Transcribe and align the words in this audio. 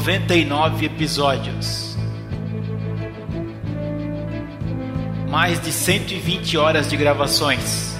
99 0.00 0.86
episódios. 0.86 1.94
Mais 5.28 5.60
de 5.60 5.70
120 5.70 6.56
horas 6.56 6.88
de 6.88 6.96
gravações. 6.96 7.94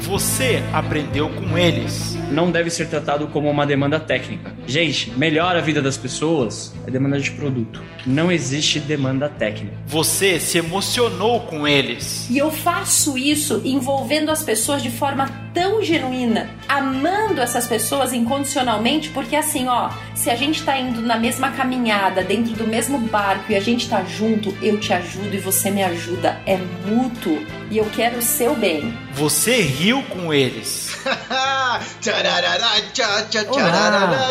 Você 0.00 0.60
aprendeu 0.72 1.28
com 1.30 1.56
eles. 1.56 2.19
Não 2.30 2.50
deve 2.50 2.70
ser 2.70 2.86
tratado 2.88 3.26
como 3.28 3.50
uma 3.50 3.66
demanda 3.66 3.98
técnica. 3.98 4.54
Gente, 4.66 5.10
melhora 5.18 5.58
a 5.58 5.62
vida 5.62 5.82
das 5.82 5.96
pessoas 5.96 6.72
é 6.86 6.90
demanda 6.90 7.18
de 7.18 7.30
produto. 7.32 7.82
Não 8.06 8.30
existe 8.30 8.78
demanda 8.78 9.28
técnica. 9.28 9.76
Você 9.86 10.38
se 10.38 10.58
emocionou 10.58 11.40
com 11.40 11.66
eles. 11.66 12.28
E 12.30 12.38
eu 12.38 12.50
faço 12.50 13.18
isso 13.18 13.60
envolvendo 13.64 14.30
as 14.30 14.42
pessoas 14.42 14.82
de 14.82 14.90
forma 14.90 15.28
tão 15.52 15.82
genuína, 15.82 16.48
amando 16.68 17.40
essas 17.40 17.66
pessoas 17.66 18.12
incondicionalmente, 18.12 19.10
porque 19.10 19.34
assim, 19.34 19.66
ó, 19.66 19.90
se 20.14 20.30
a 20.30 20.36
gente 20.36 20.62
tá 20.62 20.78
indo 20.78 21.02
na 21.02 21.16
mesma 21.16 21.50
caminhada, 21.50 22.22
dentro 22.22 22.54
do 22.54 22.66
mesmo 22.66 22.98
barco 22.98 23.50
e 23.50 23.56
a 23.56 23.60
gente 23.60 23.88
tá 23.88 24.04
junto, 24.04 24.56
eu 24.62 24.78
te 24.78 24.92
ajudo 24.92 25.34
e 25.34 25.38
você 25.38 25.70
me 25.70 25.82
ajuda, 25.82 26.40
é 26.46 26.56
mútuo 26.86 27.44
e 27.70 27.78
eu 27.78 27.84
quero 27.86 28.18
o 28.18 28.22
seu 28.22 28.54
bem. 28.54 28.94
Você 29.12 29.60
riu 29.60 30.02
com 30.04 30.32
eles. 30.32 30.96
Olá. 33.54 34.28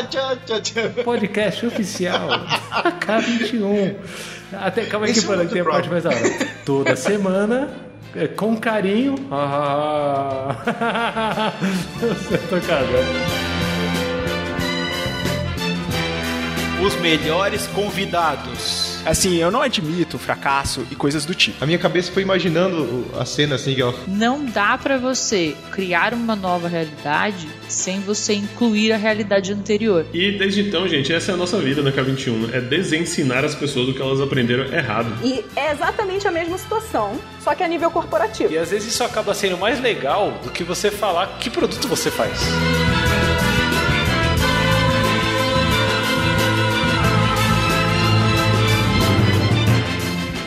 Podcast 1.03 1.65
oficial 1.65 2.29
K21. 2.99 3.95
Até, 4.53 4.85
calma 4.85 5.05
aí 5.07 5.13
que 5.13 5.19
Esse 5.19 5.31
é 5.31 5.37
um 5.37 5.47
tem 5.47 5.61
a 5.61 5.65
parte 5.65 5.89
mais 5.89 6.03
da 6.03 6.09
hora. 6.09 6.47
Toda 6.65 6.95
semana, 6.95 7.69
é, 8.15 8.27
com 8.27 8.57
carinho. 8.57 9.15
Ah, 9.31 10.55
Você 11.99 12.35
é 12.35 12.37
tocado. 12.37 12.87
Os 16.85 16.95
melhores 16.95 17.67
convidados. 17.67 18.88
Assim, 19.09 19.37
eu 19.37 19.49
não 19.49 19.63
admito 19.63 20.19
fracasso 20.19 20.85
e 20.91 20.95
coisas 20.95 21.25
do 21.25 21.33
tipo. 21.33 21.63
A 21.63 21.65
minha 21.65 21.79
cabeça 21.79 22.11
foi 22.11 22.21
imaginando 22.21 23.07
a 23.19 23.25
cena 23.25 23.55
assim, 23.55 23.73
que 23.73 23.81
ela 23.81 23.95
Não 24.07 24.45
dá 24.45 24.77
pra 24.77 24.99
você 24.99 25.55
criar 25.71 26.13
uma 26.13 26.35
nova 26.35 26.67
realidade 26.67 27.49
sem 27.67 28.01
você 28.01 28.33
incluir 28.33 28.91
a 28.91 28.97
realidade 28.97 29.51
anterior. 29.51 30.05
E 30.13 30.37
desde 30.37 30.61
então, 30.61 30.87
gente, 30.87 31.11
essa 31.11 31.31
é 31.31 31.33
a 31.33 31.37
nossa 31.37 31.57
vida 31.57 31.81
na 31.81 31.91
K21. 31.91 32.53
É 32.53 32.61
desensinar 32.61 33.43
as 33.43 33.55
pessoas 33.55 33.89
o 33.89 33.93
que 33.95 34.01
elas 34.01 34.21
aprenderam 34.21 34.65
errado. 34.71 35.11
E 35.23 35.43
é 35.55 35.71
exatamente 35.71 36.27
a 36.27 36.31
mesma 36.31 36.59
situação, 36.59 37.19
só 37.43 37.55
que 37.55 37.63
a 37.63 37.67
nível 37.67 37.89
corporativo. 37.89 38.53
E 38.53 38.59
às 38.59 38.69
vezes 38.69 38.93
isso 38.93 39.03
acaba 39.03 39.33
sendo 39.33 39.57
mais 39.57 39.81
legal 39.81 40.39
do 40.43 40.51
que 40.51 40.63
você 40.63 40.91
falar 40.91 41.39
que 41.39 41.49
produto 41.49 41.87
você 41.87 42.11
faz. 42.11 42.39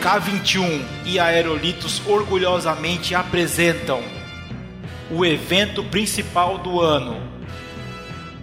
K21 0.03 0.81
e 1.05 1.17
Aerolitos 1.17 2.01
orgulhosamente 2.05 3.15
apresentam 3.15 4.03
o 5.09 5.23
evento 5.23 5.81
principal 5.85 6.57
do 6.57 6.81
ano. 6.81 7.21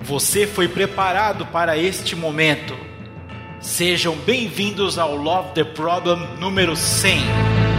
Você 0.00 0.46
foi 0.46 0.68
preparado 0.68 1.44
para 1.44 1.76
este 1.76 2.16
momento. 2.16 2.74
Sejam 3.60 4.16
bem-vindos 4.16 4.98
ao 4.98 5.14
Love 5.14 5.52
the 5.52 5.64
Problem 5.64 6.26
número 6.38 6.74
100. 6.74 7.69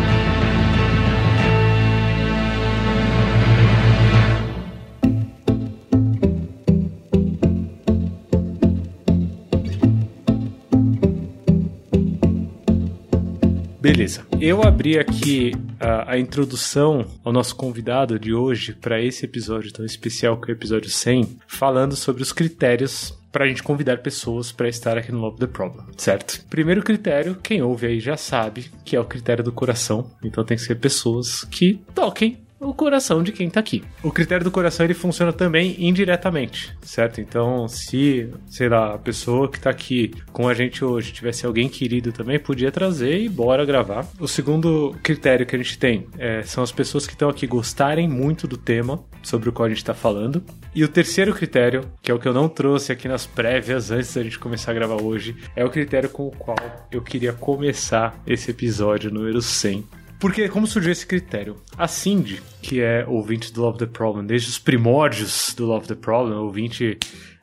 Beleza. 13.81 14.27
Eu 14.39 14.61
abri 14.61 14.99
aqui 14.99 15.53
a, 15.79 16.11
a 16.11 16.19
introdução 16.19 17.03
ao 17.23 17.33
nosso 17.33 17.55
convidado 17.55 18.19
de 18.19 18.31
hoje 18.31 18.73
para 18.73 19.01
esse 19.01 19.25
episódio 19.25 19.73
tão 19.73 19.83
especial 19.83 20.39
que 20.39 20.51
é 20.51 20.53
o 20.53 20.55
episódio 20.55 20.89
100, 20.89 21.39
falando 21.47 21.95
sobre 21.95 22.21
os 22.21 22.31
critérios 22.31 23.17
para 23.31 23.45
a 23.45 23.47
gente 23.47 23.63
convidar 23.63 23.97
pessoas 23.97 24.51
para 24.51 24.69
estar 24.69 24.99
aqui 24.99 25.11
no 25.11 25.19
Love 25.19 25.39
the 25.39 25.47
Problem, 25.47 25.85
certo? 25.97 26.45
Primeiro 26.47 26.83
critério, 26.83 27.35
quem 27.41 27.63
ouve 27.63 27.87
aí 27.87 27.99
já 27.99 28.15
sabe, 28.15 28.69
que 28.85 28.95
é 28.95 28.99
o 28.99 29.05
critério 29.05 29.43
do 29.43 29.51
coração. 29.51 30.11
Então 30.23 30.43
tem 30.43 30.57
que 30.57 30.63
ser 30.63 30.75
pessoas 30.75 31.43
que 31.45 31.81
toquem 31.95 32.37
o 32.61 32.73
coração 32.73 33.23
de 33.23 33.31
quem 33.31 33.49
tá 33.49 33.59
aqui. 33.59 33.83
O 34.03 34.11
critério 34.11 34.43
do 34.43 34.51
coração 34.51 34.85
ele 34.85 34.93
funciona 34.93 35.33
também 35.33 35.75
indiretamente, 35.79 36.77
certo? 36.81 37.19
Então, 37.19 37.67
se, 37.67 38.29
sei 38.47 38.69
lá, 38.69 38.93
a 38.93 38.97
pessoa 38.99 39.49
que 39.49 39.59
tá 39.59 39.71
aqui 39.71 40.13
com 40.31 40.47
a 40.47 40.53
gente 40.53 40.85
hoje 40.85 41.11
tivesse 41.11 41.45
alguém 41.45 41.67
querido 41.67 42.11
também, 42.11 42.37
podia 42.39 42.71
trazer 42.71 43.19
e 43.19 43.27
bora 43.27 43.65
gravar. 43.65 44.05
O 44.19 44.27
segundo 44.27 44.95
critério 45.01 45.45
que 45.45 45.55
a 45.55 45.59
gente 45.59 45.77
tem 45.77 46.07
é, 46.19 46.43
são 46.43 46.63
as 46.63 46.71
pessoas 46.71 47.07
que 47.07 47.13
estão 47.13 47.29
aqui 47.29 47.47
gostarem 47.47 48.07
muito 48.07 48.47
do 48.47 48.57
tema 48.57 49.03
sobre 49.23 49.49
o 49.49 49.51
qual 49.51 49.65
a 49.65 49.69
gente 49.69 49.83
tá 49.83 49.95
falando. 49.95 50.43
E 50.73 50.83
o 50.83 50.87
terceiro 50.87 51.33
critério, 51.33 51.83
que 52.01 52.11
é 52.11 52.13
o 52.13 52.19
que 52.19 52.27
eu 52.27 52.33
não 52.33 52.47
trouxe 52.47 52.91
aqui 52.91 53.07
nas 53.07 53.25
prévias 53.25 53.89
antes 53.89 54.13
da 54.13 54.23
gente 54.23 54.37
começar 54.37 54.71
a 54.71 54.75
gravar 54.75 55.01
hoje, 55.01 55.35
é 55.55 55.65
o 55.65 55.69
critério 55.69 56.09
com 56.09 56.27
o 56.27 56.31
qual 56.31 56.57
eu 56.91 57.01
queria 57.01 57.33
começar 57.33 58.21
esse 58.27 58.51
episódio 58.51 59.11
número 59.11 59.41
100. 59.41 60.00
Porque 60.21 60.47
como 60.47 60.67
surgiu 60.67 60.91
esse 60.91 61.05
critério? 61.05 61.57
A 61.75 61.87
Cindy, 61.87 62.43
que 62.61 62.79
é 62.79 63.03
ouvinte 63.07 63.51
do 63.51 63.59
Love 63.63 63.79
the 63.79 63.87
Problem 63.87 64.23
desde 64.23 64.49
os 64.49 64.59
primórdios 64.59 65.51
do 65.57 65.65
Love 65.65 65.87
the 65.87 65.95
Problem, 65.95 66.37
ouvinte 66.37 66.99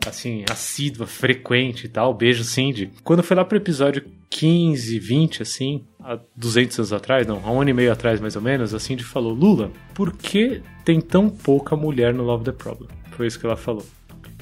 assim, 0.07 0.45
assídua, 0.49 1.05
frequente 1.05 1.87
e 1.87 1.89
tal, 1.89 2.15
beijo 2.15 2.45
Cindy. 2.45 2.93
Quando 3.03 3.25
foi 3.25 3.37
lá 3.37 3.45
pro 3.45 3.59
episódio 3.59 4.05
15, 4.31 4.97
20 4.97 5.43
assim, 5.43 5.85
há 5.99 6.21
200 6.37 6.79
anos 6.79 6.93
atrás, 6.93 7.27
não, 7.27 7.43
há 7.45 7.51
um 7.51 7.61
ano 7.61 7.71
e 7.71 7.75
meio 7.75 7.91
atrás 7.91 8.21
mais 8.21 8.37
ou 8.37 8.43
menos, 8.43 8.73
a 8.73 8.79
Cindy 8.79 9.03
falou: 9.03 9.33
"Lula, 9.33 9.73
por 9.93 10.13
que 10.13 10.63
tem 10.85 11.01
tão 11.01 11.29
pouca 11.29 11.75
mulher 11.75 12.15
no 12.15 12.23
Love 12.23 12.45
the 12.45 12.53
Problem?" 12.53 12.89
Foi 13.11 13.27
isso 13.27 13.41
que 13.41 13.47
ela 13.47 13.57
falou. 13.57 13.85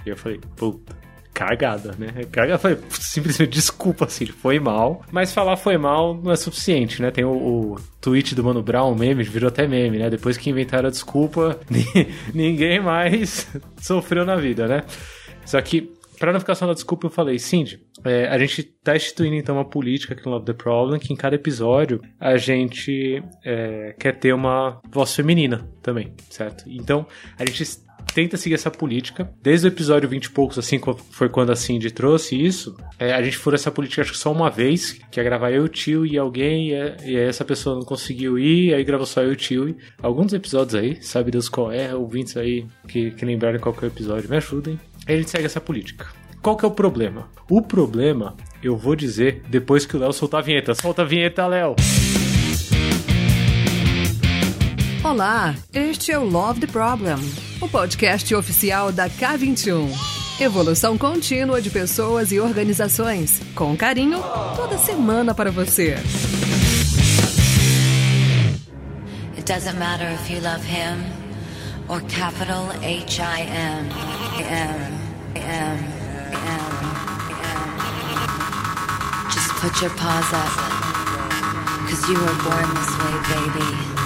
E 0.04 0.10
eu 0.10 0.16
falei: 0.16 0.38
"Puta, 0.56 0.94
cagada, 1.36 1.94
né? 1.98 2.24
Cagada, 2.32 2.58
foi 2.58 2.78
simplesmente 2.88 3.50
desculpa, 3.50 4.06
assim, 4.06 4.24
foi 4.24 4.58
mal. 4.58 5.04
Mas 5.12 5.34
falar 5.34 5.58
foi 5.58 5.76
mal 5.76 6.14
não 6.14 6.32
é 6.32 6.36
suficiente, 6.36 7.02
né? 7.02 7.10
Tem 7.10 7.24
o, 7.24 7.30
o 7.30 7.76
tweet 8.00 8.34
do 8.34 8.42
Mano 8.42 8.62
Brown, 8.62 8.94
meme, 8.94 9.22
virou 9.22 9.48
até 9.48 9.66
meme, 9.66 9.98
né? 9.98 10.08
Depois 10.08 10.38
que 10.38 10.48
inventaram 10.48 10.88
a 10.88 10.91
desculpa, 10.91 11.60
ninguém 12.32 12.80
mais 12.80 13.46
sofreu 13.76 14.25
na 14.25 14.36
vida, 14.36 14.66
né? 14.66 14.84
Só 15.44 15.60
que, 15.60 15.92
pra 16.19 16.32
não 16.32 16.41
ficar 16.41 16.54
só 16.54 16.66
na 16.66 16.72
desculpa, 16.72 17.06
eu 17.06 17.10
falei, 17.10 17.38
Cindy, 17.38 17.80
é, 18.02 18.28
a 18.28 18.38
gente 18.38 18.62
tá 18.62 18.96
instituindo 18.96 19.36
então 19.36 19.56
uma 19.56 19.64
política 19.64 20.14
aqui 20.14 20.25
no 20.25 20.32
Love 20.32 20.46
the 20.46 20.54
Problem, 20.54 20.98
que 20.98 21.12
em 21.12 21.16
cada 21.16 21.36
episódio 21.36 22.00
a 22.19 22.38
gente 22.38 23.22
é, 23.44 23.94
quer 23.98 24.19
ter 24.19 24.32
uma 24.32 24.80
voz 24.91 25.14
feminina 25.14 25.69
também, 25.82 26.14
certo? 26.30 26.64
Então, 26.66 27.06
a 27.38 27.44
gente 27.44 27.62
tenta 28.16 28.38
seguir 28.38 28.54
essa 28.54 28.71
política. 28.71 29.31
Desde 29.43 29.66
o 29.66 29.69
episódio 29.69 30.09
20 30.09 30.25
e 30.25 30.31
poucos, 30.31 30.59
assim, 30.59 30.81
foi 31.10 31.28
quando 31.28 31.53
a 31.53 31.54
Cindy 31.54 31.91
trouxe 31.91 32.34
isso. 32.34 32.75
É, 32.99 33.12
a 33.12 33.22
gente 33.22 33.37
furou 33.37 33.56
essa 33.56 33.71
política 33.71 34.00
acho 34.00 34.12
que 34.12 34.16
só 34.16 34.32
uma 34.32 34.49
vez, 34.49 34.99
que 35.12 35.21
é 35.21 35.22
gravar 35.22 35.50
eu, 35.50 35.65
o 35.65 35.69
tio 35.69 36.06
e 36.06 36.16
alguém, 36.16 36.71
e, 36.71 36.75
aí 36.75 37.16
essa 37.16 37.44
pessoa 37.44 37.76
não 37.76 37.84
conseguiu 37.84 38.38
ir, 38.38 38.72
aí 38.72 38.82
gravou 38.84 39.05
só 39.05 39.21
eu 39.22 39.32
o 39.32 39.37
tio. 39.37 39.76
Alguns 40.03 40.32
episódios 40.32 40.75
aí, 40.75 41.03
sabe 41.03 41.31
Deus 41.31 41.50
qual 41.50 41.71
é, 41.71 41.94
ouvintes 41.94 42.38
aí 42.38 42.65
que, 42.88 43.10
que 43.10 43.25
lembrarem 43.26 43.60
qual 43.60 43.75
que 43.75 43.84
é 43.84 43.88
o 43.88 43.93
episódio, 43.93 44.31
me 44.31 44.38
ajudem. 44.38 44.81
Aí 45.06 45.16
a 45.16 45.19
gente 45.19 45.28
segue 45.28 45.44
essa 45.44 45.60
política. 45.60 46.06
Qual 46.40 46.56
que 46.56 46.64
é 46.64 46.69
o 46.69 46.70
problema? 46.70 47.29
O 47.50 47.61
problema, 47.61 48.35
eu 48.62 48.79
vou 48.79 48.96
dizer 48.96 49.43
depois 49.46 49.85
que 49.85 49.94
o 49.94 50.00
Léo 50.00 50.14
soltar 50.14 50.40
a 50.40 50.43
vinheta. 50.43 50.75
Solta 50.75 51.02
a 51.02 51.05
vinheta, 51.05 51.46
Léo! 51.46 51.76
Olá, 55.08 55.55
este 55.73 56.11
é 56.11 56.19
o 56.19 56.25
Love 56.25 56.62
the 56.62 56.67
Problem, 56.67 57.14
o 57.61 57.69
podcast 57.69 58.35
oficial 58.35 58.91
da 58.91 59.08
K21. 59.08 59.88
Evolução 60.41 60.99
contínua 60.99 61.62
de 61.62 61.70
pessoas 61.70 62.32
e 62.32 62.41
organizações, 62.41 63.41
com 63.55 63.76
carinho, 63.76 64.20
toda 64.56 64.76
semana 64.76 65.32
para 65.32 65.53
você. 65.53 65.94
It 69.37 69.44
doesn't 69.47 69.79
matter 69.79 70.11
if 70.12 70.29
you 70.29 70.41
love 70.43 70.67
him 70.67 71.05
or 71.88 72.00
capital 72.09 72.67
H 72.82 73.23
I 73.23 73.43
M 73.43 73.88
M 74.41 74.99
M 75.37 75.79
M 76.35 76.50
M. 76.50 76.67
Just 79.31 79.55
put 79.61 79.81
your 79.81 79.94
paws 79.94 80.32
up, 80.32 80.50
cause 81.88 82.09
you 82.11 82.19
were 82.19 82.35
born 82.43 82.67
this 82.75 82.91
way, 82.99 83.14
baby. 83.55 84.06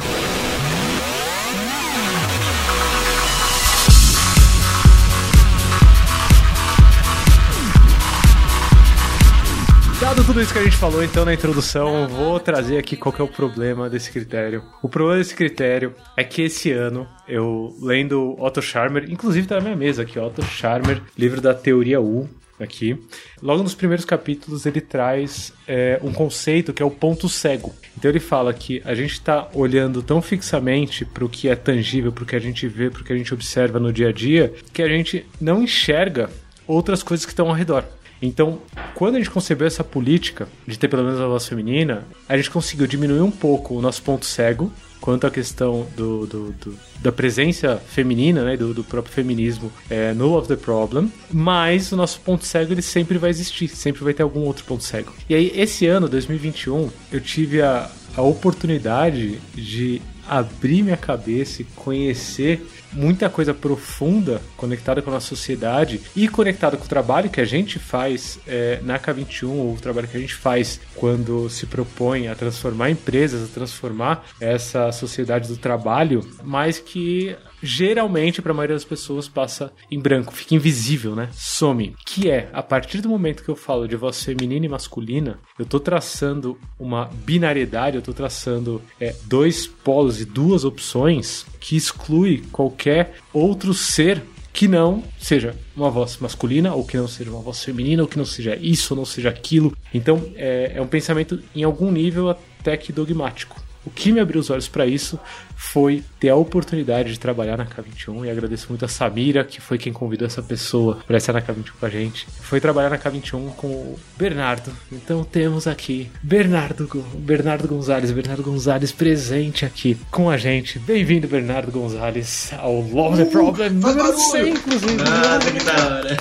Dado 10.00 10.24
tudo 10.24 10.40
isso 10.40 10.50
que 10.50 10.58
a 10.58 10.64
gente 10.64 10.78
falou 10.78 11.04
então 11.04 11.26
na 11.26 11.34
introdução, 11.34 12.08
vou 12.08 12.40
trazer 12.40 12.78
aqui 12.78 12.96
qual 12.96 13.14
é 13.18 13.22
o 13.22 13.28
problema 13.28 13.90
desse 13.90 14.10
critério. 14.10 14.64
O 14.82 14.88
problema 14.88 15.18
desse 15.18 15.34
critério 15.34 15.94
é 16.16 16.24
que 16.24 16.40
esse 16.40 16.72
ano 16.72 17.06
eu 17.28 17.76
lendo 17.82 18.34
Otto 18.40 18.62
Scharmer, 18.62 19.10
inclusive 19.10 19.46
tá 19.46 19.56
na 19.56 19.60
minha 19.60 19.76
mesa 19.76 20.00
aqui, 20.00 20.18
Otto 20.18 20.42
Scharmer, 20.42 21.02
livro 21.18 21.42
da 21.42 21.52
Teoria 21.52 22.00
U, 22.00 22.26
aqui. 22.58 22.98
Logo 23.42 23.62
nos 23.62 23.74
primeiros 23.74 24.06
capítulos 24.06 24.64
ele 24.64 24.80
traz 24.80 25.52
é, 25.68 26.00
um 26.02 26.14
conceito 26.14 26.72
que 26.72 26.82
é 26.82 26.86
o 26.86 26.90
ponto 26.90 27.28
cego. 27.28 27.74
Então 27.96 28.10
ele 28.10 28.20
fala 28.20 28.54
que 28.54 28.80
a 28.86 28.94
gente 28.94 29.12
está 29.12 29.48
olhando 29.52 30.02
tão 30.02 30.22
fixamente 30.22 31.04
para 31.04 31.26
o 31.26 31.28
que 31.28 31.46
é 31.46 31.54
tangível, 31.54 32.10
para 32.10 32.24
o 32.24 32.26
que 32.26 32.36
a 32.36 32.40
gente 32.40 32.66
vê, 32.66 32.88
para 32.88 33.02
o 33.02 33.04
que 33.04 33.12
a 33.12 33.16
gente 33.16 33.34
observa 33.34 33.78
no 33.78 33.92
dia 33.92 34.08
a 34.08 34.12
dia, 34.12 34.50
que 34.72 34.82
a 34.82 34.88
gente 34.88 35.26
não 35.38 35.62
enxerga 35.62 36.30
outras 36.66 37.02
coisas 37.02 37.26
que 37.26 37.32
estão 37.32 37.48
ao 37.48 37.54
redor. 37.54 37.84
Então, 38.22 38.60
quando 38.94 39.16
a 39.16 39.18
gente 39.18 39.30
concebeu 39.30 39.66
essa 39.66 39.82
política 39.82 40.48
de 40.66 40.78
ter 40.78 40.88
pelo 40.88 41.04
menos 41.04 41.20
a 41.20 41.26
voz 41.26 41.46
feminina, 41.46 42.04
a 42.28 42.36
gente 42.36 42.50
conseguiu 42.50 42.86
diminuir 42.86 43.20
um 43.20 43.30
pouco 43.30 43.74
o 43.74 43.82
nosso 43.82 44.02
ponto 44.02 44.26
cego 44.26 44.70
quanto 45.00 45.26
à 45.26 45.30
questão 45.30 45.86
do, 45.96 46.26
do, 46.26 46.52
do 46.52 46.78
da 47.00 47.10
presença 47.10 47.78
feminina, 47.78 48.44
né, 48.44 48.56
do, 48.56 48.74
do 48.74 48.84
próprio 48.84 49.14
feminismo 49.14 49.72
é, 49.88 50.12
no 50.12 50.28
Love 50.28 50.48
the 50.48 50.56
Problem, 50.56 51.10
mas 51.32 51.90
o 51.92 51.96
nosso 51.96 52.20
ponto 52.20 52.44
cego 52.44 52.72
ele 52.72 52.82
sempre 52.82 53.16
vai 53.16 53.30
existir, 53.30 53.68
sempre 53.68 54.04
vai 54.04 54.12
ter 54.12 54.22
algum 54.22 54.40
outro 54.40 54.64
ponto 54.64 54.84
cego. 54.84 55.12
E 55.28 55.34
aí, 55.34 55.50
esse 55.54 55.86
ano, 55.86 56.08
2021, 56.08 56.90
eu 57.10 57.20
tive 57.20 57.62
a, 57.62 57.90
a 58.14 58.20
oportunidade 58.20 59.40
de 59.54 60.02
abrir 60.28 60.82
minha 60.82 60.96
cabeça 60.96 61.62
e 61.62 61.64
conhecer 61.64 62.64
muita 62.92 63.28
coisa 63.28 63.54
profunda 63.54 64.40
conectada 64.56 65.02
com 65.02 65.10
a 65.10 65.14
nossa 65.14 65.28
sociedade 65.28 66.00
e 66.14 66.28
conectada 66.28 66.76
com 66.76 66.84
o 66.84 66.88
trabalho 66.88 67.30
que 67.30 67.40
a 67.40 67.44
gente 67.44 67.78
faz 67.78 68.38
é, 68.46 68.80
na 68.82 68.98
K21 68.98 69.48
ou 69.48 69.74
o 69.74 69.80
trabalho 69.80 70.08
que 70.08 70.16
a 70.16 70.20
gente 70.20 70.34
faz 70.34 70.80
quando 70.94 71.48
se 71.48 71.66
propõe 71.66 72.28
a 72.28 72.34
transformar 72.34 72.90
empresas, 72.90 73.48
a 73.48 73.52
transformar 73.52 74.24
essa 74.40 74.90
sociedade 74.92 75.48
do 75.48 75.56
trabalho, 75.56 76.28
mas 76.42 76.78
que 76.78 77.36
geralmente 77.62 78.40
para 78.40 78.52
a 78.52 78.54
maioria 78.54 78.76
das 78.76 78.84
pessoas 78.84 79.28
passa 79.28 79.72
em 79.90 80.00
branco, 80.00 80.32
fica 80.32 80.54
invisível, 80.54 81.14
né? 81.14 81.28
Some. 81.32 81.94
Que 82.06 82.30
é, 82.30 82.48
a 82.52 82.62
partir 82.62 83.00
do 83.00 83.08
momento 83.08 83.42
que 83.42 83.48
eu 83.48 83.56
falo 83.56 83.86
de 83.86 83.96
voz 83.96 84.22
feminina 84.22 84.66
e 84.66 84.68
masculina, 84.68 85.38
eu 85.58 85.66
tô 85.66 85.78
traçando 85.78 86.58
uma 86.78 87.10
binariedade, 87.24 87.96
eu 87.96 88.02
tô 88.02 88.12
traçando 88.12 88.80
é, 89.00 89.14
dois 89.24 89.66
polos 89.66 90.20
e 90.20 90.24
duas 90.24 90.64
opções 90.64 91.46
que 91.60 91.76
exclui 91.76 92.42
qualquer 92.50 93.16
outro 93.32 93.74
ser 93.74 94.22
que 94.52 94.66
não 94.66 95.04
seja 95.18 95.54
uma 95.76 95.90
voz 95.90 96.16
masculina, 96.18 96.74
ou 96.74 96.84
que 96.84 96.96
não 96.96 97.06
seja 97.06 97.30
uma 97.30 97.40
voz 97.40 97.62
feminina, 97.62 98.02
ou 98.02 98.08
que 98.08 98.18
não 98.18 98.24
seja 98.24 98.56
isso, 98.56 98.94
ou 98.94 98.98
não 98.98 99.04
seja 99.04 99.28
aquilo. 99.28 99.76
Então 99.94 100.20
é, 100.34 100.72
é 100.74 100.82
um 100.82 100.86
pensamento 100.86 101.40
em 101.54 101.62
algum 101.62 101.90
nível 101.90 102.30
até 102.30 102.76
que 102.76 102.92
dogmático. 102.92 103.62
O 103.84 103.90
que 103.90 104.12
me 104.12 104.20
abriu 104.20 104.40
os 104.40 104.50
olhos 104.50 104.68
para 104.68 104.86
isso 104.86 105.18
foi 105.60 106.02
ter 106.18 106.30
a 106.30 106.36
oportunidade 106.36 107.12
de 107.12 107.20
trabalhar 107.20 107.58
na 107.58 107.66
K21 107.66 108.24
e 108.24 108.30
agradeço 108.30 108.66
muito 108.70 108.86
a 108.86 108.88
Samira, 108.88 109.44
que 109.44 109.60
foi 109.60 109.76
quem 109.76 109.92
convidou 109.92 110.26
essa 110.26 110.42
pessoa 110.42 110.98
para 111.06 111.18
estar 111.18 111.34
na 111.34 111.42
K21 111.42 111.72
com 111.78 111.86
a 111.86 111.90
gente. 111.90 112.26
Foi 112.40 112.58
trabalhar 112.60 112.88
na 112.88 112.98
K21 112.98 113.50
com 113.56 113.66
o 113.66 114.00
Bernardo. 114.16 114.72
Então 114.90 115.22
temos 115.22 115.66
aqui 115.66 116.10
Bernardo, 116.22 116.88
Bernardo 117.14 117.68
Gonzalez, 117.68 118.10
Bernardo 118.10 118.42
Gonzalez 118.42 118.90
presente 118.90 119.66
aqui 119.66 119.98
com 120.10 120.30
a 120.30 120.38
gente. 120.38 120.78
Bem-vindo, 120.78 121.28
Bernardo 121.28 121.70
Gonzalez, 121.70 122.52
ao 122.58 122.80
Love 122.80 123.22
the 123.22 123.30
Problem 123.30 123.68
número 123.68 124.16
100, 124.16 124.48
inclusive. 124.48 124.94
Nossa, 124.94 125.52
que 125.52 125.62
da 125.62 125.72
hora. 125.72 126.16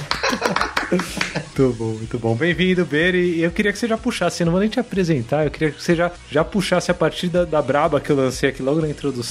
muito 1.58 1.78
bom, 1.78 1.94
muito 1.94 2.20
bom. 2.20 2.36
Bem-vindo, 2.36 2.86
Ber. 2.86 3.16
E 3.16 3.42
eu 3.42 3.52
queria 3.52 3.72
que 3.72 3.80
você 3.80 3.88
já 3.88 3.98
puxasse, 3.98 4.44
eu 4.44 4.46
não 4.46 4.52
vou 4.52 4.60
nem 4.60 4.70
te 4.70 4.82
apresentar, 4.82 5.46
eu 5.46 5.52
queria 5.52 5.72
que 5.72 5.82
você 5.82 5.96
já, 5.96 6.12
já 6.30 6.44
puxasse 6.44 6.92
a 6.92 6.94
partir 6.94 7.30
da, 7.30 7.46
da 7.46 7.62
braba 7.62 8.02
que 8.02 8.10
eu 8.10 8.18
lancei 8.18 8.50
aqui 8.50 8.62
logo 8.62 8.82
na 8.82 8.90
introdução. 8.90 9.29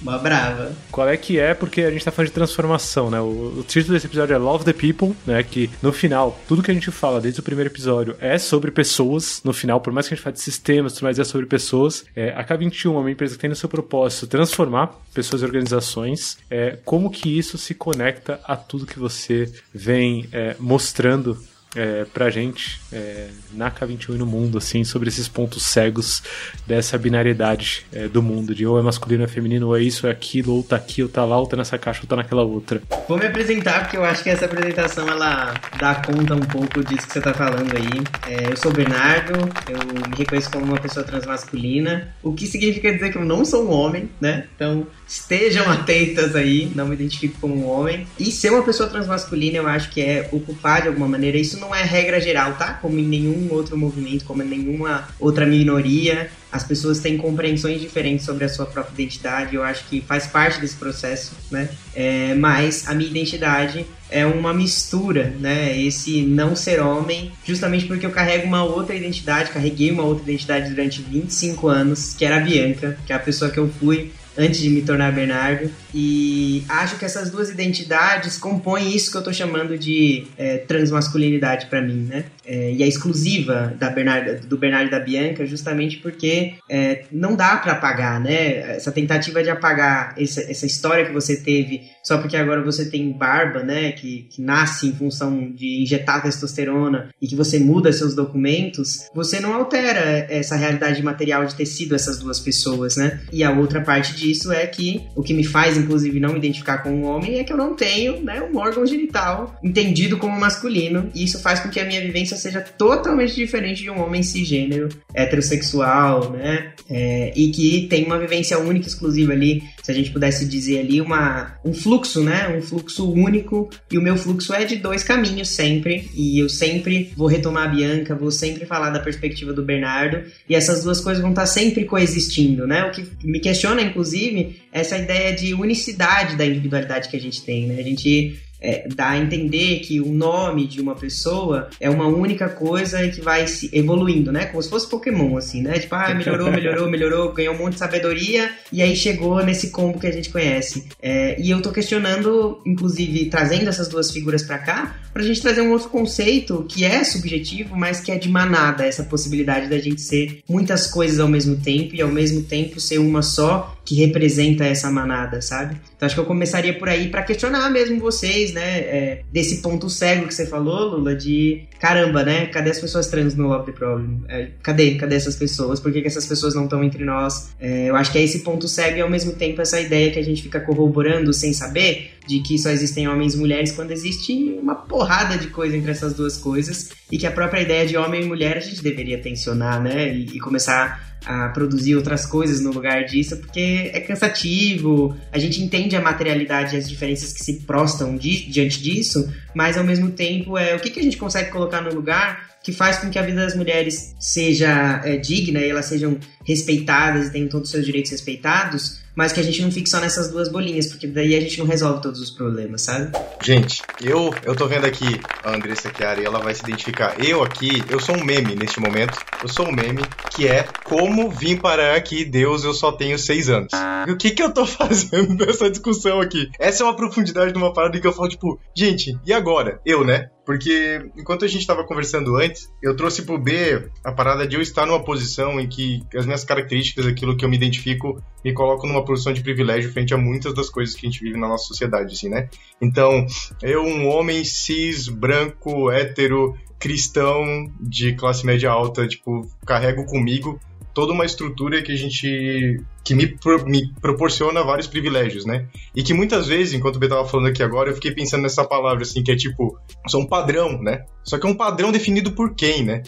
Uma 0.00 0.18
brava. 0.18 0.72
Qual 0.90 1.08
é 1.08 1.16
que 1.16 1.38
é, 1.38 1.54
porque 1.54 1.82
a 1.82 1.90
gente 1.90 2.04
tá 2.04 2.10
falando 2.10 2.28
de 2.28 2.34
transformação, 2.34 3.10
né? 3.10 3.20
O, 3.20 3.58
o 3.58 3.64
título 3.66 3.94
desse 3.94 4.06
episódio 4.06 4.34
é 4.34 4.38
Love 4.38 4.64
the 4.64 4.72
People, 4.72 5.14
né? 5.26 5.42
Que 5.42 5.70
no 5.82 5.92
final, 5.92 6.38
tudo 6.48 6.62
que 6.62 6.70
a 6.70 6.74
gente 6.74 6.90
fala 6.90 7.20
desde 7.20 7.40
o 7.40 7.42
primeiro 7.42 7.70
episódio 7.70 8.16
é 8.20 8.38
sobre 8.38 8.70
pessoas. 8.70 9.40
No 9.44 9.52
final, 9.52 9.80
por 9.80 9.92
mais 9.92 10.08
que 10.08 10.14
a 10.14 10.16
gente 10.16 10.24
fale 10.24 10.34
de 10.34 10.42
sistemas, 10.42 11.00
mas 11.00 11.18
é 11.18 11.24
sobre 11.24 11.46
pessoas. 11.46 12.04
É, 12.14 12.30
a 12.30 12.44
K21 12.44 12.86
é 12.86 12.98
uma 12.98 13.10
empresa 13.10 13.34
que 13.34 13.40
tem 13.40 13.50
no 13.50 13.56
seu 13.56 13.68
propósito 13.68 14.26
transformar 14.26 14.90
pessoas 15.12 15.42
e 15.42 15.44
organizações. 15.44 16.38
É, 16.50 16.78
como 16.84 17.10
que 17.10 17.38
isso 17.38 17.58
se 17.58 17.74
conecta 17.74 18.40
a 18.44 18.56
tudo 18.56 18.86
que 18.86 18.98
você 18.98 19.52
vem 19.72 20.28
é, 20.32 20.56
mostrando 20.58 21.38
é, 21.74 22.04
pra 22.04 22.30
gente 22.30 22.80
é, 22.92 23.28
na 23.52 23.70
K21 23.70 24.14
e 24.14 24.18
no 24.18 24.26
mundo, 24.26 24.58
assim, 24.58 24.84
sobre 24.84 25.08
esses 25.08 25.28
pontos 25.28 25.66
cegos 25.66 26.22
dessa 26.66 26.96
binariedade 26.96 27.84
é, 27.92 28.08
do 28.08 28.22
mundo, 28.22 28.54
de 28.54 28.66
ou 28.66 28.78
é 28.78 28.82
masculino 28.82 29.22
ou 29.22 29.28
é 29.28 29.28
feminino, 29.28 29.66
ou 29.68 29.76
é 29.76 29.82
isso, 29.82 30.06
ou 30.06 30.10
é 30.10 30.12
aquilo, 30.12 30.54
ou 30.54 30.62
tá 30.62 30.76
aqui, 30.76 31.02
ou 31.02 31.08
tá 31.08 31.24
lá, 31.24 31.38
ou 31.38 31.46
tá 31.46 31.56
nessa 31.56 31.78
caixa, 31.78 32.02
ou 32.02 32.08
tá 32.08 32.16
naquela 32.16 32.42
outra. 32.42 32.80
Vou 33.08 33.18
me 33.18 33.26
apresentar, 33.26 33.80
porque 33.82 33.96
eu 33.96 34.04
acho 34.04 34.22
que 34.22 34.30
essa 34.30 34.44
apresentação, 34.44 35.08
ela 35.08 35.54
dá 35.78 35.94
conta 35.96 36.34
um 36.34 36.40
pouco 36.40 36.84
disso 36.84 37.06
que 37.06 37.12
você 37.12 37.20
tá 37.20 37.34
falando 37.34 37.74
aí. 37.76 38.02
É, 38.28 38.52
eu 38.52 38.56
sou 38.56 38.70
o 38.70 38.74
Bernardo, 38.74 39.32
eu 39.68 39.78
me 40.08 40.16
reconheço 40.16 40.50
como 40.50 40.64
uma 40.64 40.80
pessoa 40.80 41.04
transmasculina, 41.04 42.14
o 42.22 42.32
que 42.32 42.46
significa 42.46 42.92
dizer 42.92 43.10
que 43.10 43.18
eu 43.18 43.24
não 43.24 43.44
sou 43.44 43.66
um 43.66 43.72
homem, 43.72 44.08
né? 44.20 44.46
Então, 44.54 44.86
estejam 45.06 45.70
atentas 45.70 46.34
aí, 46.36 46.70
não 46.74 46.86
me 46.86 46.94
identifico 46.94 47.38
como 47.40 47.54
um 47.54 47.68
homem. 47.68 48.06
E 48.18 48.30
ser 48.30 48.50
uma 48.50 48.62
pessoa 48.62 48.88
transmasculina, 48.88 49.58
eu 49.58 49.66
acho 49.66 49.90
que 49.90 50.00
é 50.00 50.28
ocupar 50.32 50.82
de 50.82 50.88
alguma 50.88 51.08
maneira, 51.08 51.38
isso 51.38 51.58
não 51.64 51.74
é 51.74 51.82
regra 51.82 52.20
geral, 52.20 52.54
tá? 52.54 52.74
Como 52.74 52.98
em 52.98 53.06
nenhum 53.06 53.48
outro 53.52 53.76
movimento, 53.76 54.24
como 54.24 54.42
em 54.42 54.46
nenhuma 54.46 55.08
outra 55.18 55.46
minoria, 55.46 56.30
as 56.52 56.62
pessoas 56.62 57.00
têm 57.00 57.16
compreensões 57.16 57.80
diferentes 57.80 58.24
sobre 58.26 58.44
a 58.44 58.48
sua 58.48 58.66
própria 58.66 58.92
identidade. 58.94 59.56
Eu 59.56 59.62
acho 59.62 59.84
que 59.86 60.00
faz 60.02 60.26
parte 60.26 60.60
desse 60.60 60.76
processo, 60.76 61.32
né? 61.50 61.68
É, 61.94 62.34
mas 62.34 62.86
a 62.86 62.94
minha 62.94 63.10
identidade 63.10 63.86
é 64.10 64.24
uma 64.26 64.52
mistura, 64.52 65.34
né? 65.40 65.76
Esse 65.80 66.22
não 66.22 66.54
ser 66.54 66.80
homem, 66.80 67.32
justamente 67.44 67.86
porque 67.86 68.04
eu 68.04 68.10
carrego 68.10 68.46
uma 68.46 68.62
outra 68.62 68.94
identidade, 68.94 69.50
carreguei 69.50 69.90
uma 69.90 70.04
outra 70.04 70.24
identidade 70.24 70.70
durante 70.70 71.02
25 71.02 71.66
anos, 71.66 72.14
que 72.14 72.24
era 72.24 72.36
a 72.36 72.40
Bianca, 72.40 72.98
que 73.06 73.12
é 73.12 73.16
a 73.16 73.18
pessoa 73.18 73.50
que 73.50 73.58
eu 73.58 73.68
fui 73.80 74.12
antes 74.36 74.60
de 74.60 74.70
me 74.70 74.82
tornar 74.82 75.12
Bernardo. 75.12 75.70
E 75.94 76.64
acho 76.68 76.96
que 76.98 77.04
essas 77.04 77.30
duas 77.30 77.50
identidades 77.50 78.36
compõem 78.36 78.94
isso 78.94 79.10
que 79.10 79.16
eu 79.16 79.22
tô 79.22 79.32
chamando 79.32 79.78
de 79.78 80.26
é, 80.36 80.58
transmasculinidade 80.58 81.66
para 81.66 81.80
mim, 81.80 82.06
né? 82.08 82.24
É, 82.46 82.72
e 82.72 82.82
é 82.82 82.86
exclusiva 82.86 83.74
da 83.78 83.90
Bernardo, 83.90 84.46
do 84.46 84.58
Bernardo 84.58 84.88
e 84.88 84.90
da 84.90 85.00
Bianca 85.00 85.46
justamente 85.46 85.98
porque 85.98 86.54
é, 86.68 87.04
não 87.10 87.34
dá 87.34 87.56
para 87.56 87.72
apagar, 87.72 88.20
né? 88.20 88.76
Essa 88.76 88.92
tentativa 88.92 89.42
de 89.42 89.50
apagar 89.50 90.14
essa, 90.18 90.40
essa 90.42 90.66
história 90.66 91.06
que 91.06 91.12
você 91.12 91.36
teve 91.36 91.82
só 92.02 92.18
porque 92.18 92.36
agora 92.36 92.62
você 92.62 92.90
tem 92.90 93.10
barba, 93.12 93.62
né? 93.62 93.92
Que, 93.92 94.26
que 94.30 94.42
nasce 94.42 94.88
em 94.88 94.92
função 94.92 95.50
de 95.52 95.82
injetar 95.82 96.22
testosterona 96.22 97.08
e 97.20 97.26
que 97.26 97.36
você 97.36 97.58
muda 97.58 97.92
seus 97.92 98.14
documentos, 98.14 99.08
você 99.14 99.40
não 99.40 99.54
altera 99.54 100.26
essa 100.28 100.56
realidade 100.56 101.02
material 101.02 101.46
de 101.46 101.54
ter 101.54 101.66
sido 101.66 101.94
essas 101.94 102.18
duas 102.18 102.40
pessoas, 102.40 102.96
né? 102.96 103.20
E 103.32 103.42
a 103.42 103.50
outra 103.50 103.80
parte 103.80 104.14
disso 104.14 104.52
é 104.52 104.66
que 104.66 105.02
o 105.14 105.22
que 105.22 105.32
me 105.32 105.44
faz 105.44 105.76
inclusive 105.76 106.20
não 106.20 106.32
me 106.32 106.38
identificar 106.38 106.78
com 106.78 106.90
um 106.90 107.04
homem, 107.04 107.38
é 107.38 107.44
que 107.44 107.52
eu 107.52 107.56
não 107.56 107.74
tenho 107.74 108.20
né, 108.22 108.42
um 108.42 108.58
órgão 108.58 108.86
genital 108.86 109.58
entendido 109.62 110.18
como 110.18 110.38
masculino, 110.38 111.10
e 111.14 111.24
isso 111.24 111.40
faz 111.40 111.60
com 111.60 111.68
que 111.68 111.80
a 111.80 111.84
minha 111.84 112.00
vivência 112.00 112.33
seja 112.36 112.60
totalmente 112.60 113.34
diferente 113.34 113.82
de 113.82 113.90
um 113.90 114.02
homem 114.02 114.22
cisgênero, 114.22 114.88
heterossexual, 115.14 116.30
né? 116.30 116.72
É, 116.88 117.32
e 117.34 117.50
que 117.50 117.86
tem 117.88 118.04
uma 118.04 118.18
vivência 118.18 118.58
única, 118.58 118.88
exclusiva 118.88 119.32
ali, 119.32 119.62
se 119.82 119.90
a 119.90 119.94
gente 119.94 120.10
pudesse 120.10 120.44
dizer 120.46 120.80
ali, 120.80 121.00
uma, 121.00 121.58
um 121.64 121.72
fluxo, 121.72 122.22
né? 122.22 122.48
Um 122.56 122.62
fluxo 122.62 123.10
único, 123.10 123.70
e 123.90 123.98
o 123.98 124.02
meu 124.02 124.16
fluxo 124.16 124.52
é 124.52 124.64
de 124.64 124.76
dois 124.76 125.02
caminhos 125.02 125.48
sempre, 125.48 126.10
e 126.14 126.38
eu 126.38 126.48
sempre 126.48 127.12
vou 127.16 127.26
retomar 127.26 127.64
a 127.64 127.74
Bianca, 127.74 128.14
vou 128.14 128.30
sempre 128.30 128.66
falar 128.66 128.90
da 128.90 129.00
perspectiva 129.00 129.52
do 129.52 129.62
Bernardo, 129.62 130.22
e 130.48 130.54
essas 130.54 130.84
duas 130.84 131.00
coisas 131.00 131.22
vão 131.22 131.30
estar 131.30 131.46
sempre 131.46 131.84
coexistindo, 131.84 132.66
né? 132.66 132.84
O 132.84 132.90
que 132.90 133.06
me 133.24 133.40
questiona, 133.40 133.82
inclusive, 133.82 134.60
é 134.72 134.80
essa 134.80 134.98
ideia 134.98 135.32
de 135.32 135.54
unicidade 135.54 135.94
unicidade 135.94 136.36
da 136.36 136.46
individualidade 136.46 137.08
que 137.08 137.16
a 137.16 137.20
gente 137.20 137.42
tem, 137.42 137.66
né? 137.66 137.78
A 137.78 137.82
gente 137.82 138.38
é, 138.64 138.88
dá 138.88 139.10
a 139.10 139.18
entender 139.18 139.80
que 139.80 140.00
o 140.00 140.10
nome 140.10 140.66
de 140.66 140.80
uma 140.80 140.94
pessoa 140.94 141.68
é 141.78 141.90
uma 141.90 142.06
única 142.06 142.48
coisa 142.48 143.06
que 143.08 143.20
vai 143.20 143.46
se 143.46 143.68
evoluindo, 143.72 144.32
né? 144.32 144.46
Como 144.46 144.62
se 144.62 144.70
fosse 144.70 144.88
Pokémon, 144.88 145.36
assim, 145.36 145.60
né? 145.60 145.78
Tipo, 145.78 145.94
ah, 145.94 146.14
melhorou, 146.14 146.50
melhorou, 146.50 146.90
melhorou, 146.90 147.32
ganhou 147.32 147.54
um 147.54 147.58
monte 147.58 147.74
de 147.74 147.80
sabedoria 147.80 148.50
e 148.72 148.80
aí 148.80 148.96
chegou 148.96 149.44
nesse 149.44 149.68
combo 149.68 150.00
que 150.00 150.06
a 150.06 150.12
gente 150.12 150.30
conhece. 150.30 150.86
É, 151.02 151.38
e 151.38 151.50
eu 151.50 151.60
tô 151.60 151.70
questionando, 151.70 152.62
inclusive, 152.64 153.26
trazendo 153.26 153.68
essas 153.68 153.88
duas 153.88 154.10
figuras 154.10 154.42
para 154.42 154.58
cá, 154.58 154.96
pra 155.12 155.22
gente 155.22 155.42
trazer 155.42 155.60
um 155.60 155.70
outro 155.70 155.90
conceito 155.90 156.64
que 156.68 156.84
é 156.84 157.04
subjetivo, 157.04 157.76
mas 157.76 158.00
que 158.00 158.10
é 158.10 158.16
de 158.16 158.28
manada, 158.28 158.86
essa 158.86 159.04
possibilidade 159.04 159.68
da 159.68 159.78
gente 159.78 160.00
ser 160.00 160.40
muitas 160.48 160.86
coisas 160.86 161.20
ao 161.20 161.28
mesmo 161.28 161.56
tempo 161.56 161.94
e 161.94 162.00
ao 162.00 162.08
mesmo 162.08 162.42
tempo 162.42 162.80
ser 162.80 162.98
uma 162.98 163.22
só 163.22 163.76
que 163.84 163.94
representa 163.96 164.64
essa 164.64 164.90
manada, 164.90 165.42
sabe? 165.42 165.76
Então 165.94 166.06
acho 166.06 166.14
que 166.14 166.20
eu 166.20 166.24
começaria 166.24 166.76
por 166.76 166.88
aí 166.88 167.08
para 167.08 167.22
questionar 167.22 167.70
mesmo 167.70 168.00
vocês, 168.00 168.52
né, 168.54 168.78
é, 168.78 169.22
desse 169.30 169.60
ponto 169.60 169.90
cego 169.90 170.26
que 170.26 170.34
você 170.34 170.46
falou, 170.46 170.96
Lula, 170.96 171.14
de 171.14 171.64
caramba, 171.78 172.24
né? 172.24 172.46
Cadê 172.46 172.70
as 172.70 172.80
pessoas 172.80 173.08
trans 173.08 173.34
no 173.34 173.48
Love 173.48 173.66
the 173.66 173.72
Problem? 173.72 174.24
É, 174.28 174.48
cadê? 174.62 174.94
Cadê 174.94 175.16
essas 175.16 175.36
pessoas? 175.36 175.80
Por 175.80 175.92
que, 175.92 176.00
que 176.00 176.06
essas 176.06 176.26
pessoas 176.26 176.54
não 176.54 176.64
estão 176.64 176.82
entre 176.82 177.04
nós? 177.04 177.50
É, 177.60 177.90
eu 177.90 177.96
acho 177.96 178.10
que 178.10 178.18
é 178.18 178.22
esse 178.22 178.40
ponto 178.40 178.66
cego 178.66 178.98
e 178.98 179.00
ao 179.00 179.10
mesmo 179.10 179.32
tempo 179.32 179.60
essa 179.60 179.80
ideia 179.80 180.10
que 180.10 180.18
a 180.18 180.24
gente 180.24 180.42
fica 180.42 180.60
corroborando 180.60 181.32
sem 181.32 181.52
saber 181.52 182.12
de 182.26 182.40
que 182.40 182.58
só 182.58 182.70
existem 182.70 183.06
homens 183.06 183.34
e 183.34 183.38
mulheres 183.38 183.72
quando 183.72 183.90
existe 183.90 184.32
uma 184.60 184.74
porrada 184.74 185.36
de 185.36 185.48
coisa 185.48 185.76
entre 185.76 185.90
essas 185.90 186.14
duas 186.14 186.38
coisas 186.38 186.90
e 187.12 187.18
que 187.18 187.26
a 187.26 187.30
própria 187.30 187.60
ideia 187.60 187.86
de 187.86 187.96
homem 187.96 188.22
e 188.22 188.24
mulher 188.24 188.56
a 188.56 188.60
gente 188.60 188.82
deveria 188.82 189.18
tensionar, 189.18 189.82
né? 189.82 190.14
E, 190.14 190.36
e 190.36 190.40
começar 190.40 191.13
a 191.24 191.48
produzir 191.48 191.96
outras 191.96 192.26
coisas 192.26 192.60
no 192.60 192.70
lugar 192.70 193.04
disso, 193.04 193.36
porque 193.36 193.90
é 193.92 194.00
cansativo, 194.00 195.16
a 195.32 195.38
gente 195.38 195.62
entende 195.62 195.96
a 195.96 196.00
materialidade 196.00 196.74
e 196.74 196.78
as 196.78 196.88
diferenças 196.88 197.32
que 197.32 197.42
se 197.42 197.60
prostam 197.60 198.16
di 198.16 198.50
diante 198.50 198.82
disso, 198.82 199.32
mas 199.54 199.76
ao 199.78 199.84
mesmo 199.84 200.10
tempo 200.10 200.58
é 200.58 200.74
o 200.74 200.80
que, 200.80 200.90
que 200.90 201.00
a 201.00 201.02
gente 201.02 201.16
consegue 201.16 201.50
colocar 201.50 201.80
no 201.80 201.94
lugar 201.94 202.54
que 202.62 202.72
faz 202.72 202.98
com 202.98 203.10
que 203.10 203.18
a 203.18 203.22
vida 203.22 203.42
das 203.42 203.54
mulheres 203.54 204.14
seja 204.18 205.02
é, 205.04 205.18
digna 205.18 205.60
e 205.60 205.68
elas 205.68 205.84
sejam 205.84 206.18
respeitadas 206.46 207.28
e 207.28 207.32
tenham 207.32 207.48
todos 207.48 207.68
os 207.68 207.72
seus 207.72 207.84
direitos 207.84 208.10
respeitados, 208.10 209.03
mas 209.14 209.32
que 209.32 209.40
a 209.40 209.42
gente 209.42 209.62
não 209.62 209.70
fique 209.70 209.88
só 209.88 210.00
nessas 210.00 210.30
duas 210.30 210.48
bolinhas, 210.48 210.86
porque 210.86 211.06
daí 211.06 211.34
a 211.34 211.40
gente 211.40 211.58
não 211.58 211.66
resolve 211.66 212.02
todos 212.02 212.20
os 212.20 212.30
problemas, 212.30 212.82
sabe? 212.82 213.12
Gente, 213.42 213.82
eu 214.02 214.34
eu 214.44 214.54
tô 214.56 214.66
vendo 214.66 214.86
aqui 214.86 215.20
a 215.42 215.54
Andressa 215.54 215.92
Chiara 215.94 216.20
e 216.20 216.24
ela 216.24 216.38
vai 216.38 216.54
se 216.54 216.62
identificar. 216.62 217.14
Eu 217.24 217.42
aqui, 217.42 217.82
eu 217.88 218.00
sou 218.00 218.16
um 218.16 218.24
meme 218.24 218.54
neste 218.54 218.80
momento. 218.80 219.18
Eu 219.42 219.48
sou 219.48 219.68
um 219.68 219.72
meme 219.72 220.02
que 220.30 220.48
é 220.48 220.66
como 220.84 221.30
vim 221.30 221.56
parar 221.56 221.96
aqui, 221.96 222.24
Deus, 222.24 222.64
eu 222.64 222.74
só 222.74 222.92
tenho 222.92 223.18
seis 223.18 223.48
anos. 223.48 223.70
E 224.06 224.10
o 224.10 224.16
que 224.16 224.30
que 224.30 224.42
eu 224.42 224.52
tô 224.52 224.66
fazendo 224.66 225.34
nessa 225.46 225.70
discussão 225.70 226.20
aqui? 226.20 226.50
Essa 226.58 226.82
é 226.82 226.86
uma 226.86 226.96
profundidade 226.96 227.52
de 227.52 227.58
uma 227.58 227.72
parada 227.72 228.00
que 228.00 228.06
eu 228.06 228.12
falo, 228.12 228.28
tipo, 228.28 228.60
gente, 228.74 229.18
e 229.24 229.32
agora? 229.32 229.80
Eu, 229.84 230.04
né? 230.04 230.30
Porque 230.44 231.10
enquanto 231.16 231.44
a 231.44 231.48
gente 231.48 231.60
estava 231.60 231.84
conversando 231.84 232.36
antes, 232.36 232.70
eu 232.82 232.94
trouxe 232.94 233.22
pro 233.22 233.38
B 233.38 233.88
a 234.04 234.12
parada 234.12 234.46
de 234.46 234.56
eu 234.56 234.62
estar 234.62 234.86
numa 234.86 235.02
posição 235.02 235.58
em 235.58 235.68
que 235.68 236.02
as 236.14 236.26
minhas 236.26 236.44
características, 236.44 237.06
aquilo 237.06 237.36
que 237.36 237.44
eu 237.44 237.48
me 237.48 237.56
identifico, 237.56 238.22
me 238.44 238.52
colocam 238.52 238.88
numa 238.88 239.04
posição 239.04 239.32
de 239.32 239.42
privilégio 239.42 239.92
frente 239.92 240.12
a 240.12 240.18
muitas 240.18 240.54
das 240.54 240.68
coisas 240.68 240.94
que 240.94 241.06
a 241.06 241.10
gente 241.10 241.22
vive 241.22 241.38
na 241.38 241.48
nossa 241.48 241.66
sociedade, 241.66 242.12
assim, 242.12 242.28
né? 242.28 242.48
Então, 242.80 243.26
eu, 243.62 243.82
um 243.82 244.06
homem 244.08 244.44
cis, 244.44 245.08
branco, 245.08 245.90
hétero, 245.90 246.54
cristão, 246.78 247.72
de 247.80 248.14
classe 248.14 248.44
média 248.44 248.70
alta, 248.70 249.08
tipo, 249.08 249.48
carrego 249.64 250.04
comigo 250.04 250.60
toda 250.94 251.12
uma 251.12 251.24
estrutura 251.24 251.82
que 251.82 251.92
a 251.92 251.96
gente 251.96 252.80
que 253.04 253.14
me, 253.14 253.26
pro, 253.26 253.66
me 253.66 253.92
proporciona 254.00 254.62
vários 254.62 254.86
privilégios, 254.86 255.44
né? 255.44 255.66
E 255.94 256.02
que 256.02 256.14
muitas 256.14 256.46
vezes, 256.46 256.72
enquanto 256.72 256.96
o 256.96 256.98
B 256.98 257.08
tava 257.08 257.26
falando 257.26 257.48
aqui 257.48 257.62
agora, 257.62 257.90
eu 257.90 257.94
fiquei 257.94 258.12
pensando 258.12 258.42
nessa 258.42 258.64
palavra 258.64 259.02
assim, 259.02 259.22
que 259.22 259.30
é 259.30 259.36
tipo, 259.36 259.78
são 260.08 260.20
um 260.20 260.26
padrão, 260.26 260.80
né? 260.80 261.04
Só 261.22 261.38
que 261.38 261.46
é 261.46 261.50
um 261.50 261.56
padrão 261.56 261.92
definido 261.92 262.32
por 262.32 262.54
quem, 262.54 262.84
né? 262.84 263.02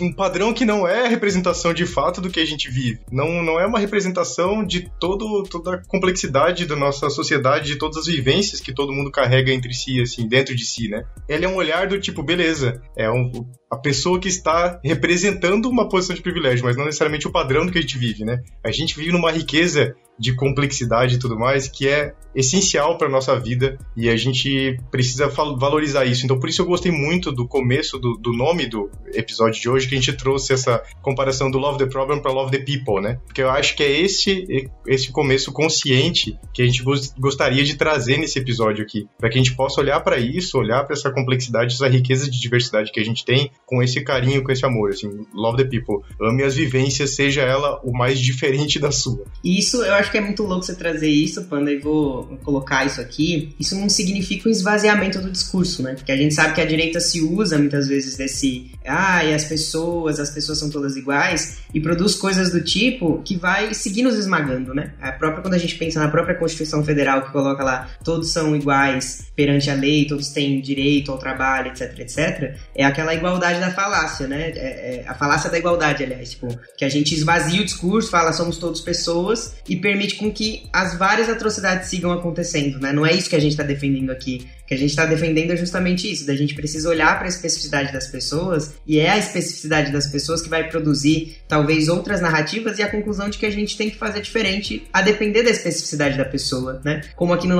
Um 0.00 0.12
padrão 0.12 0.52
que 0.52 0.64
não 0.64 0.86
é 0.86 1.06
a 1.06 1.08
representação 1.08 1.74
de 1.74 1.86
fato 1.86 2.20
do 2.20 2.30
que 2.30 2.40
a 2.40 2.44
gente 2.44 2.70
vive. 2.70 3.00
Não, 3.10 3.42
não 3.42 3.58
é 3.58 3.66
uma 3.66 3.78
representação 3.78 4.64
de 4.64 4.90
todo, 5.00 5.42
toda 5.44 5.74
a 5.74 5.84
complexidade 5.86 6.66
da 6.66 6.76
nossa 6.76 7.10
sociedade, 7.10 7.66
de 7.66 7.78
todas 7.78 7.98
as 7.98 8.06
vivências 8.06 8.60
que 8.60 8.72
todo 8.72 8.92
mundo 8.92 9.10
carrega 9.10 9.52
entre 9.52 9.72
si, 9.72 10.00
assim, 10.00 10.28
dentro 10.28 10.54
de 10.54 10.64
si, 10.64 10.88
né? 10.88 11.04
Ele 11.28 11.44
é 11.44 11.48
um 11.48 11.56
olhar 11.56 11.86
do 11.88 12.00
tipo, 12.00 12.22
beleza, 12.22 12.80
é 12.96 13.10
um, 13.10 13.30
a 13.70 13.76
pessoa 13.76 14.20
que 14.20 14.28
está 14.28 14.80
representando 14.84 15.68
uma 15.68 15.88
posição 15.88 16.14
de 16.14 16.22
privilégio, 16.22 16.64
mas 16.64 16.76
não 16.76 16.84
necessariamente 16.84 17.26
o 17.26 17.32
padrão 17.32 17.66
do 17.66 17.72
que 17.72 17.78
a 17.78 17.82
gente 17.82 17.98
vive, 17.98 18.24
né? 18.24 18.42
A 18.64 18.70
gente 18.70 18.96
vive 18.96 19.12
numa 19.12 19.30
riqueza 19.30 19.94
de 20.22 20.32
complexidade 20.36 21.16
e 21.16 21.18
tudo 21.18 21.36
mais, 21.36 21.66
que 21.66 21.88
é 21.88 22.14
essencial 22.34 22.96
para 22.96 23.08
nossa 23.08 23.38
vida 23.38 23.76
e 23.96 24.08
a 24.08 24.16
gente 24.16 24.78
precisa 24.90 25.28
valorizar 25.28 26.04
isso. 26.04 26.24
Então, 26.24 26.38
por 26.38 26.48
isso 26.48 26.62
eu 26.62 26.66
gostei 26.66 26.92
muito 26.92 27.32
do 27.32 27.46
começo 27.46 27.98
do, 27.98 28.14
do, 28.16 28.32
nome 28.32 28.66
do 28.66 28.88
episódio 29.14 29.60
de 29.60 29.68
hoje, 29.68 29.88
que 29.88 29.94
a 29.94 29.98
gente 29.98 30.12
trouxe 30.14 30.52
essa 30.52 30.82
comparação 31.02 31.50
do 31.50 31.58
Love 31.58 31.78
the 31.78 31.86
Problem 31.86 32.20
para 32.20 32.32
Love 32.32 32.56
the 32.56 32.64
People, 32.64 33.02
né? 33.02 33.18
Porque 33.26 33.42
eu 33.42 33.50
acho 33.50 33.76
que 33.76 33.82
é 33.82 34.00
esse, 34.00 34.70
esse 34.86 35.10
começo 35.10 35.52
consciente 35.52 36.38
que 36.54 36.62
a 36.62 36.66
gente 36.66 36.82
gostaria 37.18 37.64
de 37.64 37.76
trazer 37.76 38.16
nesse 38.16 38.38
episódio 38.38 38.84
aqui, 38.84 39.06
para 39.18 39.28
que 39.28 39.38
a 39.38 39.42
gente 39.42 39.54
possa 39.56 39.80
olhar 39.80 40.00
para 40.00 40.18
isso, 40.18 40.56
olhar 40.56 40.84
para 40.84 40.94
essa 40.94 41.10
complexidade, 41.10 41.74
essa 41.74 41.88
riqueza 41.88 42.30
de 42.30 42.40
diversidade 42.40 42.92
que 42.92 43.00
a 43.00 43.04
gente 43.04 43.24
tem 43.24 43.50
com 43.66 43.82
esse 43.82 44.00
carinho, 44.02 44.42
com 44.42 44.52
esse 44.52 44.64
amor, 44.64 44.90
assim, 44.90 45.10
Love 45.34 45.64
the 45.64 45.64
People. 45.64 46.04
Ame 46.20 46.42
as 46.44 46.54
vivências, 46.54 47.14
seja 47.14 47.42
ela 47.42 47.80
o 47.82 47.92
mais 47.92 48.18
diferente 48.20 48.78
da 48.78 48.90
sua. 48.90 49.24
Isso 49.44 49.82
eu 49.82 49.94
acho 49.94 50.11
que 50.12 50.18
é 50.18 50.20
muito 50.20 50.42
louco 50.42 50.64
você 50.64 50.74
trazer 50.74 51.08
isso, 51.08 51.42
Panda, 51.44 51.72
e 51.72 51.78
vou 51.78 52.38
colocar 52.44 52.84
isso 52.84 53.00
aqui. 53.00 53.54
Isso 53.58 53.74
não 53.74 53.88
significa 53.88 54.48
um 54.48 54.52
esvaziamento 54.52 55.20
do 55.20 55.30
discurso, 55.30 55.82
né? 55.82 55.94
Porque 55.94 56.12
a 56.12 56.16
gente 56.16 56.34
sabe 56.34 56.54
que 56.54 56.60
a 56.60 56.64
direita 56.64 57.00
se 57.00 57.22
usa 57.22 57.58
muitas 57.58 57.88
vezes 57.88 58.16
desse. 58.16 58.70
Ah, 58.86 59.24
e 59.24 59.34
as 59.34 59.44
pessoas, 59.44 60.20
as 60.20 60.30
pessoas 60.30 60.58
são 60.58 60.70
todas 60.70 60.96
iguais, 60.96 61.58
e 61.74 61.80
produz 61.80 62.14
coisas 62.14 62.52
do 62.52 62.60
tipo 62.62 63.22
que 63.24 63.36
vai 63.36 63.72
seguir 63.74 64.02
nos 64.02 64.16
esmagando, 64.16 64.74
né? 64.74 64.92
A 65.00 65.12
própria, 65.12 65.42
quando 65.42 65.54
a 65.54 65.58
gente 65.58 65.76
pensa 65.76 65.98
na 65.98 66.08
própria 66.08 66.34
Constituição 66.34 66.84
Federal, 66.84 67.22
que 67.22 67.32
coloca 67.32 67.64
lá 67.64 67.88
todos 68.04 68.30
são 68.30 68.54
iguais 68.54 69.26
perante 69.34 69.70
a 69.70 69.74
lei, 69.74 70.06
todos 70.06 70.28
têm 70.28 70.60
direito 70.60 71.10
ao 71.10 71.18
trabalho, 71.18 71.68
etc, 71.68 71.98
etc, 72.00 72.56
é 72.74 72.84
aquela 72.84 73.14
igualdade 73.14 73.60
da 73.60 73.70
falácia, 73.70 74.26
né? 74.26 74.52
É, 74.54 74.96
é 74.96 75.04
a 75.06 75.14
falácia 75.14 75.48
da 75.48 75.58
igualdade, 75.58 76.04
aliás, 76.04 76.30
tipo, 76.30 76.48
que 76.76 76.84
a 76.84 76.88
gente 76.88 77.14
esvazia 77.14 77.62
o 77.62 77.64
discurso, 77.64 78.10
fala 78.10 78.32
somos 78.32 78.58
todos 78.58 78.80
pessoas 78.80 79.54
e 79.68 79.76
permite 79.92 80.16
com 80.16 80.32
que 80.32 80.62
as 80.72 80.96
várias 80.96 81.28
atrocidades 81.28 81.88
sigam 81.88 82.12
acontecendo, 82.12 82.80
né? 82.80 82.92
Não 82.92 83.04
é 83.04 83.12
isso 83.12 83.28
que 83.28 83.36
a 83.36 83.40
gente 83.40 83.52
está 83.52 83.62
defendendo 83.62 84.10
aqui 84.10 84.48
que 84.72 84.74
a 84.74 84.78
gente 84.78 84.90
está 84.90 85.04
defendendo 85.04 85.50
é 85.50 85.56
justamente 85.56 86.10
isso, 86.10 86.26
da 86.26 86.34
gente 86.34 86.54
precisa 86.54 86.88
olhar 86.88 87.18
para 87.18 87.26
a 87.26 87.28
especificidade 87.28 87.92
das 87.92 88.06
pessoas 88.06 88.74
e 88.86 88.98
é 88.98 89.10
a 89.10 89.18
especificidade 89.18 89.92
das 89.92 90.06
pessoas 90.06 90.40
que 90.40 90.48
vai 90.48 90.68
produzir 90.68 91.36
talvez 91.46 91.88
outras 91.88 92.22
narrativas 92.22 92.78
e 92.78 92.82
a 92.82 92.90
conclusão 92.90 93.28
de 93.28 93.36
que 93.36 93.44
a 93.44 93.50
gente 93.50 93.76
tem 93.76 93.90
que 93.90 93.96
fazer 93.96 94.22
diferente 94.22 94.84
a 94.92 95.02
depender 95.02 95.42
da 95.42 95.50
especificidade 95.50 96.16
da 96.16 96.24
pessoa, 96.24 96.80
né? 96.84 97.02
Como 97.14 97.34
aqui 97.34 97.46
no, 97.46 97.56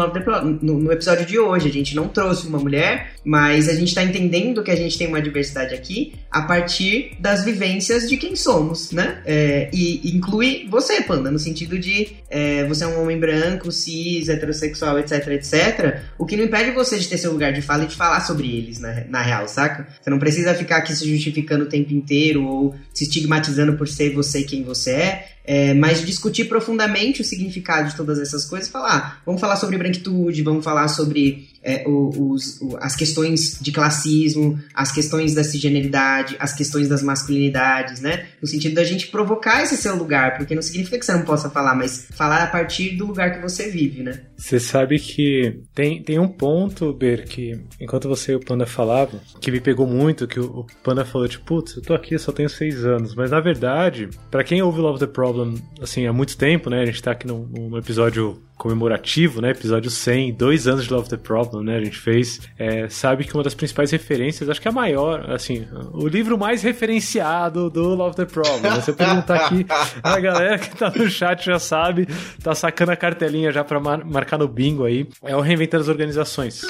no, 0.63 0.81
no 0.81 0.93
episódio 0.93 1.27
de 1.27 1.39
hoje, 1.39 1.69
a 1.69 1.73
gente 1.73 1.95
não 1.95 2.09
trouxe 2.09 2.47
uma 2.47 2.59
mulher, 2.59 3.13
mas 3.25 3.69
a 3.69 3.75
gente 3.75 3.89
está 3.89 4.03
entendendo 4.03 4.63
que 4.63 4.71
a 4.71 4.77
gente 4.77 4.97
tem 4.97 5.07
uma 5.07 5.21
diversidade 5.21 5.75
aqui 5.75 6.15
a 6.31 6.43
partir 6.43 7.17
das 7.21 7.45
vivências 7.45 8.09
de 8.09 8.17
quem 8.17 8.35
somos, 8.35 8.91
né? 8.91 9.21
É, 9.27 9.69
e 9.73 10.17
inclui 10.17 10.67
você, 10.71 11.03
Panda, 11.03 11.31
no 11.31 11.39
sentido 11.39 11.79
de 11.79 12.17
é, 12.31 12.65
você 12.67 12.85
é 12.85 12.87
um 12.87 13.03
homem 13.03 13.19
branco, 13.19 13.71
cis, 13.71 14.31
heterossexual, 14.31 14.99
etc, 14.99 15.27
etc, 15.29 16.01
o 16.17 16.25
que 16.25 16.37
não 16.37 16.45
impede 16.45 16.71
você 16.71 17.02
ter 17.09 17.19
seu 17.19 17.33
lugar 17.33 17.53
de 17.53 17.63
fala 17.63 17.85
e 17.85 17.87
de 17.87 17.97
falar 17.97 18.21
sobre 18.21 18.49
eles, 18.49 18.79
na, 18.79 19.05
na 19.09 19.23
real, 19.23 19.49
saca? 19.49 19.87
Você 20.01 20.11
não 20.11 20.19
precisa 20.19 20.55
ficar 20.55 20.79
aqui 20.79 20.95
se 20.95 21.09
justificando 21.09 21.65
o 21.65 21.69
tempo 21.69 21.93
inteiro 21.93 22.45
ou 22.45 22.75
se 22.93 23.05
estigmatizando 23.05 23.77
por 23.77 23.89
ser 23.89 24.15
você 24.15 24.43
quem 24.43 24.63
você 24.63 24.91
é. 24.91 25.29
É, 25.45 25.75
mas 25.75 26.07
discutir 26.07 26.45
profundamente 26.45 27.21
o 27.21 27.25
significado 27.25 27.91
de 27.91 27.97
todas 27.97 28.21
essas 28.21 28.45
coisas, 28.45 28.69
falar, 28.69 28.97
ah, 28.97 29.23
vamos 29.27 29.41
falar 29.41 29.57
sobre 29.57 29.77
branquitude, 29.77 30.41
vamos 30.41 30.63
falar 30.65 30.87
sobre 30.87 31.49
é, 31.65 31.85
os, 31.87 32.61
as 32.81 32.97
questões 32.97 33.59
de 33.61 33.71
classismo, 33.71 34.59
as 34.75 34.93
questões 34.93 35.35
da 35.35 35.45
cisgeneridade, 35.45 36.37
as 36.39 36.53
questões 36.53 36.89
das 36.89 37.03
masculinidades, 37.03 38.01
né? 38.01 38.27
No 38.41 38.49
sentido 38.49 38.75
da 38.75 38.85
gente 38.85 39.09
provocar 39.09 39.63
esse 39.63 39.77
seu 39.77 39.97
lugar, 39.97 40.37
porque 40.37 40.55
não 40.55 40.63
significa 40.63 40.99
que 40.99 41.07
você 41.07 41.13
não 41.13 41.23
possa 41.23 41.49
falar, 41.49 41.75
mas 41.75 42.09
falar 42.13 42.43
a 42.43 42.47
partir 42.49 42.97
do 42.97 43.07
lugar 43.07 43.33
que 43.33 43.41
você 43.41 43.69
vive, 43.69 44.03
né? 44.03 44.21
Você 44.37 44.59
sabe 44.59 44.99
que 44.99 45.61
tem, 45.75 46.03
tem 46.03 46.19
um 46.19 46.29
ponto, 46.29 46.93
Ber, 46.93 47.25
que 47.25 47.61
enquanto 47.81 48.09
você 48.09 48.33
e 48.33 48.37
o 48.37 48.41
Panda 48.41 48.67
falavam, 48.67 49.21
que 49.41 49.51
me 49.51 49.61
pegou 49.61 49.87
muito, 49.87 50.27
que 50.27 50.41
o, 50.41 50.61
o 50.61 50.67
Panda 50.83 51.05
falou, 51.05 51.29
tipo, 51.29 51.45
putz, 51.45 51.77
eu 51.77 51.83
tô 51.83 51.95
aqui, 51.95 52.19
só 52.19 52.33
tenho 52.33 52.49
seis 52.49 52.82
anos. 52.85 53.15
Mas 53.15 53.31
na 53.31 53.41
verdade, 53.41 54.09
para 54.31 54.45
quem 54.45 54.63
ouve 54.63 54.81
Love 54.81 54.99
the 54.99 55.07
Problem, 55.07 55.55
assim, 55.81 56.07
há 56.07 56.13
muito 56.13 56.37
tempo, 56.37 56.71
né? 56.71 56.83
A 56.83 56.87
gente 56.87 57.03
tá 57.03 57.13
aqui 57.13 57.27
no, 57.27 57.47
no 57.47 57.79
episódio 57.79 58.41
comemorativo, 58.63 59.41
né? 59.41 59.51
Episódio 59.51 59.91
100, 59.91 60.35
dois 60.35 60.69
anos 60.69 60.85
de 60.85 60.93
Love 60.93 61.09
the 61.09 61.17
Problem, 61.17 61.65
né? 61.65 61.79
A 61.79 61.85
gente 61.85 61.99
fez. 61.99 62.41
É, 62.57 62.89
sabe 62.89 63.25
que 63.25 63.35
uma 63.35 63.43
das 63.43 63.55
principais 63.55 63.91
referências, 63.91 64.49
acho 64.49 64.61
que 64.61 64.69
a 64.69 64.73
maior, 64.73 65.29
assim, 65.31 65.67
o 65.93 66.07
livro 66.07 66.39
mais 66.39 66.63
referenciado 66.63 67.69
do 67.69 67.95
Love 67.95 68.15
the 68.15 68.25
Problem. 68.25 68.63
Né? 68.63 68.81
Se 68.81 68.91
eu 68.91 68.95
perguntar 68.95 69.47
aqui, 69.47 69.67
a 70.03 70.21
galera 70.21 70.59
que 70.59 70.77
tá 70.77 70.93
no 70.95 71.11
chat 71.11 71.45
já 71.45 71.59
sabe, 71.59 72.07
tá 72.41 72.55
sacando 72.55 72.93
a 72.93 72.97
cartelinha 72.97 73.51
já 73.51 73.65
pra 73.65 73.81
mar 73.81 74.05
marcar 74.05 74.39
no 74.39 74.47
bingo 74.47 74.85
aí. 74.85 75.09
É 75.25 75.35
o 75.35 75.41
Reinventando 75.41 75.83
as 75.83 75.89
Organizações. 75.89 76.63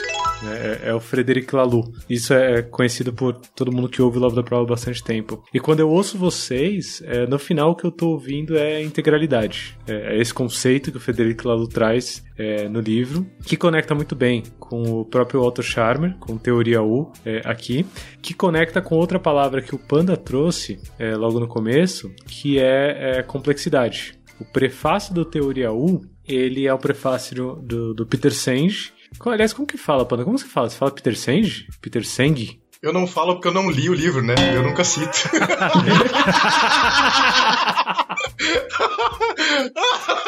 Né? 0.43 0.81
É, 0.83 0.89
é, 0.91 0.95
o 0.95 1.01
Frederic 1.01 1.55
Laloux. 1.55 1.91
Isso 2.09 2.35
é 2.35 2.63
conhecido 2.63 3.13
por 3.13 3.35
todo 3.55 3.73
mundo 3.73 3.89
que 3.89 4.03
ouve 4.03 4.19
Love 4.19 4.37
the 4.37 4.43
Problem 4.43 4.67
há 4.67 4.71
bastante 4.71 5.03
tempo. 5.03 5.43
E 5.53 5.61
quando 5.61 5.81
eu 5.81 5.89
ouço 5.89 6.19
vocês, 6.19 7.03
é, 7.07 7.27
no 7.27 7.39
final 7.39 7.71
o 7.71 7.77
que 7.77 7.85
eu 7.85 7.91
tô 7.91 8.11
ouvindo 8.11 8.57
é 8.57 8.83
integralidade. 8.83 9.79
É, 9.87 10.17
é 10.17 10.21
esse 10.21 10.35
conceito 10.35 10.91
que 10.91 10.97
o 10.97 11.01
Frederic 11.01 11.47
Laloux 11.47 11.73
traz 11.73 12.25
é, 12.37 12.69
no 12.69 12.81
livro, 12.81 13.27
que 13.45 13.57
conecta 13.57 13.95
muito 13.95 14.17
bem 14.17 14.43
com 14.59 14.83
o 14.83 15.05
próprio 15.05 15.43
Otto 15.43 15.63
Scharmer, 15.63 16.17
com 16.19 16.37
Teoria 16.37 16.83
U 16.83 17.13
é, 17.25 17.41
aqui, 17.45 17.87
que 18.21 18.35
conecta 18.35 18.81
com 18.81 18.97
outra 18.97 19.19
palavra 19.19 19.63
que 19.63 19.75
o 19.75 19.79
Panda 19.79 20.17
trouxe 20.17 20.81
é, 20.99 21.15
logo 21.15 21.39
no 21.39 21.47
começo, 21.47 22.11
que 22.27 22.59
é, 22.59 23.19
é 23.19 23.23
complexidade. 23.23 24.19
O 24.41 24.45
prefácio 24.45 25.15
do 25.15 25.25
Teoria 25.25 25.73
U, 25.73 26.01
ele 26.27 26.67
é 26.67 26.75
o 26.75 26.79
prefácio 26.79 27.57
do, 27.63 27.95
do 27.95 28.07
Peter 28.07 28.33
Senge, 28.33 28.93
Aliás, 29.27 29.53
como 29.53 29.67
que 29.67 29.77
fala, 29.79 30.05
Panda? 30.05 30.25
Como 30.25 30.39
você 30.39 30.47
fala? 30.47 30.69
Você 30.71 30.77
fala 30.77 30.91
Peter 30.91 31.17
Senge? 31.17 31.67
Peter 31.81 32.05
Senge? 32.05 32.61
Eu 32.83 32.93
não 32.93 33.07
falo 33.07 33.35
porque 33.35 33.47
eu 33.47 33.53
não 33.55 33.71
li 33.71 33.89
o 33.89 33.95
livro, 33.95 34.23
né? 34.23 34.35
Eu 34.55 34.65
nunca 34.65 34.83
cito. 34.83 35.31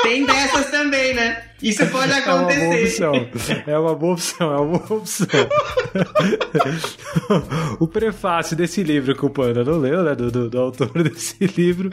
Tem 0.03 0.27
dessas 0.27 0.71
também, 0.71 1.15
né? 1.15 1.43
Isso 1.63 1.87
pode 1.87 2.13
É 2.13 2.17
uma 2.17 2.25
boa 2.25 2.41
acontecer. 2.43 3.07
opção. 3.07 3.29
É 3.67 3.79
uma 3.79 3.95
boa 3.95 4.13
opção, 4.15 4.53
é 4.53 4.57
uma 4.61 4.79
boa 4.79 5.01
opção. 5.01 5.27
o 7.81 7.89
prefácio 7.89 8.55
desse 8.57 8.83
livro 8.83 9.15
que 9.17 9.25
o 9.25 9.31
Panda 9.31 9.65
não 9.65 9.79
leu, 9.79 10.03
né? 10.03 10.15
Do, 10.15 10.31
do, 10.31 10.51
do 10.51 10.59
autor 10.61 10.91
desse 11.03 11.47
livro. 11.57 11.91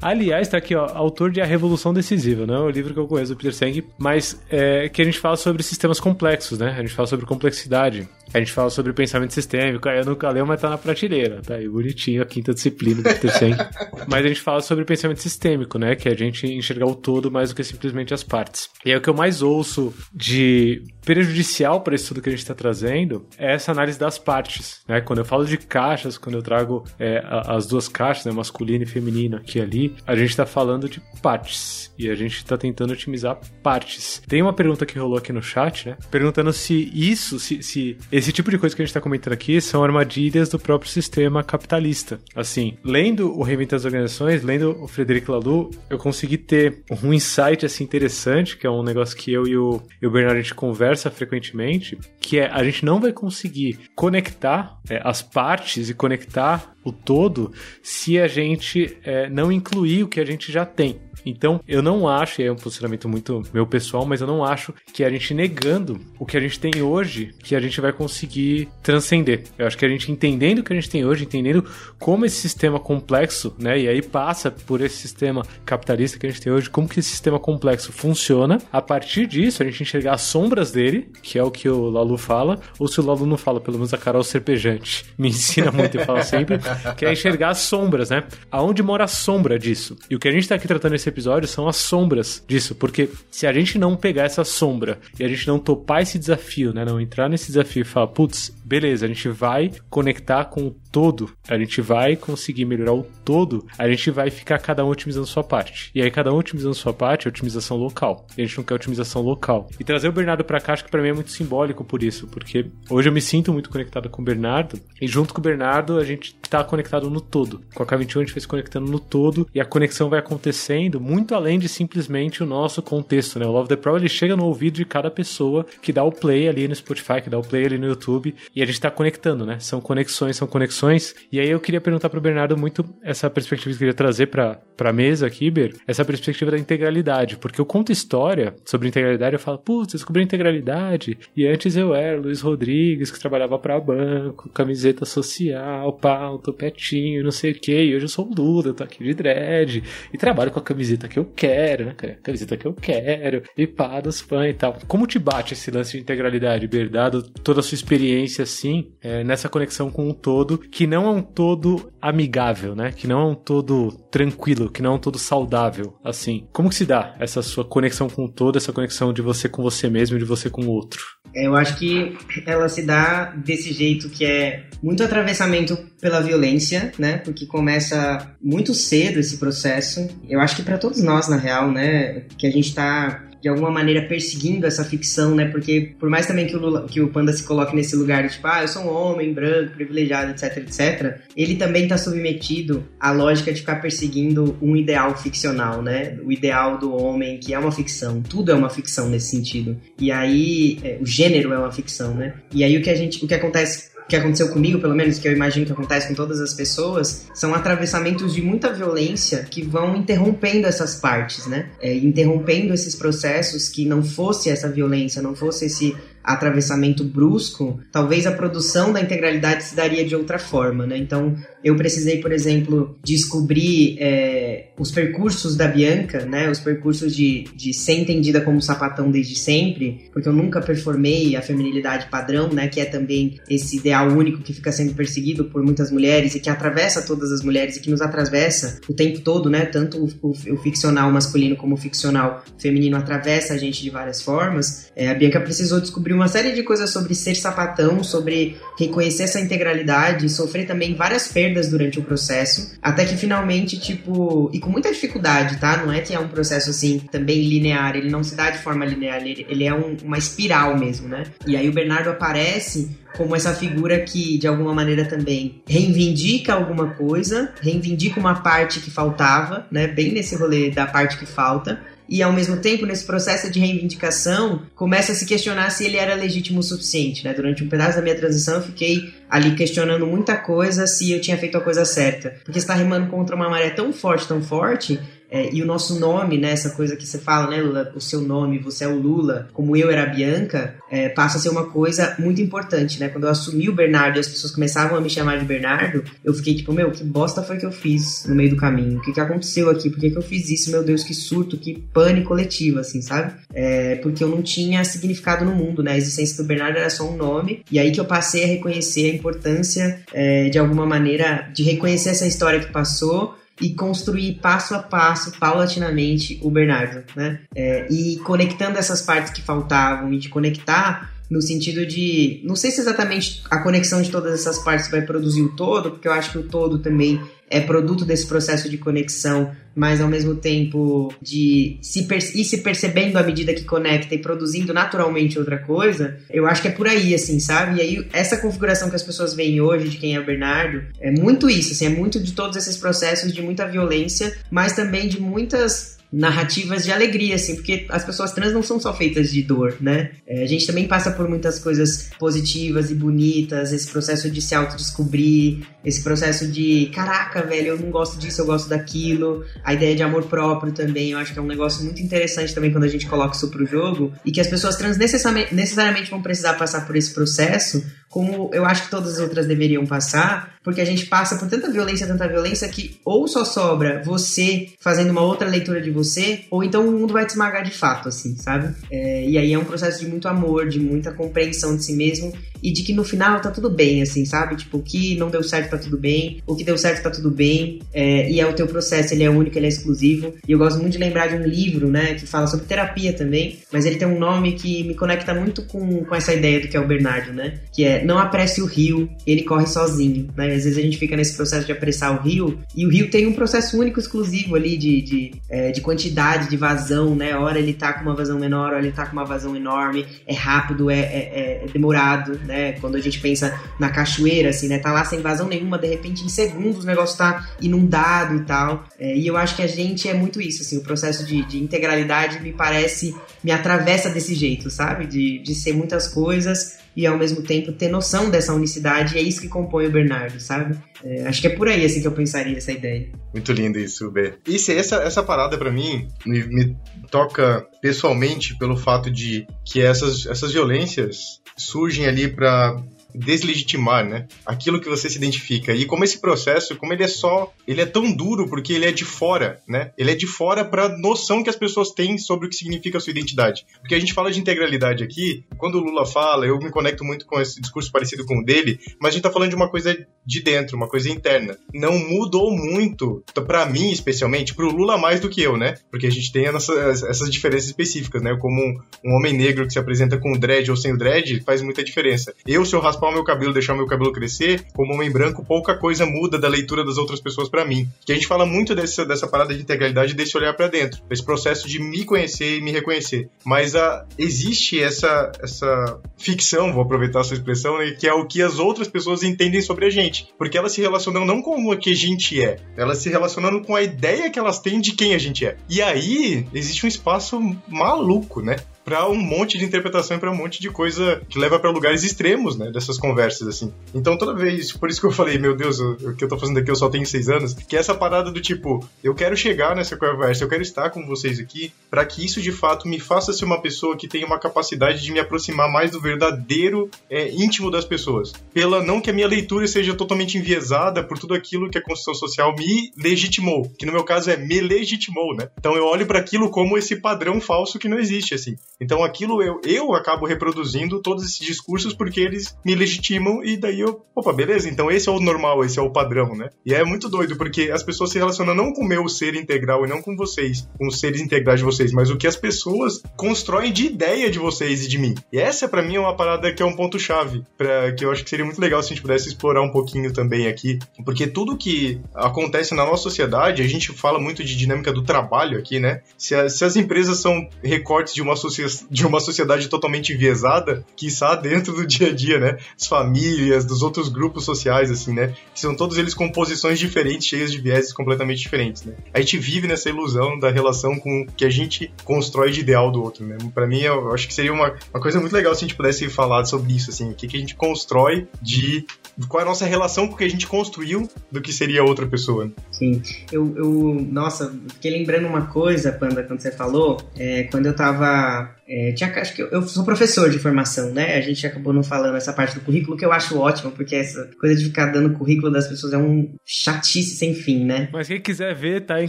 Aliás, 0.00 0.48
tá 0.48 0.58
aqui, 0.58 0.74
ó, 0.74 0.86
autor 0.94 1.30
de 1.30 1.40
A 1.40 1.44
Revolução 1.44 1.92
Decisiva, 1.92 2.46
não 2.46 2.54
é 2.54 2.60
o 2.60 2.70
livro 2.70 2.94
que 2.94 3.00
eu 3.00 3.06
conheço 3.06 3.34
do 3.34 3.36
Peter 3.36 3.52
Senge, 3.52 3.84
mas 3.98 4.40
é, 4.50 4.88
que 4.88 5.02
a 5.02 5.04
gente 5.04 5.18
fala 5.18 5.36
sobre 5.36 5.62
sistemas 5.62 5.98
complexos, 5.98 6.58
né? 6.58 6.74
A 6.76 6.80
gente 6.80 6.94
fala 6.94 7.06
sobre 7.06 7.26
complexidade, 7.26 8.08
a 8.32 8.38
gente 8.38 8.52
fala 8.52 8.70
sobre 8.70 8.92
pensamento 8.92 9.32
sistêmico, 9.32 9.88
aí 9.88 9.98
eu 9.98 10.04
nunca 10.04 10.28
leu, 10.30 10.46
mas 10.46 10.60
tá 10.60 10.70
na 10.70 10.78
prateleira, 10.78 11.40
tá 11.42 11.54
aí 11.54 11.68
bonitinho, 11.68 12.22
a 12.22 12.26
quinta 12.26 12.52
disciplina 12.54 13.02
do 13.02 13.04
Peter 13.04 13.32
Senge. 13.32 13.58
mas 14.06 14.24
a 14.24 14.28
gente 14.28 14.40
fala 14.40 14.60
sobre 14.60 14.84
pensamento 14.84 15.20
sistêmico, 15.20 15.78
né? 15.78 15.94
Que 15.94 16.08
é 16.08 16.12
a 16.12 16.16
gente 16.16 16.46
enxergar 16.46 16.86
o 16.86 16.94
todo 16.94 17.30
mais 17.30 17.50
do 17.50 17.56
que 17.56 17.64
simplesmente 17.64 18.14
as 18.14 18.22
partes. 18.22 18.68
E 18.84 18.90
aí 18.90 18.96
o 18.96 19.00
que 19.00 19.08
eu 19.08 19.14
mais 19.14 19.42
ouço 19.42 19.94
de 20.12 20.82
prejudicial 21.04 21.80
para 21.80 21.94
isso 21.94 22.08
tudo 22.08 22.22
que 22.22 22.28
a 22.28 22.32
gente 22.32 22.42
está 22.42 22.54
trazendo 22.54 23.26
é 23.38 23.54
essa 23.54 23.72
análise 23.72 23.98
das 23.98 24.18
partes, 24.18 24.82
né? 24.86 25.00
Quando 25.00 25.20
eu 25.20 25.24
falo 25.24 25.44
de 25.44 25.56
caixas, 25.56 26.18
quando 26.18 26.36
eu 26.36 26.42
trago 26.42 26.84
é, 26.98 27.22
as 27.46 27.66
duas 27.66 27.88
caixas, 27.88 28.26
né, 28.26 28.32
masculino 28.32 28.84
e 28.84 28.86
feminino 28.86 29.36
aqui 29.36 29.58
e 29.58 29.62
ali, 29.62 29.87
a 30.06 30.14
gente 30.14 30.30
está 30.30 30.46
falando 30.46 30.88
de 30.88 31.00
partes 31.22 31.92
e 31.98 32.08
a 32.08 32.14
gente 32.14 32.36
está 32.36 32.56
tentando 32.56 32.92
otimizar 32.92 33.38
partes. 33.62 34.22
Tem 34.26 34.40
uma 34.40 34.52
pergunta 34.52 34.86
que 34.86 34.98
rolou 34.98 35.18
aqui 35.18 35.32
no 35.32 35.42
chat, 35.42 35.88
né? 35.88 35.96
Perguntando 36.10 36.52
se 36.52 36.90
isso, 36.94 37.38
se, 37.38 37.62
se 37.62 37.96
esse 38.12 38.32
tipo 38.32 38.50
de 38.50 38.58
coisa 38.58 38.74
que 38.74 38.82
a 38.82 38.84
gente 38.84 38.90
está 38.90 39.00
comentando 39.00 39.32
aqui 39.32 39.60
são 39.60 39.82
armadilhas 39.82 40.48
do 40.48 40.58
próprio 40.58 40.90
sistema 40.90 41.42
capitalista. 41.42 42.20
Assim, 42.34 42.78
lendo 42.84 43.36
o 43.36 43.42
Reinventando 43.42 43.76
as 43.80 43.84
Organizações, 43.84 44.42
lendo 44.42 44.80
o 44.82 44.86
Frederico 44.86 45.32
Laloux, 45.32 45.76
eu 45.90 45.98
consegui 45.98 46.38
ter 46.38 46.82
um 47.02 47.12
insight 47.12 47.66
assim 47.66 47.84
interessante, 47.84 48.56
que 48.56 48.66
é 48.66 48.70
um 48.70 48.82
negócio 48.82 49.16
que 49.16 49.32
eu 49.32 49.46
e 49.46 49.56
o, 49.56 49.82
e 50.00 50.06
o 50.06 50.10
Bernardo 50.10 50.38
a 50.38 50.42
gente 50.42 50.54
conversa 50.54 51.10
frequentemente, 51.10 51.98
que 52.20 52.38
é 52.38 52.48
a 52.50 52.62
gente 52.62 52.84
não 52.84 53.00
vai 53.00 53.12
conseguir 53.12 53.78
conectar 53.94 54.78
é, 54.88 55.00
as 55.02 55.22
partes 55.22 55.88
e 55.88 55.94
conectar 55.94 56.74
o 56.88 56.92
todo 56.92 57.52
se 57.82 58.18
a 58.18 58.26
gente 58.26 58.96
é, 59.02 59.28
não 59.28 59.52
incluir 59.52 60.04
o 60.04 60.08
que 60.08 60.20
a 60.20 60.24
gente 60.24 60.50
já 60.50 60.64
tem. 60.64 61.00
Então, 61.24 61.60
eu 61.66 61.82
não 61.82 62.08
acho, 62.08 62.40
e 62.40 62.44
é 62.44 62.52
um 62.52 62.56
posicionamento 62.56 63.08
muito 63.08 63.42
meu 63.52 63.66
pessoal, 63.66 64.04
mas 64.06 64.20
eu 64.20 64.26
não 64.26 64.44
acho 64.44 64.72
que 64.92 65.04
a 65.04 65.10
gente 65.10 65.34
negando 65.34 66.00
o 66.18 66.26
que 66.26 66.36
a 66.36 66.40
gente 66.40 66.58
tem 66.58 66.82
hoje, 66.82 67.34
que 67.42 67.54
a 67.54 67.60
gente 67.60 67.80
vai 67.80 67.92
conseguir 67.92 68.68
transcender. 68.82 69.44
Eu 69.58 69.66
acho 69.66 69.76
que 69.76 69.84
a 69.84 69.88
gente 69.88 70.10
entendendo 70.10 70.58
o 70.58 70.62
que 70.62 70.72
a 70.72 70.76
gente 70.76 70.90
tem 70.90 71.04
hoje, 71.04 71.24
entendendo 71.24 71.64
como 71.98 72.24
esse 72.24 72.36
sistema 72.36 72.78
complexo, 72.78 73.54
né, 73.58 73.78
e 73.78 73.88
aí 73.88 74.02
passa 74.02 74.50
por 74.50 74.80
esse 74.80 74.96
sistema 74.96 75.42
capitalista 75.64 76.18
que 76.18 76.26
a 76.26 76.30
gente 76.30 76.40
tem 76.40 76.52
hoje, 76.52 76.70
como 76.70 76.88
que 76.88 77.00
esse 77.00 77.10
sistema 77.10 77.38
complexo 77.38 77.92
funciona, 77.92 78.58
a 78.72 78.80
partir 78.80 79.26
disso 79.26 79.62
a 79.62 79.66
gente 79.66 79.82
enxergar 79.82 80.14
as 80.14 80.22
sombras 80.22 80.72
dele, 80.72 81.10
que 81.22 81.38
é 81.38 81.42
o 81.42 81.50
que 81.50 81.68
o 81.68 81.88
Lalu 81.90 82.16
fala, 82.16 82.58
ou 82.78 82.88
se 82.88 83.00
o 83.00 83.04
Lalu 83.04 83.26
não 83.26 83.36
fala, 83.36 83.60
pelo 83.60 83.78
menos 83.78 83.92
a 83.92 83.98
Carol 83.98 84.22
Serpejante 84.22 85.04
me 85.18 85.28
ensina 85.28 85.70
muito 85.70 85.96
e 85.98 86.04
fala 86.04 86.22
sempre, 86.22 86.58
que 86.96 87.04
é 87.04 87.12
enxergar 87.12 87.50
as 87.50 87.58
sombras, 87.58 88.10
né? 88.10 88.24
Aonde 88.50 88.82
mora 88.82 89.04
a 89.04 89.08
sombra 89.08 89.58
disso? 89.58 89.96
E 90.08 90.16
o 90.16 90.18
que 90.18 90.28
a 90.28 90.32
gente 90.32 90.48
tá 90.48 90.54
aqui 90.54 90.66
tratando 90.66 90.92
nesse 90.92 91.07
episódio 91.08 91.48
são 91.48 91.68
as 91.68 91.76
sombras 91.76 92.42
disso, 92.46 92.74
porque 92.74 93.08
se 93.30 93.46
a 93.46 93.52
gente 93.52 93.78
não 93.78 93.96
pegar 93.96 94.24
essa 94.24 94.44
sombra 94.44 94.98
e 95.18 95.24
a 95.24 95.28
gente 95.28 95.46
não 95.46 95.58
topar 95.58 96.02
esse 96.02 96.18
desafio, 96.18 96.72
né? 96.72 96.84
Não 96.84 97.00
entrar 97.00 97.28
nesse 97.28 97.48
desafio 97.48 97.82
e 97.82 97.84
falar, 97.84 98.08
putz, 98.08 98.52
beleza, 98.68 99.06
a 99.06 99.08
gente 99.08 99.28
vai 99.30 99.70
conectar 99.88 100.44
com 100.44 100.66
o 100.66 100.76
todo, 100.92 101.30
a 101.48 101.58
gente 101.58 101.80
vai 101.80 102.16
conseguir 102.16 102.66
melhorar 102.66 102.92
o 102.92 103.06
todo, 103.24 103.66
a 103.78 103.88
gente 103.88 104.10
vai 104.10 104.30
ficar 104.30 104.58
cada 104.58 104.84
um 104.84 104.88
otimizando 104.88 105.26
sua 105.26 105.42
parte. 105.42 105.90
E 105.94 106.02
aí, 106.02 106.10
cada 106.10 106.32
um 106.32 106.36
otimizando 106.36 106.74
sua 106.74 106.92
parte 106.92 107.26
é 107.26 107.30
otimização 107.30 107.76
local. 107.76 108.26
E 108.36 108.42
a 108.42 108.44
gente 108.44 108.58
não 108.58 108.64
quer 108.64 108.74
otimização 108.74 109.22
local. 109.22 109.68
E 109.80 109.84
trazer 109.84 110.08
o 110.08 110.12
Bernardo 110.12 110.44
pra 110.44 110.60
cá, 110.60 110.74
acho 110.74 110.84
que 110.84 110.90
pra 110.90 111.00
mim 111.00 111.08
é 111.08 111.12
muito 111.14 111.30
simbólico 111.30 111.82
por 111.84 112.02
isso, 112.02 112.26
porque 112.26 112.66
hoje 112.90 113.08
eu 113.08 113.12
me 113.12 113.22
sinto 113.22 113.52
muito 113.52 113.70
conectado 113.70 114.10
com 114.10 114.20
o 114.20 114.24
Bernardo, 114.24 114.78
e 115.00 115.06
junto 115.06 115.32
com 115.32 115.40
o 115.40 115.42
Bernardo 115.42 115.98
a 115.98 116.04
gente 116.04 116.34
tá 116.34 116.62
conectado 116.62 117.08
no 117.08 117.20
todo. 117.20 117.62
Com 117.74 117.82
a 117.82 117.86
K21 117.86 118.16
a 118.16 118.24
gente 118.24 118.40
se 118.40 118.48
conectando 118.48 118.90
no 118.90 119.00
todo, 119.00 119.48
e 119.54 119.60
a 119.60 119.64
conexão 119.64 120.10
vai 120.10 120.18
acontecendo 120.18 121.00
muito 121.00 121.34
além 121.34 121.58
de 121.58 121.68
simplesmente 121.68 122.42
o 122.42 122.46
nosso 122.46 122.82
contexto, 122.82 123.38
né? 123.38 123.46
O 123.46 123.52
Love 123.52 123.68
the 123.68 123.76
Pro 123.76 123.96
ele 123.96 124.08
chega 124.08 124.36
no 124.36 124.44
ouvido 124.44 124.74
de 124.74 124.84
cada 124.84 125.10
pessoa 125.10 125.64
que 125.80 125.92
dá 125.92 126.04
o 126.04 126.12
play 126.12 126.48
ali 126.48 126.68
no 126.68 126.74
Spotify, 126.74 127.20
que 127.22 127.30
dá 127.30 127.38
o 127.38 127.42
play 127.42 127.64
ali 127.64 127.78
no 127.78 127.86
YouTube, 127.86 128.34
e 128.58 128.62
a 128.62 128.66
gente 128.66 128.80
tá 128.80 128.90
conectando, 128.90 129.46
né? 129.46 129.60
São 129.60 129.80
conexões, 129.80 130.36
são 130.36 130.48
conexões. 130.48 131.14
E 131.30 131.38
aí 131.38 131.48
eu 131.48 131.60
queria 131.60 131.80
perguntar 131.80 132.10
pro 132.10 132.20
Bernardo 132.20 132.58
muito 132.58 132.84
essa 133.04 133.30
perspectiva 133.30 133.70
que 133.70 133.76
eu 133.76 133.78
queria 133.78 133.94
trazer 133.94 134.26
pra, 134.26 134.56
pra 134.76 134.92
mesa 134.92 135.28
aqui, 135.28 135.48
Ber, 135.48 135.76
essa 135.86 136.04
perspectiva 136.04 136.50
da 136.50 136.58
integralidade, 136.58 137.36
porque 137.36 137.60
eu 137.60 137.64
conto 137.64 137.92
história 137.92 138.56
sobre 138.64 138.88
integralidade, 138.88 139.34
eu 139.36 139.38
falo, 139.38 139.58
putz, 139.58 139.92
descobri 139.92 140.22
a 140.22 140.24
integralidade, 140.24 141.16
e 141.36 141.46
antes 141.46 141.76
eu 141.76 141.94
era 141.94 142.20
Luiz 142.20 142.40
Rodrigues, 142.40 143.12
que 143.12 143.20
trabalhava 143.20 143.56
pra 143.60 143.78
banco, 143.78 144.48
camiseta 144.48 145.04
social, 145.04 145.92
pau, 145.92 146.40
topetinho, 146.40 147.22
não 147.22 147.30
sei 147.30 147.52
o 147.52 147.54
que, 147.54 147.80
e 147.80 147.94
hoje 147.94 148.06
eu 148.06 148.08
sou 148.08 148.28
o 148.28 148.62
eu 148.66 148.74
tô 148.74 148.82
aqui 148.82 149.04
de 149.04 149.14
dread, 149.14 149.84
e 150.12 150.18
trabalho 150.18 150.50
com 150.50 150.58
a 150.58 150.62
camiseta 150.62 151.06
que 151.06 151.18
eu 151.18 151.24
quero, 151.24 151.84
né, 151.84 151.94
cara? 151.96 152.18
Camiseta 152.24 152.56
que 152.56 152.66
eu 152.66 152.74
quero, 152.74 153.44
e 153.56 153.68
pá, 153.68 154.00
dos 154.00 154.20
fãs 154.20 154.50
e 154.50 154.54
tal. 154.54 154.76
Como 154.88 155.06
te 155.06 155.20
bate 155.20 155.54
esse 155.54 155.70
lance 155.70 155.92
de 155.92 156.02
integralidade, 156.02 156.66
Ber, 156.66 156.88
dado 156.88 157.22
toda 157.22 157.60
a 157.60 157.62
sua 157.62 157.76
experiência, 157.76 158.47
assim, 158.48 158.92
é, 159.00 159.22
nessa 159.22 159.48
conexão 159.48 159.90
com 159.90 160.08
o 160.08 160.14
todo, 160.14 160.58
que 160.58 160.86
não 160.86 161.06
é 161.06 161.10
um 161.10 161.22
todo 161.22 161.92
amigável, 162.00 162.74
né? 162.74 162.92
Que 162.94 163.06
não 163.06 163.20
é 163.20 163.24
um 163.32 163.34
todo 163.34 163.92
tranquilo, 164.10 164.70
que 164.70 164.82
não 164.82 164.92
é 164.92 164.94
um 164.94 164.98
todo 164.98 165.18
saudável, 165.18 165.94
assim. 166.04 166.46
Como 166.52 166.68
que 166.68 166.74
se 166.74 166.86
dá 166.86 167.14
essa 167.18 167.42
sua 167.42 167.64
conexão 167.64 168.08
com 168.08 168.24
o 168.24 168.28
todo, 168.28 168.56
essa 168.56 168.72
conexão 168.72 169.12
de 169.12 169.22
você 169.22 169.48
com 169.48 169.62
você 169.62 169.88
mesmo 169.88 170.18
de 170.18 170.24
você 170.24 170.48
com 170.50 170.62
o 170.62 170.70
outro? 170.70 171.00
Eu 171.34 171.54
acho 171.54 171.76
que 171.78 172.16
ela 172.46 172.68
se 172.68 172.82
dá 172.82 173.26
desse 173.36 173.72
jeito 173.72 174.08
que 174.08 174.24
é 174.24 174.64
muito 174.82 175.02
atravessamento 175.02 175.76
pela 176.00 176.20
violência, 176.20 176.92
né? 176.98 177.18
Porque 177.18 177.46
começa 177.46 178.34
muito 178.42 178.74
cedo 178.74 179.18
esse 179.18 179.36
processo. 179.36 180.08
Eu 180.28 180.40
acho 180.40 180.56
que 180.56 180.62
para 180.62 180.78
todos 180.78 181.02
nós, 181.02 181.28
na 181.28 181.36
real, 181.36 181.70
né? 181.70 182.22
Que 182.38 182.46
a 182.46 182.50
gente 182.50 182.74
tá 182.74 183.24
de 183.40 183.48
alguma 183.48 183.70
maneira 183.70 184.02
perseguindo 184.08 184.66
essa 184.66 184.84
ficção, 184.84 185.34
né? 185.34 185.44
Porque 185.46 185.94
por 186.00 186.10
mais 186.10 186.26
também 186.26 186.46
que 186.46 186.56
o, 186.56 186.60
Lula- 186.60 186.86
que 186.88 187.00
o 187.00 187.08
Panda 187.08 187.32
se 187.32 187.44
coloque 187.44 187.74
nesse 187.76 187.94
lugar 187.94 188.24
de 188.26 188.30
tipo, 188.34 188.46
ah, 188.48 188.62
eu 188.62 188.68
sou 188.68 188.82
um 188.82 188.88
homem 188.92 189.32
branco, 189.32 189.74
privilegiado, 189.74 190.32
etc, 190.32 190.56
etc, 190.56 191.20
ele 191.36 191.54
também 191.56 191.86
tá 191.88 191.98
submetido 191.98 192.86
à 193.00 193.10
lógica 193.10 193.52
de 193.52 193.60
ficar 193.60 193.76
perseguindo 193.76 194.56
um 194.60 194.76
ideal 194.76 195.16
ficcional, 195.16 195.82
né? 195.82 196.18
O 196.24 196.32
ideal 196.32 196.78
do 196.78 196.94
homem, 196.94 197.38
que 197.38 197.54
é 197.54 197.58
uma 197.58 197.72
ficção. 197.72 198.22
Tudo 198.22 198.50
é 198.50 198.54
uma 198.54 198.70
ficção 198.70 199.08
nesse 199.08 199.30
sentido. 199.30 199.76
E 199.98 200.10
aí, 200.12 200.78
é, 200.82 200.98
o 201.00 201.06
gênero 201.06 201.52
é 201.52 201.58
uma 201.58 201.72
ficção, 201.72 202.14
né? 202.14 202.34
E 202.52 202.62
aí 202.62 202.76
o 202.76 202.82
que 202.82 202.90
a 202.90 202.94
gente, 202.94 203.24
o 203.24 203.28
que 203.28 203.34
acontece 203.34 203.88
o 203.98 204.08
que 204.08 204.16
aconteceu 204.16 204.48
comigo, 204.48 204.80
pelo 204.80 204.94
menos, 204.94 205.18
que 205.18 205.28
eu 205.28 205.32
imagino 205.32 205.66
que 205.66 205.72
acontece 205.72 206.08
com 206.08 206.14
todas 206.14 206.40
as 206.40 206.54
pessoas, 206.54 207.26
são 207.34 207.54
atravessamentos 207.54 208.34
de 208.34 208.40
muita 208.40 208.72
violência 208.72 209.46
que 209.50 209.60
vão 209.60 209.94
interrompendo 209.96 210.66
essas 210.66 210.94
partes, 210.94 211.46
né? 211.46 211.68
É, 211.78 211.94
interrompendo 211.94 212.72
esses 212.72 212.94
processos 212.94 213.68
que 213.68 213.84
não 213.84 214.02
fosse 214.02 214.48
essa 214.48 214.66
violência, 214.66 215.20
não 215.20 215.36
fosse 215.36 215.66
esse 215.66 215.94
atravessamento 216.34 217.02
brusco, 217.04 217.80
talvez 217.92 218.26
a 218.26 218.32
produção 218.32 218.92
da 218.92 219.00
integralidade 219.00 219.64
se 219.64 219.74
daria 219.74 220.04
de 220.04 220.14
outra 220.14 220.38
forma, 220.38 220.86
né? 220.86 220.96
Então, 220.96 221.36
eu 221.64 221.74
precisei, 221.76 222.20
por 222.20 222.30
exemplo, 222.32 222.96
descobrir 223.04 223.96
é, 224.00 224.68
os 224.78 224.90
percursos 224.90 225.56
da 225.56 225.66
Bianca, 225.68 226.24
né? 226.24 226.48
Os 226.50 226.60
percursos 226.60 227.14
de, 227.14 227.44
de 227.54 227.72
ser 227.74 227.94
entendida 227.94 228.40
como 228.40 228.60
sapatão 228.62 229.10
desde 229.10 229.34
sempre, 229.38 230.08
porque 230.12 230.28
eu 230.28 230.32
nunca 230.32 230.60
performei 230.60 231.36
a 231.36 231.42
feminilidade 231.42 232.06
padrão, 232.10 232.52
né? 232.52 232.68
Que 232.68 232.80
é 232.80 232.84
também 232.84 233.38
esse 233.48 233.76
ideal 233.76 234.08
único 234.08 234.42
que 234.42 234.52
fica 234.52 234.70
sendo 234.72 234.94
perseguido 234.94 235.44
por 235.46 235.62
muitas 235.62 235.90
mulheres 235.90 236.34
e 236.34 236.40
que 236.40 236.48
atravessa 236.50 237.02
todas 237.02 237.32
as 237.32 237.42
mulheres 237.42 237.76
e 237.76 237.80
que 237.80 237.90
nos 237.90 238.00
atravessa 238.00 238.80
o 238.88 238.94
tempo 238.94 239.20
todo, 239.20 239.50
né? 239.50 239.64
Tanto 239.66 239.98
o, 239.98 240.08
o- 240.28 240.54
o 240.54 240.56
ficcional 240.58 241.10
masculino 241.10 241.56
como 241.56 241.74
o 241.74 241.78
ficcional 241.78 242.44
feminino 242.58 242.96
atravessa 242.96 243.54
a 243.54 243.58
gente 243.58 243.82
de 243.82 243.90
várias 243.90 244.22
formas. 244.22 244.90
É, 244.96 245.08
a 245.10 245.14
Bianca 245.14 245.40
precisou 245.40 245.80
descobrir 245.80 246.14
uma 246.18 246.28
série 246.28 246.52
de 246.52 246.62
coisas 246.62 246.90
sobre 246.90 247.14
ser 247.14 247.34
sapatão, 247.34 248.02
sobre 248.04 248.56
reconhecer 248.78 249.22
essa 249.24 249.40
integralidade, 249.40 250.28
sofrer 250.28 250.66
também 250.66 250.94
várias 250.94 251.28
perdas 251.28 251.68
durante 251.68 251.98
o 251.98 252.02
processo, 252.02 252.72
até 252.82 253.04
que 253.04 253.16
finalmente, 253.16 253.78
tipo, 253.78 254.50
e 254.52 254.60
com 254.60 254.68
muita 254.70 254.90
dificuldade, 254.92 255.56
tá? 255.58 255.78
Não 255.78 255.92
é 255.92 256.00
que 256.00 256.14
é 256.14 256.18
um 256.18 256.28
processo 256.28 256.70
assim 256.70 257.00
também 257.10 257.42
linear, 257.48 257.96
ele 257.96 258.10
não 258.10 258.22
se 258.22 258.34
dá 258.34 258.50
de 258.50 258.58
forma 258.58 258.84
linear, 258.84 259.20
ele, 259.20 259.46
ele 259.48 259.64
é 259.64 259.72
um- 259.74 259.96
uma 260.04 260.18
espiral 260.18 260.76
mesmo, 260.78 261.08
né? 261.08 261.24
E 261.46 261.56
aí 261.56 261.68
o 261.68 261.72
Bernardo 261.72 262.10
aparece 262.10 262.90
como 263.16 263.34
essa 263.34 263.54
figura 263.54 263.98
que 264.00 264.38
de 264.38 264.46
alguma 264.46 264.74
maneira 264.74 265.04
também 265.04 265.62
reivindica 265.66 266.54
alguma 266.54 266.90
coisa, 266.90 267.52
reivindica 267.60 268.20
uma 268.20 268.34
parte 268.42 268.80
que 268.80 268.90
faltava, 268.90 269.66
né? 269.70 269.86
Bem 269.86 270.12
nesse 270.12 270.36
rolê 270.36 270.70
da 270.70 270.86
parte 270.86 271.16
que 271.16 271.26
falta. 271.26 271.80
E 272.08 272.22
ao 272.22 272.32
mesmo 272.32 272.56
tempo, 272.56 272.86
nesse 272.86 273.04
processo 273.04 273.50
de 273.50 273.60
reivindicação, 273.60 274.62
começa 274.74 275.12
a 275.12 275.14
se 275.14 275.26
questionar 275.26 275.70
se 275.70 275.84
ele 275.84 275.98
era 275.98 276.14
legítimo 276.14 276.60
o 276.60 276.62
suficiente, 276.62 277.22
né? 277.22 277.34
Durante 277.34 277.62
um 277.62 277.68
pedaço 277.68 277.96
da 277.96 278.02
minha 278.02 278.14
transição, 278.14 278.54
eu 278.54 278.62
fiquei 278.62 279.12
ali 279.28 279.54
questionando 279.54 280.06
muita 280.06 280.36
coisa 280.36 280.86
se 280.86 281.12
eu 281.12 281.20
tinha 281.20 281.36
feito 281.36 281.58
a 281.58 281.60
coisa 281.60 281.84
certa. 281.84 282.34
Porque 282.44 282.58
está 282.58 282.72
remando 282.72 283.08
contra 283.08 283.36
uma 283.36 283.50
maré 283.50 283.70
tão 283.70 283.92
forte, 283.92 284.26
tão 284.26 284.40
forte, 284.40 284.98
é, 285.30 285.52
e 285.52 285.62
o 285.62 285.66
nosso 285.66 285.98
nome, 285.98 286.38
né, 286.38 286.52
essa 286.52 286.70
coisa 286.70 286.96
que 286.96 287.06
você 287.06 287.18
fala, 287.18 287.50
né, 287.50 287.60
Lula, 287.60 287.92
o 287.94 288.00
seu 288.00 288.20
nome, 288.20 288.58
você 288.58 288.84
é 288.84 288.88
o 288.88 288.98
Lula, 288.98 289.48
como 289.52 289.76
eu 289.76 289.90
era 289.90 290.04
a 290.04 290.06
Bianca, 290.06 290.74
é, 290.90 291.08
passa 291.08 291.38
a 291.38 291.40
ser 291.40 291.50
uma 291.50 291.66
coisa 291.66 292.14
muito 292.18 292.40
importante, 292.40 292.98
né? 292.98 293.08
Quando 293.08 293.24
eu 293.24 293.30
assumi 293.30 293.68
o 293.68 293.74
Bernardo 293.74 294.16
e 294.16 294.20
as 294.20 294.28
pessoas 294.28 294.54
começavam 294.54 294.96
a 294.96 295.00
me 295.00 295.10
chamar 295.10 295.38
de 295.38 295.44
Bernardo, 295.44 296.02
eu 296.24 296.32
fiquei 296.32 296.54
tipo, 296.54 296.72
meu, 296.72 296.90
que 296.90 297.04
bosta 297.04 297.42
foi 297.42 297.58
que 297.58 297.66
eu 297.66 297.72
fiz 297.72 298.24
no 298.26 298.34
meio 298.34 298.50
do 298.50 298.56
caminho? 298.56 298.98
O 298.98 299.02
que, 299.02 299.12
que 299.12 299.20
aconteceu 299.20 299.68
aqui? 299.68 299.90
Por 299.90 300.00
que, 300.00 300.10
que 300.10 300.16
eu 300.16 300.22
fiz 300.22 300.48
isso? 300.48 300.70
Meu 300.70 300.82
Deus, 300.82 301.04
que 301.04 301.14
surto, 301.14 301.58
que 301.58 301.82
pânico 301.92 302.28
coletivo, 302.28 302.78
assim, 302.78 303.02
sabe? 303.02 303.32
É, 303.52 303.96
porque 303.96 304.22
eu 304.22 304.28
não 304.28 304.42
tinha 304.42 304.84
significado 304.84 305.44
no 305.44 305.54
mundo, 305.54 305.82
né? 305.82 305.92
A 305.92 305.96
existência 305.96 306.36
do 306.36 306.46
Bernardo 306.46 306.78
era 306.78 306.90
só 306.90 307.08
um 307.08 307.16
nome, 307.16 307.64
e 307.70 307.78
aí 307.78 307.90
que 307.90 308.00
eu 308.00 308.04
passei 308.04 308.44
a 308.44 308.46
reconhecer 308.46 309.10
a 309.10 309.14
importância, 309.14 310.00
é, 310.12 310.48
de 310.48 310.58
alguma 310.58 310.86
maneira, 310.86 311.50
de 311.54 311.62
reconhecer 311.62 312.10
essa 312.10 312.26
história 312.26 312.60
que 312.60 312.72
passou 312.72 313.34
e 313.60 313.74
construir 313.74 314.34
passo 314.34 314.74
a 314.74 314.78
passo, 314.78 315.32
paulatinamente, 315.38 316.38
o 316.42 316.50
Bernardo, 316.50 317.04
né? 317.16 317.40
É, 317.54 317.86
e 317.90 318.16
conectando 318.18 318.78
essas 318.78 319.02
partes 319.02 319.32
que 319.32 319.42
faltavam 319.42 320.12
e 320.12 320.18
de 320.18 320.28
conectar 320.28 321.12
no 321.30 321.42
sentido 321.42 321.84
de, 321.86 322.40
não 322.44 322.56
sei 322.56 322.70
se 322.70 322.80
exatamente 322.80 323.42
a 323.50 323.58
conexão 323.58 324.00
de 324.00 324.10
todas 324.10 324.32
essas 324.32 324.58
partes 324.58 324.90
vai 324.90 325.02
produzir 325.02 325.42
o 325.42 325.54
todo, 325.54 325.90
porque 325.90 326.08
eu 326.08 326.12
acho 326.12 326.32
que 326.32 326.38
o 326.38 326.42
todo 326.42 326.78
também 326.78 327.20
é 327.50 327.60
produto 327.60 328.04
desse 328.04 328.26
processo 328.26 328.68
de 328.68 328.76
conexão, 328.76 329.52
mas 329.74 330.00
ao 330.00 330.08
mesmo 330.08 330.34
tempo 330.34 331.12
de 331.20 331.78
se 331.80 332.06
ir 332.34 332.44
se 332.44 332.58
percebendo 332.58 333.16
à 333.16 333.22
medida 333.22 333.54
que 333.54 333.64
conecta 333.64 334.14
e 334.14 334.18
produzindo 334.18 334.74
naturalmente 334.74 335.38
outra 335.38 335.58
coisa, 335.58 336.18
eu 336.30 336.46
acho 336.46 336.62
que 336.62 336.68
é 336.68 336.72
por 336.72 336.86
aí, 336.86 337.14
assim, 337.14 337.40
sabe? 337.40 337.78
E 337.78 337.80
aí, 337.80 338.08
essa 338.12 338.36
configuração 338.36 338.90
que 338.90 338.96
as 338.96 339.02
pessoas 339.02 339.34
veem 339.34 339.60
hoje 339.60 339.88
de 339.88 339.96
quem 339.96 340.14
é 340.14 340.20
o 340.20 340.26
Bernardo, 340.26 340.82
é 341.00 341.10
muito 341.10 341.48
isso, 341.48 341.72
assim, 341.72 341.86
é 341.86 341.90
muito 341.90 342.20
de 342.20 342.32
todos 342.32 342.56
esses 342.56 342.76
processos 342.76 343.32
de 343.32 343.40
muita 343.40 343.66
violência, 343.66 344.36
mas 344.50 344.74
também 344.74 345.08
de 345.08 345.20
muitas 345.20 345.97
narrativas 346.12 346.84
de 346.84 346.92
alegria, 346.92 347.34
assim, 347.34 347.54
porque 347.54 347.86
as 347.90 348.04
pessoas 348.04 348.32
trans 348.32 348.52
não 348.52 348.62
são 348.62 348.80
só 348.80 348.94
feitas 348.94 349.30
de 349.30 349.42
dor, 349.42 349.76
né? 349.80 350.12
É, 350.26 350.42
a 350.42 350.46
gente 350.46 350.66
também 350.66 350.86
passa 350.86 351.10
por 351.10 351.28
muitas 351.28 351.58
coisas 351.58 352.10
positivas 352.18 352.90
e 352.90 352.94
bonitas, 352.94 353.72
esse 353.72 353.86
processo 353.88 354.30
de 354.30 354.40
se 354.40 354.54
autodescobrir, 354.54 355.66
esse 355.84 356.02
processo 356.02 356.46
de 356.48 356.90
caraca, 356.94 357.42
velho, 357.42 357.68
eu 357.68 357.78
não 357.78 357.90
gosto 357.90 358.18
disso, 358.18 358.40
eu 358.40 358.46
gosto 358.46 358.68
daquilo, 358.68 359.44
a 359.62 359.74
ideia 359.74 359.94
de 359.94 360.02
amor 360.02 360.24
próprio 360.24 360.72
também, 360.72 361.10
eu 361.10 361.18
acho 361.18 361.32
que 361.32 361.38
é 361.38 361.42
um 361.42 361.46
negócio 361.46 361.84
muito 361.84 362.00
interessante 362.02 362.54
também 362.54 362.72
quando 362.72 362.84
a 362.84 362.88
gente 362.88 363.06
coloca 363.06 363.36
isso 363.36 363.48
pro 363.48 363.66
jogo, 363.66 364.12
e 364.24 364.32
que 364.32 364.40
as 364.40 364.46
pessoas 364.46 364.76
trans 364.76 364.96
necessariamente, 364.96 365.54
necessariamente 365.54 366.10
vão 366.10 366.22
precisar 366.22 366.54
passar 366.54 366.86
por 366.86 366.96
esse 366.96 367.12
processo, 367.12 367.84
como 368.08 368.50
eu 368.52 368.64
acho 368.64 368.84
que 368.84 368.90
todas 368.90 369.14
as 369.14 369.20
outras 369.20 369.46
deveriam 369.46 369.86
passar, 369.86 370.56
porque 370.62 370.80
a 370.80 370.84
gente 370.84 371.06
passa 371.06 371.36
por 371.36 371.48
tanta 371.48 371.70
violência, 371.70 372.06
tanta 372.06 372.28
violência, 372.28 372.68
que 372.68 373.00
ou 373.04 373.26
só 373.28 373.44
sobra 373.44 374.02
você 374.04 374.68
fazendo 374.80 375.10
uma 375.10 375.22
outra 375.22 375.48
leitura 375.48 375.80
de 375.80 375.90
você, 375.90 376.44
ou 376.50 376.62
então 376.64 376.86
o 376.86 376.92
mundo 376.92 377.12
vai 377.12 377.24
te 377.24 377.30
esmagar 377.30 377.64
de 377.64 377.70
fato, 377.70 378.08
assim, 378.08 378.36
sabe? 378.36 378.74
É, 378.90 379.28
e 379.28 379.38
aí 379.38 379.52
é 379.52 379.58
um 379.58 379.64
processo 379.64 380.00
de 380.00 380.06
muito 380.06 380.28
amor, 380.28 380.68
de 380.68 380.80
muita 380.80 381.12
compreensão 381.12 381.76
de 381.76 381.84
si 381.84 381.92
mesmo, 381.94 382.32
e 382.62 382.72
de 382.72 382.82
que 382.82 382.92
no 382.92 383.04
final 383.04 383.40
tá 383.40 383.50
tudo 383.50 383.70
bem, 383.70 384.02
assim, 384.02 384.24
sabe? 384.24 384.56
Tipo, 384.56 384.78
o 384.78 384.82
que 384.82 385.16
não 385.16 385.30
deu 385.30 385.42
certo 385.42 385.70
tá 385.70 385.78
tudo 385.78 385.98
bem, 385.98 386.42
o 386.46 386.54
que 386.54 386.64
deu 386.64 386.76
certo 386.78 387.02
tá 387.02 387.10
tudo 387.10 387.30
bem, 387.30 387.80
é, 387.92 388.30
e 388.30 388.40
é 388.40 388.46
o 388.46 388.52
teu 388.52 388.66
processo, 388.66 389.14
ele 389.14 389.24
é 389.24 389.30
único, 389.30 389.58
ele 389.58 389.66
é 389.66 389.68
exclusivo. 389.68 390.34
E 390.46 390.52
eu 390.52 390.58
gosto 390.58 390.78
muito 390.78 390.92
de 390.92 390.98
lembrar 390.98 391.28
de 391.28 391.36
um 391.36 391.46
livro, 391.46 391.88
né, 391.88 392.14
que 392.14 392.26
fala 392.26 392.46
sobre 392.46 392.66
terapia 392.66 393.12
também, 393.12 393.58
mas 393.72 393.84
ele 393.84 393.96
tem 393.96 394.08
um 394.08 394.18
nome 394.18 394.52
que 394.52 394.84
me 394.84 394.94
conecta 394.94 395.34
muito 395.34 395.62
com, 395.62 396.04
com 396.04 396.14
essa 396.14 396.34
ideia 396.34 396.60
do 396.60 396.68
que 396.68 396.76
é 396.76 396.80
o 396.80 396.86
Bernardo, 396.86 397.32
né? 397.32 397.60
Que 397.72 397.84
é 397.84 398.04
não 398.04 398.18
apresse 398.18 398.60
o 398.60 398.66
rio, 398.66 399.08
ele 399.26 399.42
corre 399.42 399.66
sozinho, 399.66 400.28
né? 400.36 400.46
Às 400.46 400.64
vezes 400.64 400.78
a 400.78 400.82
gente 400.82 400.96
fica 400.96 401.16
nesse 401.16 401.34
processo 401.36 401.66
de 401.66 401.72
apressar 401.72 402.18
o 402.18 402.22
rio, 402.22 402.58
e 402.74 402.86
o 402.86 402.90
rio 402.90 403.10
tem 403.10 403.26
um 403.26 403.32
processo 403.32 403.78
único, 403.78 403.98
exclusivo 403.98 404.54
ali 404.54 404.76
de, 404.76 405.02
de, 405.02 405.30
é, 405.48 405.70
de 405.70 405.80
quantidade, 405.80 406.48
de 406.48 406.56
vazão, 406.56 407.14
né? 407.14 407.36
Hora 407.36 407.58
ele 407.58 407.72
tá 407.72 407.92
com 407.92 408.02
uma 408.02 408.14
vazão 408.14 408.38
menor, 408.38 408.72
hora 408.72 408.78
ele 408.78 408.92
tá 408.92 409.06
com 409.06 409.12
uma 409.12 409.24
vazão 409.24 409.54
enorme, 409.54 410.06
é 410.26 410.34
rápido, 410.34 410.90
é, 410.90 411.00
é, 411.00 411.64
é 411.64 411.66
demorado, 411.72 412.38
né? 412.48 412.72
Quando 412.72 412.96
a 412.96 413.00
gente 413.00 413.20
pensa 413.20 413.60
na 413.78 413.90
cachoeira, 413.90 414.48
assim, 414.48 414.66
né? 414.66 414.78
Tá 414.78 414.92
lá 414.92 415.04
sem 415.04 415.20
vazão 415.20 415.46
nenhuma, 415.46 415.78
de 415.78 415.86
repente 415.86 416.24
em 416.24 416.28
segundos 416.28 416.82
o 416.82 416.86
negócio 416.86 417.16
tá 417.16 417.48
inundado 417.60 418.34
e 418.36 418.44
tal. 418.44 418.84
É, 418.98 419.16
e 419.16 419.26
eu 419.26 419.36
acho 419.36 419.54
que 419.54 419.62
a 419.62 419.66
gente 419.66 420.08
é 420.08 420.14
muito 420.14 420.40
isso, 420.40 420.62
assim, 420.62 420.78
o 420.78 420.82
processo 420.82 421.24
de, 421.24 421.44
de, 421.44 421.62
integralidade 421.62 422.40
me 422.42 422.52
parece, 422.52 423.14
me 423.44 423.52
atravessa 423.52 424.08
desse 424.08 424.34
jeito, 424.34 424.70
sabe? 424.70 425.06
De, 425.06 425.38
de 425.38 425.54
ser 425.54 425.74
muitas 425.74 426.08
coisas 426.08 426.78
e 426.98 427.06
ao 427.06 427.16
mesmo 427.16 427.42
tempo 427.42 427.70
ter 427.70 427.86
noção 427.86 428.28
dessa 428.28 428.52
unicidade, 428.52 429.14
e 429.14 429.20
é 429.20 429.22
isso 429.22 429.40
que 429.40 429.46
compõe 429.46 429.86
o 429.86 429.90
Bernardo, 429.92 430.40
sabe? 430.40 430.76
É, 431.04 431.28
acho 431.28 431.40
que 431.40 431.46
é 431.46 431.50
por 431.50 431.68
aí 431.68 431.84
assim 431.84 432.00
que 432.00 432.08
eu 432.08 432.12
pensaria 432.12 432.58
essa 432.58 432.72
ideia. 432.72 433.12
Muito 433.32 433.52
lindo 433.52 433.78
isso, 433.78 434.10
B. 434.10 434.34
Isso, 434.44 434.72
essa, 434.72 434.96
essa 434.96 435.22
parada 435.22 435.56
para 435.56 435.70
mim 435.70 436.08
me, 436.26 436.42
me, 436.48 436.76
toca 437.08 437.64
pessoalmente 437.80 438.58
pelo 438.58 438.76
fato 438.76 439.12
de 439.12 439.46
que 439.64 439.80
essas, 439.80 440.26
essas 440.26 440.52
violências 440.52 441.40
surgem 441.56 442.04
ali 442.04 442.26
para 442.26 442.74
deslegitimar, 443.14 444.04
né? 444.04 444.26
Aquilo 444.44 444.80
que 444.80 444.88
você 444.88 445.08
se 445.08 445.16
identifica. 445.16 445.72
E 445.72 445.84
como 445.84 446.04
esse 446.04 446.20
processo, 446.20 446.76
como 446.76 446.92
ele 446.92 447.04
é 447.04 447.08
só, 447.08 447.52
ele 447.66 447.80
é 447.80 447.86
tão 447.86 448.10
duro 448.12 448.48
porque 448.48 448.72
ele 448.72 448.86
é 448.86 448.92
de 448.92 449.04
fora, 449.04 449.60
né? 449.66 449.92
Ele 449.96 450.10
é 450.10 450.14
de 450.14 450.26
fora 450.26 450.64
para 450.64 450.88
noção 450.88 451.42
que 451.42 451.50
as 451.50 451.56
pessoas 451.56 451.90
têm 451.90 452.18
sobre 452.18 452.46
o 452.46 452.50
que 452.50 452.56
significa 452.56 452.98
a 452.98 453.00
sua 453.00 453.10
identidade. 453.10 453.66
Porque 453.80 453.94
a 453.94 453.98
gente 453.98 454.12
fala 454.12 454.30
de 454.30 454.40
integralidade 454.40 455.02
aqui, 455.02 455.44
quando 455.56 455.76
o 455.76 455.80
Lula 455.80 456.06
fala, 456.06 456.46
eu 456.46 456.58
me 456.58 456.70
conecto 456.70 457.04
muito 457.04 457.26
com 457.26 457.40
esse 457.40 457.60
discurso 457.60 457.90
parecido 457.90 458.24
com 458.24 458.38
o 458.38 458.44
dele, 458.44 458.78
mas 459.00 459.10
a 459.10 459.12
gente 459.14 459.22
tá 459.22 459.30
falando 459.30 459.50
de 459.50 459.56
uma 459.56 459.68
coisa 459.68 459.96
de 460.24 460.42
dentro, 460.42 460.76
uma 460.76 460.88
coisa 460.88 461.10
interna. 461.10 461.56
Não 461.72 461.98
mudou 461.98 462.50
muito, 462.50 463.22
para 463.46 463.66
mim 463.66 463.90
especialmente, 463.90 464.54
pro 464.54 464.70
Lula 464.70 464.98
mais 464.98 465.20
do 465.20 465.28
que 465.28 465.42
eu, 465.42 465.56
né? 465.56 465.76
Porque 465.90 466.06
a 466.06 466.10
gente 466.10 466.32
tem 466.32 466.46
essas, 466.46 467.30
diferenças 467.30 467.68
específicas, 467.68 468.22
né? 468.22 468.36
Como 468.38 468.60
um, 468.60 468.78
um 469.04 469.16
homem 469.16 469.32
negro 469.32 469.66
que 469.66 469.72
se 469.72 469.78
apresenta 469.78 470.18
com 470.18 470.32
dread 470.32 470.70
ou 470.70 470.76
sem 470.76 470.92
o 470.92 470.98
dread 470.98 471.42
faz 471.44 471.62
muita 471.62 471.82
diferença. 471.82 472.34
Eu, 472.46 472.64
se 472.64 472.74
eu 472.74 472.80
raspar 472.98 473.08
o 473.08 473.12
meu 473.12 473.24
cabelo, 473.24 473.52
deixar 473.52 473.74
o 473.74 473.76
meu 473.76 473.86
cabelo 473.86 474.12
crescer, 474.12 474.66
como 474.74 474.92
homem 474.92 475.10
branco, 475.10 475.44
pouca 475.44 475.76
coisa 475.76 476.04
muda 476.04 476.38
da 476.38 476.48
leitura 476.48 476.84
das 476.84 476.98
outras 476.98 477.20
pessoas 477.20 477.48
para 477.48 477.64
mim. 477.64 477.88
Que 478.04 478.12
a 478.12 478.14
gente 478.14 478.26
fala 478.26 478.44
muito 478.44 478.74
dessa, 478.74 479.06
dessa 479.06 479.28
parada 479.28 479.54
de 479.54 479.62
integralidade, 479.62 480.14
desse 480.14 480.36
olhar 480.36 480.52
para 480.54 480.66
dentro, 480.66 481.00
desse 481.08 481.24
processo 481.24 481.68
de 481.68 481.80
me 481.80 482.04
conhecer 482.04 482.58
e 482.58 482.60
me 482.60 482.72
reconhecer. 482.72 483.28
Mas 483.44 483.76
a, 483.76 483.86
ah, 483.86 484.06
existe 484.18 484.80
essa, 484.80 485.32
essa 485.40 486.00
ficção, 486.16 486.72
vou 486.72 486.82
aproveitar 486.82 487.20
a 487.20 487.24
sua 487.24 487.36
expressão, 487.36 487.78
né, 487.78 487.92
que 487.92 488.06
é 488.06 488.12
o 488.12 488.26
que 488.26 488.42
as 488.42 488.58
outras 488.58 488.88
pessoas 488.88 489.22
entendem 489.22 489.60
sobre 489.60 489.86
a 489.86 489.90
gente. 489.90 490.28
Porque 490.36 490.58
elas 490.58 490.72
se 490.72 490.80
relacionam 490.80 491.24
não 491.24 491.40
com 491.40 491.70
o 491.70 491.76
que 491.76 491.92
a 491.92 491.96
gente 491.96 492.42
é, 492.42 492.56
elas 492.76 492.98
se 492.98 493.08
relacionam 493.08 493.62
com 493.62 493.76
a 493.76 493.82
ideia 493.82 494.30
que 494.30 494.38
elas 494.38 494.58
têm 494.58 494.80
de 494.80 494.92
quem 494.92 495.14
a 495.14 495.18
gente 495.18 495.46
é. 495.46 495.56
E 495.68 495.80
aí 495.80 496.46
existe 496.52 496.84
um 496.84 496.88
espaço 496.88 497.40
maluco, 497.68 498.42
né? 498.42 498.56
Para 498.88 499.06
um 499.06 499.16
monte 499.16 499.58
de 499.58 499.66
interpretação 499.66 500.16
e 500.16 500.20
para 500.20 500.30
um 500.30 500.34
monte 500.34 500.62
de 500.62 500.70
coisa 500.70 501.20
que 501.28 501.38
leva 501.38 501.58
para 501.58 501.70
lugares 501.70 502.02
extremos, 502.02 502.56
né, 502.56 502.70
dessas 502.70 502.96
conversas, 502.96 503.46
assim. 503.46 503.70
Então, 503.94 504.16
toda 504.16 504.34
vez, 504.34 504.72
por 504.72 504.88
isso 504.88 504.98
que 504.98 505.06
eu 505.06 505.12
falei, 505.12 505.38
meu 505.38 505.54
Deus, 505.54 505.78
o, 505.78 506.14
que 506.14 506.24
eu 506.24 506.28
tô 506.28 506.38
fazendo 506.38 506.58
aqui 506.58 506.70
eu 506.70 506.76
só 506.76 506.88
tenho 506.88 507.04
seis 507.04 507.28
anos, 507.28 507.52
que 507.52 507.76
é 507.76 507.78
essa 507.78 507.94
parada 507.94 508.30
do 508.30 508.40
tipo, 508.40 508.82
eu 509.04 509.14
quero 509.14 509.36
chegar 509.36 509.76
nessa 509.76 509.94
conversa, 509.94 510.42
eu 510.42 510.48
quero 510.48 510.62
estar 510.62 510.88
com 510.88 511.06
vocês 511.06 511.38
aqui, 511.38 511.70
para 511.90 512.02
que 512.06 512.24
isso 512.24 512.40
de 512.40 512.50
fato 512.50 512.88
me 512.88 512.98
faça 512.98 513.30
ser 513.30 513.44
uma 513.44 513.60
pessoa 513.60 513.94
que 513.94 514.08
tenha 514.08 514.26
uma 514.26 514.38
capacidade 514.38 515.02
de 515.02 515.12
me 515.12 515.20
aproximar 515.20 515.70
mais 515.70 515.90
do 515.90 516.00
verdadeiro 516.00 516.90
é, 517.10 517.30
íntimo 517.30 517.70
das 517.70 517.84
pessoas. 517.84 518.32
Pela 518.54 518.82
não 518.82 519.02
que 519.02 519.10
a 519.10 519.12
minha 519.12 519.28
leitura 519.28 519.66
seja 519.66 519.94
totalmente 519.94 520.38
enviesada 520.38 521.04
por 521.04 521.18
tudo 521.18 521.34
aquilo 521.34 521.68
que 521.68 521.76
a 521.76 521.82
construção 521.82 522.14
social 522.14 522.54
me 522.56 522.90
legitimou, 522.96 523.70
que 523.78 523.84
no 523.84 523.92
meu 523.92 524.04
caso 524.04 524.30
é 524.30 524.36
me 524.38 524.60
legitimou, 524.62 525.36
né? 525.36 525.50
Então 525.58 525.76
eu 525.76 525.84
olho 525.84 526.06
para 526.06 526.18
aquilo 526.18 526.50
como 526.50 526.78
esse 526.78 526.96
padrão 526.96 527.38
falso 527.38 527.78
que 527.78 527.88
não 527.88 527.98
existe, 527.98 528.34
assim. 528.34 528.56
Então 528.80 529.02
aquilo 529.02 529.42
eu, 529.42 529.60
eu 529.64 529.92
acabo 529.94 530.26
reproduzindo 530.26 531.02
todos 531.02 531.24
esses 531.24 531.38
discursos 531.38 531.94
porque 531.94 532.20
eles 532.20 532.56
me 532.64 532.74
legitimam 532.74 533.42
e 533.42 533.56
daí 533.56 533.80
eu, 533.80 534.04
opa, 534.14 534.32
beleza, 534.32 534.68
então 534.68 534.90
esse 534.90 535.08
é 535.08 535.12
o 535.12 535.20
normal, 535.20 535.64
esse 535.64 535.78
é 535.78 535.82
o 535.82 535.90
padrão, 535.90 536.34
né? 536.34 536.50
E 536.64 536.72
é 536.72 536.84
muito 536.84 537.08
doido 537.08 537.36
porque 537.36 537.70
as 537.72 537.82
pessoas 537.82 538.10
se 538.10 538.18
relacionam 538.18 538.54
não 538.54 538.72
com 538.72 538.82
o 538.82 538.88
meu 538.88 539.08
ser 539.08 539.34
integral 539.34 539.84
e 539.84 539.88
não 539.88 540.00
com 540.00 540.16
vocês, 540.16 540.68
com 540.78 540.86
os 540.86 541.00
seres 541.00 541.20
integrais 541.20 541.60
de 541.60 541.66
vocês, 541.66 541.92
mas 541.92 542.10
o 542.10 542.16
que 542.16 542.26
as 542.26 542.36
pessoas 542.36 543.02
constroem 543.16 543.72
de 543.72 543.86
ideia 543.86 544.30
de 544.30 544.38
vocês 544.38 544.84
e 544.84 544.88
de 544.88 544.98
mim. 544.98 545.14
E 545.32 545.38
essa 545.38 545.68
para 545.68 545.82
mim 545.82 545.96
é 545.96 546.00
uma 546.00 546.16
parada 546.16 546.52
que 546.52 546.62
é 546.62 546.66
um 546.66 546.76
ponto 546.76 546.98
chave, 546.98 547.42
para 547.56 547.92
que 547.92 548.04
eu 548.04 548.12
acho 548.12 548.22
que 548.22 548.30
seria 548.30 548.44
muito 548.44 548.60
legal 548.60 548.82
se 548.82 548.92
a 548.92 548.94
gente 548.94 549.02
pudesse 549.02 549.28
explorar 549.28 549.62
um 549.62 549.72
pouquinho 549.72 550.12
também 550.12 550.46
aqui, 550.46 550.78
porque 551.04 551.26
tudo 551.26 551.56
que 551.56 552.00
acontece 552.14 552.74
na 552.74 552.84
nossa 552.84 553.02
sociedade, 553.02 553.62
a 553.62 553.68
gente 553.68 553.92
fala 553.92 554.20
muito 554.20 554.44
de 554.44 554.56
dinâmica 554.56 554.92
do 554.92 555.02
trabalho 555.02 555.58
aqui, 555.58 555.80
né? 555.80 556.02
Se, 556.16 556.34
a, 556.34 556.48
se 556.48 556.64
as 556.64 556.76
empresas 556.76 557.18
são 557.18 557.48
recortes 557.62 558.14
de 558.14 558.22
uma 558.22 558.36
sociedade 558.36 558.67
de 558.90 559.06
uma 559.06 559.20
sociedade 559.20 559.68
totalmente 559.68 560.12
enviesada, 560.12 560.84
quiçá 560.96 561.34
dentro 561.34 561.72
do 561.72 561.86
dia 561.86 562.08
a 562.08 562.12
dia, 562.12 562.38
né? 562.38 562.58
As 562.78 562.86
famílias, 562.86 563.64
dos 563.64 563.82
outros 563.82 564.08
grupos 564.08 564.44
sociais, 564.44 564.90
assim, 564.90 565.12
né? 565.12 565.34
Que 565.54 565.60
são 565.60 565.74
todos 565.74 565.98
eles 565.98 566.14
composições 566.14 566.78
diferentes, 566.78 567.26
cheias 567.26 567.50
de 567.50 567.60
vieses 567.60 567.92
completamente 567.92 568.40
diferentes, 568.40 568.84
né? 568.84 568.94
A 569.12 569.20
gente 569.20 569.38
vive 569.38 569.66
nessa 569.66 569.88
ilusão 569.88 570.38
da 570.38 570.50
relação 570.50 570.98
com 570.98 571.26
que 571.26 571.44
a 571.44 571.50
gente 571.50 571.92
constrói 572.04 572.50
de 572.50 572.60
ideal 572.60 572.90
do 572.90 573.02
outro, 573.02 573.24
né? 573.24 573.36
Pra 573.54 573.66
mim, 573.66 573.80
eu 573.80 574.12
acho 574.12 574.26
que 574.26 574.34
seria 574.34 574.52
uma, 574.52 574.74
uma 574.92 575.00
coisa 575.00 575.20
muito 575.20 575.32
legal 575.32 575.54
se 575.54 575.64
a 575.64 575.68
gente 575.68 575.76
pudesse 575.76 576.08
falar 576.08 576.44
sobre 576.44 576.74
isso, 576.74 576.90
assim, 576.90 577.10
o 577.10 577.14
que, 577.14 577.26
que 577.26 577.36
a 577.36 577.40
gente 577.40 577.54
constrói 577.54 578.26
de 578.40 578.84
qual 579.28 579.40
é 579.40 579.42
a 579.44 579.48
nossa 579.48 579.66
relação 579.66 580.06
com 580.06 580.14
o 580.14 580.16
que 580.16 580.24
a 580.24 580.30
gente 580.30 580.46
construiu 580.46 581.08
do 581.30 581.40
que 581.40 581.52
seria 581.52 581.82
outra 581.82 582.06
pessoa. 582.06 582.46
né? 582.46 582.50
Sim, 582.70 583.02
eu, 583.32 583.54
eu 583.56 584.06
nossa, 584.10 584.54
fiquei 584.74 584.90
lembrando 584.90 585.26
uma 585.26 585.46
coisa, 585.46 585.92
Panda, 585.92 586.22
quando 586.22 586.40
você 586.40 586.52
falou, 586.52 586.98
é, 587.16 587.44
quando 587.44 587.66
eu 587.66 587.74
tava 587.74 588.54
é, 588.68 588.92
tinha, 588.92 589.10
acho 589.18 589.34
que 589.34 589.42
eu, 589.42 589.48
eu 589.48 589.62
sou 589.62 589.82
professor 589.82 590.28
de 590.28 590.38
formação, 590.38 590.90
né? 590.92 591.16
A 591.16 591.22
gente 591.22 591.46
acabou 591.46 591.72
não 591.72 591.82
falando 591.82 592.16
essa 592.16 592.34
parte 592.34 592.54
do 592.54 592.60
currículo, 592.60 592.98
que 592.98 593.04
eu 593.04 593.10
acho 593.10 593.38
ótimo, 593.38 593.72
porque 593.72 593.96
essa 593.96 594.28
coisa 594.38 594.54
de 594.54 594.64
ficar 594.66 594.86
dando 594.86 595.16
currículo 595.16 595.50
das 595.50 595.66
pessoas 595.66 595.94
é 595.94 595.98
um 595.98 596.34
chatice 596.44 597.16
sem 597.16 597.34
fim, 597.34 597.64
né? 597.64 597.88
Mas 597.90 598.08
quem 598.08 598.20
quiser 598.20 598.54
ver, 598.54 598.84
tá 598.84 599.02
em 599.02 599.08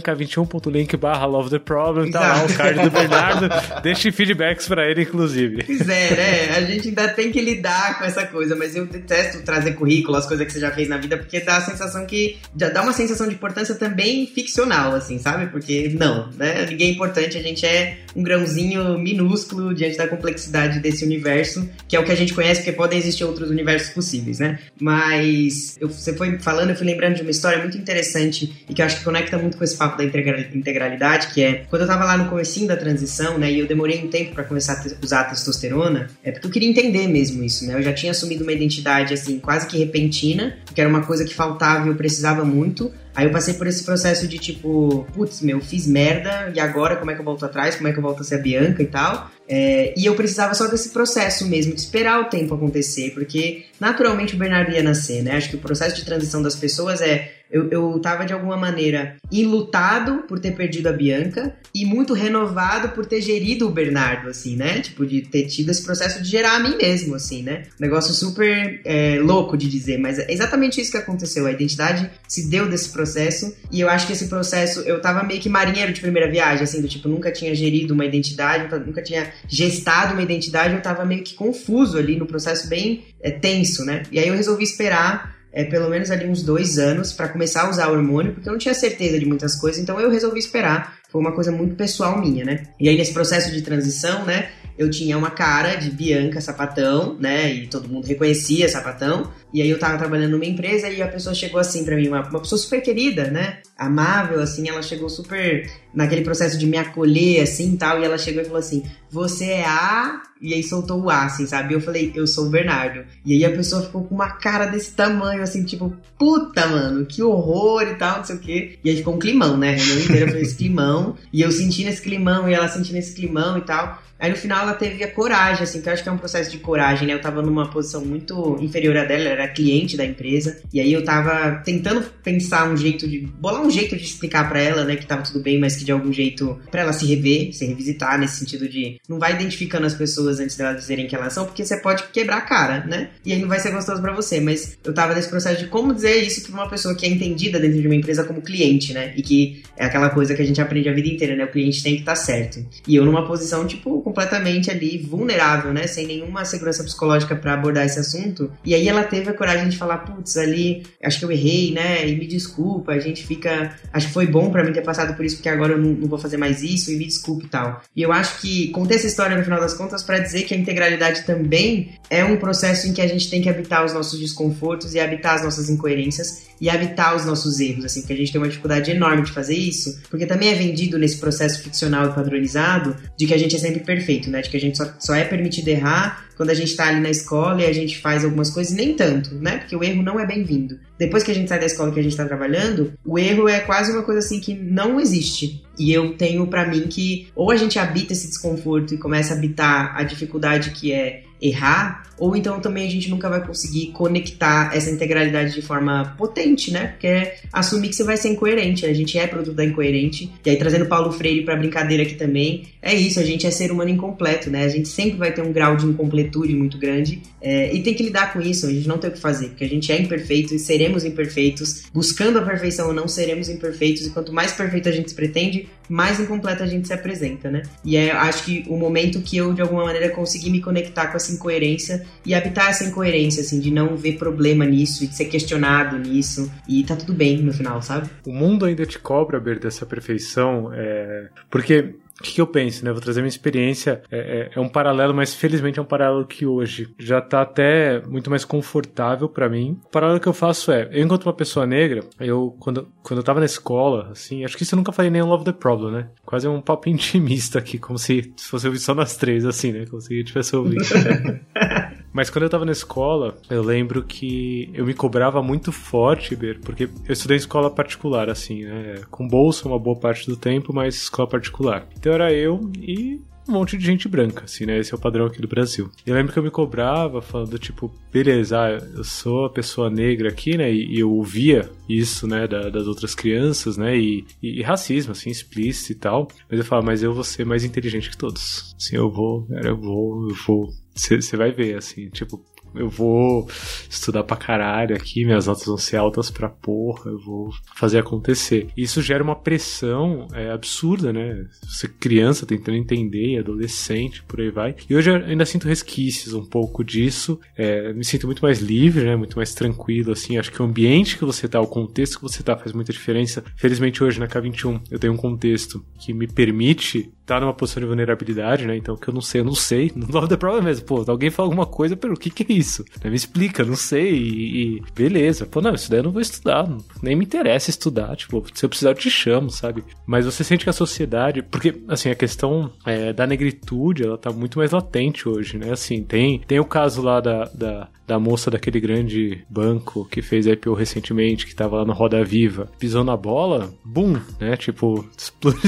k21.link 0.00 0.96
barra 0.96 1.26
Love 1.26 1.50
the 1.50 1.58
Problem, 1.58 2.10
tá 2.10 2.20
lá 2.20 2.44
o 2.44 2.54
card 2.54 2.82
do 2.82 2.90
Bernardo. 2.90 3.48
Deixe 3.84 4.10
feedbacks 4.10 4.66
pra 4.66 4.90
ele, 4.90 5.02
inclusive. 5.02 5.62
Pois 5.64 5.86
é, 5.86 6.16
né? 6.16 6.56
A 6.56 6.62
gente 6.62 6.88
ainda 6.88 7.08
tem 7.08 7.30
que 7.30 7.42
lidar 7.42 7.98
com 7.98 8.04
essa 8.06 8.26
coisa, 8.26 8.56
mas 8.56 8.74
eu 8.74 8.86
detesto 8.86 9.42
trazer 9.42 9.72
currículo, 9.72 10.16
as 10.16 10.26
coisas 10.26 10.46
que 10.46 10.54
você 10.54 10.60
já 10.60 10.70
fez 10.70 10.88
na 10.88 10.96
vida, 10.96 11.18
porque 11.18 11.38
dá 11.38 11.58
a 11.58 11.60
sensação 11.60 12.06
que. 12.06 12.38
já 12.56 12.70
dá 12.70 12.82
uma 12.82 12.94
sensação 12.94 13.28
de 13.28 13.34
importância 13.34 13.74
também 13.74 14.26
ficcional, 14.26 14.94
assim, 14.94 15.18
sabe? 15.18 15.48
Porque 15.48 15.94
não, 15.98 16.30
né? 16.30 16.64
Ninguém 16.64 16.88
é 16.88 16.92
importante, 16.92 17.36
a 17.36 17.42
gente 17.42 17.66
é 17.66 17.98
um 18.16 18.22
grãozinho 18.22 18.98
minúsculo 18.98 19.49
diante 19.74 19.96
da 19.96 20.06
complexidade 20.06 20.80
desse 20.80 21.04
universo, 21.04 21.68
que 21.88 21.96
é 21.96 22.00
o 22.00 22.04
que 22.04 22.12
a 22.12 22.14
gente 22.14 22.34
conhece, 22.34 22.60
porque 22.60 22.72
podem 22.72 22.98
existir 22.98 23.24
outros 23.24 23.50
universos 23.50 23.90
possíveis, 23.90 24.38
né? 24.38 24.58
Mas 24.80 25.76
eu, 25.80 25.88
você 25.88 26.14
foi 26.14 26.38
falando, 26.38 26.70
eu 26.70 26.76
fui 26.76 26.86
lembrando 26.86 27.16
de 27.16 27.22
uma 27.22 27.30
história 27.30 27.58
muito 27.58 27.76
interessante 27.76 28.64
e 28.68 28.74
que 28.74 28.80
eu 28.80 28.86
acho 28.86 28.98
que 28.98 29.04
conecta 29.04 29.38
muito 29.38 29.56
com 29.56 29.64
esse 29.64 29.76
papo 29.76 29.98
da 29.98 30.04
integralidade, 30.04 31.28
que 31.28 31.42
é 31.42 31.64
quando 31.68 31.82
eu 31.82 31.88
tava 31.88 32.04
lá 32.04 32.16
no 32.16 32.28
comecinho 32.28 32.68
da 32.68 32.76
transição, 32.76 33.38
né, 33.38 33.50
e 33.50 33.58
eu 33.58 33.66
demorei 33.66 34.02
um 34.04 34.08
tempo 34.08 34.34
para 34.34 34.44
começar 34.44 34.74
a 34.74 35.04
usar 35.04 35.20
a 35.20 35.24
testosterona, 35.24 36.08
é 36.22 36.30
porque 36.30 36.46
eu 36.46 36.50
queria 36.50 36.68
entender 36.68 37.06
mesmo 37.08 37.42
isso, 37.42 37.66
né? 37.66 37.74
Eu 37.74 37.82
já 37.82 37.92
tinha 37.92 38.12
assumido 38.12 38.42
uma 38.42 38.52
identidade 38.52 39.14
assim, 39.14 39.38
quase 39.38 39.66
que 39.66 39.78
repentina, 39.78 40.56
que 40.74 40.80
era 40.80 40.88
uma 40.88 41.02
coisa 41.02 41.24
que 41.24 41.34
faltava 41.34 41.86
e 41.86 41.88
eu 41.88 41.94
precisava 41.94 42.44
muito, 42.44 42.92
Aí 43.14 43.26
eu 43.26 43.32
passei 43.32 43.54
por 43.54 43.66
esse 43.66 43.84
processo 43.84 44.26
de 44.28 44.38
tipo, 44.38 45.06
putz, 45.12 45.42
meu, 45.42 45.60
fiz 45.60 45.86
merda, 45.86 46.52
e 46.54 46.60
agora 46.60 46.96
como 46.96 47.10
é 47.10 47.14
que 47.14 47.20
eu 47.20 47.24
volto 47.24 47.44
atrás? 47.44 47.74
Como 47.74 47.88
é 47.88 47.92
que 47.92 47.98
eu 47.98 48.02
volto 48.02 48.20
a 48.20 48.24
ser 48.24 48.36
a 48.36 48.38
Bianca 48.38 48.82
e 48.82 48.86
tal? 48.86 49.30
É, 49.52 49.92
e 49.96 50.06
eu 50.06 50.14
precisava 50.14 50.54
só 50.54 50.68
desse 50.68 50.90
processo 50.90 51.44
mesmo, 51.48 51.74
de 51.74 51.80
esperar 51.80 52.20
o 52.20 52.26
tempo 52.26 52.54
acontecer, 52.54 53.10
porque 53.10 53.64
naturalmente 53.80 54.36
o 54.36 54.38
Bernardo 54.38 54.70
ia 54.70 54.82
nascer, 54.82 55.24
né? 55.24 55.32
Acho 55.36 55.50
que 55.50 55.56
o 55.56 55.60
processo 55.60 55.96
de 55.96 56.04
transição 56.04 56.40
das 56.40 56.54
pessoas 56.54 57.00
é 57.00 57.40
eu, 57.50 57.68
eu 57.70 57.98
tava 57.98 58.24
de 58.24 58.32
alguma 58.32 58.56
maneira 58.56 59.16
enlutado 59.30 60.24
por 60.28 60.38
ter 60.38 60.52
perdido 60.52 60.88
a 60.88 60.92
Bianca 60.92 61.54
e 61.74 61.84
muito 61.84 62.14
renovado 62.14 62.90
por 62.90 63.04
ter 63.04 63.20
gerido 63.20 63.66
o 63.66 63.70
Bernardo, 63.70 64.28
assim, 64.28 64.56
né? 64.56 64.80
Tipo, 64.80 65.04
de 65.04 65.22
ter 65.22 65.46
tido 65.46 65.70
esse 65.70 65.82
processo 65.82 66.22
de 66.22 66.28
gerar 66.28 66.56
a 66.56 66.60
mim 66.60 66.76
mesmo, 66.76 67.14
assim, 67.14 67.42
né? 67.42 67.64
Um 67.78 67.82
negócio 67.82 68.14
super 68.14 68.80
é, 68.84 69.18
louco 69.20 69.56
de 69.56 69.68
dizer, 69.68 69.98
mas 69.98 70.18
é 70.18 70.32
exatamente 70.32 70.80
isso 70.80 70.92
que 70.92 70.96
aconteceu. 70.96 71.46
A 71.46 71.52
identidade 71.52 72.08
se 72.28 72.48
deu 72.48 72.68
desse 72.68 72.90
processo 72.90 73.54
e 73.70 73.80
eu 73.80 73.88
acho 73.88 74.06
que 74.06 74.12
esse 74.12 74.28
processo, 74.28 74.80
eu 74.80 75.00
tava 75.00 75.24
meio 75.24 75.40
que 75.40 75.48
marinheiro 75.48 75.92
de 75.92 76.00
primeira 76.00 76.30
viagem, 76.30 76.62
assim, 76.62 76.80
do 76.80 76.88
tipo, 76.88 77.08
nunca 77.08 77.32
tinha 77.32 77.54
gerido 77.54 77.94
uma 77.94 78.04
identidade, 78.04 78.68
nunca 78.86 79.02
tinha 79.02 79.32
gestado 79.48 80.12
uma 80.12 80.22
identidade, 80.22 80.74
eu 80.74 80.82
tava 80.82 81.04
meio 81.04 81.22
que 81.22 81.34
confuso 81.34 81.98
ali 81.98 82.16
no 82.16 82.26
processo 82.26 82.68
bem 82.68 83.04
é, 83.20 83.30
tenso, 83.30 83.84
né? 83.84 84.02
E 84.10 84.18
aí 84.18 84.28
eu 84.28 84.34
resolvi 84.34 84.64
esperar 84.64 85.36
é, 85.52 85.64
pelo 85.64 85.88
menos 85.88 86.10
ali 86.10 86.26
uns 86.26 86.42
dois 86.42 86.78
anos 86.78 87.12
para 87.12 87.28
começar 87.28 87.62
a 87.62 87.70
usar 87.70 87.88
o 87.88 87.92
hormônio, 87.92 88.32
porque 88.32 88.48
eu 88.48 88.52
não 88.52 88.58
tinha 88.58 88.74
certeza 88.74 89.18
de 89.18 89.26
muitas 89.26 89.56
coisas, 89.56 89.80
então 89.80 90.00
eu 90.00 90.10
resolvi 90.10 90.38
esperar. 90.38 90.98
Foi 91.10 91.20
uma 91.20 91.32
coisa 91.32 91.50
muito 91.50 91.74
pessoal 91.74 92.20
minha, 92.20 92.44
né? 92.44 92.62
E 92.78 92.88
aí 92.88 92.96
nesse 92.96 93.12
processo 93.12 93.50
de 93.50 93.62
transição, 93.62 94.24
né? 94.24 94.50
Eu 94.78 94.88
tinha 94.88 95.18
uma 95.18 95.30
cara 95.30 95.74
de 95.74 95.90
Bianca 95.90 96.40
Sapatão, 96.40 97.16
né? 97.18 97.52
E 97.52 97.66
todo 97.66 97.88
mundo 97.88 98.06
reconhecia 98.06 98.68
Sapatão. 98.68 99.30
E 99.52 99.60
aí 99.60 99.68
eu 99.68 99.78
tava 99.78 99.98
trabalhando 99.98 100.30
numa 100.30 100.46
empresa 100.46 100.88
e 100.88 101.02
a 101.02 101.08
pessoa 101.08 101.34
chegou 101.34 101.60
assim 101.60 101.84
para 101.84 101.96
mim, 101.96 102.08
uma, 102.08 102.26
uma 102.26 102.40
pessoa 102.40 102.58
super 102.58 102.80
querida, 102.80 103.30
né? 103.30 103.58
Amável, 103.80 104.42
assim, 104.42 104.68
ela 104.68 104.82
chegou 104.82 105.08
super 105.08 105.70
naquele 105.94 106.20
processo 106.20 106.58
de 106.58 106.66
me 106.66 106.76
acolher, 106.76 107.42
assim, 107.42 107.76
tal. 107.76 107.98
E 107.98 108.04
ela 108.04 108.18
chegou 108.18 108.42
e 108.42 108.44
falou 108.44 108.60
assim, 108.60 108.84
você 109.10 109.46
é 109.46 109.64
a... 109.64 110.20
E 110.38 110.54
aí 110.54 110.62
soltou 110.62 111.02
o 111.02 111.10
A, 111.10 111.24
assim, 111.24 111.46
sabe? 111.46 111.74
Eu 111.74 111.80
falei, 111.80 112.12
eu 112.14 112.26
sou 112.26 112.46
o 112.46 112.50
Bernardo. 112.50 113.04
E 113.26 113.34
aí 113.34 113.44
a 113.44 113.54
pessoa 113.54 113.82
ficou 113.82 114.04
com 114.04 114.14
uma 114.14 114.30
cara 114.30 114.66
desse 114.66 114.92
tamanho, 114.92 115.42
assim, 115.42 115.64
tipo, 115.64 115.94
puta, 116.18 116.66
mano, 116.66 117.04
que 117.04 117.22
horror 117.22 117.82
e 117.82 117.94
tal, 117.94 118.18
não 118.18 118.24
sei 118.24 118.36
o 118.36 118.38
quê. 118.38 118.78
E 118.82 118.88
aí 118.88 118.96
ficou 118.96 119.14
um 119.14 119.18
climão, 119.18 119.58
né? 119.58 119.74
A 119.74 119.76
reunião 119.76 120.00
inteira 120.00 120.30
foi 120.30 120.40
esse 120.40 120.56
climão. 120.56 121.16
E 121.32 121.42
eu 121.42 121.50
senti 121.50 121.84
nesse 121.84 122.00
climão 122.00 122.48
e 122.48 122.54
ela 122.54 122.68
sentindo 122.68 122.96
esse 122.96 123.14
climão 123.14 123.58
e 123.58 123.62
tal. 123.62 124.02
Aí 124.20 124.30
no 124.30 124.36
final 124.36 124.62
ela 124.64 124.74
teve 124.74 125.02
a 125.02 125.10
coragem, 125.10 125.62
assim, 125.62 125.80
que 125.80 125.88
eu 125.88 125.92
acho 125.94 126.02
que 126.02 126.08
é 126.08 126.12
um 126.12 126.18
processo 126.18 126.50
de 126.50 126.58
coragem, 126.58 127.08
né? 127.08 127.14
Eu 127.14 127.22
tava 127.22 127.40
numa 127.40 127.70
posição 127.70 128.04
muito 128.04 128.58
inferior 128.60 128.94
a 128.98 129.04
dela, 129.04 129.24
era 129.24 129.48
cliente 129.48 129.96
da 129.96 130.04
empresa, 130.04 130.60
e 130.72 130.78
aí 130.78 130.92
eu 130.92 131.02
tava 131.02 131.62
tentando 131.64 132.02
pensar 132.22 132.70
um 132.70 132.76
jeito 132.76 133.08
de. 133.08 133.20
bolar 133.20 133.62
um 133.62 133.69
jeito 133.70 133.96
de 133.96 134.04
explicar 134.04 134.48
para 134.48 134.60
ela, 134.60 134.84
né, 134.84 134.96
que 134.96 135.06
tava 135.06 135.22
tudo 135.22 135.40
bem, 135.40 135.58
mas 135.58 135.76
que 135.76 135.84
de 135.84 135.92
algum 135.92 136.12
jeito. 136.12 136.58
para 136.70 136.82
ela 136.82 136.92
se 136.92 137.06
rever, 137.06 137.52
se 137.52 137.66
revisitar, 137.66 138.18
nesse 138.18 138.38
sentido 138.38 138.68
de. 138.68 139.00
não 139.08 139.18
vai 139.18 139.32
identificando 139.34 139.86
as 139.86 139.94
pessoas 139.94 140.40
antes 140.40 140.56
delas 140.56 140.76
dizerem 140.76 141.06
quem 141.06 141.18
elas 141.18 141.32
são, 141.32 141.44
porque 141.44 141.64
você 141.64 141.76
pode 141.76 142.04
quebrar 142.12 142.38
a 142.38 142.42
cara, 142.42 142.84
né? 142.86 143.10
E 143.24 143.32
aí 143.32 143.40
não 143.40 143.48
vai 143.48 143.60
ser 143.60 143.70
gostoso 143.70 144.00
para 144.00 144.12
você, 144.12 144.40
mas 144.40 144.78
eu 144.84 144.92
tava 144.92 145.14
nesse 145.14 145.28
processo 145.28 145.62
de 145.62 145.68
como 145.68 145.94
dizer 145.94 146.16
isso 146.16 146.42
pra 146.42 146.52
uma 146.52 146.68
pessoa 146.68 146.94
que 146.94 147.06
é 147.06 147.08
entendida 147.08 147.58
dentro 147.58 147.80
de 147.80 147.86
uma 147.86 147.94
empresa 147.94 148.24
como 148.24 148.40
cliente, 148.42 148.92
né? 148.92 149.12
E 149.16 149.22
que 149.22 149.62
é 149.76 149.84
aquela 149.84 150.10
coisa 150.10 150.34
que 150.34 150.42
a 150.42 150.44
gente 150.44 150.60
aprende 150.60 150.88
a 150.88 150.92
vida 150.92 151.08
inteira, 151.08 151.36
né? 151.36 151.44
O 151.44 151.50
cliente 151.50 151.82
tem 151.82 151.94
que 151.94 152.00
estar 152.00 152.12
tá 152.12 152.16
certo. 152.16 152.64
E 152.86 152.96
eu 152.96 153.04
numa 153.04 153.26
posição, 153.26 153.66
tipo, 153.66 154.00
completamente 154.02 154.70
ali 154.70 154.98
vulnerável, 154.98 155.72
né? 155.72 155.86
Sem 155.86 156.06
nenhuma 156.06 156.44
segurança 156.44 156.84
psicológica 156.84 157.36
para 157.36 157.54
abordar 157.54 157.84
esse 157.84 157.98
assunto. 157.98 158.50
E 158.64 158.74
aí 158.74 158.88
ela 158.88 159.04
teve 159.04 159.30
a 159.30 159.34
coragem 159.34 159.68
de 159.68 159.76
falar, 159.76 159.98
putz, 159.98 160.36
ali, 160.36 160.82
acho 161.02 161.18
que 161.18 161.24
eu 161.24 161.32
errei, 161.32 161.72
né? 161.72 162.08
E 162.08 162.16
me 162.16 162.26
desculpa, 162.26 162.92
a 162.92 162.98
gente 162.98 163.26
fica. 163.26 163.59
Acho 163.92 164.06
que 164.08 164.12
foi 164.12 164.26
bom 164.26 164.50
para 164.50 164.64
mim 164.64 164.72
ter 164.72 164.82
passado 164.82 165.14
por 165.14 165.24
isso, 165.24 165.36
porque 165.36 165.48
agora 165.48 165.72
eu 165.72 165.78
não, 165.78 165.90
não, 165.90 166.08
vou 166.08 166.18
fazer 166.18 166.36
mais 166.36 166.62
isso, 166.62 166.90
e 166.90 166.96
me 166.96 167.06
desculpe 167.06 167.46
e 167.46 167.48
tal. 167.48 167.82
E 167.94 168.02
eu 168.02 168.12
acho 168.12 168.40
que 168.40 168.68
contei 168.68 168.96
essa 168.96 169.06
história 169.06 169.36
no 169.36 169.44
final 169.44 169.60
das 169.60 169.74
contas 169.74 170.02
para 170.02 170.18
dizer 170.18 170.42
que 170.42 170.54
a 170.54 170.56
integralidade 170.56 171.22
também 171.22 171.92
é 172.08 172.24
um 172.24 172.36
processo 172.36 172.86
em 172.88 172.92
que 172.92 173.00
a 173.00 173.06
gente 173.06 173.28
tem 173.30 173.42
que 173.42 173.48
habitar 173.48 173.84
os 173.84 173.92
nossos 173.92 174.18
desconfortos 174.18 174.94
e 174.94 175.00
habitar 175.00 175.34
as 175.34 175.42
nossas 175.42 175.68
incoerências 175.68 176.50
e 176.60 176.68
habitar 176.68 177.16
os 177.16 177.24
nossos 177.24 177.58
erros, 177.58 177.84
assim, 177.84 178.02
que 178.02 178.12
a 178.12 178.16
gente 178.16 178.30
tem 178.30 178.40
uma 178.40 178.48
dificuldade 178.48 178.90
enorme 178.90 179.22
de 179.22 179.32
fazer 179.32 179.54
isso, 179.54 180.00
porque 180.10 180.26
também 180.26 180.50
é 180.50 180.54
vendido 180.54 180.98
nesse 180.98 181.18
processo 181.18 181.62
ficcional 181.62 182.10
e 182.10 182.14
padronizado 182.14 182.96
de 183.16 183.26
que 183.26 183.34
a 183.34 183.38
gente 183.38 183.56
é 183.56 183.58
sempre 183.58 183.80
perfeito, 183.80 184.30
né? 184.30 184.42
De 184.42 184.50
que 184.50 184.56
a 184.56 184.60
gente 184.60 184.76
só, 184.76 184.92
só 184.98 185.14
é 185.14 185.24
permitido 185.24 185.68
errar 185.68 186.29
quando 186.40 186.48
a 186.48 186.54
gente 186.54 186.74
tá 186.74 186.88
ali 186.88 187.00
na 187.00 187.10
escola 187.10 187.60
e 187.60 187.66
a 187.66 187.72
gente 187.72 187.98
faz 187.98 188.24
algumas 188.24 188.48
coisas, 188.48 188.72
nem 188.72 188.94
tanto, 188.94 189.34
né? 189.34 189.58
Porque 189.58 189.76
o 189.76 189.84
erro 189.84 190.02
não 190.02 190.18
é 190.18 190.24
bem-vindo. 190.24 190.78
Depois 190.98 191.22
que 191.22 191.30
a 191.30 191.34
gente 191.34 191.50
sai 191.50 191.60
da 191.60 191.66
escola 191.66 191.92
que 191.92 192.00
a 192.00 192.02
gente 192.02 192.16
tá 192.16 192.24
trabalhando, 192.24 192.94
o 193.04 193.18
erro 193.18 193.46
é 193.46 193.60
quase 193.60 193.92
uma 193.92 194.02
coisa 194.02 194.20
assim 194.20 194.40
que 194.40 194.54
não 194.54 194.98
existe. 194.98 195.62
E 195.78 195.92
eu 195.92 196.14
tenho 196.14 196.46
para 196.46 196.66
mim 196.66 196.82
que 196.88 197.28
ou 197.34 197.50
a 197.50 197.56
gente 197.56 197.78
habita 197.78 198.12
esse 198.12 198.28
desconforto 198.28 198.94
e 198.94 198.98
começa 198.98 199.34
a 199.34 199.36
habitar 199.36 199.96
a 199.96 200.02
dificuldade 200.02 200.70
que 200.70 200.92
é 200.92 201.22
errar, 201.40 202.02
ou 202.18 202.36
então 202.36 202.60
também 202.60 202.86
a 202.86 202.90
gente 202.90 203.08
nunca 203.08 203.28
vai 203.28 203.44
conseguir 203.44 203.92
conectar 203.92 204.70
essa 204.74 204.90
integralidade 204.90 205.54
de 205.54 205.62
forma 205.62 206.14
potente, 206.18 206.70
né? 206.70 206.88
Porque 206.88 207.06
é 207.06 207.38
assumir 207.50 207.88
que 207.88 207.94
você 207.94 208.04
vai 208.04 208.16
ser 208.16 208.28
incoerente, 208.28 208.84
a 208.84 208.92
gente 208.92 209.18
é 209.18 209.26
produto 209.26 209.54
da 209.54 209.64
incoerente. 209.64 210.30
E 210.44 210.50
aí 210.50 210.56
trazendo 210.56 210.86
Paulo 210.86 211.10
Freire 211.12 211.42
pra 211.42 211.56
brincadeira 211.56 212.02
aqui 212.02 212.14
também, 212.14 212.66
é 212.82 212.94
isso, 212.94 213.18
a 213.18 213.22
gente 213.22 213.46
é 213.46 213.50
ser 213.50 213.72
humano 213.72 213.88
incompleto, 213.88 214.50
né? 214.50 214.64
A 214.64 214.68
gente 214.68 214.88
sempre 214.88 215.16
vai 215.16 215.32
ter 215.32 215.40
um 215.40 215.52
grau 215.52 215.76
de 215.76 215.86
incompletude 215.86 216.54
muito 216.54 216.76
grande 216.76 217.22
é, 217.40 217.74
e 217.74 217.82
tem 217.82 217.94
que 217.94 218.02
lidar 218.02 218.32
com 218.32 218.40
isso, 218.40 218.66
a 218.66 218.70
gente 218.70 218.86
não 218.86 218.98
tem 218.98 219.08
o 219.08 219.12
que 219.12 219.18
fazer, 219.18 219.48
porque 219.48 219.64
a 219.64 219.68
gente 219.68 219.90
é 219.90 220.00
imperfeito 220.00 220.54
e 220.54 220.58
seremos 220.58 221.04
imperfeitos, 221.04 221.84
buscando 221.92 222.38
a 222.38 222.42
perfeição 222.42 222.88
ou 222.88 222.94
não 222.94 223.08
seremos 223.08 223.48
imperfeitos, 223.48 224.06
e 224.06 224.10
quanto 224.10 224.32
mais 224.32 224.52
perfeito 224.52 224.88
a 224.88 224.92
gente 224.92 225.08
se 225.08 225.14
pretende, 225.14 225.59
mais 225.88 226.20
incompleta 226.20 226.62
a 226.62 226.66
gente 226.66 226.86
se 226.86 226.92
apresenta, 226.92 227.50
né? 227.50 227.62
E 227.84 227.96
é, 227.96 228.12
acho 228.12 228.44
que 228.44 228.64
o 228.68 228.76
momento 228.76 229.20
que 229.20 229.36
eu, 229.36 229.52
de 229.52 229.60
alguma 229.60 229.84
maneira, 229.84 230.08
consegui 230.10 230.50
me 230.50 230.60
conectar 230.60 231.08
com 231.08 231.16
essa 231.16 231.32
incoerência 231.32 232.06
e 232.24 232.34
habitar 232.34 232.70
essa 232.70 232.84
incoerência, 232.84 233.42
assim, 233.42 233.58
de 233.58 233.70
não 233.70 233.96
ver 233.96 234.16
problema 234.16 234.64
nisso 234.64 235.04
e 235.04 235.08
de 235.08 235.16
ser 235.16 235.24
questionado 235.26 235.98
nisso, 235.98 236.50
e 236.68 236.84
tá 236.84 236.94
tudo 236.94 237.12
bem 237.12 237.38
no 237.38 237.52
final, 237.52 237.82
sabe? 237.82 238.08
O 238.24 238.32
mundo 238.32 238.64
ainda 238.64 238.86
te 238.86 238.98
cobra, 238.98 239.40
Ber, 239.40 239.58
dessa 239.58 239.84
perfeição, 239.84 240.70
é... 240.72 241.28
porque 241.50 241.94
o 242.20 242.22
que, 242.22 242.34
que 242.34 242.40
eu 242.40 242.46
penso, 242.46 242.84
né? 242.84 242.92
Vou 242.92 243.00
trazer 243.00 243.22
minha 243.22 243.28
experiência. 243.28 244.02
É, 244.10 244.18
é, 244.18 244.50
é, 244.54 244.60
um 244.60 244.68
paralelo, 244.68 245.14
mas 245.14 245.34
felizmente 245.34 245.78
é 245.78 245.82
um 245.82 245.86
paralelo 245.86 246.26
que 246.26 246.44
hoje 246.44 246.94
já 246.98 247.20
tá 247.20 247.40
até 247.40 248.02
muito 248.06 248.28
mais 248.28 248.44
confortável 248.44 249.28
para 249.28 249.48
mim. 249.48 249.80
O 249.86 249.88
paralelo 249.88 250.20
que 250.20 250.28
eu 250.28 250.34
faço 250.34 250.70
é, 250.70 250.88
eu 250.92 251.04
enquanto 251.04 251.24
uma 251.24 251.32
pessoa 251.32 251.66
negra, 251.66 252.04
eu, 252.20 252.54
quando, 252.60 252.88
quando 253.02 253.18
eu 253.18 253.24
tava 253.24 253.40
na 253.40 253.46
escola, 253.46 254.08
assim, 254.10 254.44
acho 254.44 254.56
que 254.56 254.62
isso 254.62 254.74
eu 254.74 254.76
nunca 254.76 254.92
falei 254.92 255.10
nem 255.10 255.22
Love 255.22 255.44
the 255.44 255.52
Problem, 255.52 255.92
né? 255.92 256.08
Quase 256.24 256.46
um 256.46 256.60
papo 256.60 256.88
intimista 256.90 257.58
aqui, 257.58 257.78
como 257.78 257.98
se, 257.98 258.32
se 258.36 258.48
fosse 258.48 258.66
ouvir 258.66 258.78
só 258.78 258.94
nós 258.94 259.16
três, 259.16 259.46
assim, 259.46 259.72
né? 259.72 259.86
Como 259.86 260.00
se 260.02 260.12
a 260.12 260.16
gente 260.18 260.26
tivesse 260.26 260.54
ouvido. 260.54 260.84
Mas 262.12 262.30
quando 262.30 262.44
eu 262.44 262.50
tava 262.50 262.64
na 262.64 262.72
escola, 262.72 263.36
eu 263.48 263.62
lembro 263.62 264.02
que 264.02 264.70
eu 264.74 264.84
me 264.84 264.94
cobrava 264.94 265.42
muito 265.42 265.70
forte, 265.72 266.34
Ber, 266.34 266.60
porque 266.60 266.84
eu 266.84 267.12
estudei 267.12 267.36
em 267.36 267.40
escola 267.40 267.70
particular, 267.70 268.28
assim, 268.28 268.64
né? 268.64 269.02
Com 269.10 269.28
bolsa 269.28 269.68
uma 269.68 269.78
boa 269.78 269.96
parte 269.96 270.26
do 270.26 270.36
tempo, 270.36 270.72
mas 270.72 270.94
escola 270.96 271.28
particular. 271.28 271.86
Então 271.96 272.12
era 272.12 272.32
eu 272.32 272.70
e 272.78 273.20
um 273.50 273.52
monte 273.52 273.76
de 273.76 273.84
gente 273.84 274.08
branca, 274.08 274.44
assim, 274.44 274.64
né? 274.64 274.78
Esse 274.78 274.92
é 274.92 274.96
o 274.96 275.00
padrão 275.00 275.26
aqui 275.26 275.40
do 275.40 275.48
Brasil. 275.48 275.90
Eu 276.06 276.14
lembro 276.14 276.32
que 276.32 276.38
eu 276.38 276.42
me 276.42 276.50
cobrava 276.50 277.20
falando, 277.20 277.58
tipo, 277.58 277.92
beleza, 278.12 278.58
ah, 278.58 278.70
eu 278.70 279.04
sou 279.04 279.46
a 279.46 279.50
pessoa 279.50 279.90
negra 279.90 280.28
aqui, 280.28 280.56
né? 280.56 280.72
E, 280.72 280.98
eu 280.98 281.10
ouvia 281.12 281.68
isso, 281.88 282.26
né, 282.26 282.46
da, 282.46 282.68
das 282.68 282.86
outras 282.86 283.14
crianças, 283.14 283.76
né? 283.76 283.96
E, 283.98 284.24
e, 284.42 284.60
e, 284.60 284.62
racismo, 284.62 285.12
assim, 285.12 285.30
explícito 285.30 285.92
e 285.92 285.94
tal. 285.96 286.28
Mas 286.48 286.60
eu 286.60 286.64
falava, 286.64 286.86
mas 286.86 287.02
eu 287.02 287.12
vou 287.12 287.24
ser 287.24 287.44
mais 287.44 287.64
inteligente 287.64 288.10
que 288.10 288.16
todos. 288.16 288.74
Assim, 288.76 288.96
eu 288.96 289.10
vou, 289.10 289.46
eu 289.50 289.76
vou, 289.76 290.28
eu 290.28 290.36
vou 290.46 290.70
você 290.94 291.36
vai 291.36 291.52
ver, 291.52 291.76
assim, 291.76 292.08
tipo, 292.08 292.44
eu 292.74 292.88
vou 292.88 293.48
estudar 293.88 294.24
pra 294.24 294.36
caralho 294.36 294.94
aqui, 294.94 295.24
minhas 295.24 295.46
notas 295.46 295.66
vão 295.66 295.76
ser 295.76 295.96
altas 295.96 296.30
pra 296.30 296.48
porra, 296.48 297.10
eu 297.10 297.18
vou 297.18 297.50
fazer 297.76 297.98
acontecer. 297.98 298.68
Isso 298.76 299.02
gera 299.02 299.22
uma 299.22 299.36
pressão 299.36 300.28
é, 300.32 300.50
absurda, 300.50 301.12
né? 301.12 301.46
Você 301.62 301.88
criança 301.88 302.46
tentando 302.46 302.76
entender, 302.76 303.38
adolescente, 303.38 304.22
por 304.24 304.40
aí 304.40 304.50
vai. 304.50 304.74
E 304.88 304.94
hoje 304.94 305.10
eu 305.10 305.16
ainda 305.16 305.44
sinto 305.44 305.68
resquícios 305.68 306.34
um 306.34 306.44
pouco 306.44 306.84
disso, 306.84 307.40
é, 307.56 307.92
me 307.92 308.04
sinto 308.04 308.26
muito 308.26 308.42
mais 308.42 308.60
livre, 308.60 309.04
né? 309.04 309.16
Muito 309.16 309.36
mais 309.36 309.54
tranquilo, 309.54 310.12
assim. 310.12 310.38
Acho 310.38 310.52
que 310.52 310.62
o 310.62 310.64
ambiente 310.64 311.16
que 311.16 311.24
você 311.24 311.48
tá, 311.48 311.60
o 311.60 311.66
contexto 311.66 312.16
que 312.16 312.22
você 312.22 312.42
tá 312.42 312.56
faz 312.56 312.72
muita 312.72 312.92
diferença. 312.92 313.42
Felizmente 313.56 314.02
hoje 314.02 314.20
na 314.20 314.28
K21 314.28 314.82
eu 314.90 314.98
tenho 314.98 315.12
um 315.12 315.16
contexto 315.16 315.84
que 315.98 316.12
me 316.12 316.26
permite 316.26 316.98
estar 317.30 317.36
tá 317.36 317.40
numa 317.40 317.54
posição 317.54 317.80
de 317.80 317.86
vulnerabilidade, 317.86 318.66
né? 318.66 318.76
Então, 318.76 318.96
que 318.96 319.08
eu 319.08 319.14
não 319.14 319.20
sei, 319.20 319.40
eu 319.40 319.44
não 319.44 319.54
sei. 319.54 319.92
Não 320.00 320.26
dá 320.26 320.36
problema 320.36 320.66
mesmo. 320.66 320.86
Pô, 320.86 321.04
alguém 321.06 321.30
fala 321.30 321.48
alguma 321.48 321.66
coisa, 321.66 321.96
pelo 321.96 322.16
que 322.16 322.30
que 322.30 322.50
é 322.50 322.56
isso? 322.56 322.59
Me 323.04 323.14
explica, 323.14 323.64
não 323.64 323.76
sei. 323.76 324.12
E, 324.12 324.76
e, 324.76 324.82
beleza. 324.94 325.46
Pô, 325.46 325.60
não, 325.60 325.74
isso 325.74 325.90
daí 325.90 326.00
eu 326.00 326.04
não 326.04 326.12
vou 326.12 326.20
estudar. 326.20 326.68
Nem 327.02 327.16
me 327.16 327.24
interessa 327.24 327.70
estudar. 327.70 328.16
Tipo, 328.16 328.44
se 328.54 328.64
eu 328.64 328.68
precisar, 328.68 328.90
eu 328.90 328.94
te 328.94 329.10
chamo, 329.10 329.50
sabe? 329.50 329.84
Mas 330.06 330.24
você 330.24 330.44
sente 330.44 330.64
que 330.64 330.70
a 330.70 330.74
sociedade. 330.74 331.42
Porque, 331.42 331.74
assim, 331.88 332.10
a 332.10 332.14
questão 332.14 332.72
é, 332.84 333.12
da 333.12 333.26
negritude, 333.26 334.04
ela 334.04 334.18
tá 334.18 334.30
muito 334.30 334.58
mais 334.58 334.70
latente 334.70 335.28
hoje, 335.28 335.58
né? 335.58 335.72
Assim, 335.72 336.02
tem, 336.02 336.40
tem 336.40 336.60
o 336.60 336.64
caso 336.64 337.02
lá 337.02 337.20
da, 337.20 337.44
da 337.46 337.88
da 338.10 338.18
moça 338.18 338.50
daquele 338.50 338.80
grande 338.80 339.44
banco 339.48 340.04
que 340.04 340.20
fez 340.20 340.44
IPO 340.44 340.74
recentemente, 340.74 341.46
que 341.46 341.54
tava 341.54 341.76
lá 341.76 341.84
no 341.84 341.92
Roda 341.92 342.24
Viva, 342.24 342.68
pisou 342.76 343.04
na 343.04 343.16
bola, 343.16 343.72
bum, 343.84 344.18
né? 344.40 344.56
Tipo, 344.56 345.08
explodiu. 345.16 345.60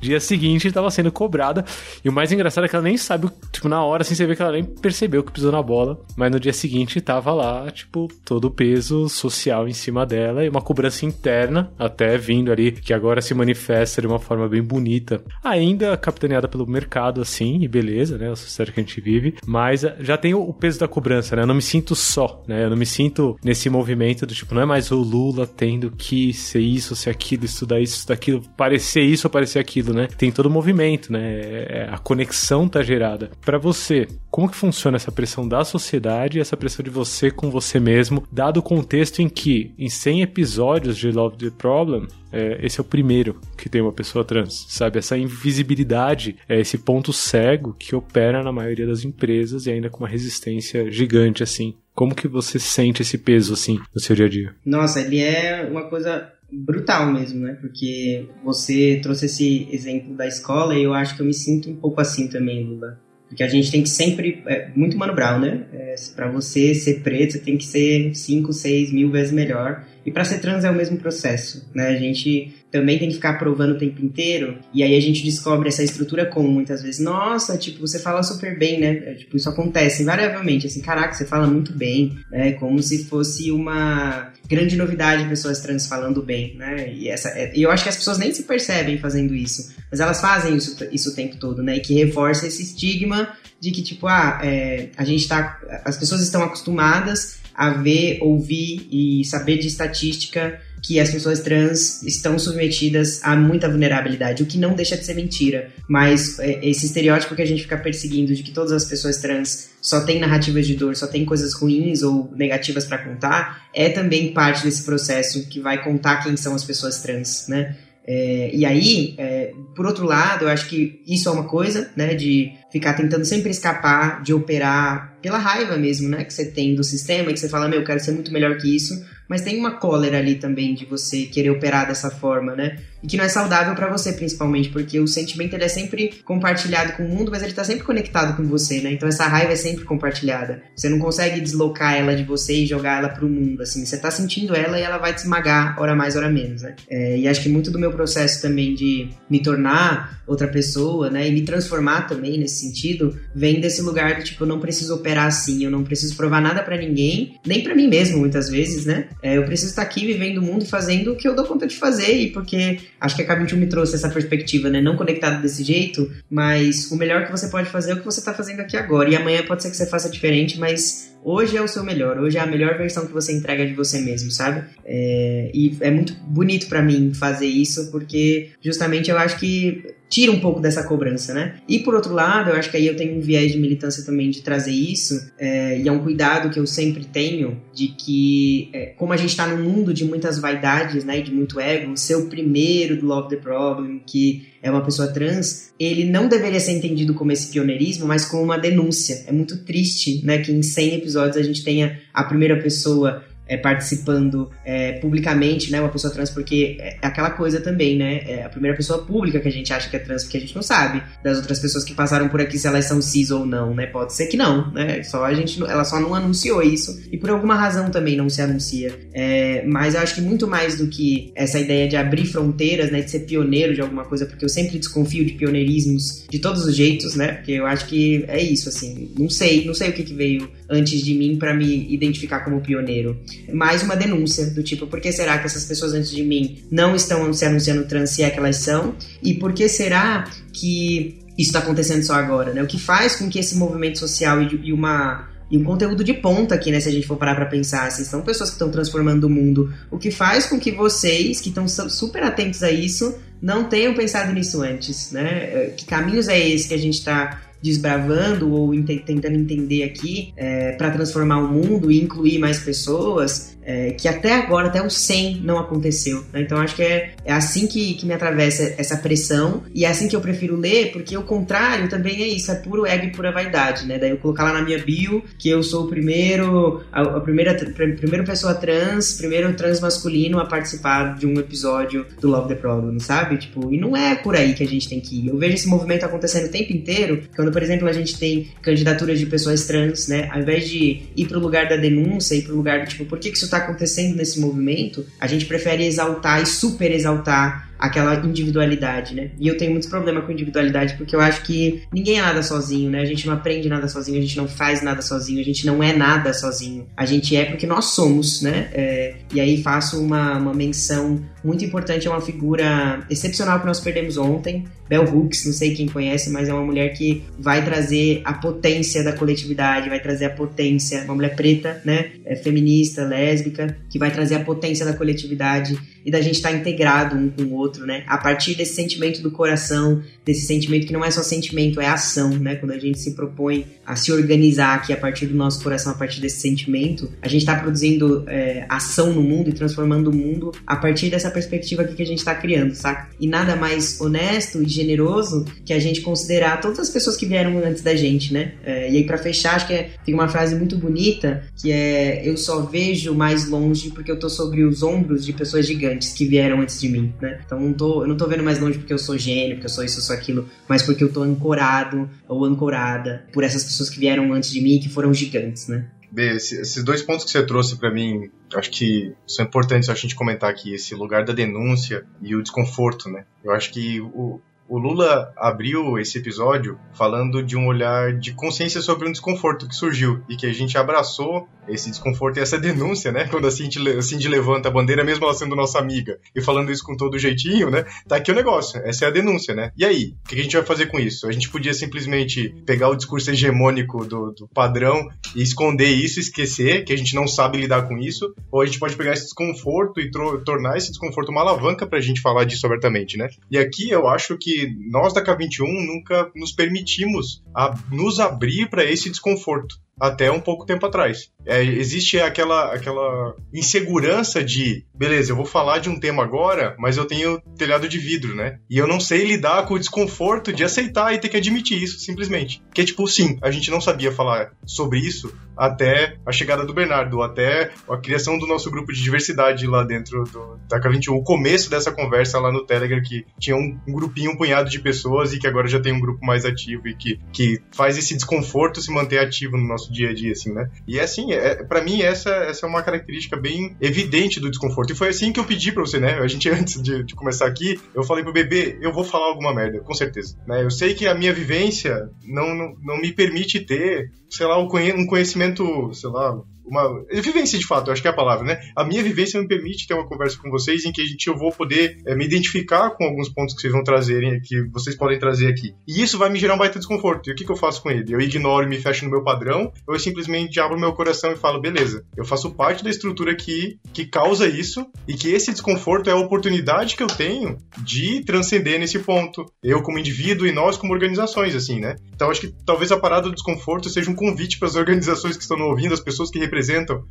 Dia 0.00 0.20
seguinte 0.20 0.70
tava 0.70 0.88
sendo 0.92 1.10
cobrada. 1.10 1.64
E 2.04 2.08
o 2.08 2.12
mais 2.12 2.30
engraçado 2.30 2.64
é 2.64 2.68
que 2.68 2.76
ela 2.76 2.84
nem 2.84 2.96
sabe, 2.96 3.28
tipo, 3.50 3.68
na 3.68 3.82
hora 3.82 4.02
assim 4.02 4.14
você 4.14 4.24
vê 4.24 4.36
que 4.36 4.42
ela 4.42 4.52
nem 4.52 4.62
percebeu 4.62 5.24
que 5.24 5.32
pisou 5.32 5.50
na 5.50 5.60
bola, 5.60 6.00
mas 6.16 6.29
no 6.30 6.40
dia 6.40 6.52
seguinte 6.52 7.00
tava 7.00 7.32
lá, 7.32 7.70
tipo, 7.70 8.08
todo 8.24 8.46
o 8.46 8.50
peso 8.50 9.08
social 9.08 9.68
em 9.68 9.72
cima 9.72 10.06
dela 10.06 10.44
e 10.44 10.48
uma 10.48 10.62
cobrança 10.62 11.04
interna, 11.04 11.72
até 11.78 12.16
vindo 12.16 12.50
ali, 12.52 12.72
que 12.72 12.92
agora 12.92 13.20
se 13.20 13.34
manifesta 13.34 14.00
de 14.00 14.06
uma 14.06 14.18
forma 14.18 14.48
bem 14.48 14.62
bonita. 14.62 15.22
Ainda 15.42 15.96
capitaneada 15.96 16.48
pelo 16.48 16.66
mercado, 16.66 17.20
assim, 17.20 17.62
e 17.62 17.68
beleza, 17.68 18.16
né? 18.16 18.30
A 18.30 18.36
sociedade 18.36 18.72
que 18.72 18.80
a 18.80 18.82
gente 18.82 19.00
vive, 19.00 19.34
mas 19.46 19.84
já 20.00 20.16
tem 20.16 20.34
o 20.34 20.52
peso 20.52 20.80
da 20.80 20.88
cobrança, 20.88 21.36
né? 21.36 21.42
Eu 21.42 21.46
não 21.46 21.54
me 21.54 21.62
sinto 21.62 21.94
só, 21.94 22.42
né? 22.46 22.64
Eu 22.64 22.70
não 22.70 22.76
me 22.76 22.86
sinto 22.86 23.36
nesse 23.42 23.68
movimento 23.68 24.26
do 24.26 24.34
tipo, 24.34 24.54
não 24.54 24.62
é 24.62 24.66
mais 24.66 24.90
o 24.90 24.96
Lula 24.96 25.46
tendo 25.46 25.90
que 25.90 26.32
ser 26.32 26.60
isso, 26.60 26.94
ser 26.94 27.10
aquilo, 27.10 27.44
estudar 27.44 27.80
isso, 27.80 27.96
estudar 27.96 28.14
aquilo, 28.14 28.42
parecer 28.56 29.02
isso 29.02 29.26
ou 29.26 29.30
parecer 29.30 29.58
aquilo, 29.58 29.92
né? 29.92 30.08
Tem 30.16 30.30
todo 30.30 30.46
o 30.46 30.50
movimento, 30.50 31.12
né? 31.12 31.40
É, 31.40 31.88
a 31.90 31.98
conexão 31.98 32.68
tá 32.68 32.82
gerada. 32.82 33.30
Para 33.40 33.58
você, 33.58 34.06
como 34.30 34.48
que 34.48 34.56
funciona 34.56 34.96
essa 34.96 35.12
pressão 35.12 35.46
da 35.46 35.64
sociedade 35.64 36.19
e 36.36 36.40
essa 36.40 36.56
pressão 36.56 36.82
de 36.82 36.90
você 36.90 37.30
com 37.30 37.50
você 37.50 37.78
mesmo, 37.80 38.22
dado 38.30 38.58
o 38.58 38.62
contexto 38.62 39.20
em 39.20 39.28
que, 39.28 39.72
em 39.78 39.88
100 39.88 40.22
episódios 40.22 40.96
de 40.96 41.10
Love 41.10 41.36
the 41.36 41.50
Problem, 41.50 42.06
é, 42.32 42.58
esse 42.64 42.78
é 42.78 42.82
o 42.82 42.84
primeiro 42.84 43.40
que 43.56 43.68
tem 43.68 43.80
uma 43.80 43.92
pessoa 43.92 44.24
trans, 44.24 44.66
sabe? 44.68 44.98
Essa 44.98 45.16
invisibilidade, 45.16 46.36
é 46.48 46.60
esse 46.60 46.78
ponto 46.78 47.12
cego 47.12 47.74
que 47.78 47.94
opera 47.94 48.42
na 48.42 48.52
maioria 48.52 48.86
das 48.86 49.04
empresas 49.04 49.66
e 49.66 49.70
ainda 49.70 49.90
com 49.90 49.98
uma 49.98 50.08
resistência 50.08 50.90
gigante, 50.90 51.42
assim. 51.42 51.74
Como 51.94 52.14
que 52.14 52.28
você 52.28 52.58
sente 52.58 53.02
esse 53.02 53.18
peso, 53.18 53.52
assim, 53.52 53.78
no 53.94 54.00
seu 54.00 54.14
dia 54.14 54.26
a 54.26 54.28
dia? 54.28 54.54
Nossa, 54.64 55.00
ele 55.00 55.20
é 55.20 55.66
uma 55.68 55.88
coisa 55.88 56.32
brutal 56.52 57.12
mesmo, 57.12 57.40
né? 57.40 57.56
Porque 57.60 58.28
você 58.44 59.00
trouxe 59.02 59.26
esse 59.26 59.68
exemplo 59.70 60.16
da 60.16 60.26
escola 60.26 60.74
e 60.74 60.82
eu 60.82 60.92
acho 60.92 61.14
que 61.14 61.22
eu 61.22 61.26
me 61.26 61.34
sinto 61.34 61.70
um 61.70 61.76
pouco 61.76 62.00
assim 62.00 62.28
também, 62.28 62.64
Lula. 62.64 62.98
Porque 63.30 63.44
a 63.44 63.48
gente 63.48 63.70
tem 63.70 63.82
que 63.82 63.88
sempre. 63.88 64.42
É, 64.44 64.68
muito 64.74 64.98
Mano 64.98 65.14
Brown, 65.14 65.38
né? 65.38 65.62
É, 65.72 65.94
para 66.16 66.28
você 66.28 66.74
ser 66.74 67.00
preto, 67.00 67.34
você 67.34 67.38
tem 67.38 67.56
que 67.56 67.64
ser 67.64 68.12
5, 68.12 68.52
6 68.52 68.92
mil 68.92 69.08
vezes 69.08 69.32
melhor. 69.32 69.84
E 70.04 70.10
para 70.10 70.24
ser 70.24 70.40
trans 70.40 70.64
é 70.64 70.70
o 70.70 70.74
mesmo 70.74 70.96
processo, 70.96 71.70
né? 71.72 71.88
A 71.88 71.96
gente 71.96 72.52
também 72.70 72.98
tem 72.98 73.08
que 73.08 73.14
ficar 73.14 73.38
provando 73.38 73.72
o 73.72 73.78
tempo 73.78 74.04
inteiro, 74.04 74.58
e 74.72 74.82
aí 74.82 74.96
a 74.96 75.00
gente 75.00 75.24
descobre 75.24 75.68
essa 75.68 75.82
estrutura 75.82 76.26
como 76.26 76.48
muitas 76.48 76.82
vezes, 76.82 77.00
nossa, 77.00 77.58
tipo, 77.58 77.80
você 77.80 77.98
fala 77.98 78.22
super 78.22 78.58
bem, 78.58 78.80
né? 78.80 79.02
É, 79.06 79.14
tipo, 79.14 79.36
isso 79.36 79.48
acontece 79.48 80.02
invariavelmente, 80.02 80.66
assim, 80.66 80.80
caraca, 80.80 81.14
você 81.14 81.24
fala 81.24 81.46
muito 81.46 81.72
bem, 81.72 82.16
né? 82.30 82.52
Como 82.52 82.82
se 82.82 83.04
fosse 83.04 83.50
uma 83.50 84.32
grande 84.48 84.76
novidade 84.76 85.28
pessoas 85.28 85.60
trans 85.60 85.86
falando 85.86 86.22
bem, 86.22 86.56
né? 86.56 86.92
E 86.92 87.08
essa, 87.08 87.28
é, 87.30 87.52
eu 87.54 87.70
acho 87.70 87.82
que 87.82 87.88
as 87.88 87.96
pessoas 87.96 88.18
nem 88.18 88.32
se 88.32 88.44
percebem 88.44 88.98
fazendo 88.98 89.34
isso, 89.34 89.74
mas 89.90 90.00
elas 90.00 90.20
fazem 90.20 90.56
isso, 90.56 90.76
isso 90.92 91.10
o 91.10 91.14
tempo 91.14 91.36
todo, 91.36 91.62
né? 91.62 91.76
E 91.76 91.80
que 91.80 91.94
reforça 91.94 92.46
esse 92.46 92.62
estigma 92.62 93.34
de 93.60 93.70
que, 93.70 93.82
tipo, 93.82 94.06
ah, 94.06 94.40
é, 94.42 94.88
a 94.96 95.04
gente 95.04 95.28
tá. 95.28 95.60
As 95.84 95.96
pessoas 95.96 96.22
estão 96.22 96.42
acostumadas 96.42 97.38
a 97.54 97.70
ver, 97.70 98.18
ouvir 98.22 98.88
e 98.90 99.24
saber 99.24 99.58
de 99.58 99.66
estatística 99.66 100.58
que 100.82 100.98
as 100.98 101.10
pessoas 101.10 101.40
trans 101.40 102.02
estão 102.02 102.38
submetidas 102.38 103.20
a 103.22 103.36
muita 103.36 103.68
vulnerabilidade, 103.68 104.42
o 104.42 104.46
que 104.46 104.58
não 104.58 104.74
deixa 104.74 104.96
de 104.96 105.04
ser 105.04 105.14
mentira. 105.14 105.70
Mas 105.88 106.38
é, 106.38 106.60
esse 106.66 106.86
estereótipo 106.86 107.34
que 107.34 107.42
a 107.42 107.46
gente 107.46 107.62
fica 107.62 107.76
perseguindo 107.76 108.34
de 108.34 108.42
que 108.42 108.50
todas 108.50 108.72
as 108.72 108.84
pessoas 108.84 109.18
trans 109.18 109.70
só 109.80 110.00
têm 110.04 110.20
narrativas 110.20 110.66
de 110.66 110.74
dor, 110.74 110.96
só 110.96 111.06
têm 111.06 111.24
coisas 111.24 111.52
ruins 111.52 112.02
ou 112.02 112.32
negativas 112.36 112.84
para 112.84 112.98
contar, 112.98 113.68
é 113.74 113.88
também 113.88 114.32
parte 114.32 114.62
desse 114.62 114.84
processo 114.84 115.48
que 115.48 115.60
vai 115.60 115.82
contar 115.82 116.22
quem 116.22 116.36
são 116.36 116.54
as 116.54 116.64
pessoas 116.64 117.02
trans, 117.02 117.46
né? 117.48 117.76
É, 118.06 118.50
e 118.52 118.64
aí, 118.64 119.14
é, 119.18 119.52
por 119.76 119.86
outro 119.86 120.04
lado, 120.04 120.46
eu 120.46 120.48
acho 120.48 120.68
que 120.68 121.00
isso 121.06 121.28
é 121.28 121.32
uma 121.32 121.44
coisa, 121.44 121.92
né, 121.94 122.14
de 122.14 122.52
ficar 122.70 122.94
tentando 122.94 123.24
sempre 123.24 123.50
escapar, 123.50 124.22
de 124.22 124.32
operar 124.32 125.16
pela 125.20 125.38
raiva 125.38 125.76
mesmo, 125.76 126.08
né, 126.08 126.24
que 126.24 126.32
você 126.32 126.46
tem 126.46 126.74
do 126.74 126.82
sistema, 126.82 127.32
que 127.32 127.38
você 127.38 127.48
fala, 127.48 127.68
meu, 127.68 127.80
eu 127.80 127.84
quero 127.84 128.00
ser 128.00 128.12
muito 128.12 128.32
melhor 128.32 128.56
que 128.56 128.74
isso, 128.74 128.94
mas 129.30 129.42
tem 129.42 129.56
uma 129.60 129.76
cólera 129.76 130.18
ali 130.18 130.34
também 130.34 130.74
de 130.74 130.84
você 130.84 131.22
querer 131.22 131.50
operar 131.50 131.86
dessa 131.86 132.10
forma, 132.10 132.56
né? 132.56 132.78
E 133.00 133.06
que 133.06 133.16
não 133.16 133.24
é 133.24 133.28
saudável 133.28 133.76
para 133.76 133.88
você, 133.88 134.12
principalmente, 134.12 134.70
porque 134.70 134.98
o 134.98 135.06
sentimento 135.06 135.54
ele 135.54 135.62
é 135.62 135.68
sempre 135.68 136.20
compartilhado 136.24 136.94
com 136.94 137.04
o 137.04 137.08
mundo, 137.08 137.30
mas 137.30 137.40
ele 137.40 137.52
tá 137.52 137.62
sempre 137.62 137.84
conectado 137.84 138.36
com 138.36 138.42
você, 138.42 138.80
né? 138.80 138.92
Então 138.92 139.08
essa 139.08 139.28
raiva 139.28 139.52
é 139.52 139.56
sempre 139.56 139.84
compartilhada. 139.84 140.60
Você 140.74 140.88
não 140.88 140.98
consegue 140.98 141.40
deslocar 141.40 141.94
ela 141.94 142.16
de 142.16 142.24
você 142.24 142.54
e 142.54 142.66
jogar 142.66 142.98
ela 142.98 143.08
pro 143.08 143.28
mundo, 143.28 143.62
assim. 143.62 143.84
Você 143.84 143.96
tá 143.98 144.10
sentindo 144.10 144.52
ela 144.52 144.80
e 144.80 144.82
ela 144.82 144.98
vai 144.98 145.14
te 145.14 145.18
esmagar, 145.18 145.80
hora 145.80 145.94
mais, 145.94 146.16
hora 146.16 146.28
menos, 146.28 146.62
né? 146.62 146.74
É, 146.90 147.18
e 147.18 147.28
acho 147.28 147.40
que 147.40 147.48
muito 147.48 147.70
do 147.70 147.78
meu 147.78 147.92
processo 147.92 148.42
também 148.42 148.74
de 148.74 149.10
me 149.30 149.40
tornar 149.40 150.22
outra 150.26 150.48
pessoa, 150.48 151.08
né? 151.08 151.28
E 151.28 151.30
me 151.30 151.42
transformar 151.42 152.08
também 152.08 152.36
nesse 152.36 152.59
sentido, 152.60 153.18
vem 153.34 153.60
desse 153.60 153.82
lugar 153.82 154.18
de, 154.18 154.24
tipo, 154.24 154.44
eu 154.44 154.48
não 154.48 154.60
preciso 154.60 154.94
operar 154.94 155.26
assim, 155.26 155.64
eu 155.64 155.70
não 155.70 155.84
preciso 155.84 156.16
provar 156.16 156.40
nada 156.40 156.62
para 156.62 156.76
ninguém, 156.76 157.38
nem 157.46 157.62
para 157.62 157.74
mim 157.74 157.88
mesmo, 157.88 158.18
muitas 158.18 158.48
vezes, 158.48 158.84
né? 158.84 159.08
É, 159.22 159.36
eu 159.36 159.44
preciso 159.44 159.70
estar 159.70 159.82
aqui 159.82 160.06
vivendo 160.06 160.38
o 160.38 160.42
mundo 160.42 160.64
fazendo 160.64 161.12
o 161.12 161.16
que 161.16 161.26
eu 161.26 161.34
dou 161.34 161.44
conta 161.44 161.66
de 161.66 161.76
fazer, 161.76 162.12
e 162.12 162.30
porque 162.30 162.78
acho 163.00 163.16
que 163.16 163.22
a 163.22 163.26
K21 163.26 163.56
me 163.56 163.66
trouxe 163.66 163.94
essa 163.94 164.08
perspectiva, 164.08 164.68
né? 164.68 164.80
Não 164.80 164.96
conectado 164.96 165.40
desse 165.42 165.62
jeito, 165.64 166.10
mas 166.30 166.90
o 166.90 166.96
melhor 166.96 167.26
que 167.26 167.32
você 167.32 167.48
pode 167.48 167.68
fazer 167.68 167.92
é 167.92 167.94
o 167.94 167.98
que 167.98 168.04
você 168.04 168.20
está 168.20 168.34
fazendo 168.34 168.60
aqui 168.60 168.76
agora. 168.76 169.10
E 169.10 169.16
amanhã 169.16 169.42
pode 169.42 169.62
ser 169.62 169.70
que 169.70 169.76
você 169.76 169.86
faça 169.86 170.08
diferente, 170.08 170.58
mas 170.58 171.10
hoje 171.22 171.56
é 171.56 171.62
o 171.62 171.68
seu 171.68 171.84
melhor, 171.84 172.18
hoje 172.18 172.38
é 172.38 172.40
a 172.40 172.46
melhor 172.46 172.76
versão 172.76 173.06
que 173.06 173.12
você 173.12 173.32
entrega 173.32 173.66
de 173.66 173.74
você 173.74 174.00
mesmo, 174.00 174.30
sabe? 174.30 174.64
É, 174.84 175.50
e 175.54 175.76
é 175.80 175.90
muito 175.90 176.14
bonito 176.14 176.68
para 176.68 176.82
mim 176.82 177.12
fazer 177.14 177.46
isso, 177.46 177.90
porque 177.90 178.50
justamente 178.62 179.10
eu 179.10 179.18
acho 179.18 179.38
que 179.38 179.94
tira 180.10 180.32
um 180.32 180.40
pouco 180.40 180.60
dessa 180.60 180.82
cobrança, 180.82 181.32
né? 181.32 181.54
E 181.68 181.78
por 181.78 181.94
outro 181.94 182.12
lado, 182.12 182.50
eu 182.50 182.56
acho 182.56 182.68
que 182.68 182.76
aí 182.76 182.86
eu 182.86 182.96
tenho 182.96 183.16
um 183.16 183.20
viés 183.20 183.52
de 183.52 183.58
militância 183.58 184.04
também 184.04 184.28
de 184.28 184.42
trazer 184.42 184.72
isso, 184.72 185.30
é, 185.38 185.80
e 185.80 185.88
é 185.88 185.92
um 185.92 186.00
cuidado 186.00 186.50
que 186.50 186.58
eu 186.58 186.66
sempre 186.66 187.04
tenho 187.04 187.62
de 187.72 187.88
que, 187.88 188.68
é, 188.72 188.86
como 188.86 189.12
a 189.12 189.16
gente 189.16 189.30
está 189.30 189.46
num 189.46 189.62
mundo 189.62 189.94
de 189.94 190.04
muitas 190.04 190.38
vaidades, 190.40 191.04
né, 191.04 191.20
e 191.20 191.22
de 191.22 191.32
muito 191.32 191.60
ego, 191.60 191.96
ser 191.96 192.16
o 192.16 192.26
primeiro 192.26 192.98
do 192.98 193.06
Love 193.06 193.28
the 193.28 193.36
Problem, 193.36 194.02
que 194.04 194.48
é 194.60 194.70
uma 194.70 194.84
pessoa 194.84 195.08
trans, 195.08 195.72
ele 195.78 196.04
não 196.04 196.28
deveria 196.28 196.60
ser 196.60 196.72
entendido 196.72 197.14
como 197.14 197.32
esse 197.32 197.50
pioneirismo, 197.50 198.06
mas 198.06 198.24
como 198.24 198.42
uma 198.42 198.58
denúncia. 198.58 199.24
É 199.26 199.32
muito 199.32 199.64
triste, 199.64 200.24
né, 200.24 200.38
que 200.38 200.50
em 200.50 200.62
100 200.62 200.96
episódios 200.96 201.36
a 201.36 201.42
gente 201.42 201.62
tenha 201.62 201.98
a 202.12 202.24
primeira 202.24 202.60
pessoa 202.60 203.24
é, 203.50 203.56
participando 203.56 204.48
é, 204.64 204.92
publicamente, 204.92 205.72
né, 205.72 205.80
uma 205.80 205.88
pessoa 205.88 206.12
trans, 206.12 206.30
porque 206.30 206.76
é 206.78 206.96
aquela 207.02 207.30
coisa 207.30 207.60
também, 207.60 207.96
né, 207.98 208.20
é 208.26 208.44
a 208.44 208.48
primeira 208.48 208.76
pessoa 208.76 209.04
pública 209.04 209.40
que 209.40 209.48
a 209.48 209.52
gente 209.52 209.72
acha 209.72 209.90
que 209.90 209.96
é 209.96 209.98
trans, 209.98 210.22
porque 210.22 210.36
a 210.36 210.40
gente 210.40 210.54
não 210.54 210.62
sabe 210.62 211.02
das 211.22 211.36
outras 211.38 211.58
pessoas 211.58 211.82
que 211.82 211.92
passaram 211.92 212.28
por 212.28 212.40
aqui 212.40 212.56
se 212.56 212.68
elas 212.68 212.84
são 212.84 213.02
cis 213.02 213.32
ou 213.32 213.44
não, 213.44 213.74
né, 213.74 213.86
pode 213.86 214.14
ser 214.14 214.26
que 214.26 214.36
não, 214.36 214.70
né, 214.70 215.02
só 215.02 215.24
a 215.24 215.34
gente, 215.34 215.60
ela 215.64 215.84
só 215.84 215.98
não 215.98 216.14
anunciou 216.14 216.62
isso, 216.62 217.02
e 217.10 217.18
por 217.18 217.28
alguma 217.30 217.56
razão 217.56 217.90
também 217.90 218.16
não 218.16 218.30
se 218.30 218.40
anuncia, 218.40 218.96
é, 219.12 219.64
mas 219.66 219.96
eu 219.96 220.00
acho 220.00 220.14
que 220.14 220.20
muito 220.20 220.46
mais 220.46 220.78
do 220.78 220.86
que 220.86 221.32
essa 221.34 221.58
ideia 221.58 221.88
de 221.88 221.96
abrir 221.96 222.26
fronteiras, 222.26 222.92
né, 222.92 223.00
de 223.00 223.10
ser 223.10 223.20
pioneiro 223.20 223.74
de 223.74 223.80
alguma 223.80 224.04
coisa, 224.04 224.26
porque 224.26 224.44
eu 224.44 224.48
sempre 224.48 224.78
desconfio 224.78 225.24
de 225.24 225.32
pioneirismos 225.32 226.24
de 226.30 226.38
todos 226.38 226.64
os 226.64 226.76
jeitos, 226.76 227.16
né, 227.16 227.32
porque 227.32 227.52
eu 227.52 227.66
acho 227.66 227.86
que 227.86 228.24
é 228.28 228.40
isso, 228.40 228.68
assim, 228.68 229.10
não 229.18 229.28
sei, 229.28 229.64
não 229.64 229.74
sei 229.74 229.90
o 229.90 229.92
que, 229.92 230.04
que 230.04 230.14
veio 230.14 230.48
antes 230.68 231.02
de 231.02 231.14
mim 231.14 231.36
para 231.36 231.52
me 231.52 231.92
identificar 231.92 232.44
como 232.44 232.60
pioneiro 232.60 233.18
mais 233.52 233.82
uma 233.82 233.96
denúncia 233.96 234.46
do 234.46 234.62
tipo, 234.62 234.86
por 234.86 235.00
que 235.00 235.12
será 235.12 235.38
que 235.38 235.46
essas 235.46 235.64
pessoas 235.64 235.92
antes 235.92 236.10
de 236.10 236.22
mim 236.22 236.62
não 236.70 236.94
estão 236.94 237.32
se 237.32 237.44
anunciando 237.44 237.86
trans 237.86 238.10
se 238.10 238.22
é 238.22 238.30
que 238.30 238.38
elas 238.38 238.56
são? 238.56 238.94
E 239.22 239.34
por 239.34 239.52
que 239.52 239.68
será 239.68 240.30
que 240.52 241.18
isso 241.38 241.48
está 241.48 241.60
acontecendo 241.60 242.02
só 242.02 242.14
agora, 242.14 242.52
né? 242.52 242.62
O 242.62 242.66
que 242.66 242.78
faz 242.78 243.16
com 243.16 243.28
que 243.28 243.38
esse 243.38 243.56
movimento 243.56 243.98
social 243.98 244.42
e, 244.42 244.60
e 244.64 244.72
uma 244.72 245.28
e 245.50 245.58
um 245.58 245.64
conteúdo 245.64 246.04
de 246.04 246.14
ponta 246.14 246.54
aqui, 246.54 246.70
né? 246.70 246.78
Se 246.78 246.88
a 246.88 246.92
gente 246.92 247.06
for 247.06 247.16
parar 247.16 247.34
pra 247.34 247.46
pensar, 247.46 247.86
assim, 247.86 248.04
são 248.04 248.22
pessoas 248.22 248.50
que 248.50 248.54
estão 248.54 248.70
transformando 248.70 249.24
o 249.24 249.30
mundo. 249.30 249.72
O 249.90 249.98
que 249.98 250.10
faz 250.10 250.46
com 250.46 250.60
que 250.60 250.70
vocês, 250.70 251.40
que 251.40 251.48
estão 251.48 251.66
super 251.66 252.22
atentos 252.22 252.62
a 252.62 252.70
isso, 252.70 253.18
não 253.42 253.64
tenham 253.64 253.92
pensado 253.92 254.32
nisso 254.32 254.62
antes, 254.62 255.10
né? 255.10 255.28
É, 255.28 255.74
que 255.76 255.84
caminhos 255.84 256.28
é 256.28 256.38
esse 256.38 256.68
que 256.68 256.74
a 256.74 256.78
gente 256.78 256.98
está 256.98 257.42
desbravando 257.62 258.52
ou 258.52 258.72
tentando 258.84 259.36
entender 259.36 259.82
aqui 259.82 260.32
é, 260.36 260.72
para 260.72 260.90
transformar 260.90 261.38
o 261.38 261.48
mundo 261.48 261.90
e 261.90 262.00
incluir 262.00 262.38
mais 262.38 262.60
pessoas, 262.60 263.56
é, 263.70 263.92
que 263.92 264.08
até 264.08 264.34
agora, 264.34 264.66
até 264.66 264.82
o 264.82 264.90
100 264.90 265.42
não 265.44 265.58
aconteceu. 265.58 266.24
Né? 266.32 266.42
Então 266.42 266.58
acho 266.58 266.74
que 266.74 266.82
é, 266.82 267.12
é 267.24 267.32
assim 267.32 267.68
que, 267.68 267.94
que 267.94 268.04
me 268.04 268.12
atravessa 268.12 268.74
essa 268.76 268.96
pressão 268.96 269.62
e 269.72 269.84
é 269.84 269.88
assim 269.88 270.08
que 270.08 270.16
eu 270.16 270.20
prefiro 270.20 270.56
ler, 270.56 270.90
porque 270.92 271.16
o 271.16 271.22
contrário 271.22 271.88
também 271.88 272.22
é 272.22 272.26
isso, 272.26 272.50
é 272.50 272.56
puro 272.56 272.84
ego 272.84 273.06
e 273.06 273.12
pura 273.12 273.30
vaidade, 273.30 273.86
né? 273.86 273.98
Daí 273.98 274.10
eu 274.10 274.16
colocar 274.16 274.44
lá 274.44 274.54
na 274.54 274.62
minha 274.62 274.78
bio 274.78 275.22
que 275.38 275.48
eu 275.48 275.62
sou 275.62 275.84
o 275.84 275.88
primeiro, 275.88 276.82
a, 276.90 277.02
a 277.02 277.20
primeira, 277.20 277.52
a 277.52 278.24
pessoa 278.24 278.54
trans, 278.54 279.12
primeiro 279.12 279.52
trans 279.54 279.80
masculino 279.80 280.40
a 280.40 280.46
participar 280.46 281.16
de 281.16 281.26
um 281.26 281.38
episódio 281.38 282.06
do 282.20 282.28
Love 282.28 282.48
the 282.48 282.54
Problem, 282.56 282.98
sabe? 282.98 283.36
Tipo, 283.36 283.72
e 283.72 283.78
não 283.78 283.96
é 283.96 284.16
por 284.16 284.34
aí 284.34 284.54
que 284.54 284.64
a 284.64 284.66
gente 284.66 284.88
tem 284.88 285.00
que 285.00 285.20
ir. 285.20 285.28
Eu 285.28 285.38
vejo 285.38 285.54
esse 285.54 285.68
movimento 285.68 286.04
acontecendo 286.04 286.46
o 286.46 286.50
tempo 286.50 286.72
inteiro, 286.72 287.22
quando, 287.36 287.52
por 287.52 287.62
exemplo, 287.62 287.86
a 287.86 287.92
gente 287.92 288.18
tem 288.18 288.48
candidaturas 288.60 289.18
de 289.18 289.26
pessoas 289.26 289.66
trans, 289.66 290.08
né? 290.08 290.28
Ao 290.32 290.40
invés 290.40 290.68
de 290.68 291.02
ir 291.16 291.26
pro 291.26 291.38
lugar 291.38 291.68
da 291.68 291.76
denúncia, 291.76 292.34
ir 292.34 292.42
pro 292.42 292.56
lugar 292.56 292.84
do 292.84 292.88
tipo, 292.88 293.04
por 293.04 293.18
que, 293.18 293.30
que 293.30 293.36
isso 293.36 293.48
tá 293.48 293.59
acontecendo 293.60 294.16
nesse 294.16 294.40
movimento, 294.40 295.06
a 295.18 295.26
gente 295.26 295.46
prefere 295.46 295.86
exaltar 295.86 296.42
e 296.42 296.46
super 296.46 296.90
exaltar 296.90 297.69
aquela 297.80 298.14
individualidade, 298.24 299.14
né? 299.14 299.30
E 299.38 299.48
eu 299.48 299.56
tenho 299.56 299.70
muitos 299.70 299.88
problemas 299.88 300.24
com 300.24 300.32
individualidade 300.32 300.94
porque 300.94 301.16
eu 301.16 301.20
acho 301.20 301.42
que 301.42 301.82
ninguém 301.92 302.18
é 302.18 302.22
nada 302.22 302.42
sozinho, 302.42 302.90
né? 302.90 303.00
A 303.00 303.06
gente 303.06 303.26
não 303.26 303.34
aprende 303.34 303.68
nada 303.68 303.88
sozinho, 303.88 304.18
a 304.18 304.20
gente 304.20 304.36
não 304.36 304.46
faz 304.46 304.82
nada 304.82 305.00
sozinho, 305.00 305.40
a 305.40 305.44
gente 305.44 305.66
não 305.66 305.82
é 305.82 305.92
nada 305.92 306.32
sozinho. 306.32 306.86
A 306.96 307.06
gente 307.06 307.34
é 307.34 307.46
porque 307.46 307.66
nós 307.66 307.86
somos, 307.86 308.42
né? 308.42 308.68
É, 308.72 309.14
e 309.32 309.40
aí 309.40 309.62
faço 309.62 310.00
uma, 310.00 310.36
uma 310.36 310.52
menção 310.52 311.20
muito 311.42 311.64
importante 311.64 312.06
a 312.06 312.10
uma 312.10 312.20
figura 312.20 313.04
excepcional 313.08 313.60
que 313.60 313.66
nós 313.66 313.80
perdemos 313.80 314.18
ontem, 314.18 314.64
Bell 314.90 315.04
Hooks, 315.04 315.46
não 315.46 315.52
sei 315.52 315.72
quem 315.72 315.86
conhece, 315.86 316.30
mas 316.30 316.48
é 316.48 316.52
uma 316.52 316.64
mulher 316.64 316.92
que 316.94 317.22
vai 317.38 317.64
trazer 317.64 318.22
a 318.24 318.32
potência 318.32 319.04
da 319.04 319.12
coletividade, 319.12 319.88
vai 319.88 320.00
trazer 320.00 320.24
a 320.24 320.30
potência, 320.30 321.04
uma 321.04 321.14
mulher 321.14 321.36
preta, 321.36 321.80
né? 321.84 322.10
É 322.24 322.34
feminista, 322.34 323.04
lésbica, 323.04 323.76
que 323.88 324.00
vai 324.00 324.10
trazer 324.10 324.34
a 324.34 324.40
potência 324.40 324.84
da 324.84 324.92
coletividade 324.92 325.78
e 326.04 326.10
da 326.10 326.20
gente 326.20 326.36
estar 326.36 326.50
tá 326.50 326.56
integrado 326.56 327.16
um 327.16 327.30
com 327.30 327.42
o 327.42 327.54
outro, 327.54 327.69
né? 327.78 328.04
A 328.06 328.18
partir 328.18 328.54
desse 328.54 328.74
sentimento 328.74 329.22
do 329.22 329.30
coração, 329.30 330.02
desse 330.24 330.46
sentimento 330.46 330.86
que 330.86 330.92
não 330.92 331.04
é 331.04 331.10
só 331.10 331.22
sentimento, 331.22 331.80
é 331.80 331.86
ação, 331.86 332.30
né? 332.30 332.56
Quando 332.56 332.72
a 332.72 332.78
gente 332.78 332.98
se 332.98 333.14
propõe 333.14 333.66
a 333.86 333.96
se 333.96 334.12
organizar 334.12 334.74
aqui 334.74 334.92
a 334.92 334.96
partir 334.96 335.26
do 335.26 335.34
nosso 335.34 335.62
coração, 335.62 335.92
a 335.92 335.94
partir 335.94 336.20
desse 336.20 336.40
sentimento, 336.40 337.10
a 337.20 337.28
gente 337.28 337.42
está 337.42 337.56
produzindo 337.56 338.24
é, 338.28 338.64
ação 338.68 339.12
no 339.12 339.22
mundo 339.22 339.50
e 339.50 339.52
transformando 339.52 340.08
o 340.08 340.14
mundo 340.14 340.52
a 340.66 340.76
partir 340.76 341.10
dessa 341.10 341.30
perspectiva 341.30 341.82
aqui 341.82 341.94
que 341.94 342.02
a 342.02 342.06
gente 342.06 342.18
está 342.18 342.34
criando, 342.34 342.74
saca? 342.74 343.08
E 343.18 343.26
nada 343.26 343.56
mais 343.56 344.00
honesto 344.00 344.62
e 344.62 344.68
generoso 344.68 345.44
que 345.64 345.72
a 345.72 345.78
gente 345.78 346.00
considerar 346.00 346.60
todas 346.60 346.78
as 346.78 346.90
pessoas 346.90 347.16
que 347.16 347.26
vieram 347.26 347.58
antes 347.58 347.82
da 347.82 347.94
gente, 347.94 348.32
né? 348.32 348.54
É, 348.64 348.90
e 348.90 348.96
aí, 348.96 349.04
para 349.04 349.18
fechar, 349.18 349.56
acho 349.56 349.66
que 349.66 349.74
é, 349.74 349.90
tem 350.04 350.14
uma 350.14 350.28
frase 350.28 350.54
muito 350.54 350.76
bonita 350.76 351.44
que 351.60 351.70
é: 351.70 352.28
Eu 352.28 352.36
só 352.36 352.62
vejo 352.62 353.14
mais 353.14 353.48
longe 353.48 353.90
porque 353.90 354.10
eu 354.10 354.18
tô 354.18 354.28
sobre 354.28 354.64
os 354.64 354.82
ombros 354.82 355.24
de 355.24 355.32
pessoas 355.32 355.66
gigantes 355.66 356.12
que 356.12 356.24
vieram 356.24 356.60
antes 356.60 356.80
de 356.80 356.88
mim, 356.88 357.12
né? 357.20 357.40
Então 357.44 357.59
não 357.60 357.72
tô, 357.72 358.02
eu 358.02 358.08
não 358.08 358.16
tô 358.16 358.26
vendo 358.26 358.42
mais 358.42 358.58
longe 358.58 358.78
porque 358.78 358.92
eu 358.92 358.98
sou 358.98 359.16
gênio, 359.16 359.56
porque 359.56 359.66
eu 359.66 359.70
sou 359.70 359.84
isso, 359.84 359.98
eu 359.98 360.02
sou 360.02 360.16
aquilo, 360.16 360.48
mas 360.68 360.82
porque 360.82 361.04
eu 361.04 361.12
tô 361.12 361.22
ancorado 361.22 362.08
ou 362.28 362.44
ancorada 362.44 363.24
por 363.32 363.44
essas 363.44 363.64
pessoas 363.64 363.90
que 363.90 364.00
vieram 364.00 364.32
antes 364.32 364.50
de 364.50 364.60
mim 364.60 364.76
e 364.76 364.80
que 364.80 364.88
foram 364.88 365.12
gigantes, 365.12 365.68
né? 365.68 365.86
Bem, 366.12 366.30
esses 366.30 366.82
dois 366.82 367.02
pontos 367.02 367.24
que 367.24 367.30
você 367.30 367.46
trouxe 367.46 367.76
para 367.76 367.90
mim, 367.90 368.28
acho 368.54 368.70
que 368.70 369.12
são 369.26 369.44
importantes 369.44 369.88
a 369.88 369.94
gente 369.94 370.16
comentar 370.16 370.50
aqui, 370.50 370.74
esse 370.74 370.92
lugar 370.92 371.24
da 371.24 371.32
denúncia 371.32 372.04
e 372.20 372.34
o 372.34 372.42
desconforto, 372.42 373.08
né? 373.08 373.24
Eu 373.44 373.52
acho 373.52 373.72
que 373.72 374.00
o, 374.00 374.40
o 374.70 374.78
Lula 374.78 375.32
abriu 375.36 375.98
esse 375.98 376.18
episódio 376.18 376.78
falando 376.94 377.42
de 377.42 377.56
um 377.56 377.66
olhar 377.66 378.12
de 378.16 378.32
consciência 378.32 378.80
sobre 378.80 379.08
um 379.08 379.10
desconforto 379.10 379.66
que 379.66 379.74
surgiu 379.74 380.22
e 380.28 380.36
que 380.36 380.46
a 380.46 380.52
gente 380.52 380.78
abraçou 380.78 381.48
esse 381.68 381.90
desconforto 381.90 382.38
e 382.38 382.40
essa 382.40 382.56
denúncia, 382.58 383.10
né? 383.10 383.26
Quando 383.26 383.48
a 383.48 383.50
Cindy, 383.50 383.78
a 383.90 384.02
Cindy 384.02 384.28
levanta 384.28 384.68
a 384.68 384.70
bandeira, 384.70 385.02
mesmo 385.02 385.24
ela 385.24 385.34
sendo 385.34 385.56
nossa 385.56 385.78
amiga, 385.78 386.18
e 386.34 386.40
falando 386.40 386.70
isso 386.70 386.84
com 386.84 386.96
todo 386.96 387.18
jeitinho, 387.18 387.68
né? 387.68 387.84
Tá 388.08 388.16
aqui 388.16 388.30
o 388.30 388.34
negócio, 388.34 388.80
essa 388.84 389.04
é 389.04 389.08
a 389.08 389.10
denúncia, 389.10 389.54
né? 389.54 389.72
E 389.76 389.84
aí, 389.84 390.14
o 390.24 390.28
que 390.28 390.38
a 390.38 390.42
gente 390.42 390.56
vai 390.56 390.64
fazer 390.64 390.86
com 390.86 391.00
isso? 391.00 391.26
A 391.26 391.32
gente 391.32 391.48
podia 391.48 391.74
simplesmente 391.74 392.54
pegar 392.64 392.88
o 392.88 392.96
discurso 392.96 393.30
hegemônico 393.30 394.04
do, 394.04 394.32
do 394.32 394.48
padrão 394.48 395.08
e 395.34 395.42
esconder 395.42 395.88
isso, 395.88 396.20
esquecer 396.20 396.84
que 396.84 396.92
a 396.92 396.96
gente 396.96 397.14
não 397.14 397.26
sabe 397.26 397.58
lidar 397.58 397.88
com 397.88 397.98
isso, 397.98 398.32
ou 398.50 398.62
a 398.62 398.66
gente 398.66 398.78
pode 398.78 398.96
pegar 398.96 399.12
esse 399.12 399.24
desconforto 399.24 400.00
e 400.00 400.10
tornar 400.10 400.76
esse 400.76 400.90
desconforto 400.90 401.30
uma 401.30 401.40
alavanca 401.40 401.86
pra 401.86 402.00
gente 402.00 402.20
falar 402.20 402.44
disso 402.44 402.66
abertamente, 402.66 403.16
né? 403.16 403.28
E 403.50 403.58
aqui 403.58 403.90
eu 403.90 404.08
acho 404.08 404.36
que 404.36 404.59
nós 404.90 405.12
da 405.12 405.24
K21 405.24 405.86
nunca 405.86 406.30
nos 406.34 406.52
permitimos 406.52 407.42
a, 407.54 407.74
nos 407.90 408.18
abrir 408.18 408.68
para 408.68 408.84
esse 408.84 409.10
desconforto 409.10 409.76
até 410.00 410.30
um 410.30 410.40
pouco 410.40 410.64
tempo 410.64 410.86
atrás. 410.86 411.30
É, 411.46 411.62
existe 411.62 412.18
aquela, 412.18 412.74
aquela 412.74 413.34
insegurança 413.52 414.42
de, 414.42 414.84
beleza, 414.94 415.32
eu 415.32 415.36
vou 415.36 415.44
falar 415.44 415.78
de 415.78 415.88
um 415.88 415.98
tema 415.98 416.22
agora, 416.22 416.74
mas 416.78 416.96
eu 416.96 417.04
tenho 417.04 417.40
telhado 417.56 417.88
de 417.88 417.98
vidro, 417.98 418.34
né? 418.34 418.58
E 418.68 418.78
eu 418.78 418.86
não 418.86 419.00
sei 419.00 419.24
lidar 419.24 419.66
com 419.66 419.74
o 419.74 419.78
desconforto 419.78 420.52
de 420.52 420.64
aceitar 420.64 421.14
e 421.14 421.18
ter 421.18 421.28
que 421.28 421.36
admitir 421.36 421.82
isso, 421.82 421.98
simplesmente. 422.00 422.62
Que 422.72 422.82
é 422.82 422.84
tipo, 422.84 423.06
sim, 423.06 423.38
a 423.42 423.50
gente 423.50 423.70
não 423.70 423.80
sabia 423.80 424.12
falar 424.12 424.52
sobre 424.64 424.98
isso 424.98 425.32
até 425.60 426.16
a 426.24 426.32
chegada 426.32 426.64
do 426.64 426.72
Bernardo, 426.72 427.22
até 427.22 427.70
a 427.86 427.96
criação 427.98 428.38
do 428.38 428.46
nosso 428.46 428.70
grupo 428.70 428.92
de 428.94 429.02
diversidade 429.02 429.66
lá 429.66 429.82
dentro 429.82 430.24
do, 430.24 430.58
da 430.66 430.80
K21, 430.80 431.14
o 431.14 431.22
começo 431.22 431.68
dessa 431.68 431.92
conversa 431.92 432.40
lá 432.40 432.50
no 432.50 432.64
Telegram, 432.64 433.02
que 433.02 433.26
tinha 433.38 433.54
um, 433.54 433.78
um 433.86 433.92
grupinho, 433.92 434.30
um 434.30 434.36
punhado 434.36 434.70
de 434.70 434.78
pessoas 434.78 435.34
e 435.34 435.38
que 435.38 435.46
agora 435.46 435.68
já 435.68 435.78
tem 435.78 435.92
um 435.92 436.00
grupo 436.00 436.24
mais 436.24 436.46
ativo 436.46 436.88
e 436.88 436.94
que, 436.94 437.18
que 437.30 437.60
faz 437.72 437.98
esse 437.98 438.14
desconforto 438.14 438.80
se 438.80 438.90
manter 438.90 439.18
ativo 439.18 439.58
no 439.58 439.68
nosso 439.68 439.89
dia 439.90 440.10
a 440.10 440.14
dia, 440.14 440.32
assim, 440.32 440.52
né? 440.52 440.70
E 440.86 440.98
é 440.98 441.02
assim, 441.02 441.32
é, 441.32 441.62
para 441.62 441.82
mim, 441.82 442.02
essa, 442.02 442.30
essa 442.30 442.66
é 442.66 442.68
uma 442.68 442.82
característica 442.82 443.36
bem 443.36 443.76
evidente 443.80 444.40
do 444.40 444.50
desconforto. 444.50 444.92
E 444.92 444.96
foi 444.96 445.08
assim 445.08 445.32
que 445.32 445.40
eu 445.40 445.44
pedi 445.44 445.72
pra 445.72 445.82
você, 445.82 445.98
né? 445.98 446.18
A 446.18 446.26
gente, 446.26 446.48
antes 446.50 446.82
de, 446.82 447.04
de 447.04 447.14
começar 447.14 447.46
aqui, 447.46 447.80
eu 447.94 448.02
falei 448.02 448.22
pro 448.22 448.32
bebê, 448.32 448.78
eu 448.80 448.92
vou 448.92 449.04
falar 449.04 449.26
alguma 449.26 449.54
merda, 449.54 449.80
com 449.80 449.94
certeza. 449.94 450.36
Né? 450.46 450.62
Eu 450.62 450.70
sei 450.70 450.94
que 450.94 451.06
a 451.06 451.14
minha 451.14 451.32
vivência 451.32 452.10
não, 452.24 452.54
não, 452.54 452.74
não 452.82 453.00
me 453.00 453.12
permite 453.12 453.60
ter 453.60 454.10
sei 454.30 454.46
lá, 454.46 454.58
um 454.58 454.68
conhecimento, 455.06 455.92
sei 455.92 456.08
lá, 456.08 456.40
uma 456.64 457.02
vivência 457.10 457.58
de 457.58 457.66
fato, 457.66 457.90
acho 457.90 458.02
que 458.02 458.08
é 458.08 458.10
a 458.10 458.14
palavra, 458.14 458.44
né? 458.44 458.60
A 458.76 458.84
minha 458.84 459.02
vivência 459.02 459.40
me 459.40 459.48
permite 459.48 459.86
ter 459.86 459.94
uma 459.94 460.06
conversa 460.06 460.38
com 460.38 460.50
vocês 460.50 460.84
em 460.84 460.92
que 460.92 461.02
a 461.02 461.04
gente 461.04 461.26
eu 461.26 461.36
vou 461.36 461.52
poder 461.52 461.98
é, 462.06 462.14
me 462.14 462.24
identificar 462.24 462.90
com 462.90 463.04
alguns 463.04 463.28
pontos 463.28 463.54
que 463.54 463.60
vocês 463.60 463.72
vão 463.72 463.82
trazerem, 463.82 464.40
que 464.40 464.62
vocês 464.70 464.96
podem 464.96 465.18
trazer 465.18 465.48
aqui. 465.48 465.74
E 465.86 466.02
isso 466.02 466.18
vai 466.18 466.30
me 466.30 466.38
gerar 466.38 466.54
um 466.54 466.58
baita 466.58 466.78
desconforto. 466.78 467.28
E 467.28 467.32
o 467.32 467.36
que, 467.36 467.44
que 467.44 467.52
eu 467.52 467.56
faço 467.56 467.82
com 467.82 467.90
ele? 467.90 468.12
Eu 468.12 468.20
ignoro 468.20 468.66
e 468.66 468.68
me 468.68 468.78
fecho 468.78 469.04
no 469.04 469.10
meu 469.10 469.22
padrão, 469.22 469.72
ou 469.86 469.94
eu 469.94 470.00
simplesmente 470.00 470.60
abro 470.60 470.78
meu 470.78 470.92
coração 470.92 471.32
e 471.32 471.36
falo, 471.36 471.60
beleza, 471.60 472.04
eu 472.16 472.24
faço 472.24 472.50
parte 472.54 472.84
da 472.84 472.90
estrutura 472.90 473.34
que, 473.34 473.78
que 473.92 474.06
causa 474.06 474.46
isso 474.46 474.86
e 475.06 475.14
que 475.14 475.28
esse 475.28 475.52
desconforto 475.52 476.08
é 476.08 476.12
a 476.12 476.16
oportunidade 476.16 476.96
que 476.96 477.02
eu 477.02 477.08
tenho 477.08 477.58
de 477.78 478.22
transcender 478.24 478.78
nesse 478.78 478.98
ponto. 478.98 479.46
Eu 479.62 479.82
como 479.82 479.98
indivíduo 479.98 480.46
e 480.46 480.52
nós 480.52 480.76
como 480.76 480.92
organizações, 480.92 481.54
assim, 481.54 481.80
né? 481.80 481.96
Então 482.14 482.30
acho 482.30 482.40
que 482.40 482.54
talvez 482.64 482.92
a 482.92 482.98
parada 482.98 483.28
do 483.28 483.34
desconforto 483.34 483.88
seja 483.88 484.10
um 484.10 484.14
convite 484.14 484.58
para 484.58 484.68
as 484.68 484.76
organizações 484.76 485.36
que 485.36 485.42
estão 485.42 485.60
ouvindo, 485.60 485.94
as 485.94 486.00
pessoas 486.00 486.30
que 486.30 486.38
representam 486.38 486.59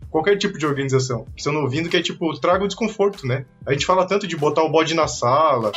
qualquer 0.09 0.37
tipo 0.37 0.57
de 0.57 0.65
organização 0.65 1.25
que 1.35 1.41
estão 1.41 1.55
ouvindo, 1.61 1.89
que 1.89 1.97
é 1.97 2.01
tipo, 2.01 2.39
traga 2.39 2.63
o 2.63 2.67
desconforto, 2.67 3.25
né? 3.25 3.45
A 3.65 3.73
gente 3.73 3.85
fala 3.85 4.07
tanto 4.07 4.27
de 4.27 4.35
botar 4.35 4.63
o 4.63 4.69
bode 4.69 4.93
na 4.93 5.07
sala, 5.07 5.71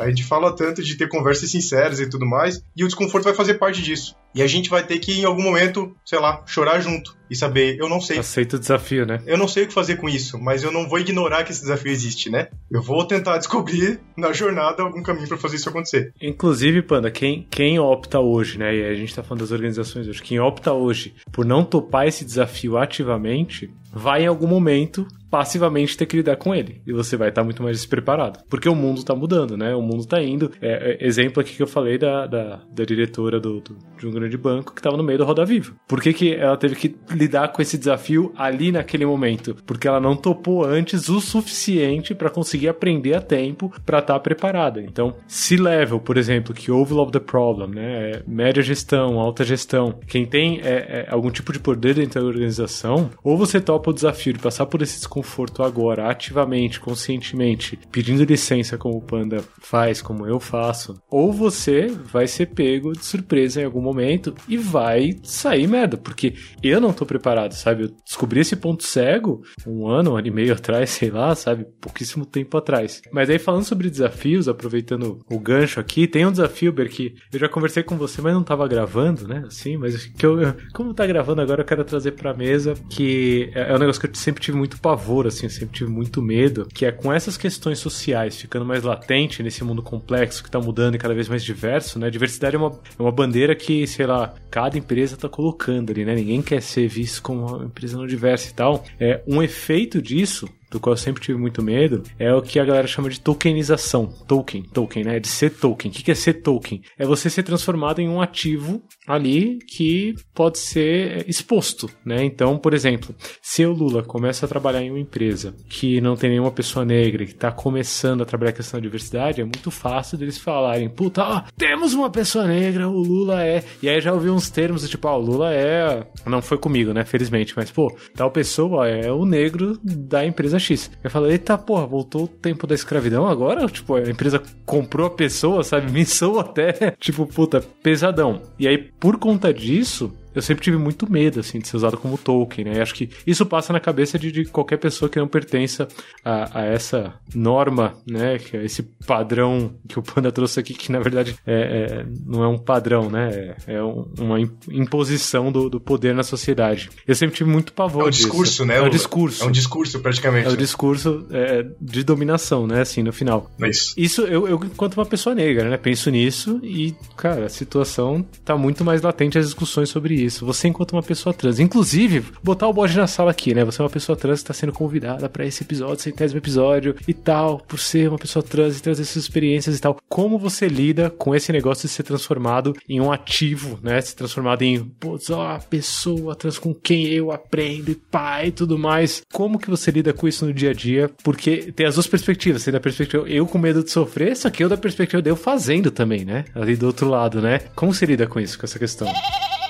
a 0.00 0.08
gente 0.08 0.24
fala 0.24 0.54
tanto 0.54 0.82
de 0.82 0.96
ter 0.96 1.08
conversas 1.08 1.50
sinceras 1.50 2.00
e 2.00 2.08
tudo 2.08 2.26
mais, 2.26 2.64
e 2.76 2.84
o 2.84 2.86
desconforto 2.86 3.24
vai 3.24 3.34
fazer 3.34 3.54
parte 3.54 3.82
disso. 3.82 4.14
E 4.34 4.42
a 4.42 4.46
gente 4.46 4.68
vai 4.68 4.84
ter 4.84 4.98
que, 4.98 5.20
em 5.20 5.24
algum 5.24 5.42
momento, 5.42 5.94
sei 6.04 6.18
lá, 6.18 6.42
chorar 6.46 6.80
junto 6.80 7.16
e 7.30 7.36
saber, 7.36 7.78
eu 7.78 7.88
não 7.88 8.00
sei. 8.00 8.18
Aceita 8.18 8.56
o 8.56 8.58
desafio, 8.58 9.06
né? 9.06 9.20
Eu 9.26 9.38
não 9.38 9.48
sei 9.48 9.64
o 9.64 9.66
que 9.66 9.72
fazer 9.72 9.96
com 9.96 10.08
isso, 10.08 10.38
mas 10.38 10.62
eu 10.62 10.70
não 10.70 10.88
vou 10.88 10.98
ignorar 10.98 11.44
que 11.44 11.52
esse 11.52 11.62
desafio 11.62 11.90
existe, 11.90 12.30
né? 12.30 12.48
Eu 12.70 12.82
vou 12.82 13.04
tentar 13.06 13.36
descobrir 13.38 14.00
na 14.16 14.32
jornada 14.32 14.82
algum 14.82 15.02
caminho 15.02 15.28
para 15.28 15.38
fazer 15.38 15.56
isso 15.56 15.68
acontecer. 15.68 16.12
Inclusive, 16.20 16.82
Panda, 16.82 17.10
quem, 17.10 17.46
quem 17.50 17.78
opta 17.78 18.20
hoje, 18.20 18.58
né? 18.58 18.74
E 18.74 18.84
a 18.84 18.94
gente 18.94 19.14
tá 19.14 19.22
falando 19.22 19.40
das 19.40 19.52
organizações 19.52 20.06
hoje, 20.06 20.22
quem 20.22 20.38
opta 20.38 20.72
hoje 20.72 21.14
por 21.32 21.44
não 21.44 21.64
topar 21.64 22.06
esse 22.06 22.24
desafio 22.24 22.76
ativamente, 22.76 23.70
vai 23.92 24.24
em 24.24 24.26
algum 24.26 24.46
momento 24.46 25.06
passivamente 25.34 25.96
ter 25.96 26.06
que 26.06 26.16
lidar 26.16 26.36
com 26.36 26.54
ele. 26.54 26.80
E 26.86 26.92
você 26.92 27.16
vai 27.16 27.28
estar 27.28 27.42
muito 27.42 27.60
mais 27.60 27.76
despreparado. 27.76 28.38
Porque 28.48 28.68
o 28.68 28.74
mundo 28.74 28.98
está 28.98 29.16
mudando, 29.16 29.56
né? 29.56 29.74
O 29.74 29.82
mundo 29.82 30.02
está 30.02 30.22
indo. 30.22 30.52
É, 30.62 30.96
é, 31.00 31.04
exemplo 31.04 31.40
aqui 31.40 31.56
que 31.56 31.62
eu 31.62 31.66
falei 31.66 31.98
da, 31.98 32.24
da, 32.24 32.60
da 32.70 32.84
diretora 32.84 33.40
do, 33.40 33.60
do, 33.60 33.76
de 33.98 34.06
um 34.06 34.12
grande 34.12 34.36
banco 34.36 34.72
que 34.72 34.78
estava 34.78 34.96
no 34.96 35.02
meio 35.02 35.18
do 35.18 35.24
Roda 35.24 35.44
Viva. 35.44 35.72
Por 35.88 36.00
que, 36.00 36.12
que 36.12 36.32
ela 36.32 36.56
teve 36.56 36.76
que 36.76 36.94
lidar 37.10 37.48
com 37.48 37.60
esse 37.60 37.76
desafio 37.76 38.32
ali 38.36 38.70
naquele 38.70 39.04
momento? 39.04 39.56
Porque 39.66 39.88
ela 39.88 39.98
não 39.98 40.14
topou 40.14 40.64
antes 40.64 41.08
o 41.08 41.20
suficiente 41.20 42.14
para 42.14 42.30
conseguir 42.30 42.68
aprender 42.68 43.14
a 43.14 43.20
tempo 43.20 43.72
para 43.84 43.98
estar 43.98 44.14
tá 44.14 44.20
preparada. 44.20 44.80
Então, 44.80 45.16
se 45.26 45.56
level, 45.56 45.98
por 45.98 46.16
exemplo, 46.16 46.54
que 46.54 46.70
Love 46.70 47.10
the 47.10 47.18
Problem, 47.18 47.70
né? 47.70 48.10
É 48.10 48.22
média 48.24 48.62
gestão, 48.62 49.18
alta 49.18 49.42
gestão, 49.42 49.98
quem 50.06 50.24
tem 50.26 50.60
é, 50.60 50.68
é, 50.70 51.06
algum 51.10 51.30
tipo 51.30 51.52
de 51.52 51.58
poder 51.58 51.94
dentro 51.94 52.20
da 52.20 52.26
organização, 52.28 53.10
ou 53.24 53.36
você 53.36 53.60
topa 53.60 53.90
o 53.90 53.94
desafio 53.94 54.32
de 54.32 54.38
passar 54.38 54.66
por 54.66 54.80
esse 54.80 54.98
desconforto 54.98 55.23
desconforto 55.24 55.62
agora, 55.62 56.08
ativamente, 56.08 56.78
conscientemente, 56.78 57.78
pedindo 57.90 58.22
licença 58.24 58.76
como 58.76 58.98
o 58.98 59.02
Panda 59.02 59.42
faz, 59.60 60.02
como 60.02 60.26
eu 60.26 60.38
faço, 60.38 61.00
ou 61.10 61.32
você 61.32 61.86
vai 61.86 62.26
ser 62.26 62.46
pego 62.46 62.92
de 62.92 63.04
surpresa 63.04 63.60
em 63.60 63.64
algum 63.64 63.80
momento 63.80 64.34
e 64.46 64.56
vai 64.56 65.18
sair 65.22 65.66
merda, 65.66 65.96
porque 65.96 66.34
eu 66.62 66.80
não 66.80 66.92
tô 66.92 67.06
preparado, 67.06 67.52
sabe? 67.52 67.84
Eu 67.84 67.88
descobri 68.04 68.40
esse 68.40 68.54
ponto 68.54 68.84
cego 68.84 69.42
um 69.66 69.88
ano, 69.88 70.12
um 70.12 70.16
ano 70.16 70.28
e 70.28 70.30
meio 70.30 70.52
atrás, 70.52 70.90
sei 70.90 71.10
lá, 71.10 71.34
sabe? 71.34 71.66
Pouquíssimo 71.80 72.26
tempo 72.26 72.56
atrás. 72.56 73.00
Mas 73.10 73.30
aí 73.30 73.38
falando 73.38 73.64
sobre 73.64 73.90
desafios, 73.90 74.48
aproveitando 74.48 75.20
o 75.30 75.38
gancho 75.38 75.80
aqui, 75.80 76.06
tem 76.06 76.26
um 76.26 76.30
desafio, 76.30 76.72
Ber, 76.72 76.88
que 76.88 77.14
eu 77.32 77.40
já 77.40 77.48
conversei 77.48 77.82
com 77.82 77.96
você, 77.96 78.20
mas 78.20 78.34
não 78.34 78.42
tava 78.42 78.68
gravando, 78.68 79.26
né? 79.26 79.44
Assim, 79.46 79.76
mas 79.76 80.06
que 80.06 80.26
eu, 80.26 80.36
como 80.74 80.92
tá 80.92 81.06
gravando 81.06 81.40
agora, 81.40 81.62
eu 81.62 81.66
quero 81.66 81.84
trazer 81.84 82.12
pra 82.12 82.34
mesa 82.34 82.74
que 82.90 83.50
é, 83.54 83.70
é 83.72 83.74
um 83.74 83.78
negócio 83.78 84.00
que 84.00 84.06
eu 84.06 84.14
sempre 84.14 84.42
tive 84.42 84.56
muito 84.56 84.80
pavor 84.80 85.13
pavor, 85.14 85.26
assim, 85.28 85.46
eu 85.46 85.50
sempre 85.50 85.76
tive 85.76 85.90
muito 85.90 86.20
medo, 86.20 86.66
que 86.72 86.84
é 86.84 86.90
com 86.90 87.12
essas 87.12 87.36
questões 87.36 87.78
sociais 87.78 88.40
ficando 88.40 88.64
mais 88.64 88.82
latente 88.82 89.42
nesse 89.42 89.62
mundo 89.62 89.82
complexo 89.82 90.42
que 90.42 90.50
tá 90.50 90.58
mudando 90.58 90.96
e 90.96 90.98
cada 90.98 91.14
vez 91.14 91.28
mais 91.28 91.44
diverso, 91.44 91.98
né? 91.98 92.10
Diversidade 92.10 92.56
é 92.56 92.58
uma, 92.58 92.70
é 92.98 93.02
uma 93.02 93.12
bandeira 93.12 93.54
que, 93.54 93.86
sei 93.86 94.06
lá, 94.06 94.34
cada 94.50 94.76
empresa 94.76 95.16
tá 95.16 95.28
colocando 95.28 95.90
ali, 95.90 96.04
né? 96.04 96.14
Ninguém 96.14 96.42
quer 96.42 96.60
ser 96.60 96.88
visto 96.88 97.22
como 97.22 97.46
uma 97.46 97.64
empresa 97.66 97.96
não 97.96 98.06
diversa 98.06 98.50
e 98.50 98.54
tal. 98.54 98.84
É, 98.98 99.22
um 99.26 99.42
efeito 99.42 100.02
disso 100.02 100.48
do 100.74 100.80
qual 100.80 100.92
eu 100.92 100.98
sempre 100.98 101.22
tive 101.22 101.38
muito 101.38 101.62
medo, 101.62 102.02
é 102.18 102.34
o 102.34 102.42
que 102.42 102.58
a 102.58 102.64
galera 102.64 102.86
chama 102.86 103.08
de 103.08 103.20
tokenização. 103.20 104.06
Token, 104.26 104.62
token, 104.62 105.04
né? 105.04 105.20
De 105.20 105.28
ser 105.28 105.50
token. 105.50 105.90
O 105.90 105.94
que 105.94 106.10
é 106.10 106.14
ser 106.14 106.34
token? 106.34 106.82
É 106.98 107.06
você 107.06 107.30
ser 107.30 107.44
transformado 107.44 108.00
em 108.00 108.08
um 108.08 108.20
ativo 108.20 108.82
ali 109.06 109.58
que 109.68 110.14
pode 110.34 110.58
ser 110.58 111.28
exposto, 111.28 111.88
né? 112.04 112.24
Então, 112.24 112.58
por 112.58 112.74
exemplo, 112.74 113.14
se 113.40 113.64
o 113.64 113.72
Lula 113.72 114.02
começa 114.02 114.46
a 114.46 114.48
trabalhar 114.48 114.82
em 114.82 114.90
uma 114.90 114.98
empresa 114.98 115.54
que 115.68 116.00
não 116.00 116.16
tem 116.16 116.30
nenhuma 116.30 116.50
pessoa 116.50 116.84
negra, 116.84 117.24
que 117.24 117.32
está 117.32 117.52
começando 117.52 118.22
a 118.22 118.26
trabalhar 118.26 118.50
a 118.50 118.54
questão 118.54 118.80
da 118.80 118.84
diversidade, 118.84 119.40
é 119.40 119.44
muito 119.44 119.70
fácil 119.70 120.18
deles 120.18 120.38
falarem, 120.38 120.88
puta, 120.88 121.22
ó, 121.22 121.42
temos 121.56 121.94
uma 121.94 122.10
pessoa 122.10 122.46
negra, 122.46 122.88
o 122.88 123.00
Lula 123.00 123.44
é. 123.44 123.62
E 123.80 123.88
aí 123.88 124.00
já 124.00 124.12
ouvi 124.12 124.28
uns 124.28 124.50
termos 124.50 124.88
tipo, 124.88 125.06
ah, 125.06 125.16
o 125.16 125.20
Lula 125.20 125.54
é. 125.54 126.04
Não 126.26 126.42
foi 126.42 126.58
comigo, 126.58 126.92
né? 126.92 127.04
Felizmente, 127.04 127.54
mas, 127.56 127.70
pô, 127.70 127.94
tal 128.16 128.30
pessoa 128.30 128.88
é 128.88 129.12
o 129.12 129.24
negro 129.24 129.78
da 129.84 130.26
empresa 130.26 130.58
X. 130.64 130.90
Eu 131.02 131.10
falei, 131.10 131.32
eita 131.32 131.56
porra, 131.58 131.86
voltou 131.86 132.24
o 132.24 132.28
tempo 132.28 132.66
da 132.66 132.74
escravidão 132.74 133.26
agora? 133.26 133.66
Tipo, 133.66 133.94
a 133.94 134.10
empresa 134.10 134.42
comprou 134.64 135.06
a 135.06 135.10
pessoa, 135.10 135.62
sabe? 135.62 136.04
Sou 136.06 136.40
até, 136.40 136.92
tipo, 136.98 137.26
puta, 137.26 137.60
pesadão. 137.82 138.42
E 138.58 138.66
aí, 138.68 138.78
por 138.78 139.18
conta 139.18 139.52
disso, 139.52 140.12
eu 140.34 140.42
sempre 140.42 140.64
tive 140.64 140.76
muito 140.76 141.10
medo, 141.10 141.40
assim, 141.40 141.58
de 141.60 141.68
ser 141.68 141.76
usado 141.76 141.96
como 141.96 142.18
token, 142.18 142.64
né? 142.64 142.76
E 142.76 142.80
acho 142.80 142.94
que 142.94 143.08
isso 143.26 143.46
passa 143.46 143.72
na 143.72 143.80
cabeça 143.80 144.18
de, 144.18 144.32
de 144.32 144.44
qualquer 144.44 144.78
pessoa 144.78 145.08
que 145.08 145.18
não 145.18 145.28
pertença 145.28 145.86
a, 146.24 146.60
a, 146.60 146.64
essa 146.64 147.14
norma, 147.34 147.94
né? 148.06 148.38
Que 148.38 148.56
é 148.56 148.64
esse 148.64 148.82
padrão 149.06 149.74
que 149.88 149.98
o 149.98 150.02
Panda 150.02 150.32
trouxe 150.32 150.58
aqui, 150.58 150.74
que 150.74 150.90
na 150.90 150.98
verdade 150.98 151.36
é, 151.46 151.54
é 151.54 152.06
não 152.26 152.42
é 152.42 152.48
um 152.48 152.58
padrão, 152.58 153.08
né? 153.08 153.54
É, 153.66 153.74
é 153.74 153.82
uma 153.82 154.40
imposição 154.70 155.52
do, 155.52 155.70
do, 155.70 155.80
poder 155.80 156.14
na 156.14 156.22
sociedade. 156.22 156.90
Eu 157.06 157.14
sempre 157.14 157.36
tive 157.36 157.50
muito 157.50 157.72
pavor 157.72 158.02
É 158.02 158.06
um 158.06 158.10
discurso, 158.10 158.52
disso. 158.52 158.64
né? 158.64 158.78
É 158.78 158.82
um 158.82 158.90
discurso. 158.90 159.44
É 159.44 159.46
um 159.46 159.52
discurso, 159.52 160.00
praticamente. 160.00 160.48
É 160.48 160.50
um 160.50 160.56
discurso 160.56 161.26
é, 161.30 161.64
de 161.80 162.02
dominação, 162.02 162.66
né? 162.66 162.80
Assim, 162.80 163.02
no 163.02 163.12
final. 163.12 163.50
É 163.60 163.68
isso. 163.68 163.94
Isso, 163.96 164.22
eu, 164.22 164.48
eu, 164.48 164.60
enquanto 164.64 164.94
uma 164.94 165.06
pessoa 165.06 165.34
negra, 165.34 165.68
né? 165.68 165.76
Penso 165.76 166.10
nisso 166.10 166.60
e, 166.62 166.94
cara, 167.16 167.46
a 167.46 167.48
situação 167.48 168.24
tá 168.44 168.56
muito 168.56 168.84
mais 168.84 169.02
latente 169.02 169.38
as 169.38 169.46
discussões 169.46 169.88
sobre 169.88 170.14
isso 170.14 170.23
isso. 170.24 170.46
Você 170.46 170.68
enquanto 170.68 170.92
uma 170.92 171.02
pessoa 171.02 171.34
trans. 171.34 171.58
Inclusive, 171.60 172.24
botar 172.42 172.68
o 172.68 172.72
bode 172.72 172.96
na 172.96 173.06
sala 173.06 173.30
aqui, 173.30 173.54
né? 173.54 173.64
Você 173.64 173.80
é 173.80 173.84
uma 173.84 173.90
pessoa 173.90 174.16
trans 174.16 174.40
que 174.40 174.44
está 174.44 174.54
sendo 174.54 174.72
convidada 174.72 175.28
para 175.28 175.44
esse 175.44 175.62
episódio, 175.62 176.02
centésimo 176.02 176.38
episódio 176.38 176.94
e 177.06 177.14
tal, 177.14 177.58
por 177.58 177.78
ser 177.78 178.08
uma 178.08 178.18
pessoa 178.18 178.42
trans 178.42 178.78
e 178.78 178.82
trazer 178.82 179.04
suas 179.04 179.24
experiências 179.24 179.76
e 179.76 179.80
tal. 179.80 179.96
Como 180.08 180.38
você 180.38 180.68
lida 180.68 181.10
com 181.10 181.34
esse 181.34 181.52
negócio 181.52 181.88
de 181.88 181.94
ser 181.94 182.02
transformado 182.02 182.74
em 182.88 183.00
um 183.00 183.12
ativo, 183.12 183.78
né? 183.82 184.00
Se 184.00 184.16
transformado 184.16 184.62
em, 184.62 184.90
ó, 185.30 185.54
a 185.54 185.58
pessoa 185.58 186.34
trans 186.34 186.58
com 186.58 186.74
quem 186.74 187.06
eu 187.06 187.30
aprendo 187.30 187.90
e 187.90 187.94
pai 187.94 188.48
e 188.48 188.52
tudo 188.52 188.78
mais. 188.78 189.22
Como 189.32 189.58
que 189.58 189.70
você 189.70 189.90
lida 189.90 190.12
com 190.12 190.26
isso 190.28 190.46
no 190.46 190.52
dia 190.52 190.70
a 190.70 190.74
dia? 190.74 191.10
Porque 191.22 191.72
tem 191.72 191.86
as 191.86 191.94
duas 191.94 192.06
perspectivas. 192.06 192.64
Tem 192.64 192.72
da 192.72 192.80
perspectiva 192.80 193.28
eu 193.28 193.46
com 193.46 193.58
medo 193.58 193.82
de 193.82 193.90
sofrer, 193.90 194.36
só 194.36 194.50
que 194.50 194.62
eu 194.62 194.68
da 194.68 194.76
perspectiva 194.76 195.22
de 195.22 195.30
eu 195.30 195.36
fazendo 195.36 195.90
também, 195.90 196.24
né? 196.24 196.44
Ali 196.54 196.76
do 196.76 196.86
outro 196.86 197.08
lado, 197.08 197.40
né? 197.40 197.60
Como 197.74 197.92
você 197.92 198.06
lida 198.06 198.26
com 198.26 198.40
isso, 198.40 198.58
com 198.58 198.66
essa 198.66 198.78
questão? 198.78 199.08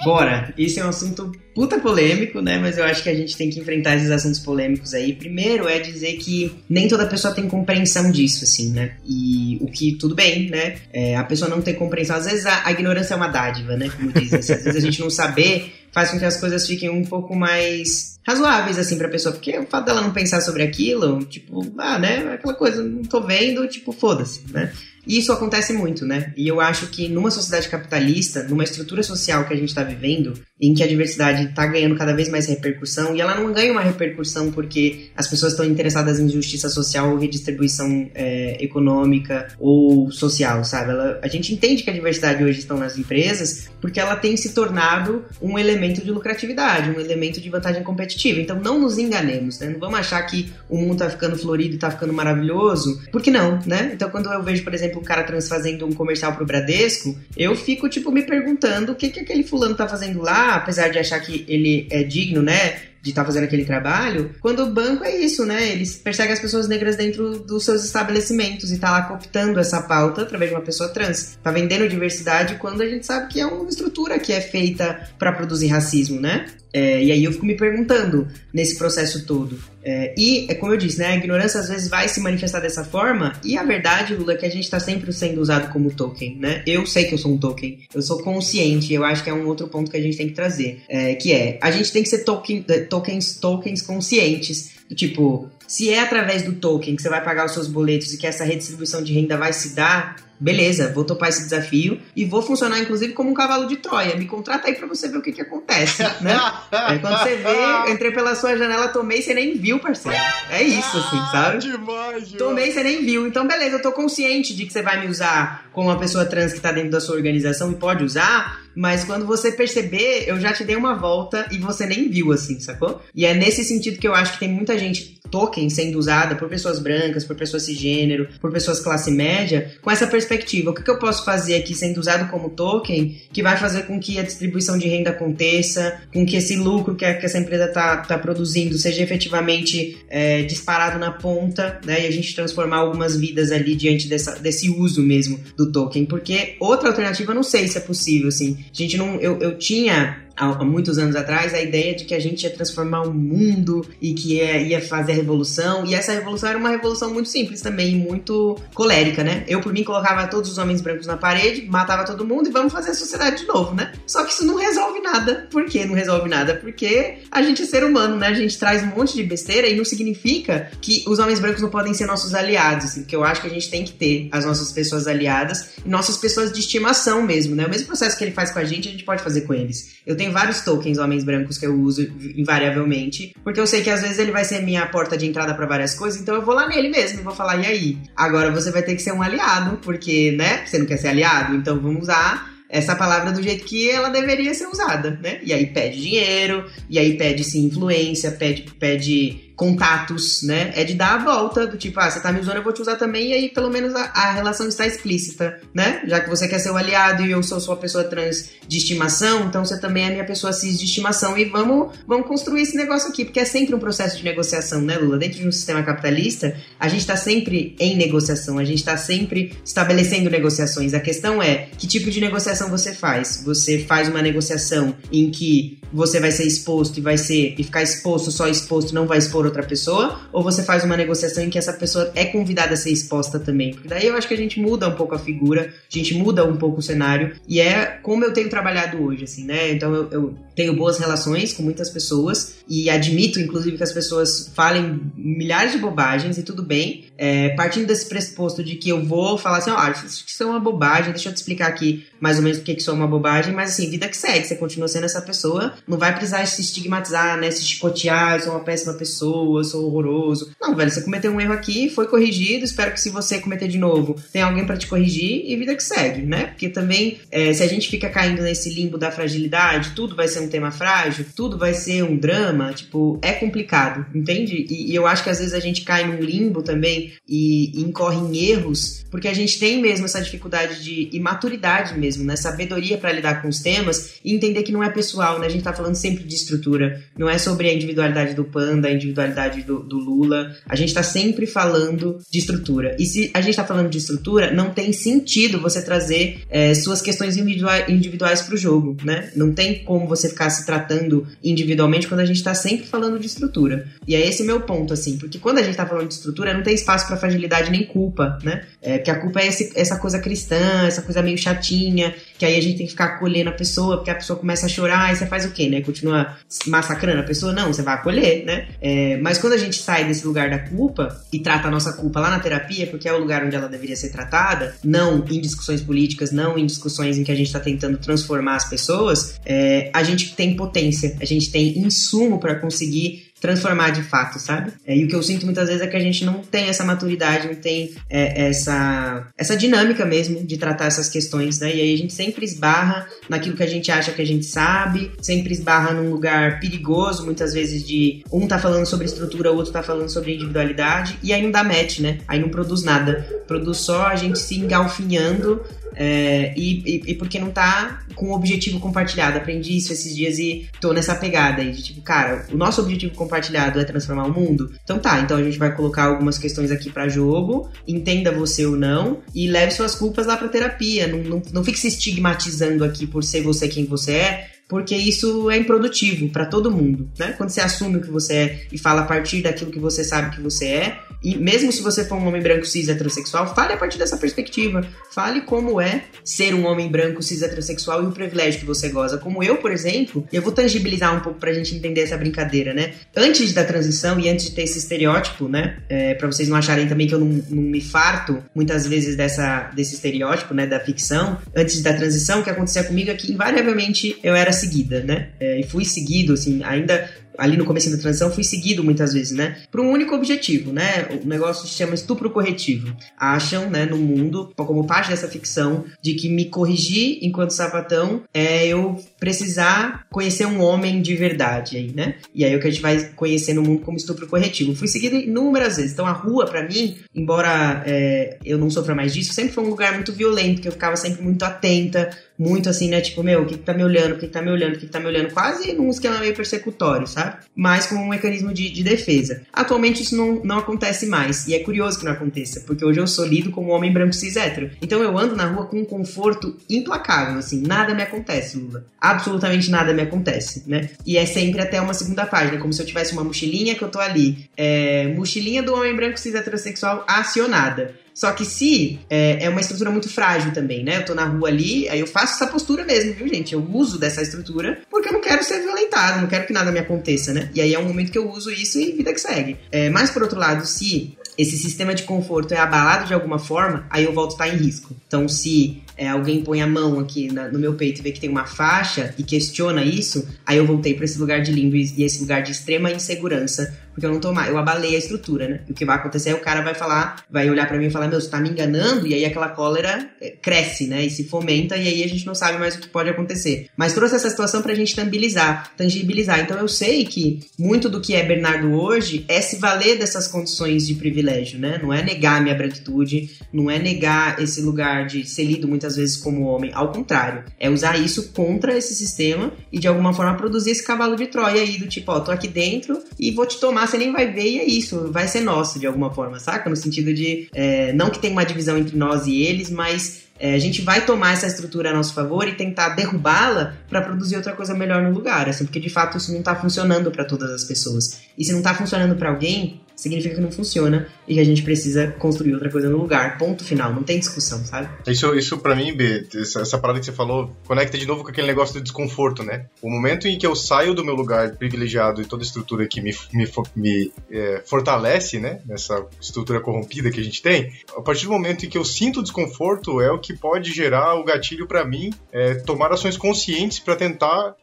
Bora! 0.05 0.53
Isso 0.57 0.79
é 0.79 0.85
um 0.85 0.89
assunto 0.89 1.33
puta 1.55 1.79
polêmico, 1.79 2.41
né? 2.41 2.59
Mas 2.59 2.77
eu 2.77 2.85
acho 2.85 3.03
que 3.03 3.09
a 3.09 3.15
gente 3.15 3.37
tem 3.37 3.49
que 3.49 3.61
enfrentar 3.61 3.97
esses 3.97 4.11
assuntos 4.11 4.41
polêmicos 4.41 4.93
aí. 4.93 5.13
Primeiro 5.15 5.69
é 5.69 5.79
dizer 5.79 6.15
que 6.15 6.53
nem 6.69 6.89
toda 6.89 7.07
pessoa 7.07 7.33
tem 7.33 7.49
compreensão 7.49 8.11
disso, 8.11 8.45
assim, 8.45 8.73
né? 8.73 8.97
E 9.07 9.59
o 9.61 9.67
que 9.67 9.97
tudo 9.97 10.15
bem, 10.15 10.51
né? 10.51 10.77
É, 10.93 11.17
a 11.17 11.25
pessoa 11.25 11.49
não 11.49 11.63
ter 11.63 11.75
compreensão. 11.75 12.17
Às 12.17 12.27
vezes 12.27 12.47
a, 12.47 12.67
a, 12.67 12.73
ignorância 12.73 13.15
é 13.15 13.17
uma 13.17 13.29
dádiva, 13.29 13.77
né? 13.77 13.89
Como 13.89 14.13
dizem. 14.13 14.39
Assim, 14.39 14.53
às 14.53 14.65
vezes 14.65 14.83
a 14.83 14.87
gente 14.87 15.01
não 15.01 15.11
saber 15.11 15.73
faz 15.93 16.11
com 16.11 16.19
que 16.19 16.25
as 16.25 16.37
coisas 16.37 16.67
fiquem 16.67 16.91
um 16.91 17.05
pouco 17.05 17.37
mais 17.37 18.19
razoáveis, 18.27 18.79
assim, 18.79 18.99
pra 18.99 19.09
pessoa. 19.09 19.33
Porque 19.33 19.57
o 19.57 19.67
fato 19.67 19.87
dela 19.87 20.01
não 20.01 20.13
pensar 20.13 20.41
sobre 20.41 20.65
aquilo, 20.65 21.25
tipo, 21.25 21.73
ah, 21.79 21.99
né? 21.99 22.33
Aquela 22.35 22.55
coisa, 22.55 22.83
não 22.83 23.03
tô 23.03 23.21
vendo, 23.21 23.67
tipo, 23.69 23.93
foda-se, 23.93 24.43
né? 24.51 24.73
E 25.07 25.19
isso 25.19 25.33
acontece 25.33 25.73
muito, 25.73 26.05
né? 26.05 26.33
E 26.37 26.47
eu 26.49 26.61
acho 26.61 26.89
que 26.89 27.09
numa 27.09 27.31
sociedade 27.31 27.69
capitalista, 27.69 28.43
numa 28.45 28.65
estrutura 28.65 29.03
social 29.03 29.45
que 29.45 29.53
a 29.53 29.57
gente 29.57 29.69
está 29.69 29.83
vivendo, 29.83 30.35
em 30.61 30.73
que 30.73 30.83
a 30.83 30.87
diversidade 30.87 31.45
está 31.45 31.67
ganhando 31.67 31.97
cada 31.97 32.15
vez 32.15 32.29
mais 32.29 32.47
repercussão, 32.47 33.15
e 33.15 33.21
ela 33.21 33.35
não 33.35 33.53
ganha 33.53 33.73
uma 33.73 33.81
repercussão 33.81 34.51
porque 34.51 35.11
as 35.17 35.29
pessoas 35.29 35.53
estão 35.53 35.67
interessadas 35.67 36.19
em 36.19 36.29
justiça 36.29 36.69
social 36.69 37.11
ou 37.11 37.19
redistribuição 37.19 38.11
é, 38.15 38.57
econômica 38.65 39.49
ou 39.59 40.11
social, 40.11 40.65
sabe? 40.65 40.91
Ela, 40.91 41.19
a 41.23 41.29
gente 41.29 41.53
entende 41.53 41.83
que 41.83 41.91
a 41.91 41.93
diversidade 41.93 42.43
hoje 42.43 42.61
está 42.61 42.75
nas 42.75 42.97
empresas 42.97 43.69
porque 43.81 44.01
ela 44.01 44.17
tem 44.17 44.37
se 44.37 44.55
tornado 44.55 45.25
um 45.43 45.59
elemento 45.59 46.03
de 46.03 46.11
lucratividade, 46.11 46.91
um 46.91 47.01
elemento 47.01 47.41
de 47.41 47.51
vantagem 47.51 47.83
competitiva. 47.83 48.41
Então 48.41 48.59
não 48.59 48.79
nos 48.79 48.97
enganemos, 48.97 49.59
né? 49.59 49.69
Não 49.69 49.79
vamos 49.79 49.99
achar 49.99 50.23
que 50.23 50.53
o 50.69 50.77
mundo 50.77 50.95
está 50.95 51.11
ficando 51.11 51.37
florido 51.37 51.73
e 51.73 51.75
está 51.75 51.91
ficando 51.91 52.13
maravilhoso, 52.13 53.03
porque 53.13 53.31
não, 53.31 53.59
né? 53.67 53.91
Então 53.93 54.09
quando 54.09 54.33
eu 54.33 54.43
vejo, 54.43 54.65
por 54.65 54.73
exemplo, 54.73 54.94
um 54.99 55.03
cara 55.03 55.23
trans 55.23 55.49
fazendo 55.49 55.87
um 55.87 55.93
comercial 55.93 56.35
pro 56.35 56.47
Bradesco, 56.47 57.17
eu 57.37 57.55
fico, 57.55 57.89
tipo, 57.89 58.11
me 58.11 58.23
perguntando 58.23 58.93
o 58.93 58.95
que, 58.95 59.11
que 59.11 59.21
aquele 59.21 59.45
fulano 59.45 59.75
tá 59.75 59.89
fazendo 59.89 60.21
lá, 60.21 60.55
apesar 60.55 60.89
de 60.89 60.99
achar 60.99 61.21
que 61.21 61.45
ele 61.49 61.87
é 61.91 62.03
digno, 62.03 62.43
né? 62.43 62.95
de 63.05 63.11
estar 63.11 63.23
fazendo 63.23 63.45
aquele 63.45 63.67
trabalho, 63.67 64.35
quando 64.41 64.61
o 64.61 64.71
banco 64.73 65.05
é 65.05 65.15
isso, 65.15 65.45
né? 65.45 65.71
Eles 65.71 65.95
perseguem 65.95 66.33
as 66.33 66.41
pessoas 66.41 66.67
negras 66.67 66.97
dentro 66.97 67.39
dos 67.39 67.63
seus 67.63 67.85
estabelecimentos 67.85 68.73
e 68.73 68.79
tá 68.79 68.91
lá 68.91 69.03
cooptando 69.03 69.61
essa 69.61 69.83
pauta 69.83 70.23
através 70.23 70.51
de 70.51 70.57
uma 70.57 70.63
pessoa 70.63 70.89
trans. 70.89 71.39
Tá 71.43 71.51
vendendo 71.51 71.87
diversidade 71.87 72.55
quando 72.55 72.81
a 72.81 72.89
gente 72.89 73.05
sabe 73.05 73.29
que 73.31 73.39
é 73.39 73.45
uma 73.45 73.69
estrutura 73.69 74.19
que 74.19 74.33
é 74.33 74.41
feita 74.41 75.07
para 75.19 75.33
produzir 75.33 75.67
racismo, 75.67 76.19
né? 76.19 76.47
É, 76.73 77.05
e 77.05 77.13
aí 77.13 77.23
eu 77.23 77.33
fico 77.33 77.45
me 77.45 77.55
perguntando 77.55 78.27
nesse 78.55 78.79
processo 78.79 79.27
todo. 79.27 79.59
É, 79.83 80.15
e, 80.17 80.47
é 80.49 80.55
como 80.55 80.73
eu 80.73 80.77
disse, 80.77 81.01
né, 81.01 81.09
a 81.09 81.17
ignorância 81.17 81.59
às 81.59 81.69
vezes 81.69 81.89
vai 81.89 82.09
se 82.09 82.21
manifestar 82.21 82.61
dessa 82.61 82.85
forma, 82.85 83.33
e 83.45 83.59
a 83.59 83.65
verdade, 83.65 84.15
Lula, 84.15 84.35
é 84.35 84.37
que 84.37 84.47
a 84.47 84.51
gente 84.51 84.63
está 84.63 84.79
sempre 84.79 85.13
sendo 85.13 85.41
usado 85.41 85.73
como 85.73 85.91
token, 85.91 86.39
né? 86.39 86.63
Eu 86.65 86.87
sei 86.87 87.05
que 87.05 87.15
eu 87.15 87.19
sou 87.19 87.33
um 87.33 87.39
token, 87.39 87.81
eu 87.93 88.01
sou 88.01 88.23
consciente, 88.23 88.95
eu 88.95 89.05
acho 89.05 89.25
que 89.25 89.29
é 89.29 89.35
um 89.35 89.47
outro 89.49 89.67
ponto 89.67 89.91
que 89.91 89.97
a 89.97 90.01
gente 90.01 90.17
tem 90.17 90.29
que 90.29 90.35
trazer, 90.35 90.83
é, 90.89 91.17
que 91.17 91.33
é, 91.33 91.59
a 91.61 91.71
gente 91.73 91.91
tem 91.93 92.05
que 92.05 92.09
ser 92.09 92.19
token, 92.19 92.65
é, 92.69 92.81
tokens, 92.81 93.37
tokens 93.39 93.83
conscientes, 93.83 94.71
tipo, 94.95 95.51
se 95.67 95.91
é 95.91 96.01
através 96.01 96.43
do 96.43 96.53
token 96.53 96.95
que 96.95 97.03
você 97.03 97.09
vai 97.09 97.25
pagar 97.25 97.47
os 97.47 97.53
seus 97.53 97.67
boletos 97.67 98.13
e 98.15 98.19
que 98.19 98.27
essa 98.27 98.45
redistribuição 98.45 99.03
de 99.03 99.13
renda 99.13 99.37
vai 99.37 99.53
se 99.53 99.75
dar, 99.75 100.17
beleza, 100.45 100.93
vou 100.93 101.05
topar 101.05 101.31
esse 101.31 101.43
desafio 101.45 101.99
e 102.15 102.25
vou 102.27 102.43
funcionar 102.43 102.79
inclusive 102.79 103.15
como 103.15 103.31
um 103.31 103.35
cavalo 103.35 103.67
de 103.67 103.77
Troia. 103.77 104.15
Me 104.15 104.27
contrata 104.27 104.69
aí 104.69 104.75
pra 104.75 104.87
você 104.87 105.09
ver 105.09 105.17
o 105.17 105.23
que 105.23 105.33
que 105.33 105.41
acontece, 105.41 106.03
né? 106.21 106.39
aí 106.71 106.99
quando 106.99 107.19
você 107.19 107.37
vê, 107.37 107.89
eu 107.89 107.93
entrei 107.95 108.13
pela 108.13 108.35
sua 108.35 108.57
janela, 108.57 108.89
tomei, 108.89 109.23
você 109.23 109.33
nem 109.33 109.57
viu, 109.57 109.79
parceiro. 109.79 110.19
É 110.51 110.63
isso, 110.63 110.99
assim, 110.99 111.17
sabe? 111.33 111.59
Demais, 111.59 112.33
Tomei, 112.33 112.71
você 112.71 112.83
nem 112.83 113.03
viu. 113.05 113.27
Então, 113.27 113.47
beleza, 113.47 113.77
eu 113.77 113.83
tô 113.83 113.91
consciente 113.93 114.55
de 114.55 114.67
que 114.67 114.73
você 114.73 114.83
vai 114.83 115.01
me 115.01 115.11
usar 115.11 115.67
como 115.73 115.89
uma 115.89 115.99
pessoa 115.99 116.27
trans 116.27 116.53
que 116.53 116.61
tá 116.61 116.71
dentro 116.71 116.91
da 116.91 117.01
sua 117.01 117.17
organização 117.17 117.73
e 117.73 117.77
pode 117.77 118.05
usar, 118.05 118.61
mas 118.75 119.05
quando 119.05 119.27
você 119.27 119.51
perceber, 119.51 120.25
eu 120.27 120.39
já 120.39 120.53
te 120.53 120.65
dei 120.65 120.77
uma 120.77 120.95
volta 120.95 121.47
e 121.51 121.59
você 121.59 121.87
nem 121.87 122.09
viu, 122.09 122.33
assim, 122.33 122.61
sacou? 122.61 123.01
E 123.15 123.25
é 123.25 123.33
nesse 123.33 123.65
sentido 123.65 123.99
que 123.99 124.07
eu 124.07 124.15
acho 124.15 124.35
que 124.35 124.41
tem 124.41 124.49
muita 124.49 124.79
gente 124.79 125.14
token 125.31 125.69
sendo 125.71 125.99
usada 125.99 126.35
por 126.37 126.49
pessoas 126.49 126.79
brancas, 126.79 127.25
por 127.25 127.37
pessoas 127.37 127.65
cisgênero, 127.65 128.29
por 128.41 128.53
pessoas 128.53 128.81
classe 128.81 129.11
média, 129.11 129.73
com 129.81 129.91
essa 129.91 130.07
perspectiva. 130.07 130.71
O 130.71 130.75
que, 130.75 130.83
que 130.83 130.91
eu 130.91 130.99
posso 130.99 131.25
fazer 131.25 131.57
aqui 131.57 131.75
sendo 131.75 131.99
usado 131.99 132.31
como 132.31 132.51
token 132.51 133.21
que 133.33 133.43
vai 133.43 133.57
fazer 133.57 133.83
com 133.83 133.99
que 133.99 134.19
a 134.19 134.23
distribuição 134.23 134.79
de 134.79 134.89
renda 134.89 135.11
aconteça, 135.11 136.01
com 136.13 136.25
que 136.25 136.37
esse 136.37 136.57
lucro 136.57 136.95
que, 136.95 137.05
essa 137.05 137.39
empresa 137.39 137.65
está 137.65 137.99
tá 137.99 138.19
produzindo 138.19 138.77
seja 138.79 139.03
efetivamente 139.03 139.99
é, 140.09 140.43
disparado 140.43 140.99
na 140.99 141.11
ponta, 141.11 141.81
né? 141.85 142.05
E 142.05 142.07
a 142.07 142.11
gente 142.11 142.35
transformar 142.35 142.79
algumas 142.79 143.17
vidas 143.17 143.51
ali 143.51 143.75
diante 143.75 144.09
dessa, 144.09 144.39
desse 144.39 144.69
uso 144.69 145.03
mesmo 145.03 145.41
do 145.57 145.71
token. 145.71 146.05
Porque 146.05 146.57
outra 146.61 146.89
alternativa 146.89 147.33
eu 147.33 147.35
não 147.35 147.43
sei 147.43 147.67
se 147.69 147.79
é 147.79 147.81
possível, 147.81 148.29
assim. 148.29 148.59
A 148.73 148.77
gente 148.77 148.97
não. 148.97 149.17
Eu, 149.17 149.39
eu 149.41 149.59
tinha 149.59 150.24
há, 150.37 150.65
muitos 150.65 150.99
anos 150.99 151.17
atrás 151.17 151.55
a 151.55 151.61
ideia 151.61 151.95
de 151.95 152.05
que 152.05 152.15
a 152.15 152.21
gente 152.21 152.43
ia 152.43 152.51
transformar 152.51 153.03
o 153.03 153.13
mundo 153.13 153.87
e 154.01 154.15
que 154.15 154.35
ia, 154.35 154.59
ia 154.59 154.81
fazer 154.81 155.13
a 155.13 155.15
revolução. 155.15 155.85
E 155.85 155.95
essa 155.95 156.13
revolução 156.13 156.49
era 156.49 156.59
uma 156.59 156.71
revolução 156.71 157.13
muito 157.13 157.29
simples 157.29 157.61
também, 157.61 157.97
muito 157.97 158.57
colérica, 158.75 159.23
né? 159.23 159.45
Eu, 159.47 159.61
por 159.61 159.73
mim, 159.73 159.85
colocava 159.85 160.27
todos 160.27 160.51
os 160.51 160.59
homens 160.59 160.81
brancos 160.81 161.07
na 161.07 161.17
parede, 161.17 161.67
matava 161.67 162.05
todo 162.05 162.27
mundo 162.27 162.49
e 162.49 162.53
vamos 162.53 162.73
fazer 162.73 162.91
a 162.91 162.95
sociedade 162.95 163.43
de 163.43 163.47
novo, 163.47 163.75
né? 163.75 163.93
Só 164.07 164.25
que 164.25 164.33
isso 164.33 164.45
não 164.45 164.57
resolve 164.57 165.01
nada. 165.01 165.49
Por 165.51 165.67
que 165.67 165.85
não 165.85 165.95
resolve 165.95 166.29
nada? 166.29 166.55
Porque 166.55 167.19
a 167.31 167.43
gente 167.43 167.63
é 167.63 167.67
ser 167.67 167.85
humano, 167.85 168.17
né? 168.17 168.29
A 168.29 168.35
gente 168.35 168.59
traz 168.59 168.83
um 168.83 168.87
monte 168.87 169.15
de 169.15 169.23
besteira 169.23 169.69
e 169.69 169.77
não 169.77 169.85
significa 169.85 170.71
que 170.81 171.05
os 171.07 171.19
homens 171.19 171.41
brancos 171.41 171.63
não 171.63 171.71
podem 171.71 171.95
ser 171.95 172.07
nossos 172.07 172.35
aliados, 172.35 172.87
assim, 172.87 173.05
que 173.05 173.15
eu 173.15 173.25
acho 173.25 173.41
que 173.41 173.47
a 173.47 173.51
gente 173.51 173.71
tem 173.71 173.85
que 173.85 173.93
ter 173.93 174.29
as 174.33 174.45
nossas 174.45 174.73
pessoas 174.73 175.07
aliadas 175.07 175.71
e 175.85 175.89
nossas 175.89 176.17
pessoas 176.17 176.53
de 176.53 176.61
estimação 176.61 177.23
mesmo, 177.23 177.55
né? 177.55 177.67
O 177.67 177.71
mesmo 177.71 177.87
processo 177.87 178.17
que 178.17 178.25
ele 178.25 178.33
faz 178.33 178.51
com 178.51 178.59
a 178.59 178.65
gente, 178.65 178.89
a 178.89 178.91
gente 178.91 179.05
pode 179.05 179.23
fazer 179.23 179.43
com 179.43 179.55
eles. 179.55 179.95
Eu 180.07 180.17
tenho 180.17 180.24
tenho 180.25 180.33
vários 180.33 180.63
tokens 180.63 180.97
homens 180.97 181.23
brancos 181.23 181.59
que 181.59 181.67
eu 181.67 181.75
uso 181.79 182.03
invariavelmente, 182.35 183.35
porque 183.45 183.61
eu 183.61 183.67
sei 183.67 183.83
que 183.83 183.91
às 183.91 184.01
vezes 184.01 184.19
ele 184.19 184.33
vai 184.33 184.45
ser 184.45 184.63
minha 184.63 184.87
porta 184.87 185.19
de 185.19 185.27
entrada 185.27 185.55
para 185.55 185.67
várias 185.67 185.95
coisas, 185.95 186.21
então 186.21 186.35
eu 186.35 186.43
vou 186.43 186.55
lá 186.55 186.67
nele 186.67 186.89
mesmo 186.89 187.21
e 187.21 187.23
vou 187.23 187.35
falar, 187.35 187.59
e 187.59 187.67
aí? 187.67 187.99
Agora 188.17 188.51
você 188.51 188.71
vai 188.71 188.83
ter 188.83 188.95
que 188.95 189.03
ser 189.03 189.13
um 189.13 189.21
aliado, 189.21 189.79
porque, 189.83 190.33
né, 190.33 190.65
você 190.65 190.79
não 190.79 190.87
quer 190.87 190.97
ser 190.97 191.09
aliado, 191.09 191.55
então 191.55 191.79
vamos 191.79 192.03
usar 192.03 192.55
essa 192.71 192.97
palavra 192.97 193.31
do 193.31 193.43
jeito 193.43 193.65
que 193.65 193.89
ela 193.89 194.09
deveria 194.09 194.53
ser 194.55 194.67
usada, 194.67 195.19
né? 195.23 195.39
E 195.45 195.53
aí 195.53 195.67
pede 195.67 196.01
dinheiro, 196.01 196.65
e 196.89 196.99
aí 196.99 197.17
pede 197.17 197.45
sim 197.45 197.67
influência, 197.67 198.33
pede, 198.33 198.63
pede 198.81 199.53
contatos, 199.57 200.43
né? 200.43 200.73
É 200.75 200.85
de 200.85 200.95
dar 200.95 201.15
a 201.15 201.19
volta, 201.19 201.67
do 201.67 201.77
tipo, 201.77 201.99
ah, 202.01 202.11
você 202.11 202.21
tá 202.21 202.33
me 202.33 202.41
usando, 202.41 202.57
eu 202.57 202.63
vou 202.63 202.73
te 202.73 202.83
usar 202.83 202.97
também, 202.97 203.31
e 203.31 203.33
aí 203.33 203.49
pelo 203.49 203.71
menos 203.71 203.95
a, 203.95 204.05
a, 204.05 204.33
relação 204.33 204.67
está 204.69 204.87
explícita, 204.87 205.61
né? 205.73 206.03
Já 206.07 206.21
que 206.21 206.29
você 206.29 206.49
quer 206.49 206.59
ser 206.59 206.71
o 206.71 206.77
aliado 206.77 207.23
e 207.25 207.31
eu 207.31 207.43
sou 207.43 207.61
sua 207.61 207.77
pessoa 207.77 208.05
trans 208.05 208.51
de 208.67 208.79
estimação, 208.79 209.45
então 209.47 209.65
você 209.65 209.79
também 209.79 210.07
é 210.07 210.11
minha 210.11 210.25
pessoa 210.25 210.53
cis 210.53 210.79
de 210.79 210.85
estimação, 210.85 211.39
e 211.39 211.45
vamos, 211.45 211.97
vamos 212.07 212.27
construir 212.27 212.63
esse 212.63 212.77
negócio 212.77 213.09
aqui, 213.09 213.25
porque 213.25 213.41
é 213.41 213.45
sempre 213.45 213.75
um 213.75 213.79
processo 213.79 214.17
de 214.17 214.25
negociação, 214.25 214.81
né, 214.81 214.97
Lula? 214.97 215.19
Dentro 215.19 215.39
de 215.39 215.47
um 215.47 215.53
sistema 215.53 215.83
capitalista, 215.83 216.57
a 216.79 216.89
gente 216.89 217.07
tá 217.07 217.17
sempre 217.17 217.77
em 217.79 217.97
negociação, 217.97 218.59
a 218.59 218.65
gente 218.65 218.85
tá 218.85 218.97
sempre 218.97 219.57
estabelecendo 219.65 220.29
negociações. 220.29 220.95
A 220.95 221.01
questão 221.01 221.41
é, 221.41 221.69
que 221.79 221.87
tipo 221.87 222.11
de 222.11 222.21
negociação 222.21 222.69
você 222.69 222.93
faz? 222.93 223.43
Você 223.45 223.79
faz 223.79 224.09
uma 224.09 224.21
negociação 224.21 224.97
em 225.13 225.31
que 225.31 225.79
você 225.93 226.19
vai 226.19 226.33
ser 226.33 226.45
exposto 226.45 226.99
e 226.99 227.01
vai 227.01 227.17
ser, 227.17 227.55
e 227.57 227.63
ficar 227.63 227.83
exposto, 227.83 228.33
só 228.33 228.49
exposto, 228.49 228.93
não 228.93 229.07
vai 229.07 229.19
expor 229.19 229.44
outra 229.47 229.63
pessoa, 229.63 230.21
ou 230.33 230.43
você 230.43 230.63
faz 230.63 230.85
uma 230.85 230.97
negociação 230.97 231.43
em 231.43 231.51
que 231.51 231.59
essa 231.59 231.73
pessoa 231.73 232.11
é 232.15 232.25
convidada 232.25 232.75
a 232.75 232.77
ser 232.77 232.91
exposta 232.91 233.39
também. 233.39 233.73
Porque 233.73 233.89
daí 233.89 234.07
eu 234.07 234.17
acho 234.17 234.29
que 234.29 234.35
a 234.35 234.37
gente 234.37 234.61
muda 234.61 234.89
um 234.89 234.95
pouco 234.95 235.15
a 235.15 235.19
figura, 235.19 235.73
a 235.93 235.99
gente 235.99 236.15
muda 236.15 236.45
um 236.45 236.57
pouco 236.57 236.81
o 236.81 236.83
cenário, 236.83 237.37
e 237.49 237.61
é 237.61 237.99
como 238.03 238.25
eu 238.25 238.33
tenho 238.33 238.49
trabalhado 238.49 239.03
hoje, 239.03 239.25
assim, 239.25 239.45
né? 239.45 239.73
Então 239.73 239.95
eu, 239.95 240.09
eu 240.11 240.35
tenho 240.55 240.75
boas 240.75 240.99
relações 240.99 241.53
com 241.53 241.63
muitas 241.63 241.91
pessoas, 241.91 242.57
e 242.69 242.89
admito, 242.89 243.41
inclusive, 243.41 243.77
que 243.77 243.83
as 243.83 243.93
pessoas 243.93 244.51
falem 244.55 245.01
milhares 245.17 245.73
de 245.73 245.79
bobagens, 245.79 246.39
e 246.39 246.43
tudo 246.43 246.63
bem, 246.63 247.07
é, 247.17 247.51
partindo 247.51 247.87
desse 247.87 248.09
pressuposto 248.09 248.63
de 248.63 248.77
que 248.77 248.89
eu 248.89 249.05
vou 249.05 249.39
falar 249.39 249.59
assim, 249.59 249.71
ó, 249.71 249.79
oh, 249.79 250.07
isso 250.07 250.43
é 250.43 250.47
uma 250.47 250.61
bobagem, 250.61 251.13
deixa 251.13 251.29
eu 251.29 251.33
te 251.33 251.37
explicar 251.37 251.69
aqui 251.69 252.07
mais 252.21 252.39
ou 252.39 252.43
menos 252.43 252.59
o 252.59 252.63
que 252.63 252.73
isso 252.73 252.91
é 252.91 252.93
uma 252.93 253.07
bobagem, 253.07 253.53
mas 253.53 253.71
assim, 253.71 253.91
vida 253.91 254.09
que 254.09 254.17
segue, 254.17 254.47
você 254.47 254.57
continua 254.57 254.89
sendo 254.89 255.05
essa 255.05 255.21
pessoa, 255.21 255.75
não 255.87 255.99
vai 255.99 256.15
precisar 256.15 256.45
se 256.47 256.61
estigmatizar, 256.63 257.39
né, 257.39 257.51
se 257.51 257.63
chicotear, 257.65 258.35
eu 258.35 258.41
sou 258.41 258.53
uma 258.53 258.65
péssima 258.65 258.95
pessoa, 258.95 259.34
eu 259.59 259.65
sou 259.65 259.87
horroroso. 259.87 260.53
Não, 260.61 260.75
velho, 260.75 260.91
você 260.91 261.03
cometeu 261.03 261.33
um 261.33 261.41
erro 261.41 261.53
aqui, 261.53 261.91
foi 261.91 262.07
corrigido, 262.07 262.65
espero 262.65 262.93
que 262.93 263.01
se 263.01 263.11
você 263.11 263.39
cometer 263.41 263.69
de 263.69 263.79
novo, 263.79 264.17
tenha 264.33 264.47
alguém 264.47 264.67
para 264.67 264.77
te 264.77 264.87
corrigir 264.87 265.45
e 265.47 265.57
vida 265.57 265.75
que 265.75 265.83
segue, 265.83 266.23
né? 266.23 266.47
Porque 266.47 266.69
também, 266.69 267.19
é, 267.31 267.53
se 267.53 267.63
a 267.63 267.67
gente 267.67 267.89
fica 267.89 268.09
caindo 268.09 268.43
nesse 268.43 268.71
limbo 268.71 268.97
da 268.97 269.11
fragilidade, 269.11 269.93
tudo 269.95 270.15
vai 270.15 270.29
ser 270.29 270.41
um 270.41 270.49
tema 270.49 270.71
frágil, 270.71 271.27
tudo 271.35 271.59
vai 271.59 271.75
ser 271.75 272.05
um 272.05 272.17
drama, 272.17 272.73
tipo, 272.73 273.19
é 273.23 273.33
complicado, 273.33 274.07
entende? 274.15 274.67
E, 274.69 274.93
e 274.93 274.95
eu 274.95 275.07
acho 275.07 275.25
que 275.25 275.31
às 275.31 275.39
vezes 275.39 275.55
a 275.55 275.61
gente 275.61 275.83
cai 275.83 276.07
num 276.07 276.21
limbo 276.21 276.63
também 276.63 277.13
e, 277.29 277.79
e 277.79 277.83
incorre 277.83 278.19
em 278.19 278.51
erros, 278.51 279.05
porque 279.11 279.29
a 279.29 279.35
gente 279.35 279.59
tem 279.59 279.81
mesmo 279.81 280.05
essa 280.05 280.21
dificuldade 280.21 280.83
de 280.83 281.11
imaturidade 281.13 281.99
mesmo, 281.99 282.25
né? 282.25 282.37
Sabedoria 282.37 282.99
para 282.99 283.13
lidar 283.13 283.43
com 283.43 283.49
os 283.49 283.61
temas 283.61 284.21
e 284.25 284.35
entender 284.35 284.63
que 284.63 284.73
não 284.73 284.83
é 284.83 284.91
pessoal, 284.91 285.39
né? 285.39 285.47
A 285.47 285.51
gente 285.51 285.65
tá 285.65 285.73
falando 285.73 285.95
sempre 285.95 286.25
de 286.25 286.35
estrutura, 286.35 287.03
não 287.17 287.29
é 287.29 287.39
sobre 287.39 287.69
a 287.69 287.75
individualidade 287.75 288.35
do 288.35 288.45
Panda, 288.45 288.89
a 288.89 288.93
individualidade 288.93 289.24
do, 289.67 289.81
do 289.81 289.99
Lula, 289.99 290.55
a 290.67 290.77
gente 290.77 290.93
tá 290.93 291.03
sempre 291.03 291.47
falando 291.47 292.19
de 292.31 292.39
estrutura. 292.39 292.97
E 292.99 293.07
se 293.07 293.31
a 293.35 293.41
gente 293.41 293.57
tá 293.57 293.65
falando 293.65 293.89
de 293.89 293.99
estrutura, 293.99 294.53
não 294.53 294.71
tem 294.71 294.93
sentido 294.93 295.61
você 295.61 295.83
trazer 295.83 296.43
é, 296.51 296.75
suas 296.75 297.01
questões 297.01 297.37
individuais, 297.37 297.89
individuais 297.89 298.43
pro 298.43 298.57
jogo, 298.57 298.97
né? 299.05 299.31
Não 299.35 299.53
tem 299.53 299.85
como 299.85 300.07
você 300.07 300.29
ficar 300.29 300.51
se 300.51 300.67
tratando 300.67 301.27
individualmente 301.43 302.07
quando 302.07 302.21
a 302.21 302.25
gente 302.25 302.43
tá 302.43 302.55
sempre 302.55 302.87
falando 302.87 303.19
de 303.19 303.27
estrutura. 303.27 303.87
E 304.07 304.15
é 304.15 304.27
esse 304.27 304.43
meu 304.43 304.61
ponto, 304.61 304.93
assim, 304.93 305.17
porque 305.19 305.39
quando 305.39 305.59
a 305.59 305.63
gente 305.63 305.77
tá 305.77 305.87
falando 305.87 306.09
de 306.09 306.15
estrutura, 306.15 306.55
não 306.55 306.63
tem 306.63 306.75
espaço 306.75 307.07
para 307.07 307.17
fragilidade 307.17 307.71
nem 307.71 307.85
culpa, 307.85 308.39
né? 308.43 308.65
É, 308.83 308.99
porque 308.99 309.11
a 309.11 309.21
culpa 309.21 309.41
é 309.41 309.49
esse, 309.49 309.73
essa 309.75 309.99
coisa 309.99 310.19
cristã, 310.19 310.87
essa 310.87 311.03
coisa 311.03 311.23
meio 311.23 311.39
chatinha, 311.39 312.15
que 312.45 312.49
aí 312.49 312.59
a 312.59 312.61
gente 312.61 312.77
tem 312.77 312.87
que 312.87 312.93
ficar 312.93 313.07
acolhendo 313.07 313.49
a 313.49 313.53
pessoa, 313.53 313.97
porque 313.97 314.11
a 314.11 314.15
pessoa 314.15 314.39
começa 314.39 314.67
a 314.67 314.69
chorar, 314.69 315.11
e 315.13 315.17
você 315.17 315.27
faz 315.27 315.47
o 315.47 315.51
quê, 315.51 315.69
né? 315.69 315.81
Continua 315.81 316.37
massacrando 316.67 317.21
a 317.21 317.23
pessoa? 317.23 317.53
Não, 317.55 317.73
você 317.73 317.81
vai 317.81 317.95
acolher, 317.95 318.45
né? 318.45 318.69
É, 318.83 319.17
mas 319.17 319.39
quando 319.39 319.55
a 319.55 319.57
gente 319.57 319.77
sai 319.77 320.05
desse 320.05 320.27
lugar 320.27 320.51
da 320.51 320.59
culpa 320.59 321.25
e 321.33 321.39
trata 321.39 321.69
a 321.69 321.71
nossa 321.71 321.95
culpa 321.95 322.21
lá 322.21 322.29
na 322.29 322.39
terapia, 322.39 322.87
porque 322.87 323.09
é 323.09 323.13
o 323.13 323.19
lugar 323.19 323.43
onde 323.45 323.57
ela 323.57 323.67
deveria 323.67 323.97
ser 323.97 324.11
tratada, 324.11 324.75
não 324.85 325.25
em 325.31 325.41
discussões 325.41 325.81
políticas, 325.81 326.33
não 326.33 326.59
em 326.59 326.67
discussões 326.67 327.17
em 327.17 327.25
que 327.25 327.33
a 327.33 327.35
gente 327.35 327.47
está 327.47 327.61
tentando 327.61 327.97
transformar 327.97 328.57
as 328.57 328.69
pessoas, 328.69 329.41
é, 329.47 329.91
a 329.95 330.03
gente 330.03 330.35
tem 330.35 330.55
potência, 330.55 331.17
a 331.21 331.25
gente 331.25 331.51
tem 331.51 331.79
insumo 331.79 332.39
para 332.39 332.57
conseguir 332.57 333.24
transformar 333.45 333.91
de 333.91 334.03
fato, 334.03 334.39
sabe? 334.39 334.73
É, 334.87 334.97
e 334.97 335.05
o 335.05 335.09
que 335.09 335.15
eu 335.15 335.23
sinto 335.23 335.45
muitas 335.45 335.69
vezes 335.69 335.83
é 335.83 335.87
que 335.87 335.97
a 335.99 336.01
gente 336.01 336.25
não 336.25 336.41
tem 336.41 336.71
essa 336.71 336.83
maturidade, 336.83 337.47
não 337.47 337.55
tem 337.55 337.95
é, 338.09 338.49
essa, 338.49 339.29
essa 339.37 339.55
dinâmica 339.55 340.07
mesmo 340.07 340.43
de 340.43 340.57
tratar 340.57 340.87
essas 340.87 341.11
questões, 341.11 341.59
né? 341.59 341.69
E 341.69 341.79
aí 341.79 341.93
a 341.93 341.99
gente 341.99 342.15
sempre 342.15 342.47
esbarra 342.47 343.07
naquilo 343.29 343.55
que 343.55 343.63
a 343.63 343.67
gente 343.67 343.93
acha 343.93 344.13
que 344.13 344.23
a 344.23 344.27
gente 344.27 344.47
sabe, 344.47 345.13
sempre 345.21 345.53
esbarra 345.53 345.93
num 345.93 346.11
lugar 346.11 346.59
perigoso, 346.59 347.27
muitas 347.27 347.53
vezes 347.53 347.87
de 347.87 348.25
um 348.33 348.49
tá 348.49 348.59
falando 348.59 348.87
sobre 348.87 349.05
estrutura, 349.05 349.53
o 349.53 349.57
outro 349.57 349.75
tá 349.75 349.83
falando 349.83 350.09
sobre 350.09 350.35
individualidade, 350.35 351.19
e 351.23 351.31
aí 351.31 351.43
não 351.43 351.51
dá 351.51 351.63
match, 351.63 351.99
né? 351.99 352.21
Aí 352.27 352.41
não 352.41 352.49
produz 352.49 352.83
nada. 352.83 353.27
Produz 353.47 353.77
só 353.77 354.07
a 354.07 354.17
gente 354.17 354.39
se 354.39 354.55
engalfinhando 354.59 355.61
é, 355.95 356.53
e, 356.57 356.83
e, 356.85 357.13
e 357.13 357.15
porque 357.15 357.39
não 357.39 357.51
tá 357.51 358.05
com 358.15 358.27
o 358.27 358.35
objetivo 358.35 358.81
compartilhado. 358.81 359.39
Aprendi 359.39 359.77
isso 359.77 359.93
esses 359.93 360.15
dias 360.15 360.39
e 360.39 360.69
tô 360.81 360.93
nessa 360.93 361.15
pegada 361.15 361.63
aí 361.63 361.73
de 361.73 361.83
tipo, 361.83 362.03
cara, 362.03 362.47
o 362.53 362.57
nosso 362.57 362.81
objetivo 362.81 363.15
compartilhado 363.15 363.81
é 363.81 363.85
transformar 363.85 364.25
o 364.25 364.33
mundo. 364.33 364.73
Então 364.83 364.99
tá, 364.99 365.21
então 365.21 365.37
a 365.37 365.43
gente 365.43 365.59
vai 365.59 365.75
colocar 365.75 366.05
algumas 366.05 366.39
questões 366.39 366.71
aqui 366.71 366.91
para 366.91 367.09
jogo, 367.09 367.71
entenda 367.87 368.33
você 368.33 368.67
ou 368.67 368.77
não, 368.77 369.23
e 369.35 369.49
leve 369.49 369.73
suas 369.73 369.95
culpas 369.95 370.27
lá 370.27 370.37
pra 370.37 370.49
terapia. 370.49 371.07
Não, 371.07 371.19
não, 371.19 371.43
não 371.53 371.65
fique 371.65 371.79
se 371.79 371.89
estigmatizando 371.89 372.85
aqui 372.85 373.07
por 373.07 373.23
ser 373.23 373.43
você 373.43 373.69
quem 373.69 373.85
você 373.85 374.13
é, 374.13 374.49
porque 374.75 374.97
isso 374.97 375.49
é 375.53 375.57
improdutivo 375.57 376.29
para 376.31 376.47
todo 376.47 376.69
mundo, 376.69 377.09
né? 377.17 377.33
Quando 377.39 377.51
você 377.51 377.61
assume 377.61 377.99
o 377.99 378.01
que 378.01 378.11
você 378.11 378.35
é 378.35 378.67
e 378.73 378.77
fala 378.77 379.03
a 379.03 379.05
partir 379.05 379.41
daquilo 379.41 379.71
que 379.71 379.79
você 379.79 380.03
sabe 380.03 380.35
que 380.35 380.43
você 380.43 380.67
é, 380.67 380.99
e 381.25 381.39
mesmo 381.39 381.73
se 381.73 381.81
você 381.81 382.05
for 382.05 382.17
um 382.17 382.27
homem 382.27 382.43
branco 382.43 382.67
cis 382.67 382.89
heterossexual, 382.89 383.55
fale 383.55 383.73
a 383.73 383.77
partir 383.79 383.99
dessa 383.99 384.19
perspectiva. 384.19 384.87
Fale 385.11 385.41
como 385.41 385.81
é 385.81 386.03
ser 386.23 386.55
um 386.55 386.67
homem 386.67 386.91
branco 386.91 387.23
cis 387.23 387.41
heterossexual 387.41 388.03
e 388.03 388.07
o 388.07 388.13
privilégio 388.13 388.61
que 388.61 388.67
você 388.67 388.91
goza. 388.91 389.17
Como 389.17 389.43
eu, 389.43 389.57
por 389.57 389.73
exemplo, 389.73 390.27
eu 390.31 390.43
vou 390.43 390.53
tangibilizar 390.53 391.17
um 391.17 391.21
pouco 391.21 391.41
pra 391.41 391.53
gente 391.55 391.75
entender 391.75 392.03
essa 392.03 392.19
brincadeira, 392.19 392.75
né? 392.75 392.93
Antes 393.17 393.55
da 393.55 393.65
transição 393.65 394.21
e 394.21 394.29
antes 394.29 394.47
de 394.47 394.53
ter 394.53 394.63
esse 394.63 394.79
estereótipo, 394.79 395.49
né? 395.49 395.79
É, 395.89 396.15
para 396.15 396.27
vocês 396.27 396.49
não 396.49 396.59
acharem 396.59 396.87
também 396.87 397.07
que 397.07 397.15
eu 397.15 397.21
não, 397.21 397.43
não, 397.49 397.63
me 397.63 397.81
farto 397.81 398.45
muitas 398.55 398.87
vezes 398.87 399.17
dessa, 399.17 399.71
desse 399.75 399.95
estereótipo, 399.95 400.53
né? 400.53 400.67
Da 400.67 400.79
ficção. 400.79 401.39
Antes 401.57 401.81
da 401.81 401.95
transição, 401.95 402.41
o 402.41 402.45
que 402.45 402.51
acontecia 402.51 402.85
comigo 402.85 403.11
é 403.11 403.15
que 403.15 403.33
invariavelmente 403.33 404.19
eu 404.23 404.35
era 404.35 404.53
seguida, 404.65 405.03
né? 405.03 405.31
É, 405.39 405.61
e 405.61 405.63
fui 405.65 405.85
seguido, 405.85 406.33
assim, 406.33 406.63
ainda 406.63 407.09
ali 407.37 407.57
no 407.57 407.65
começo 407.65 407.91
da 407.91 407.99
transição, 407.99 408.31
fui 408.31 408.45
seguido 408.45 408.83
muitas 408.83 409.13
vezes, 409.13 409.33
né? 409.33 409.57
Por 409.71 409.81
um 409.81 409.91
único 409.91 410.15
objetivo, 410.15 410.73
né? 410.73 411.09
O 411.23 411.27
negócio 411.27 411.67
se 411.67 411.75
chama 411.75 411.95
estupro 411.95 412.31
corretivo. 412.31 412.97
Acham, 413.19 413.69
né, 413.71 413.85
no 413.85 413.97
mundo, 413.97 414.53
como 414.57 414.87
parte 414.87 415.11
dessa 415.11 415.29
ficção, 415.29 415.85
de 416.01 416.15
que 416.15 416.29
me 416.29 416.47
corrigir 416.47 417.19
enquanto 417.23 417.51
sapatão 417.51 418.23
é 418.33 418.67
eu 418.67 419.03
precisar 419.25 420.05
conhecer 420.11 420.45
um 420.45 420.61
homem 420.61 421.01
de 421.01 421.17
verdade 421.17 421.79
aí, 421.79 421.91
né? 421.95 422.17
E 422.35 422.45
aí 422.45 422.53
é 422.53 422.57
o 422.57 422.61
que 422.61 422.69
a 422.69 422.71
gente 422.71 422.83
vai 422.83 423.03
conhecer 423.17 423.55
no 423.55 423.63
mundo 423.63 423.81
como 423.81 423.97
estupro 423.97 424.27
corretivo. 424.27 424.77
Fui 424.77 424.87
seguido 424.87 425.17
inúmeras 425.17 425.79
vezes. 425.79 425.93
Então 425.93 426.05
a 426.05 426.13
rua, 426.13 426.45
para 426.45 426.63
mim, 426.63 426.99
embora 427.15 427.83
é, 427.87 428.37
eu 428.45 428.59
não 428.59 428.69
sofra 428.69 428.95
mais 428.95 429.15
disso, 429.15 429.33
sempre 429.33 429.55
foi 429.55 429.65
um 429.65 429.71
lugar 429.71 429.95
muito 429.95 430.13
violento, 430.13 430.61
que 430.61 430.69
eu 430.69 430.73
ficava 430.73 430.95
sempre 430.95 431.23
muito 431.23 431.43
atenta, 431.43 432.11
muito 432.39 432.69
assim, 432.69 432.91
né? 432.91 433.01
Tipo, 433.01 433.23
meu, 433.23 433.43
o 433.43 433.47
que, 433.47 433.57
que 433.57 433.63
tá 433.63 433.73
me 433.73 433.83
olhando, 433.83 434.13
o 434.13 434.19
que, 434.19 434.27
que 434.27 434.33
tá 434.33 434.43
me 434.43 434.51
olhando, 434.51 434.75
o 434.75 434.79
que, 434.79 434.87
que 434.87 434.93
tá 434.93 435.01
me 435.01 435.07
olhando, 435.07 435.33
quase 435.33 435.73
num 435.73 435.89
esquema 435.89 436.19
meio 436.19 436.35
persecutório, 436.35 437.07
sabe? 437.07 437.39
Mas 437.55 437.87
como 437.87 438.03
um 438.03 438.09
mecanismo 438.09 438.53
de, 438.53 438.69
de 438.69 438.83
defesa. 438.83 439.43
Atualmente 439.53 440.03
isso 440.03 440.17
não, 440.17 440.45
não 440.45 440.59
acontece 440.59 441.07
mais, 441.07 441.47
e 441.47 441.55
é 441.55 441.61
curioso 441.61 441.99
que 441.99 442.05
não 442.05 442.13
aconteça, 442.13 442.61
porque 442.67 442.85
hoje 442.85 443.01
eu 443.01 443.07
sou 443.07 443.25
lido 443.25 443.51
como 443.51 443.71
um 443.71 443.75
homem 443.75 443.93
branco 443.93 444.13
cis 444.13 444.37
hétero. 444.37 444.71
Então 444.83 445.03
eu 445.03 445.17
ando 445.17 445.37
na 445.37 445.47
rua 445.47 445.67
com 445.67 445.81
um 445.81 445.85
conforto 445.85 446.57
implacável, 446.69 447.39
assim, 447.39 447.63
nada 447.63 447.95
me 447.95 448.03
acontece, 448.03 448.59
Lula. 448.59 448.85
Absolutamente 449.15 449.71
nada 449.71 449.93
me 449.93 450.03
acontece, 450.03 450.65
né? 450.67 450.91
E 451.07 451.17
é 451.17 451.25
sempre 451.25 451.61
até 451.61 451.81
uma 451.81 451.95
segunda 451.95 452.27
página, 452.27 452.59
como 452.59 452.73
se 452.73 452.83
eu 452.83 452.87
tivesse 452.87 453.13
uma 453.13 453.25
mochilinha 453.25 453.75
que 453.75 453.83
eu 453.83 453.91
tô 453.91 453.99
ali. 453.99 454.49
É, 454.57 455.09
mochilinha 455.09 455.63
do 455.63 455.75
homem 455.75 455.95
branco 455.95 456.19
cis 456.19 456.35
heterossexual 456.35 457.05
acionada. 457.07 457.95
Só 458.15 458.31
que 458.31 458.45
se 458.45 459.01
é, 459.11 459.45
é, 459.45 459.51
uma 459.51 459.61
estrutura 459.61 459.91
muito 459.91 460.09
frágil 460.09 460.53
também, 460.53 460.85
né? 460.85 460.99
Eu 460.99 461.05
tô 461.05 461.15
na 461.15 461.25
rua 461.25 461.49
ali, 461.49 461.89
aí 461.89 461.99
eu 461.99 462.07
faço 462.07 462.35
essa 462.35 462.47
postura 462.47 462.85
mesmo, 462.85 463.13
viu, 463.15 463.27
gente? 463.27 463.55
Eu 463.55 463.69
uso 463.73 463.99
dessa 463.99 464.23
estrutura 464.23 464.83
porque 464.89 465.09
eu 465.09 465.13
não 465.13 465.21
quero 465.21 465.43
ser 465.43 465.61
violentado, 465.61 466.21
não 466.21 466.29
quero 466.29 466.47
que 466.47 466.53
nada 466.53 466.71
me 466.71 466.79
aconteça, 466.79 467.33
né? 467.33 467.51
E 467.53 467.61
aí 467.61 467.75
é 467.75 467.79
um 467.79 467.89
momento 467.89 468.13
que 468.13 468.19
eu 468.19 468.31
uso 468.31 468.53
isso 468.53 468.79
e 468.79 468.93
vida 468.93 469.13
que 469.13 469.21
segue. 469.21 469.57
É, 469.73 469.91
mas 469.91 470.11
por 470.11 470.23
outro 470.23 470.39
lado, 470.39 470.65
se 470.65 471.17
esse 471.37 471.59
sistema 471.59 471.95
de 471.95 472.05
conforto 472.05 472.55
é 472.55 472.59
abalado 472.59 473.07
de 473.07 473.15
alguma 473.15 473.39
forma, 473.39 473.85
aí 473.91 474.05
eu 474.05 474.13
volto 474.13 474.41
a 474.41 474.47
estar 474.47 474.49
em 474.49 474.65
risco. 474.65 474.95
Então, 475.07 475.29
se 475.29 475.83
é, 475.97 476.09
alguém 476.09 476.43
põe 476.43 476.61
a 476.61 476.67
mão 476.67 476.99
aqui 476.99 477.33
na, 477.33 477.49
no 477.49 477.59
meu 477.59 477.75
peito 477.75 478.01
e 478.01 478.03
vê 478.03 478.13
que 478.13 478.21
tem 478.21 478.31
uma 478.31 478.45
faixa 478.45 479.15
e 479.17 479.23
questiona 479.23 479.85
isso, 479.85 480.27
aí 480.45 480.59
eu 480.59 480.67
voltei 480.67 480.95
para 480.95 481.05
esse 481.05 481.19
lugar 481.19 481.41
de 481.41 481.53
limbo 481.53 481.77
e, 481.77 481.93
e 481.97 482.03
esse 482.03 482.21
lugar 482.21 482.43
de 482.43 482.53
extrema 482.53 482.91
insegurança, 482.91 483.77
porque 483.95 484.05
eu 484.05 484.13
não 484.13 484.33
mais, 484.33 484.49
eu 484.49 484.59
abalei 484.59 484.97
a 484.97 484.99
estrutura, 484.99 485.49
né? 485.49 485.61
O 485.71 485.73
que 485.73 485.85
vai 485.85 485.97
acontecer 485.97 486.31
é 486.31 486.35
o 486.35 486.41
cara 486.41 486.63
vai 486.63 486.75
falar, 486.75 487.25
vai 487.31 487.49
olhar 487.49 487.67
para 487.69 487.79
mim 487.79 487.87
e 487.87 487.91
falar, 487.91 488.09
meu, 488.09 488.21
você 488.21 488.29
tá 488.29 488.41
me 488.41 488.51
enganando, 488.51 489.07
e 489.07 489.15
aí 489.15 489.25
aquela 489.25 489.49
cólera 489.49 490.11
é, 490.21 490.31
cresce, 490.31 490.87
né? 490.87 491.05
E 491.05 491.11
se 491.11 491.25
fomenta, 491.25 491.77
e 491.77 491.87
aí 491.87 492.03
a 492.03 492.09
gente 492.09 492.27
não 492.27 492.35
sabe 492.35 492.59
mais 492.59 492.75
o 492.75 492.81
que 492.81 492.89
pode 492.89 493.09
acontecer. 493.09 493.69
Mas 493.77 493.95
trouxe 493.95 494.17
essa 494.17 494.29
situação 494.29 494.61
pra 494.63 494.75
gente 494.75 494.95
tangibilizar, 494.97 495.73
tangibilizar. 495.77 496.41
Então 496.41 496.59
eu 496.59 496.69
sei 496.69 497.05
que 497.05 497.41
muito 497.59 497.89
do 497.89 498.01
que 498.01 498.15
é 498.15 498.25
Bernardo 498.25 498.73
hoje 498.73 499.25
é 499.29 499.41
se 499.41 499.57
valer 499.57 499.99
dessas 499.99 500.27
condições 500.27 500.87
de 500.87 500.95
privilégio, 500.95 501.59
né? 501.61 501.79
Não 501.81 501.93
é 501.93 502.03
negar 502.03 502.43
minha 502.43 502.55
branquitude, 502.55 503.31
não 503.53 503.71
é 503.71 503.79
negar 503.79 504.43
esse 504.43 504.61
lugar 504.61 505.07
de 505.07 505.25
ser 505.25 505.45
lido 505.45 505.69
muitas 505.69 505.95
vezes 505.95 506.17
como 506.17 506.43
homem. 506.43 506.73
Ao 506.75 506.91
contrário, 506.91 507.45
é 507.61 507.71
usar 507.71 507.97
isso 507.97 508.33
contra 508.33 508.77
esse 508.77 508.95
sistema 508.95 509.53
e 509.73 509.79
de 509.79 509.87
alguma 509.87 510.13
forma 510.13 510.35
produzir 510.37 510.73
esse 510.73 510.85
cavalo 510.85 511.15
de 511.15 511.27
Troia 511.27 511.63
aí, 511.63 511.79
do 511.79 511.87
tipo, 511.87 512.11
ó, 512.11 512.21
tô 512.21 512.33
aqui 512.33 512.49
dentro 512.49 513.01
e 513.19 513.31
vou 513.31 513.47
te 513.47 513.61
tomar 513.61 513.84
você 513.87 513.99
nem 513.99 514.13
vai 514.13 514.31
ver 514.31 514.51
e 514.51 514.59
é 514.59 514.65
isso, 514.65 515.11
vai 515.13 515.29
ser 515.29 515.41
nosso 515.41 515.79
de 515.79 515.87
alguma 515.87 516.13
forma, 516.13 516.39
saca? 516.39 516.69
No 516.69 516.77
sentido 516.77 517.13
de, 517.13 517.49
é, 517.55 517.93
não 517.93 518.11
que 518.11 518.19
tem 518.19 518.31
uma 518.33 518.45
divisão 518.45 518.77
entre 518.79 518.97
nós 518.97 519.27
e 519.27 519.43
eles, 519.43 519.71
mas 519.71 520.25
é, 520.39 520.55
a 520.55 520.59
gente 520.59 520.83
vai 520.83 521.05
tomar 521.05 521.33
essa 521.33 521.47
estrutura 521.47 521.91
a 521.91 521.95
nosso 521.95 522.13
favor 522.13 522.49
e 522.49 522.55
tentar 522.55 522.91
derrubá-la 522.91 523.75
para 523.89 524.03
produzir 524.03 524.37
outra 524.37 524.53
coisa 524.53 524.75
melhor 524.75 525.03
no 525.03 525.13
lugar, 525.13 525.49
assim, 525.49 525.65
porque 525.65 525.81
de 525.81 525.89
fato 525.89 526.19
isso 526.19 526.33
não 526.33 526.41
está 526.41 526.57
funcionando 526.57 527.11
para 527.11 527.25
todas 527.25 527.51
as 527.51 527.65
pessoas. 527.65 528.21
E 528.37 528.45
se 528.45 528.53
não 528.53 528.59
está 528.59 528.75
funcionando 528.75 529.15
para 529.17 529.31
alguém, 529.31 529.81
significa 529.95 530.35
que 530.35 530.41
não 530.41 530.51
funciona 530.51 531.09
e 531.27 531.35
que 531.35 531.41
a 531.41 531.45
gente 531.45 531.63
precisa 531.63 532.09
construir 532.19 532.55
outra 532.55 532.71
coisa 532.71 532.89
no 532.89 532.99
lugar. 532.99 533.39
Ponto 533.39 533.65
final, 533.65 533.93
não 533.93 534.03
tem 534.03 534.19
discussão, 534.19 534.65
sabe? 534.65 534.89
Isso, 535.07 535.35
isso 535.35 535.59
para 535.59 535.75
mim, 535.75 535.95
B, 535.95 536.27
essa, 536.35 536.63
essa, 536.63 536.79
parada 536.79 536.99
que 536.99 537.07
você 537.07 537.13
falou, 537.13 537.55
conecta 537.67 537.97
de 537.97 538.07
novo 538.07 538.23
com 538.23 538.31
aquele 538.31 538.47
negócio 538.47 538.75
do 538.75 538.83
desconforto, 538.83 539.43
né? 539.43 539.67
O 539.81 539.91
momento 539.91 540.29
em 540.29 540.39
que 540.39 540.47
eu 540.47 540.55
saio 540.55 540.95
do 540.95 541.05
meu 541.05 541.15
lugar 541.15 541.57
privilegiado 541.57 542.21
e 542.21 542.25
toda 542.25 542.43
a 542.43 542.47
estrutura 542.47 542.87
que 542.87 543.01
me, 543.01 543.15
me, 543.33 543.49
me 543.75 544.13
é, 544.31 544.63
fortalece, 544.67 545.39
né? 545.39 545.61
Nessa 545.67 546.05
estrutura 546.21 546.61
corrompida 546.61 547.11
que 547.11 547.21
a 547.21 547.25
gente 547.25 547.43
tem, 547.43 547.73
a 547.97 548.01
partir 548.01 548.27
do 548.27 548.33
momento 548.33 548.67
em 548.67 548.69
que 548.69 548.79
eu 548.79 548.85
sinto 548.85 549.23
desconforto, 549.23 550.01
é 550.01 550.11
o 550.11 550.19
que 550.19 550.35
pode 550.35 550.73
gerar 550.73 551.15
o 551.15 551.25
gatilho 551.25 551.67
para 551.67 551.85
mim 551.85 552.11
é, 552.33 552.55
tomar 552.55 552.93
ações 552.93 553.17
conscientes 553.17 553.79
para 553.79 553.97
tentar 553.97 554.55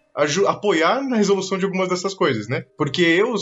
apoiar 0.48 1.02
na 1.02 1.18
resolução 1.18 1.58
de 1.58 1.66
algumas 1.66 1.90
dessas 1.90 2.14
coisas, 2.14 2.48
né? 2.48 2.64
Porque 2.78 3.02
eu, 3.02 3.34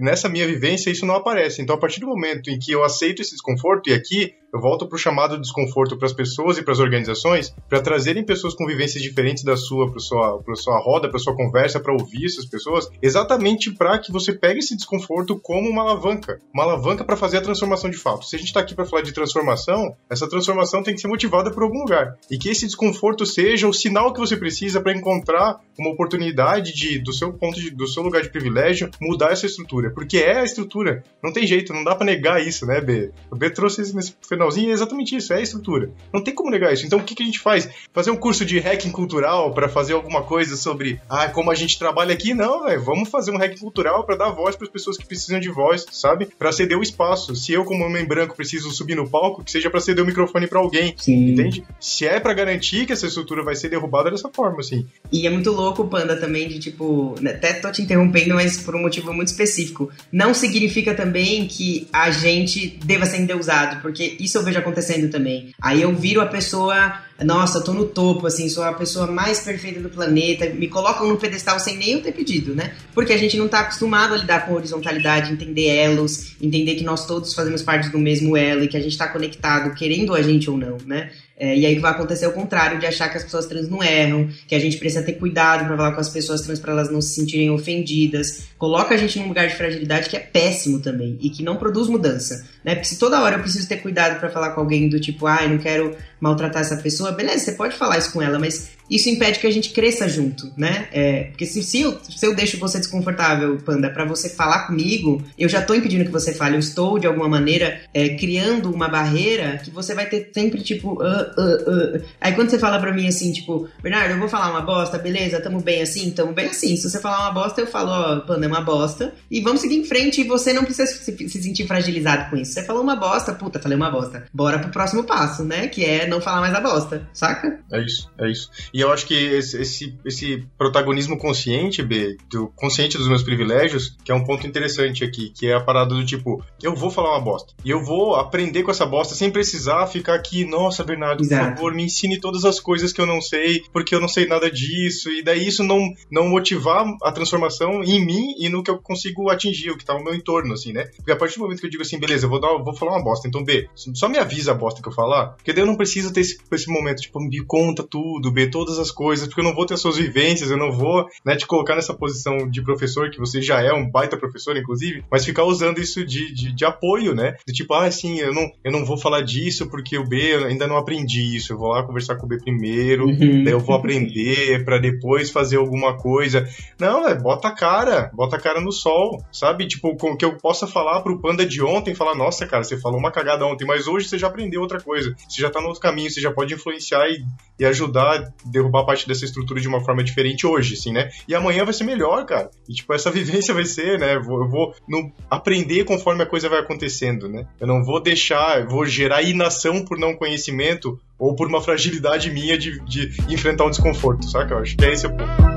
nessa 0.00 0.28
minha 0.28 0.46
vivência, 0.46 0.90
isso 0.90 1.06
não 1.06 1.14
aparece. 1.14 1.62
Então, 1.62 1.76
a 1.76 1.78
partir 1.78 2.00
do 2.00 2.06
momento 2.06 2.50
em 2.50 2.58
que 2.58 2.72
eu 2.72 2.84
aceito 2.84 3.22
esse 3.22 3.32
desconforto, 3.32 3.88
e 3.88 3.94
aqui 3.94 4.34
eu 4.52 4.60
volto 4.60 4.86
para 4.86 4.96
o 4.96 4.98
chamado 4.98 5.40
desconforto 5.40 5.96
para 5.96 6.06
as 6.06 6.12
pessoas 6.12 6.58
e 6.58 6.62
para 6.62 6.72
as 6.72 6.80
organizações, 6.80 7.54
para 7.68 7.80
trazerem 7.80 8.24
pessoas 8.24 8.54
com 8.54 8.66
vivências 8.66 9.02
diferentes 9.02 9.44
da 9.44 9.56
sua, 9.56 9.90
para 9.90 10.00
sua, 10.00 10.42
para 10.42 10.54
sua 10.54 10.78
roda, 10.80 11.08
para 11.08 11.18
sua 11.18 11.36
conversa, 11.36 11.80
para 11.80 11.92
ouvir 11.92 12.24
essas 12.24 12.46
pessoas, 12.46 12.88
exatamente 13.02 13.70
para 13.72 13.98
que 13.98 14.10
você 14.10 14.32
pegue 14.32 14.60
esse 14.60 14.76
desconforto 14.76 15.38
como 15.38 15.68
uma 15.68 15.82
alavanca, 15.82 16.40
uma 16.52 16.64
alavanca 16.64 17.04
para 17.04 17.16
fazer 17.16 17.38
a 17.38 17.42
transformação 17.42 17.90
de 17.90 17.96
fato. 17.96 18.24
Se 18.24 18.36
a 18.36 18.38
gente 18.38 18.48
está 18.48 18.60
aqui 18.60 18.74
para 18.74 18.86
falar 18.86 19.02
de 19.02 19.12
transformação, 19.12 19.94
essa 20.08 20.28
transformação 20.28 20.82
tem 20.82 20.94
que 20.94 21.00
ser 21.00 21.08
motivada 21.08 21.50
por 21.50 21.62
algum 21.62 21.80
lugar 21.80 22.16
e 22.30 22.38
que 22.38 22.48
esse 22.48 22.66
desconforto 22.66 23.26
seja 23.26 23.68
o 23.68 23.74
sinal 23.74 24.12
que 24.12 24.20
você 24.20 24.36
precisa 24.36 24.80
para 24.80 24.96
encontrar 24.96 25.60
uma 25.78 25.90
oportunidade 25.90 26.72
de, 26.72 26.98
do 26.98 27.12
seu 27.12 27.32
ponto 27.32 27.60
de, 27.60 27.70
do 27.70 27.86
seu 27.86 28.02
lugar 28.02 28.22
de 28.22 28.30
privilégio, 28.30 28.90
mudar 29.00 29.32
essa 29.32 29.46
estrutura, 29.46 29.90
porque 29.90 30.18
é 30.18 30.38
a 30.38 30.44
estrutura. 30.44 31.04
Não 31.22 31.32
tem 31.32 31.46
jeito, 31.46 31.72
não 31.72 31.84
dá 31.84 31.94
para 31.94 32.06
negar 32.06 32.44
isso, 32.44 32.64
né, 32.64 32.80
B? 32.80 33.10
O 33.30 33.36
B 33.36 33.50
trouxe 33.50 33.80
nesse 33.94 34.14
fenômeno 34.26 34.35
finalzinho 34.36 34.70
é 34.70 34.72
exatamente 34.72 35.16
isso, 35.16 35.32
é 35.32 35.36
a 35.36 35.40
estrutura. 35.40 35.90
Não 36.12 36.22
tem 36.22 36.34
como 36.34 36.50
negar 36.50 36.72
isso. 36.72 36.86
Então 36.86 36.98
o 36.98 37.02
que, 37.02 37.14
que 37.14 37.22
a 37.22 37.26
gente 37.26 37.40
faz? 37.40 37.68
Fazer 37.92 38.10
um 38.10 38.16
curso 38.16 38.44
de 38.44 38.58
hacking 38.58 38.92
cultural 38.92 39.52
para 39.52 39.68
fazer 39.68 39.94
alguma 39.94 40.22
coisa 40.22 40.56
sobre 40.56 41.00
ah, 41.08 41.28
como 41.28 41.50
a 41.50 41.54
gente 41.54 41.78
trabalha 41.78 42.12
aqui? 42.12 42.34
Não, 42.34 42.64
véio, 42.64 42.82
vamos 42.82 43.08
fazer 43.08 43.30
um 43.30 43.38
hacking 43.38 43.58
cultural 43.58 44.04
para 44.04 44.16
dar 44.16 44.30
voz 44.30 44.54
para 44.54 44.66
as 44.66 44.72
pessoas 44.72 44.96
que 44.96 45.06
precisam 45.06 45.40
de 45.40 45.48
voz, 45.48 45.84
sabe? 45.90 46.28
Para 46.38 46.52
ceder 46.52 46.78
o 46.78 46.82
espaço. 46.82 47.34
Se 47.34 47.52
eu, 47.52 47.64
como 47.64 47.84
homem 47.84 48.04
branco, 48.04 48.36
preciso 48.36 48.70
subir 48.70 48.94
no 48.94 49.08
palco, 49.08 49.42
que 49.42 49.50
seja 49.50 49.70
para 49.70 49.80
ceder 49.80 50.04
o 50.04 50.06
microfone 50.06 50.46
para 50.46 50.58
alguém. 50.58 50.94
Sim. 50.96 51.30
Entende? 51.30 51.64
Se 51.80 52.06
é 52.06 52.20
para 52.20 52.34
garantir 52.34 52.86
que 52.86 52.92
essa 52.92 53.06
estrutura 53.06 53.42
vai 53.42 53.56
ser 53.56 53.68
derrubada 53.68 54.10
dessa 54.10 54.28
forma, 54.28 54.60
assim. 54.60 54.86
E 55.10 55.26
é 55.26 55.30
muito 55.30 55.50
louco, 55.50 55.86
Panda, 55.86 56.16
também, 56.16 56.48
de 56.48 56.58
tipo, 56.58 57.14
né, 57.20 57.30
até 57.30 57.54
tô 57.54 57.70
te 57.70 57.82
interrompendo, 57.82 58.34
mas 58.34 58.58
por 58.58 58.74
um 58.74 58.82
motivo 58.82 59.12
muito 59.12 59.28
específico. 59.28 59.90
Não 60.12 60.34
significa 60.34 60.94
também 60.94 61.46
que 61.46 61.88
a 61.92 62.10
gente 62.10 62.78
deva 62.84 63.06
ser 63.06 63.18
endeusado, 63.18 63.80
porque 63.80 64.16
isso 64.26 64.36
eu 64.36 64.42
vejo 64.42 64.58
acontecendo 64.58 65.10
também. 65.10 65.54
Aí 65.60 65.80
eu 65.80 65.94
viro 65.94 66.20
a 66.20 66.26
pessoa, 66.26 67.00
nossa, 67.24 67.60
tô 67.60 67.72
no 67.72 67.86
topo, 67.86 68.26
assim, 68.26 68.48
sou 68.48 68.62
a 68.62 68.72
pessoa 68.72 69.06
mais 69.06 69.40
perfeita 69.40 69.80
do 69.80 69.88
planeta, 69.88 70.50
me 70.50 70.68
colocam 70.68 71.08
no 71.08 71.16
pedestal 71.16 71.58
sem 71.58 71.76
nem 71.76 71.92
eu 71.92 72.02
ter 72.02 72.12
pedido, 72.12 72.54
né? 72.54 72.74
Porque 72.92 73.12
a 73.12 73.16
gente 73.16 73.36
não 73.36 73.48
tá 73.48 73.60
acostumado 73.60 74.14
a 74.14 74.18
lidar 74.18 74.46
com 74.46 74.52
horizontalidade, 74.52 75.32
entender 75.32 75.66
elos, 75.66 76.36
entender 76.40 76.74
que 76.74 76.84
nós 76.84 77.06
todos 77.06 77.32
fazemos 77.32 77.62
parte 77.62 77.88
do 77.88 77.98
mesmo 77.98 78.36
elo 78.36 78.64
e 78.64 78.68
que 78.68 78.76
a 78.76 78.80
gente 78.80 78.98
tá 78.98 79.08
conectado, 79.08 79.74
querendo 79.74 80.14
a 80.14 80.20
gente 80.20 80.50
ou 80.50 80.58
não, 80.58 80.76
né? 80.84 81.10
É, 81.38 81.54
e 81.54 81.66
aí 81.66 81.78
vai 81.78 81.90
acontecer 81.90 82.26
o 82.26 82.32
contrário 82.32 82.78
de 82.78 82.86
achar 82.86 83.10
que 83.10 83.18
as 83.18 83.24
pessoas 83.24 83.44
trans 83.44 83.68
não 83.68 83.82
erram, 83.82 84.28
que 84.48 84.54
a 84.54 84.58
gente 84.58 84.78
precisa 84.78 85.02
ter 85.02 85.12
cuidado 85.14 85.66
para 85.66 85.76
falar 85.76 85.92
com 85.92 86.00
as 86.00 86.08
pessoas 86.08 86.40
trans 86.40 86.58
para 86.58 86.72
elas 86.72 86.90
não 86.90 87.02
se 87.02 87.14
sentirem 87.14 87.50
ofendidas. 87.50 88.44
Coloca 88.56 88.94
a 88.94 88.96
gente 88.96 89.18
num 89.18 89.28
lugar 89.28 89.46
de 89.46 89.54
fragilidade 89.54 90.08
que 90.08 90.16
é 90.16 90.20
péssimo 90.20 90.80
também 90.80 91.18
e 91.20 91.28
que 91.28 91.42
não 91.42 91.56
produz 91.56 91.88
mudança, 91.88 92.46
né? 92.64 92.74
Porque 92.74 92.88
se 92.88 92.98
toda 92.98 93.20
hora 93.20 93.36
eu 93.36 93.40
preciso 93.40 93.68
ter 93.68 93.76
cuidado 93.76 94.18
para 94.18 94.30
falar 94.30 94.50
com 94.50 94.60
alguém 94.60 94.88
do 94.88 94.98
tipo, 94.98 95.26
ah, 95.26 95.46
não 95.46 95.58
quero 95.58 95.94
maltratar 96.18 96.62
essa 96.62 96.76
pessoa, 96.78 97.12
beleza, 97.12 97.44
você 97.44 97.52
pode 97.52 97.76
falar 97.76 97.98
isso 97.98 98.12
com 98.12 98.22
ela, 98.22 98.38
mas 98.38 98.70
isso 98.90 99.08
impede 99.08 99.38
que 99.38 99.46
a 99.46 99.50
gente 99.50 99.70
cresça 99.70 100.08
junto, 100.08 100.52
né? 100.56 100.88
É, 100.92 101.24
porque 101.24 101.46
se, 101.46 101.62
se, 101.62 101.80
eu, 101.80 101.98
se 102.02 102.24
eu 102.24 102.34
deixo 102.34 102.58
você 102.58 102.78
desconfortável, 102.78 103.56
Panda, 103.58 103.90
para 103.90 104.04
você 104.04 104.28
falar 104.28 104.66
comigo, 104.66 105.22
eu 105.38 105.48
já 105.48 105.60
tô 105.62 105.74
impedindo 105.74 106.04
que 106.04 106.10
você 106.10 106.32
fale. 106.32 106.56
Eu 106.56 106.60
estou, 106.60 106.98
de 106.98 107.06
alguma 107.06 107.28
maneira, 107.28 107.80
é, 107.92 108.10
criando 108.10 108.70
uma 108.70 108.88
barreira 108.88 109.60
que 109.62 109.70
você 109.70 109.94
vai 109.94 110.06
ter 110.06 110.30
sempre, 110.32 110.62
tipo, 110.62 110.94
uh, 110.94 110.96
uh, 111.02 111.96
uh. 111.96 112.02
Aí 112.20 112.32
quando 112.32 112.50
você 112.50 112.58
fala 112.58 112.78
pra 112.78 112.92
mim 112.92 113.06
assim, 113.06 113.32
tipo, 113.32 113.68
Bernardo, 113.82 114.12
eu 114.12 114.18
vou 114.18 114.28
falar 114.28 114.50
uma 114.50 114.62
bosta, 114.62 114.98
beleza, 114.98 115.40
tamo 115.40 115.60
bem 115.60 115.82
assim? 115.82 116.10
Tamo 116.10 116.32
bem 116.32 116.46
assim. 116.46 116.76
Se 116.76 116.88
você 116.88 117.00
falar 117.00 117.20
uma 117.20 117.32
bosta, 117.32 117.60
eu 117.60 117.66
falo, 117.66 117.90
ó, 117.90 118.20
Panda, 118.20 118.46
é 118.46 118.48
uma 118.48 118.60
bosta. 118.60 119.12
E 119.30 119.40
vamos 119.40 119.60
seguir 119.60 119.76
em 119.76 119.84
frente 119.84 120.20
e 120.20 120.24
você 120.24 120.52
não 120.52 120.64
precisa 120.64 120.86
se, 120.86 121.28
se 121.28 121.42
sentir 121.42 121.66
fragilizado 121.66 122.30
com 122.30 122.36
isso. 122.36 122.52
Você 122.52 122.62
falou 122.62 122.82
uma 122.82 122.96
bosta, 122.96 123.32
puta, 123.32 123.58
falei 123.58 123.76
uma 123.76 123.90
bosta. 123.90 124.24
Bora 124.32 124.58
pro 124.58 124.70
próximo 124.70 125.04
passo, 125.04 125.44
né? 125.44 125.68
Que 125.68 125.84
é 125.84 126.06
não 126.06 126.20
falar 126.20 126.40
mais 126.40 126.54
a 126.54 126.60
bosta, 126.60 127.08
saca? 127.12 127.60
É 127.72 127.80
isso, 127.80 128.10
é 128.18 128.30
isso. 128.30 128.50
E 128.76 128.80
eu 128.82 128.92
acho 128.92 129.06
que 129.06 129.14
esse, 129.14 129.58
esse, 129.58 129.94
esse 130.04 130.46
protagonismo 130.58 131.16
consciente, 131.16 131.82
B, 131.82 132.18
do, 132.28 132.48
consciente 132.48 132.98
dos 132.98 133.08
meus 133.08 133.22
privilégios, 133.22 133.96
que 134.04 134.12
é 134.12 134.14
um 134.14 134.22
ponto 134.22 134.46
interessante 134.46 135.02
aqui, 135.02 135.30
que 135.30 135.46
é 135.46 135.54
a 135.54 135.60
parada 135.62 135.94
do 135.94 136.04
tipo, 136.04 136.44
eu 136.62 136.74
vou 136.74 136.90
falar 136.90 137.12
uma 137.12 137.24
bosta. 137.24 137.54
E 137.64 137.70
eu 137.70 137.82
vou 137.82 138.16
aprender 138.16 138.62
com 138.64 138.70
essa 138.70 138.84
bosta 138.84 139.14
sem 139.14 139.30
precisar 139.30 139.86
ficar 139.86 140.14
aqui, 140.14 140.44
nossa, 140.44 140.84
Bernardo, 140.84 141.24
Exato. 141.24 141.52
por 141.52 141.56
favor, 141.56 141.74
me 141.74 141.84
ensine 141.84 142.20
todas 142.20 142.44
as 142.44 142.60
coisas 142.60 142.92
que 142.92 143.00
eu 143.00 143.06
não 143.06 143.18
sei, 143.18 143.62
porque 143.72 143.94
eu 143.94 144.00
não 144.00 144.08
sei 144.08 144.26
nada 144.26 144.50
disso. 144.50 145.10
E 145.10 145.22
daí 145.22 145.48
isso 145.48 145.64
não, 145.64 145.80
não 146.10 146.28
motivar 146.28 146.84
a 147.02 147.10
transformação 147.10 147.82
em 147.82 148.04
mim 148.04 148.34
e 148.38 148.50
no 148.50 148.62
que 148.62 148.70
eu 148.70 148.76
consigo 148.76 149.30
atingir, 149.30 149.70
o 149.70 149.78
que 149.78 149.86
tá 149.86 149.94
no 149.94 150.04
meu 150.04 150.14
entorno, 150.14 150.52
assim, 150.52 150.74
né? 150.74 150.84
Porque 150.96 151.12
a 151.12 151.16
partir 151.16 151.36
do 151.36 151.44
momento 151.44 151.60
que 151.60 151.66
eu 151.66 151.70
digo 151.70 151.82
assim, 151.82 151.98
beleza, 151.98 152.26
eu 152.26 152.30
vou, 152.30 152.38
dar, 152.38 152.52
vou 152.58 152.76
falar 152.76 152.92
uma 152.92 153.04
bosta, 153.04 153.26
então 153.26 153.42
B, 153.42 153.70
só 153.74 154.06
me 154.06 154.18
avisa 154.18 154.52
a 154.52 154.54
bosta 154.54 154.82
que 154.82 154.88
eu 154.88 154.92
falar, 154.92 155.28
porque 155.28 155.54
daí 155.54 155.62
eu 155.62 155.66
não 155.66 155.76
preciso 155.76 156.12
ter 156.12 156.20
esse, 156.20 156.36
esse 156.52 156.70
momento, 156.70 157.00
tipo, 157.00 157.18
me 157.20 157.42
conta 157.42 157.82
tudo, 157.82 158.30
B, 158.30 158.48
todas 158.66 158.78
as 158.80 158.90
coisas 158.90 159.28
porque 159.28 159.40
eu 159.40 159.44
não 159.44 159.54
vou 159.54 159.64
ter 159.64 159.74
as 159.74 159.80
suas 159.80 159.96
vivências, 159.96 160.50
eu 160.50 160.56
não 160.56 160.72
vou 160.72 161.06
né, 161.24 161.36
te 161.36 161.46
colocar 161.46 161.76
nessa 161.76 161.94
posição 161.94 162.50
de 162.50 162.62
professor, 162.62 163.10
que 163.10 163.18
você 163.18 163.40
já 163.40 163.62
é 163.62 163.72
um 163.72 163.88
baita 163.88 164.16
professor, 164.16 164.56
inclusive, 164.56 165.04
mas 165.10 165.24
ficar 165.24 165.44
usando 165.44 165.80
isso 165.80 166.04
de, 166.04 166.34
de, 166.34 166.52
de 166.52 166.64
apoio, 166.64 167.14
né? 167.14 167.36
Do 167.46 167.52
tipo, 167.52 167.72
ah, 167.74 167.88
sim, 167.90 168.18
eu 168.18 168.34
não, 168.34 168.50
eu 168.64 168.72
não 168.72 168.84
vou 168.84 168.98
falar 168.98 169.22
disso 169.22 169.70
porque 169.70 169.96
o 169.96 170.04
B 170.04 170.34
eu 170.34 170.46
ainda 170.46 170.66
não 170.66 170.76
aprendi 170.76 171.36
isso, 171.36 171.52
eu 171.52 171.58
vou 171.58 171.68
lá 171.68 171.84
conversar 171.84 172.16
com 172.16 172.26
o 172.26 172.28
B 172.28 172.38
primeiro, 172.38 173.06
uhum. 173.06 173.44
daí 173.44 173.52
eu 173.52 173.60
vou 173.60 173.76
aprender 173.76 174.64
para 174.64 174.78
depois 174.78 175.30
fazer 175.30 175.56
alguma 175.56 175.96
coisa. 175.96 176.48
Não, 176.78 177.08
é 177.08 177.14
bota 177.14 177.48
a 177.48 177.54
cara, 177.54 178.10
bota 178.12 178.36
a 178.36 178.40
cara 178.40 178.60
no 178.60 178.72
sol, 178.72 179.22
sabe? 179.30 179.68
Tipo, 179.68 179.96
que 180.16 180.24
eu 180.24 180.36
possa 180.36 180.66
falar 180.66 181.02
pro 181.02 181.20
panda 181.20 181.46
de 181.46 181.62
ontem, 181.62 181.94
falar, 181.94 182.16
nossa, 182.16 182.46
cara, 182.46 182.64
você 182.64 182.76
falou 182.76 182.98
uma 182.98 183.12
cagada 183.12 183.46
ontem, 183.46 183.64
mas 183.64 183.86
hoje 183.86 184.08
você 184.08 184.18
já 184.18 184.26
aprendeu 184.26 184.60
outra 184.60 184.80
coisa, 184.80 185.14
você 185.28 185.40
já 185.40 185.50
tá 185.50 185.60
no 185.60 185.68
outro 185.68 185.80
caminho, 185.80 186.10
você 186.10 186.20
já 186.20 186.32
pode 186.32 186.54
influenciar 186.54 187.08
e, 187.08 187.24
e 187.58 187.64
ajudar 187.64 188.32
derrubar 188.56 188.84
parte 188.84 189.06
dessa 189.06 189.24
estrutura 189.24 189.60
de 189.60 189.68
uma 189.68 189.84
forma 189.84 190.02
diferente 190.02 190.46
hoje, 190.46 190.74
assim, 190.74 190.92
né? 190.92 191.10
E 191.28 191.34
amanhã 191.34 191.64
vai 191.64 191.74
ser 191.74 191.84
melhor, 191.84 192.24
cara. 192.24 192.50
E, 192.68 192.72
tipo, 192.72 192.92
essa 192.94 193.10
vivência 193.12 193.52
vai 193.52 193.64
ser, 193.64 193.98
né? 193.98 194.16
Eu 194.16 194.22
vou, 194.22 194.74
no, 194.88 195.12
aprender 195.30 195.84
conforme 195.84 196.22
a 196.22 196.26
coisa 196.26 196.48
vai 196.48 196.60
acontecendo, 196.60 197.28
né? 197.28 197.46
Eu 197.60 197.66
não 197.66 197.84
vou 197.84 198.00
deixar, 198.00 198.66
vou 198.66 198.86
gerar 198.86 199.22
inação 199.22 199.84
por 199.84 199.98
não 199.98 200.16
conhecimento 200.16 200.98
ou 201.18 201.34
por 201.34 201.46
uma 201.48 201.62
fragilidade 201.62 202.30
minha 202.30 202.58
de, 202.58 202.80
de 202.84 203.10
enfrentar 203.28 203.64
um 203.64 203.70
desconforto, 203.70 204.28
saca? 204.28 204.54
Eu 204.54 204.58
acho 204.58 204.76
que 204.76 204.84
é 204.84 204.92
esse 204.92 205.06
o 205.06 205.10
ponto. 205.10 205.55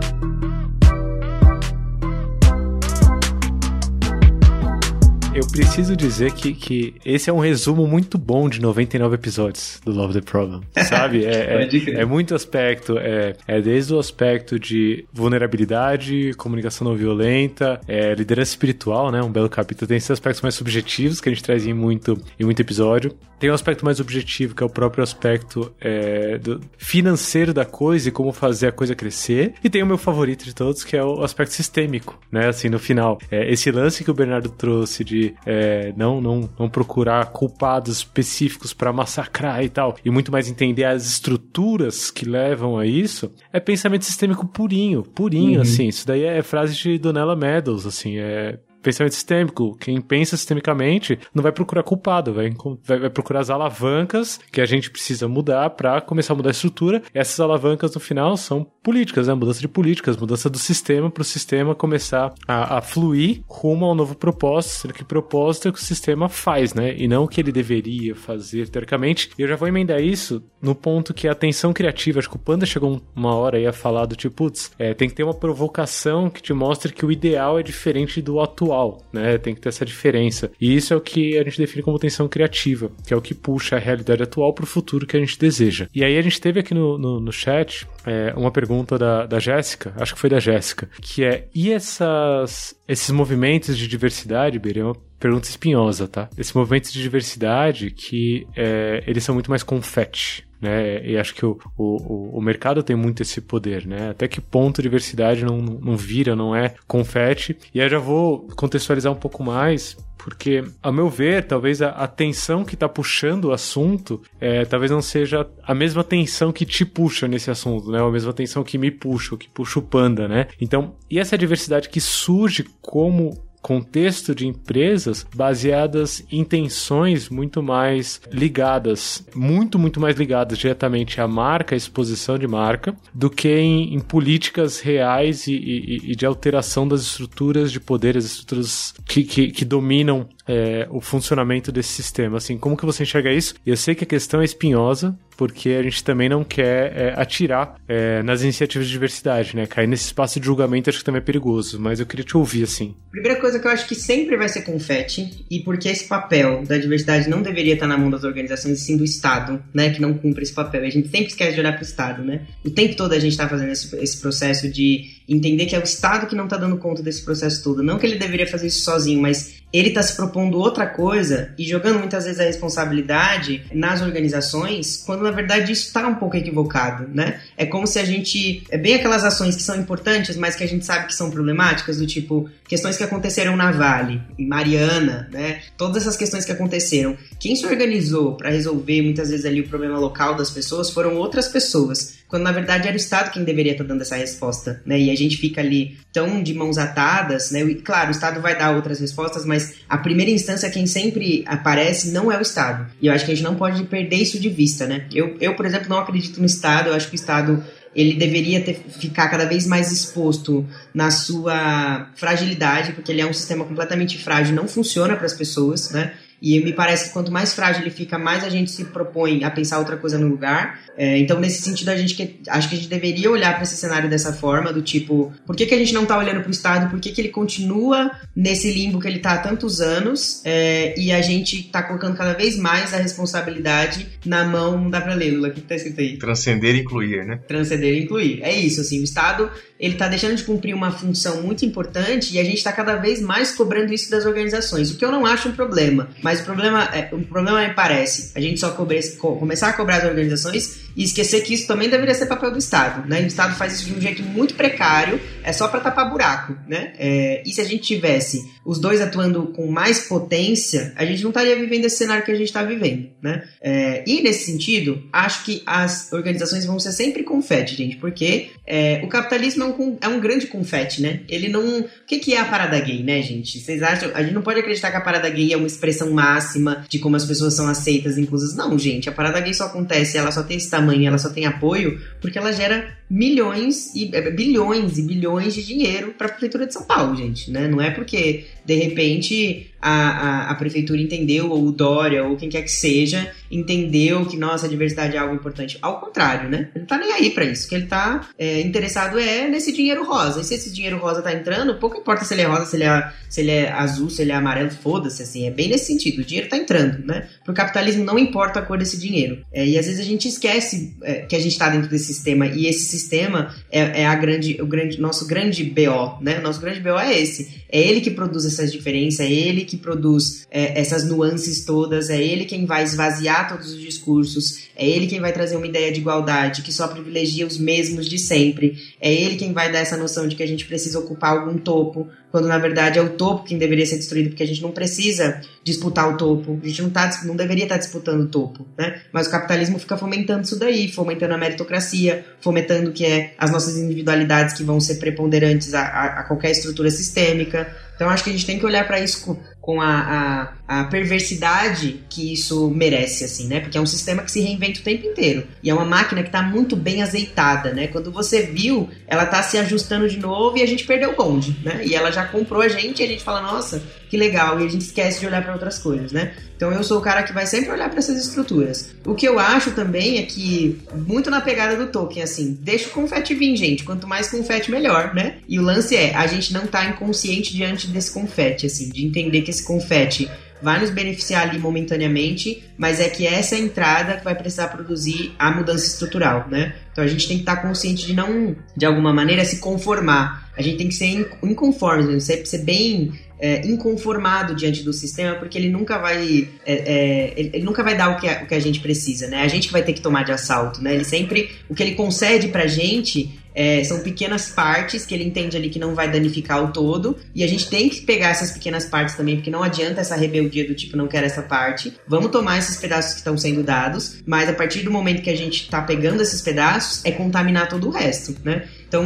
Eu 5.33 5.45
preciso 5.45 5.95
dizer 5.95 6.33
que, 6.33 6.53
que 6.53 6.95
esse 7.05 7.29
é 7.29 7.33
um 7.33 7.39
resumo 7.39 7.85
muito 7.85 8.17
bom 8.17 8.49
de 8.49 8.59
99 8.59 9.13
episódios 9.13 9.79
do 9.85 9.91
Love 9.91 10.15
the 10.15 10.21
Problem, 10.21 10.61
sabe? 10.89 11.23
É, 11.23 11.63
é, 11.63 12.01
é, 12.01 12.05
muito 12.05 12.33
aspecto, 12.33 12.97
é, 12.97 13.35
é 13.47 13.61
desde 13.61 13.93
o 13.93 13.99
aspecto 13.99 14.59
de 14.59 15.05
vulnerabilidade, 15.13 16.33
comunicação 16.35 16.87
não 16.87 16.95
violenta, 16.95 17.79
é, 17.87 18.15
liderança 18.15 18.51
espiritual, 18.51 19.11
né? 19.11 19.21
Um 19.21 19.31
belo 19.31 19.49
capítulo. 19.49 19.87
Tem 19.87 19.97
esses 19.97 20.09
aspectos 20.09 20.41
mais 20.41 20.55
subjetivos 20.55 21.21
que 21.21 21.29
a 21.29 21.31
gente 21.31 21.43
traz 21.43 21.65
em 21.65 21.73
muito, 21.73 22.19
em 22.39 22.43
muito 22.43 22.61
episódio. 22.61 23.15
Tem 23.39 23.49
um 23.49 23.53
aspecto 23.53 23.85
mais 23.85 24.01
objetivo, 24.01 24.53
que 24.53 24.61
é 24.61 24.65
o 24.65 24.69
próprio 24.69 25.01
aspecto 25.01 25.71
é, 25.79 26.37
do 26.37 26.59
financeiro 26.77 27.53
da 27.53 27.63
coisa 27.63 28.09
e 28.09 28.11
como 28.11 28.33
fazer 28.33 28.67
a 28.67 28.71
coisa 28.71 28.93
crescer. 28.93 29.53
E 29.63 29.69
tem 29.69 29.81
o 29.81 29.85
meu 29.85 29.97
favorito 29.97 30.43
de 30.43 30.53
todos, 30.53 30.83
que 30.83 30.97
é 30.97 31.03
o 31.03 31.23
aspecto 31.23 31.53
sistêmico, 31.53 32.19
né? 32.29 32.47
Assim, 32.47 32.67
no 32.67 32.79
final. 32.79 33.17
É, 33.31 33.49
esse 33.49 33.71
lance 33.71 34.03
que 34.03 34.11
o 34.11 34.13
Bernardo 34.13 34.49
trouxe 34.49 35.05
de 35.05 35.18
é, 35.45 35.93
não, 35.95 36.21
não, 36.21 36.49
não 36.57 36.69
procurar 36.69 37.25
culpados 37.27 37.97
específicos 37.97 38.73
para 38.73 38.93
massacrar 38.93 39.63
e 39.63 39.69
tal, 39.69 39.95
e 40.03 40.09
muito 40.09 40.31
mais 40.31 40.49
entender 40.49 40.85
as 40.85 41.05
estruturas 41.05 42.11
que 42.11 42.25
levam 42.25 42.77
a 42.77 42.85
isso, 42.85 43.31
é 43.51 43.59
pensamento 43.59 44.05
sistêmico 44.05 44.47
purinho, 44.47 45.03
purinho, 45.03 45.55
uhum. 45.55 45.61
assim. 45.61 45.87
Isso 45.87 46.05
daí 46.07 46.23
é 46.23 46.41
frase 46.41 46.75
de 46.75 46.97
Donella 46.97 47.35
Meadows, 47.35 47.85
assim, 47.85 48.17
é 48.17 48.59
pensamento 48.81 49.13
sistêmico. 49.13 49.77
Quem 49.77 50.01
pensa 50.01 50.37
sistemicamente 50.37 51.19
não 51.33 51.43
vai 51.43 51.51
procurar 51.51 51.83
culpado, 51.83 52.33
vai, 52.33 52.51
vai, 52.83 53.09
procurar 53.09 53.41
as 53.41 53.49
alavancas 53.49 54.39
que 54.51 54.61
a 54.61 54.65
gente 54.65 54.89
precisa 54.89 55.27
mudar 55.27 55.69
para 55.71 56.01
começar 56.01 56.33
a 56.33 56.35
mudar 56.35 56.49
a 56.49 56.51
estrutura. 56.51 57.01
Essas 57.13 57.39
alavancas 57.39 57.93
no 57.93 57.99
final 57.99 58.37
são 58.37 58.65
políticas, 58.83 59.27
né? 59.27 59.33
Mudança 59.33 59.59
de 59.59 59.67
políticas, 59.67 60.17
mudança 60.17 60.49
do 60.49 60.57
sistema 60.57 61.09
para 61.09 61.21
o 61.21 61.25
sistema 61.25 61.75
começar 61.75 62.33
a, 62.47 62.77
a, 62.77 62.81
fluir 62.81 63.43
rumo 63.47 63.85
ao 63.85 63.95
novo 63.95 64.15
propósito, 64.15 64.81
sendo 64.81 64.93
que 64.93 65.03
propósito 65.03 65.67
é 65.67 65.71
o 65.71 65.73
que 65.73 65.79
o 65.79 65.83
sistema 65.83 66.29
faz, 66.29 66.73
né? 66.73 66.95
E 66.97 67.07
não 67.07 67.23
o 67.23 67.27
que 67.27 67.41
ele 67.41 67.51
deveria 67.51 68.15
fazer, 68.15 68.69
teoricamente. 68.69 69.31
E 69.37 69.41
eu 69.41 69.47
já 69.47 69.55
vou 69.55 69.67
emendar 69.67 70.01
isso 70.01 70.43
no 70.61 70.73
ponto 70.73 71.13
que 71.13 71.27
a 71.27 71.31
atenção 71.31 71.73
criativa, 71.73 72.19
acho 72.19 72.29
que 72.29 72.35
o 72.35 72.39
Panda 72.39 72.65
chegou 72.65 73.01
uma 73.15 73.35
hora 73.35 73.57
aí 73.57 73.67
a 73.67 73.73
falar 73.73 74.05
do 74.05 74.15
tipo, 74.15 74.35
putz, 74.35 74.71
é, 74.79 74.93
tem 74.93 75.09
que 75.09 75.15
ter 75.15 75.23
uma 75.23 75.33
provocação 75.33 76.29
que 76.29 76.41
te 76.41 76.53
mostre 76.53 76.93
que 76.93 77.05
o 77.05 77.11
ideal 77.11 77.59
é 77.59 77.63
diferente 77.63 78.21
do 78.21 78.39
atual 78.39 78.68
atual, 78.69 79.01
né? 79.11 79.37
Tem 79.37 79.55
que 79.55 79.61
ter 79.61 79.69
essa 79.69 79.85
diferença. 79.85 80.51
E 80.61 80.75
isso 80.75 80.93
é 80.93 80.97
o 80.97 81.01
que 81.01 81.37
a 81.37 81.43
gente 81.43 81.57
define 81.57 81.83
como 81.83 81.97
tensão 81.97 82.27
criativa, 82.27 82.91
que 83.05 83.13
é 83.13 83.17
o 83.17 83.21
que 83.21 83.33
puxa 83.33 83.75
a 83.75 83.79
realidade 83.79 84.23
atual 84.23 84.53
para 84.53 84.63
o 84.63 84.67
futuro 84.67 85.07
que 85.07 85.17
a 85.17 85.19
gente 85.19 85.37
deseja. 85.39 85.87
E 85.93 86.03
aí 86.03 86.17
a 86.17 86.21
gente 86.21 86.39
teve 86.39 86.59
aqui 86.59 86.73
no, 86.73 86.97
no, 86.97 87.19
no 87.19 87.31
chat 87.31 87.87
é, 88.05 88.33
uma 88.35 88.51
pergunta 88.51 88.97
da, 88.97 89.25
da 89.25 89.39
Jéssica, 89.39 89.93
acho 89.97 90.13
que 90.13 90.19
foi 90.19 90.29
da 90.29 90.39
Jéssica, 90.39 90.89
que 91.01 91.23
é: 91.23 91.47
e 91.53 91.71
essas, 91.71 92.75
esses 92.87 93.09
movimentos 93.09 93.77
de 93.77 93.87
diversidade, 93.87 94.59
Beira, 94.59 94.81
é 94.81 94.83
uma 94.83 94.95
pergunta 95.19 95.49
espinhosa, 95.49 96.07
tá? 96.07 96.29
Esses 96.37 96.53
movimentos 96.53 96.93
de 96.93 97.01
diversidade 97.01 97.91
que 97.91 98.47
é, 98.55 99.03
eles 99.05 99.23
são 99.23 99.33
muito 99.33 99.49
mais 99.49 99.63
confete, 99.63 100.47
né? 100.61 101.05
E 101.05 101.17
acho 101.17 101.33
que 101.33 101.45
o, 101.45 101.57
o, 101.77 102.37
o 102.37 102.41
mercado 102.41 102.83
tem 102.83 102.95
muito 102.95 103.21
esse 103.21 103.41
poder, 103.41 103.85
né? 103.85 104.09
Até 104.09 104.27
que 104.27 104.41
ponto 104.41 104.81
diversidade 104.81 105.45
não, 105.45 105.57
não 105.57 105.95
vira, 105.95 106.35
não 106.35 106.55
é 106.55 106.73
confete. 106.87 107.57
E 107.73 107.81
aí 107.81 107.89
já 107.89 107.99
vou 107.99 108.47
contextualizar 108.55 109.11
um 109.11 109.15
pouco 109.15 109.43
mais, 109.43 109.97
porque, 110.17 110.63
a 110.83 110.91
meu 110.91 111.09
ver, 111.09 111.45
talvez 111.45 111.81
a, 111.81 112.05
tensão 112.05 112.65
que 112.65 112.73
está 112.73 112.89
puxando 112.89 113.45
o 113.45 113.51
assunto 113.53 114.21
é, 114.39 114.65
talvez 114.65 114.91
não 114.91 115.01
seja 115.01 115.47
a 115.63 115.73
mesma 115.73 116.03
tensão 116.03 116.51
que 116.51 116.65
te 116.65 116.83
puxa 116.83 117.25
nesse 117.25 117.49
assunto, 117.49 117.89
né? 117.89 118.01
Ou 118.01 118.09
a 118.09 118.11
mesma 118.11 118.33
tensão 118.33 118.61
que 118.61 118.77
me 118.77 118.91
puxa, 118.91 119.37
que 119.37 119.47
puxa 119.47 119.79
o 119.79 119.81
panda, 119.81 120.27
né? 120.27 120.47
Então, 120.59 120.95
e 121.09 121.17
essa 121.17 121.37
diversidade 121.37 121.87
que 121.87 122.01
surge 122.01 122.65
como 122.81 123.48
contexto 123.61 124.33
de 124.33 124.47
empresas 124.47 125.25
baseadas 125.35 126.23
em 126.31 126.43
tensões 126.43 127.29
muito 127.29 127.61
mais 127.61 128.21
ligadas, 128.31 129.25
muito, 129.35 129.77
muito 129.77 129.99
mais 129.99 130.17
ligadas 130.17 130.57
diretamente 130.57 131.19
à 131.19 131.27
marca, 131.27 131.75
à 131.75 131.77
exposição 131.77 132.37
de 132.37 132.47
marca, 132.47 132.95
do 133.13 133.29
que 133.29 133.49
em, 133.49 133.93
em 133.93 133.99
políticas 133.99 134.79
reais 134.79 135.47
e, 135.47 135.53
e, 135.53 136.11
e, 136.11 136.15
de 136.15 136.25
alteração 136.25 136.87
das 136.87 137.01
estruturas 137.01 137.71
de 137.71 137.79
poder, 137.79 138.17
as 138.17 138.25
estruturas 138.25 138.93
que, 139.05 139.23
que, 139.23 139.51
que 139.51 139.65
dominam 139.65 140.27
é, 140.49 140.87
o 140.89 140.99
funcionamento 140.99 141.71
desse 141.71 141.89
sistema. 141.89 142.37
Assim, 142.37 142.57
como 142.57 142.75
que 142.75 142.83
você 142.83 143.03
enxerga 143.03 143.31
isso? 143.31 143.53
Eu 143.63 143.77
sei 143.77 143.93
que 143.93 144.03
a 144.03 144.07
questão 144.07 144.41
é 144.41 144.45
espinhosa, 144.45 145.15
porque 145.37 145.69
a 145.69 145.83
gente 145.83 146.03
também 146.03 146.27
não 146.27 146.43
quer 146.43 146.91
é, 146.97 147.13
atirar 147.15 147.75
é, 147.87 148.23
nas 148.23 148.41
iniciativas 148.41 148.87
de 148.87 148.91
diversidade, 148.91 149.55
né? 149.55 149.67
Cair 149.67 149.87
nesse 149.87 150.05
espaço 150.05 150.39
de 150.39 150.45
julgamento 150.47 150.89
acho 150.89 150.99
que 150.99 151.05
também 151.05 151.21
é 151.21 151.23
perigoso, 151.23 151.79
mas 151.79 151.99
eu 151.99 152.05
queria 152.07 152.25
te 152.25 152.35
ouvir, 152.35 152.63
assim. 152.63 152.95
Primeira 153.11 153.39
coisa 153.39 153.59
que 153.59 153.67
eu 153.67 153.71
acho 153.71 153.87
que 153.87 153.93
sempre 153.93 154.35
vai 154.35 154.49
ser 154.49 154.63
confete, 154.63 155.45
e 155.49 155.59
porque 155.59 155.87
esse 155.87 156.07
papel 156.07 156.63
da 156.65 156.77
diversidade 156.77 157.29
não 157.29 157.43
deveria 157.43 157.75
estar 157.75 157.87
na 157.87 157.97
mão 157.97 158.09
das 158.09 158.23
organizações, 158.23 158.81
e 158.81 158.83
sim 158.83 158.97
do 158.97 159.05
Estado, 159.05 159.63
né? 159.71 159.91
Que 159.91 160.01
não 160.01 160.15
cumpre 160.15 160.41
esse 160.41 160.53
papel. 160.53 160.83
A 160.83 160.89
gente 160.89 161.09
sempre 161.09 161.27
esquece 161.27 161.53
de 161.53 161.59
olhar 161.59 161.73
para 161.73 161.83
o 161.83 161.85
Estado, 161.85 162.23
né? 162.23 162.47
O 162.65 162.71
tempo 162.71 162.95
todo 162.95 163.13
a 163.13 163.19
gente 163.19 163.31
está 163.31 163.47
fazendo 163.47 163.71
esse, 163.71 163.95
esse 163.97 164.19
processo 164.19 164.67
de 164.67 165.19
entender 165.29 165.67
que 165.67 165.75
é 165.75 165.79
o 165.79 165.83
Estado 165.83 166.25
que 166.25 166.35
não 166.35 166.45
está 166.45 166.57
dando 166.57 166.77
conta 166.77 167.03
desse 167.03 167.23
processo 167.23 167.63
todo. 167.63 167.83
Não 167.83 167.99
que 167.99 168.05
ele 168.05 168.17
deveria 168.17 168.47
fazer 168.47 168.67
isso 168.67 168.81
sozinho, 168.81 169.21
mas 169.21 169.59
ele 169.71 169.89
está 169.89 170.01
se 170.01 170.15
propondo 170.15 170.57
outra 170.57 170.87
coisa 170.87 171.53
e 171.57 171.63
jogando 171.63 171.99
muitas 171.99 172.25
vezes 172.25 172.39
a 172.39 172.43
responsabilidade 172.43 173.63
nas 173.73 174.01
organizações, 174.01 174.97
quando 174.97 175.23
na 175.23 175.31
verdade 175.31 175.71
isso 175.71 175.87
está 175.87 176.07
um 176.07 176.15
pouco 176.15 176.35
equivocado, 176.35 177.07
né? 177.13 177.39
É 177.55 177.65
como 177.65 177.85
se 177.85 177.99
a 177.99 178.05
gente. 178.05 178.63
É 178.69 178.77
bem 178.77 178.95
aquelas 178.95 179.23
ações 179.23 179.55
que 179.55 179.61
são 179.61 179.75
importantes, 179.75 180.35
mas 180.35 180.55
que 180.55 180.63
a 180.63 180.67
gente 180.67 180.85
sabe 180.85 181.07
que 181.07 181.15
são 181.15 181.29
problemáticas, 181.29 181.97
do 181.97 182.07
tipo 182.07 182.49
questões 182.67 182.97
que 182.97 183.03
aconteceram 183.03 183.55
na 183.55 183.71
Vale, 183.71 184.21
em 184.37 184.47
Mariana, 184.47 185.27
né? 185.31 185.61
Todas 185.77 186.03
essas 186.03 186.17
questões 186.17 186.45
que 186.45 186.51
aconteceram. 186.51 187.17
Quem 187.39 187.55
se 187.55 187.65
organizou 187.65 188.35
para 188.35 188.49
resolver 188.49 189.01
muitas 189.01 189.29
vezes 189.29 189.45
ali 189.45 189.61
o 189.61 189.67
problema 189.67 189.99
local 189.99 190.35
das 190.35 190.49
pessoas 190.49 190.89
foram 190.89 191.15
outras 191.15 191.47
pessoas 191.47 192.19
quando 192.29 192.43
na 192.43 192.51
verdade 192.51 192.87
era 192.87 192.93
o 192.93 192.97
Estado 192.97 193.31
quem 193.31 193.43
deveria 193.43 193.71
estar 193.71 193.83
dando 193.83 194.03
essa 194.03 194.15
resposta, 194.15 194.81
né? 194.85 194.97
E 194.99 195.09
a 195.09 195.15
gente 195.15 195.35
fica 195.35 195.61
ali 195.61 195.97
tão 196.13 196.41
de 196.43 196.53
mãos 196.53 196.77
atadas, 196.77 197.49
né? 197.49 197.61
E, 197.61 197.75
claro, 197.75 198.09
o 198.09 198.11
Estado 198.11 198.39
vai 198.39 198.55
dar 198.55 198.75
outras 198.75 198.99
respostas, 198.99 199.45
mas 199.45 199.58
a 199.87 199.97
primeira 199.97 200.31
instância 200.31 200.69
quem 200.69 200.85
sempre 200.85 201.43
aparece 201.47 202.11
não 202.11 202.31
é 202.31 202.37
o 202.37 202.41
Estado. 202.41 202.87
E 203.01 203.07
eu 203.07 203.13
acho 203.13 203.25
que 203.25 203.31
a 203.31 203.35
gente 203.35 203.43
não 203.43 203.55
pode 203.55 203.83
perder 203.83 204.17
isso 204.17 204.39
de 204.39 204.49
vista, 204.49 204.85
né? 204.85 205.05
Eu, 205.13 205.37
eu 205.39 205.55
por 205.55 205.65
exemplo, 205.65 205.89
não 205.89 205.99
acredito 205.99 206.39
no 206.39 206.45
Estado, 206.45 206.89
eu 206.89 206.93
acho 206.93 207.07
que 207.07 207.15
o 207.15 207.15
Estado 207.15 207.63
ele 207.95 208.13
deveria 208.13 208.61
ter, 208.61 208.75
ficar 208.99 209.27
cada 209.29 209.45
vez 209.45 209.65
mais 209.65 209.91
exposto 209.91 210.65
na 210.93 211.09
sua 211.11 212.09
fragilidade, 212.15 212.93
porque 212.93 213.11
ele 213.11 213.21
é 213.21 213.25
um 213.25 213.33
sistema 213.33 213.65
completamente 213.65 214.17
frágil, 214.17 214.55
não 214.55 214.67
funciona 214.67 215.15
para 215.15 215.25
as 215.25 215.33
pessoas, 215.33 215.91
né? 215.91 216.13
E 216.41 216.59
me 216.63 216.73
parece 216.73 217.05
que 217.05 217.13
quanto 217.13 217.31
mais 217.31 217.53
frágil 217.53 217.81
ele 217.81 217.89
fica, 217.89 218.17
mais 218.17 218.43
a 218.43 218.49
gente 218.49 218.71
se 218.71 218.85
propõe 218.85 219.43
a 219.43 219.51
pensar 219.51 219.79
outra 219.79 219.97
coisa 219.97 220.17
no 220.17 220.27
lugar. 220.27 220.79
É, 220.97 221.17
então, 221.17 221.39
nesse 221.39 221.61
sentido, 221.61 221.89
a 221.89 221.97
gente 221.97 222.15
que, 222.15 222.39
acho 222.47 222.69
que 222.69 222.75
a 222.75 222.77
gente 222.77 222.89
deveria 222.89 223.29
olhar 223.29 223.53
para 223.53 223.63
esse 223.63 223.75
cenário 223.75 224.09
dessa 224.09 224.33
forma, 224.33 224.71
do 224.71 224.81
tipo, 224.81 225.33
por 225.45 225.55
que, 225.55 225.65
que 225.65 225.73
a 225.73 225.77
gente 225.77 225.93
não 225.93 226.03
está 226.03 226.17
olhando 226.17 226.41
para 226.41 226.47
o 226.47 226.51
Estado, 226.51 226.89
por 226.89 226.99
que, 226.99 227.11
que 227.11 227.21
ele 227.21 227.29
continua 227.29 228.11
nesse 228.35 228.71
limbo 228.71 228.99
que 228.99 229.07
ele 229.07 229.17
está 229.17 229.33
há 229.33 229.37
tantos 229.37 229.81
anos, 229.81 230.41
é, 230.45 230.93
e 230.97 231.11
a 231.11 231.21
gente 231.21 231.59
está 231.59 231.83
colocando 231.83 232.15
cada 232.15 232.33
vez 232.33 232.57
mais 232.57 232.93
a 232.93 232.97
responsabilidade 232.97 234.07
na 234.25 234.45
mão 234.45 234.89
da 234.89 235.01
Pralênula. 235.01 235.49
O 235.49 235.51
que 235.51 235.59
está 235.59 235.75
escrito 235.75 235.99
aí? 235.99 236.17
Transcender 236.17 236.75
e 236.75 236.79
incluir, 236.81 237.25
né? 237.25 237.39
Transcender 237.47 237.93
e 237.93 238.03
incluir. 238.03 238.41
É 238.41 238.53
isso, 238.53 238.81
assim, 238.81 238.99
o 238.99 239.03
Estado 239.03 239.49
ele 239.79 239.93
está 239.93 240.07
deixando 240.07 240.35
de 240.35 240.43
cumprir 240.43 240.73
uma 240.75 240.91
função 240.91 241.41
muito 241.41 241.65
importante 241.65 242.35
e 242.35 242.39
a 242.39 242.43
gente 242.43 242.57
está 242.57 242.71
cada 242.71 242.97
vez 242.97 243.21
mais 243.21 243.51
cobrando 243.51 243.93
isso 243.93 244.11
das 244.11 244.25
organizações, 244.25 244.91
o 244.91 244.97
que 244.97 245.05
eu 245.05 245.11
não 245.11 245.25
acho 245.25 245.49
um 245.49 245.53
problema. 245.53 246.09
Mas 246.21 246.41
o 246.41 246.43
problema, 246.43 246.83
é, 246.93 247.09
o 247.13 247.21
problema 247.23 247.65
me 247.65 247.73
parece 247.73 248.31
a 248.35 248.41
gente 248.41 248.59
só 248.59 248.71
cobre, 248.71 249.01
começar 249.17 249.69
a 249.69 249.73
cobrar 249.73 249.97
as 249.97 250.05
organizações 250.05 250.89
e 250.95 251.03
esquecer 251.03 251.41
que 251.41 251.53
isso 251.53 251.67
também 251.67 251.89
deveria 251.89 252.13
ser 252.13 252.25
papel 252.25 252.51
do 252.51 252.57
Estado, 252.57 253.07
né? 253.07 253.21
O 253.21 253.27
Estado 253.27 253.55
faz 253.55 253.73
isso 253.73 253.85
de 253.85 253.93
um 253.93 254.01
jeito 254.01 254.21
muito 254.23 254.55
precário, 254.55 255.19
é 255.43 255.53
só 255.53 255.67
para 255.67 255.79
tapar 255.79 256.09
buraco, 256.09 256.57
né? 256.67 256.93
É, 256.97 257.43
e 257.45 257.51
se 257.51 257.61
a 257.61 257.63
gente 257.63 257.83
tivesse 257.83 258.43
os 258.65 258.79
dois 258.79 259.01
atuando 259.01 259.47
com 259.47 259.71
mais 259.71 260.01
potência, 260.01 260.93
a 260.95 261.05
gente 261.05 261.23
não 261.23 261.29
estaria 261.29 261.55
vivendo 261.55 261.85
esse 261.85 261.97
cenário 261.97 262.23
que 262.23 262.31
a 262.31 262.35
gente 262.35 262.47
está 262.47 262.63
vivendo, 262.63 263.09
né? 263.21 263.47
É, 263.61 264.03
e 264.05 264.21
nesse 264.21 264.51
sentido, 264.51 265.01
acho 265.11 265.43
que 265.45 265.63
as 265.65 266.11
organizações 266.11 266.65
vão 266.65 266.79
ser 266.79 266.91
sempre 266.91 267.23
confete, 267.23 267.75
gente, 267.75 267.95
porque 267.97 268.49
é, 268.67 269.01
o 269.03 269.07
capitalismo 269.07 269.63
é 269.63 269.67
um, 269.67 269.68
é 270.01 270.07
um 270.07 270.19
grande 270.19 270.47
confete, 270.47 271.01
né? 271.01 271.21
Ele 271.27 271.49
não. 271.49 271.79
O 271.79 271.85
que, 272.05 272.19
que 272.19 272.33
é 272.33 272.39
a 272.39 272.45
parada 272.45 272.79
gay, 272.79 273.03
né, 273.03 273.21
gente? 273.21 273.59
Vocês 273.59 273.81
acham? 273.81 274.11
A 274.13 274.23
gente 274.23 274.33
não 274.33 274.41
pode 274.41 274.59
acreditar 274.59 274.91
que 274.91 274.97
a 274.97 275.01
parada 275.01 275.29
gay 275.29 275.53
é 275.53 275.57
uma 275.57 275.67
expressão 275.67 276.11
máxima 276.11 276.85
de 276.89 276.99
como 276.99 277.15
as 277.15 277.25
pessoas 277.25 277.53
são 277.53 277.67
aceitas, 277.67 278.17
inclusas. 278.17 278.55
Não, 278.55 278.77
gente, 278.77 279.09
a 279.09 279.11
parada 279.11 279.39
gay 279.39 279.53
só 279.53 279.65
acontece, 279.65 280.17
ela 280.17 280.31
só 280.31 280.43
tem 280.43 280.57
esse 280.57 280.69
tamanho, 280.69 281.07
ela 281.07 281.17
só 281.17 281.29
tem 281.29 281.45
apoio, 281.45 281.99
porque 282.21 282.37
ela 282.37 282.51
gera 282.51 282.97
milhões 283.09 283.93
e 283.95 284.09
é, 284.13 284.29
bilhões 284.29 284.97
e 284.97 285.01
bilhões 285.01 285.55
de 285.55 285.65
dinheiro 285.65 286.13
para 286.17 286.27
a 286.27 286.29
prefeitura 286.29 286.67
de 286.67 286.73
São 286.73 286.83
Paulo, 286.83 287.15
gente, 287.15 287.49
né? 287.49 287.67
Não 287.67 287.81
é 287.81 287.89
porque 287.89 288.45
de 288.69 288.75
repente 288.75 289.71
a, 289.81 289.91
a, 289.91 290.51
a, 290.51 290.55
prefeitura 290.55 291.01
entendeu, 291.01 291.49
ou 291.49 291.67
o 291.67 291.71
Dória, 291.71 292.23
ou 292.23 292.35
quem 292.35 292.49
quer 292.49 292.61
que 292.61 292.71
seja, 292.71 293.31
entendeu 293.49 294.25
que, 294.25 294.37
nossa, 294.37 294.65
a 294.65 294.69
diversidade 294.69 295.15
é 295.15 295.19
algo 295.19 295.33
importante. 295.33 295.77
Ao 295.81 295.99
contrário, 295.99 296.49
né? 296.49 296.69
Ele 296.75 296.79
não 296.81 296.85
tá 296.85 296.97
nem 296.97 297.13
aí 297.13 297.29
para 297.29 297.45
isso. 297.45 297.65
O 297.65 297.69
que 297.69 297.75
ele 297.75 297.85
tá 297.85 298.27
é, 298.37 298.59
interessado 298.61 299.17
é 299.17 299.47
nesse 299.47 299.71
dinheiro 299.71 300.03
rosa. 300.03 300.41
E 300.41 300.43
se 300.43 300.53
esse 300.53 300.71
dinheiro 300.71 300.97
rosa 300.97 301.21
tá 301.21 301.33
entrando, 301.33 301.75
pouco 301.75 301.97
importa 301.97 302.25
se 302.25 302.33
ele 302.33 302.41
é 302.41 302.45
rosa, 302.45 302.65
se 302.65 302.75
ele 302.75 302.83
é, 302.83 303.11
se 303.29 303.41
ele 303.41 303.51
é 303.51 303.71
azul, 303.71 304.09
se 304.09 304.21
ele 304.21 304.31
é 304.31 304.35
amarelo, 304.35 304.69
foda-se, 304.69 305.23
assim. 305.23 305.47
É 305.47 305.51
bem 305.51 305.69
nesse 305.69 305.85
sentido. 305.85 306.19
O 306.19 306.25
dinheiro 306.25 306.49
tá 306.49 306.57
entrando, 306.57 307.05
né? 307.05 307.27
Pro 307.45 307.53
capitalismo 307.53 308.03
não 308.03 308.19
importa 308.19 308.59
a 308.59 308.61
cor 308.61 308.77
desse 308.77 308.99
dinheiro. 308.99 309.45
É, 309.51 309.65
e 309.65 309.77
às 309.77 309.85
vezes 309.85 310.01
a 310.01 310.05
gente 310.05 310.27
esquece 310.27 310.95
é, 311.03 311.21
que 311.21 311.35
a 311.35 311.39
gente 311.39 311.57
tá 311.57 311.69
dentro 311.69 311.89
desse 311.89 312.13
sistema. 312.13 312.47
E 312.47 312.67
esse 312.67 312.83
sistema 312.83 313.55
é, 313.71 314.01
é 314.01 314.05
a 314.05 314.15
grande, 314.15 314.61
o 314.61 314.67
grande, 314.67 314.99
nosso 314.99 315.25
grande 315.25 315.63
BO, 315.63 316.21
né? 316.21 316.39
Nosso 316.39 316.59
grande 316.59 316.81
BO 316.81 316.99
é 316.99 317.17
esse. 317.17 317.63
É 317.71 317.79
ele 317.79 318.01
que 318.01 318.11
produz 318.11 318.45
essas 318.59 318.71
diferenças, 318.71 319.21
é 319.21 319.31
ele 319.31 319.65
que 319.65 319.77
produz 319.77 320.45
é, 320.51 320.79
essas 320.79 321.07
nuances 321.07 321.63
todas, 321.65 322.09
é 322.09 322.21
ele 322.21 322.45
quem 322.45 322.65
vai 322.65 322.83
esvaziar 322.83 323.47
todos 323.47 323.73
os 323.73 323.81
discursos, 323.81 324.69
é 324.75 324.87
ele 324.87 325.07
quem 325.07 325.19
vai 325.19 325.31
trazer 325.31 325.55
uma 325.55 325.67
ideia 325.67 325.91
de 325.91 325.99
igualdade 325.99 326.61
que 326.61 326.73
só 326.73 326.87
privilegia 326.87 327.47
os 327.47 327.57
mesmos 327.57 328.07
de 328.07 328.19
sempre, 328.19 328.77
é 328.99 329.13
ele 329.13 329.35
quem 329.35 329.53
vai 329.53 329.71
dar 329.71 329.79
essa 329.79 329.97
noção 329.97 330.27
de 330.27 330.35
que 330.35 330.43
a 330.43 330.47
gente 330.47 330.65
precisa 330.65 330.99
ocupar 330.99 331.37
algum 331.37 331.57
topo, 331.57 332.07
quando 332.31 332.47
na 332.47 332.57
verdade 332.57 332.99
é 332.99 333.01
o 333.01 333.09
topo 333.09 333.43
quem 333.43 333.57
deveria 333.57 333.85
ser 333.85 333.97
destruído, 333.97 334.29
porque 334.29 334.43
a 334.43 334.47
gente 334.47 334.61
não 334.61 334.71
precisa 334.71 335.41
disputar 335.63 336.09
o 336.09 336.17
topo, 336.17 336.59
a 336.61 336.67
gente 336.67 336.81
não, 336.81 336.89
tá, 336.89 337.09
não 337.23 337.35
deveria 337.35 337.63
estar 337.63 337.75
tá 337.75 337.79
disputando 337.79 338.21
o 338.21 338.27
topo, 338.27 338.65
né? 338.77 339.01
Mas 339.11 339.27
o 339.27 339.31
capitalismo 339.31 339.79
fica 339.79 339.97
fomentando 339.97 340.43
isso 340.43 340.57
daí, 340.57 340.91
fomentando 340.91 341.33
a 341.33 341.37
meritocracia, 341.37 342.25
fomentando 342.39 342.91
que 342.91 343.05
é 343.05 343.33
as 343.37 343.51
nossas 343.51 343.77
individualidades 343.77 344.55
que 344.55 344.63
vão 344.63 344.79
ser 344.79 344.95
preponderantes 344.95 345.73
a, 345.73 345.81
a, 345.81 346.05
a 346.19 346.23
qualquer 346.23 346.51
estrutura 346.51 346.89
sistêmica. 346.89 347.73
Então 347.95 348.09
acho 348.09 348.23
que 348.23 348.29
a 348.29 348.33
gente 348.33 348.45
tem 348.45 348.59
que 348.59 348.65
olhar 348.65 348.87
para 348.87 348.99
isso 348.99 349.25
com, 349.25 349.37
com 349.59 349.81
a, 349.81 349.99
a, 349.99 350.53
a, 350.69 350.83
perversidade 350.83 352.03
que 352.07 352.31
isso 352.31 352.69
merece, 352.69 353.23
assim, 353.23 353.47
né? 353.47 353.59
Porque 353.59 353.77
é 353.77 353.81
um 353.81 353.87
sistema 353.87 354.21
que 354.21 354.31
se 354.31 354.39
reinventa 354.39 354.79
o 354.79 354.83
tempo 354.83 355.07
inteiro. 355.07 355.47
E 355.63 355.69
é 355.69 355.73
uma 355.73 355.83
máquina 355.83 356.21
que 356.21 356.29
está 356.29 356.43
muito 356.43 356.75
bem 356.75 357.01
azeitada, 357.01 357.73
né? 357.73 357.87
Quando 357.87 358.11
você 358.11 358.43
viu, 358.43 358.87
ela 359.07 359.23
está 359.23 359.41
se 359.41 359.57
ajustando 359.57 360.07
de 360.07 360.19
novo 360.19 360.57
e 360.57 360.61
a 360.61 360.67
gente 360.67 360.85
perdeu 360.85 361.11
o 361.11 361.15
bonde, 361.15 361.57
né? 361.63 361.81
E 361.83 361.95
ela 361.95 362.11
já 362.11 362.25
comprou 362.25 362.61
a 362.61 362.67
gente 362.67 363.01
e 363.01 363.05
a 363.05 363.07
gente 363.07 363.23
fala, 363.23 363.41
nossa, 363.41 363.81
que 364.07 364.15
legal, 364.15 364.59
e 364.59 364.65
a 364.65 364.67
gente 364.67 364.81
esquece 364.81 365.19
de 365.19 365.25
olhar 365.25 365.41
para 365.41 365.53
outras 365.53 365.79
coisas, 365.79 366.11
né? 366.11 366.33
Então 366.55 366.71
eu 366.71 366.83
sou 366.83 366.99
o 366.99 367.01
cara 367.01 367.23
que 367.23 367.31
vai 367.31 367.45
sempre 367.45 367.71
olhar 367.71 367.89
para 367.89 367.99
essas 367.99 368.17
estruturas. 368.23 368.93
O 369.05 369.15
que 369.15 369.27
eu 369.27 369.39
acho 369.39 369.71
também 369.71 370.19
é 370.19 370.23
que, 370.23 370.77
muito 370.93 371.31
na 371.31 371.41
pegada 371.41 371.75
do 371.77 371.91
Tolkien, 371.91 372.23
assim, 372.23 372.57
deixa 372.61 372.89
o 372.89 372.91
confete 372.91 373.33
vir, 373.33 373.55
gente. 373.55 373.83
Quanto 373.83 374.07
mais 374.07 374.29
confete, 374.29 374.69
melhor, 374.69 375.15
né? 375.15 375.37
E 375.47 375.57
o 375.57 375.61
lance 375.63 375.95
é, 375.95 376.13
a 376.13 376.27
gente 376.27 376.51
não 376.51 376.67
tá 376.67 376.85
inconsciente 376.85 377.53
diante 377.53 377.87
desse 377.87 378.11
confete, 378.11 378.65
assim, 378.65 378.89
de 378.89 379.05
entender 379.05 379.41
que 379.41 379.51
esse 379.51 379.63
confete 379.63 380.29
vai 380.61 380.79
nos 380.79 380.89
beneficiar 380.89 381.47
ali 381.47 381.59
momentaneamente, 381.59 382.63
mas 382.77 382.99
é 382.99 383.09
que 383.09 383.25
essa 383.25 383.55
é 383.55 383.59
entrada 383.59 384.17
que 384.17 384.23
vai 384.23 384.35
precisar 384.35 384.67
produzir 384.67 385.33
a 385.39 385.51
mudança 385.51 385.85
estrutural, 385.85 386.47
né? 386.49 386.75
Então 386.91 387.03
a 387.03 387.07
gente 387.07 387.27
tem 387.27 387.37
que 387.37 387.43
estar 387.43 387.57
consciente 387.57 388.05
de 388.05 388.13
não, 388.13 388.55
de 388.75 388.85
alguma 388.85 389.13
maneira, 389.13 389.45
se 389.45 389.59
conformar. 389.59 390.49
A 390.57 390.61
gente 390.61 390.77
tem 390.77 390.87
que 390.89 390.95
ser 390.95 391.37
inconforme, 391.41 392.19
ser, 392.19 392.45
ser 392.45 392.59
bem 392.59 393.13
é, 393.39 393.65
inconformado 393.65 394.53
diante 394.53 394.83
do 394.83 394.91
sistema, 394.91 395.35
porque 395.35 395.57
ele 395.57 395.69
nunca 395.69 395.97
vai 395.97 396.49
é, 396.65 396.73
é, 396.73 397.33
ele, 397.37 397.63
nunca 397.63 397.83
vai 397.83 397.95
dar 397.95 398.09
o 398.09 398.19
que, 398.19 398.27
a, 398.27 398.43
o 398.43 398.47
que 398.47 398.53
a 398.53 398.59
gente 398.59 398.81
precisa, 398.81 399.27
né? 399.27 399.41
A 399.41 399.47
gente 399.47 399.67
que 399.67 399.73
vai 399.73 399.83
ter 399.83 399.93
que 399.93 400.01
tomar 400.01 400.23
de 400.23 400.33
assalto, 400.33 400.83
né? 400.83 400.93
Ele 400.93 401.05
sempre 401.05 401.49
o 401.69 401.73
que 401.73 401.81
ele 401.81 401.95
concede 401.95 402.49
pra 402.49 402.67
gente 402.67 403.39
é, 403.53 403.83
são 403.83 403.99
pequenas 403.99 404.49
partes 404.49 405.05
que 405.05 405.13
ele 405.13 405.23
entende 405.23 405.57
ali 405.57 405.69
que 405.69 405.79
não 405.79 405.95
vai 405.95 406.09
danificar 406.09 406.63
o 406.63 406.71
todo. 406.71 407.17
E 407.33 407.43
a 407.43 407.47
gente 407.47 407.69
tem 407.69 407.89
que 407.89 408.01
pegar 408.01 408.29
essas 408.29 408.51
pequenas 408.51 408.85
partes 408.85 409.15
também, 409.15 409.35
porque 409.35 409.49
não 409.49 409.63
adianta 409.63 410.01
essa 410.01 410.15
rebeldia 410.15 410.67
do 410.67 410.75
tipo, 410.75 410.95
não 410.95 411.07
quero 411.07 411.25
essa 411.25 411.41
parte. 411.41 411.93
Vamos 412.07 412.31
tomar 412.31 412.57
esses 412.57 412.77
pedaços 412.77 413.11
que 413.13 413.17
estão 413.17 413.37
sendo 413.37 413.63
dados, 413.63 414.21
mas 414.25 414.49
a 414.49 414.53
partir 414.53 414.81
do 414.81 414.91
momento 414.91 415.21
que 415.21 415.29
a 415.29 415.37
gente 415.37 415.69
tá 415.69 415.81
pegando 415.81 416.21
esses 416.21 416.41
pedaços, 416.41 417.03
é 417.03 417.11
contaminar 417.11 417.67
todo 417.67 417.87
o 417.87 417.91
resto, 417.91 418.35
né? 418.43 418.67
Então, 418.89 419.05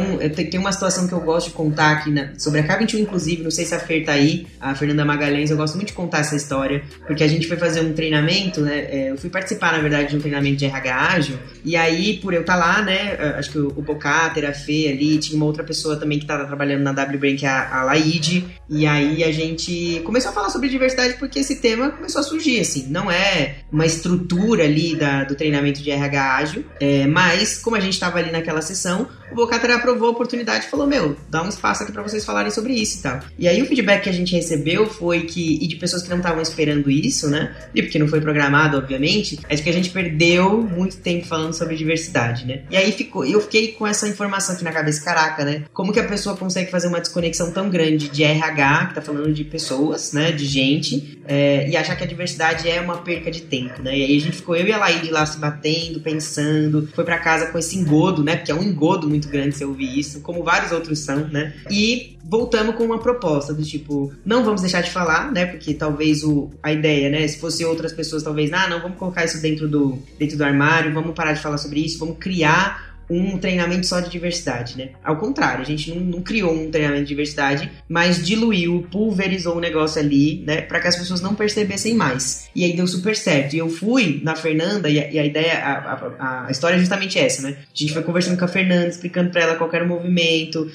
tem 0.50 0.58
uma 0.58 0.72
situação 0.72 1.06
que 1.06 1.12
eu 1.12 1.20
gosto 1.20 1.48
de 1.48 1.52
contar 1.54 1.92
aqui 1.92 2.10
sobre 2.38 2.60
a 2.60 2.66
K21, 2.66 3.00
inclusive, 3.00 3.42
não 3.42 3.50
sei 3.50 3.66
se 3.66 3.74
a 3.74 3.78
Fer 3.78 4.04
tá 4.04 4.12
aí, 4.12 4.46
a 4.58 4.74
Fernanda 4.74 5.04
Magalhães, 5.04 5.50
eu 5.50 5.58
gosto 5.58 5.74
muito 5.74 5.88
de 5.88 5.92
contar 5.92 6.20
essa 6.20 6.34
história, 6.34 6.82
porque 7.06 7.22
a 7.22 7.28
gente 7.28 7.46
foi 7.46 7.58
fazer 7.58 7.82
um 7.82 7.92
treinamento, 7.92 8.62
né? 8.62 8.78
É, 8.90 9.10
eu 9.10 9.18
fui 9.18 9.28
participar, 9.28 9.72
na 9.72 9.80
verdade, 9.80 10.08
de 10.08 10.16
um 10.16 10.20
treinamento 10.20 10.56
de 10.56 10.64
RH 10.64 10.96
ágil, 10.96 11.38
e 11.62 11.76
aí, 11.76 12.18
por 12.18 12.32
eu 12.32 12.40
estar 12.40 12.54
tá 12.54 12.58
lá, 12.58 12.82
né? 12.82 13.14
Acho 13.36 13.50
que 13.50 13.58
o, 13.58 13.82
Bocater, 13.82 14.48
a 14.48 14.54
Fê 14.54 14.88
ali, 14.88 15.18
tinha 15.18 15.36
uma 15.36 15.44
outra 15.44 15.62
pessoa 15.62 15.96
também 15.96 16.18
que 16.18 16.24
estava 16.24 16.46
trabalhando 16.46 16.82
na 16.82 16.90
WBrain, 16.90 17.36
que 17.36 17.44
a, 17.44 17.80
a 17.80 17.84
Laide, 17.84 18.44
e 18.70 18.86
aí 18.86 19.22
a 19.22 19.30
gente 19.30 20.00
começou 20.04 20.30
a 20.30 20.34
falar 20.34 20.48
sobre 20.48 20.70
diversidade 20.70 21.14
porque 21.18 21.40
esse 21.40 21.56
tema 21.56 21.90
começou 21.90 22.20
a 22.20 22.24
surgir, 22.24 22.60
assim. 22.60 22.86
Não 22.88 23.10
é 23.10 23.56
uma 23.70 23.84
estrutura 23.84 24.64
ali 24.64 24.96
da, 24.96 25.24
do 25.24 25.34
treinamento 25.34 25.82
de 25.82 25.90
RH 25.90 26.36
ágil, 26.36 26.64
é, 26.80 27.06
mas 27.06 27.58
como 27.58 27.76
a 27.76 27.80
gente 27.80 27.92
estava 27.92 28.18
ali 28.18 28.30
naquela 28.30 28.62
sessão, 28.62 29.08
o 29.30 29.34
Bocater 29.34 29.73
aprovou 29.74 30.08
a 30.08 30.10
oportunidade 30.12 30.66
e 30.66 30.70
falou: 30.70 30.86
Meu, 30.86 31.16
dá 31.28 31.42
um 31.42 31.48
espaço 31.48 31.82
aqui 31.82 31.92
pra 31.92 32.02
vocês 32.02 32.24
falarem 32.24 32.50
sobre 32.50 32.72
isso 32.72 32.98
e 32.98 33.02
tal. 33.02 33.20
E 33.38 33.48
aí 33.48 33.62
o 33.62 33.66
feedback 33.66 34.04
que 34.04 34.08
a 34.08 34.12
gente 34.12 34.34
recebeu 34.34 34.86
foi 34.86 35.22
que, 35.22 35.58
e 35.62 35.66
de 35.66 35.76
pessoas 35.76 36.02
que 36.02 36.10
não 36.10 36.18
estavam 36.18 36.42
esperando 36.42 36.90
isso, 36.90 37.28
né? 37.28 37.54
E 37.74 37.82
porque 37.82 37.98
não 37.98 38.08
foi 38.08 38.20
programado, 38.20 38.76
obviamente, 38.76 39.38
é 39.48 39.54
de 39.54 39.62
que 39.62 39.70
a 39.70 39.72
gente 39.72 39.90
perdeu 39.90 40.62
muito 40.62 40.96
tempo 40.98 41.26
falando 41.26 41.52
sobre 41.52 41.76
diversidade, 41.76 42.46
né? 42.46 42.62
E 42.70 42.76
aí 42.76 42.92
ficou, 42.92 43.24
eu 43.24 43.40
fiquei 43.40 43.72
com 43.72 43.86
essa 43.86 44.08
informação 44.08 44.54
aqui 44.54 44.64
na 44.64 44.72
cabeça, 44.72 45.04
caraca, 45.04 45.44
né? 45.44 45.64
Como 45.72 45.92
que 45.92 46.00
a 46.00 46.04
pessoa 46.04 46.36
consegue 46.36 46.70
fazer 46.70 46.88
uma 46.88 47.00
desconexão 47.00 47.50
tão 47.50 47.68
grande 47.68 48.08
de 48.08 48.22
RH, 48.22 48.86
que 48.86 48.94
tá 48.94 49.02
falando 49.02 49.32
de 49.32 49.44
pessoas, 49.44 50.12
né? 50.12 50.32
De 50.32 50.44
gente, 50.44 51.18
é, 51.26 51.68
e 51.68 51.76
achar 51.76 51.96
que 51.96 52.04
a 52.04 52.06
diversidade 52.06 52.68
é 52.68 52.80
uma 52.80 52.98
perca 52.98 53.30
de 53.30 53.42
tempo, 53.42 53.82
né? 53.82 53.96
E 53.96 54.04
aí 54.04 54.16
a 54.16 54.20
gente 54.20 54.36
ficou, 54.36 54.56
eu 54.56 54.66
e 54.66 54.72
a 54.72 54.78
Laíde 54.78 55.10
lá 55.10 55.24
se 55.24 55.38
batendo, 55.38 56.00
pensando, 56.00 56.88
foi 56.94 57.04
para 57.04 57.18
casa 57.18 57.46
com 57.46 57.58
esse 57.58 57.76
engodo, 57.76 58.22
né? 58.22 58.36
Porque 58.36 58.52
é 58.52 58.54
um 58.54 58.62
engodo 58.62 59.08
muito 59.08 59.28
grande 59.28 59.56
se 59.64 59.66
ouvir 59.66 59.98
isso, 59.98 60.20
como 60.20 60.44
vários 60.44 60.70
outros 60.70 60.98
são, 61.00 61.26
né? 61.28 61.54
E 61.70 62.18
voltamos 62.22 62.76
com 62.76 62.84
uma 62.84 62.98
proposta 62.98 63.54
do 63.54 63.62
tipo, 63.62 64.12
não 64.24 64.44
vamos 64.44 64.60
deixar 64.60 64.82
de 64.82 64.90
falar, 64.90 65.32
né? 65.32 65.46
Porque 65.46 65.72
talvez 65.72 66.22
o, 66.22 66.50
a 66.62 66.72
ideia, 66.72 67.08
né? 67.08 67.26
Se 67.26 67.38
fosse 67.38 67.64
outras 67.64 67.92
pessoas, 67.92 68.22
talvez, 68.22 68.52
ah, 68.52 68.68
não, 68.68 68.80
vamos 68.80 68.98
colocar 68.98 69.24
isso 69.24 69.40
dentro 69.40 69.66
do, 69.66 69.98
dentro 70.18 70.36
do 70.36 70.44
armário, 70.44 70.92
vamos 70.92 71.14
parar 71.14 71.32
de 71.32 71.40
falar 71.40 71.58
sobre 71.58 71.80
isso, 71.80 71.98
vamos 71.98 72.18
criar 72.18 72.93
um 73.08 73.38
treinamento 73.38 73.86
só 73.86 74.00
de 74.00 74.10
diversidade, 74.10 74.76
né? 74.76 74.90
Ao 75.02 75.16
contrário, 75.16 75.62
a 75.62 75.64
gente 75.64 75.90
não, 75.90 76.00
não, 76.00 76.22
criou 76.22 76.52
um 76.52 76.70
treinamento 76.70 77.02
de 77.02 77.08
diversidade, 77.08 77.70
mas 77.88 78.24
diluiu, 78.24 78.86
pulverizou 78.90 79.56
o 79.56 79.60
negócio 79.60 80.00
ali, 80.00 80.42
né? 80.46 80.62
Para 80.62 80.80
que 80.80 80.88
as 80.88 80.96
pessoas 80.96 81.20
não 81.20 81.34
percebessem 81.34 81.94
mais. 81.94 82.48
E 82.54 82.64
aí 82.64 82.74
deu 82.74 82.86
super 82.86 83.16
certo. 83.16 83.54
E 83.54 83.58
eu 83.58 83.68
fui 83.68 84.20
na 84.22 84.34
Fernanda, 84.36 84.88
e 84.88 84.98
a, 84.98 85.10
e 85.10 85.18
a 85.18 85.24
ideia, 85.24 85.58
a, 85.58 86.14
a, 86.18 86.46
a, 86.46 86.50
história 86.50 86.76
é 86.76 86.78
justamente 86.78 87.18
essa, 87.18 87.42
né? 87.42 87.56
A 87.58 87.78
gente 87.78 87.92
foi 87.92 88.02
conversando 88.02 88.38
com 88.38 88.44
a 88.44 88.48
Fernanda, 88.48 88.88
explicando 88.88 89.30
para 89.30 89.42
ela 89.42 89.56
qual 89.56 89.70
era 89.72 89.84
o 89.84 89.88
movimento, 89.88 90.70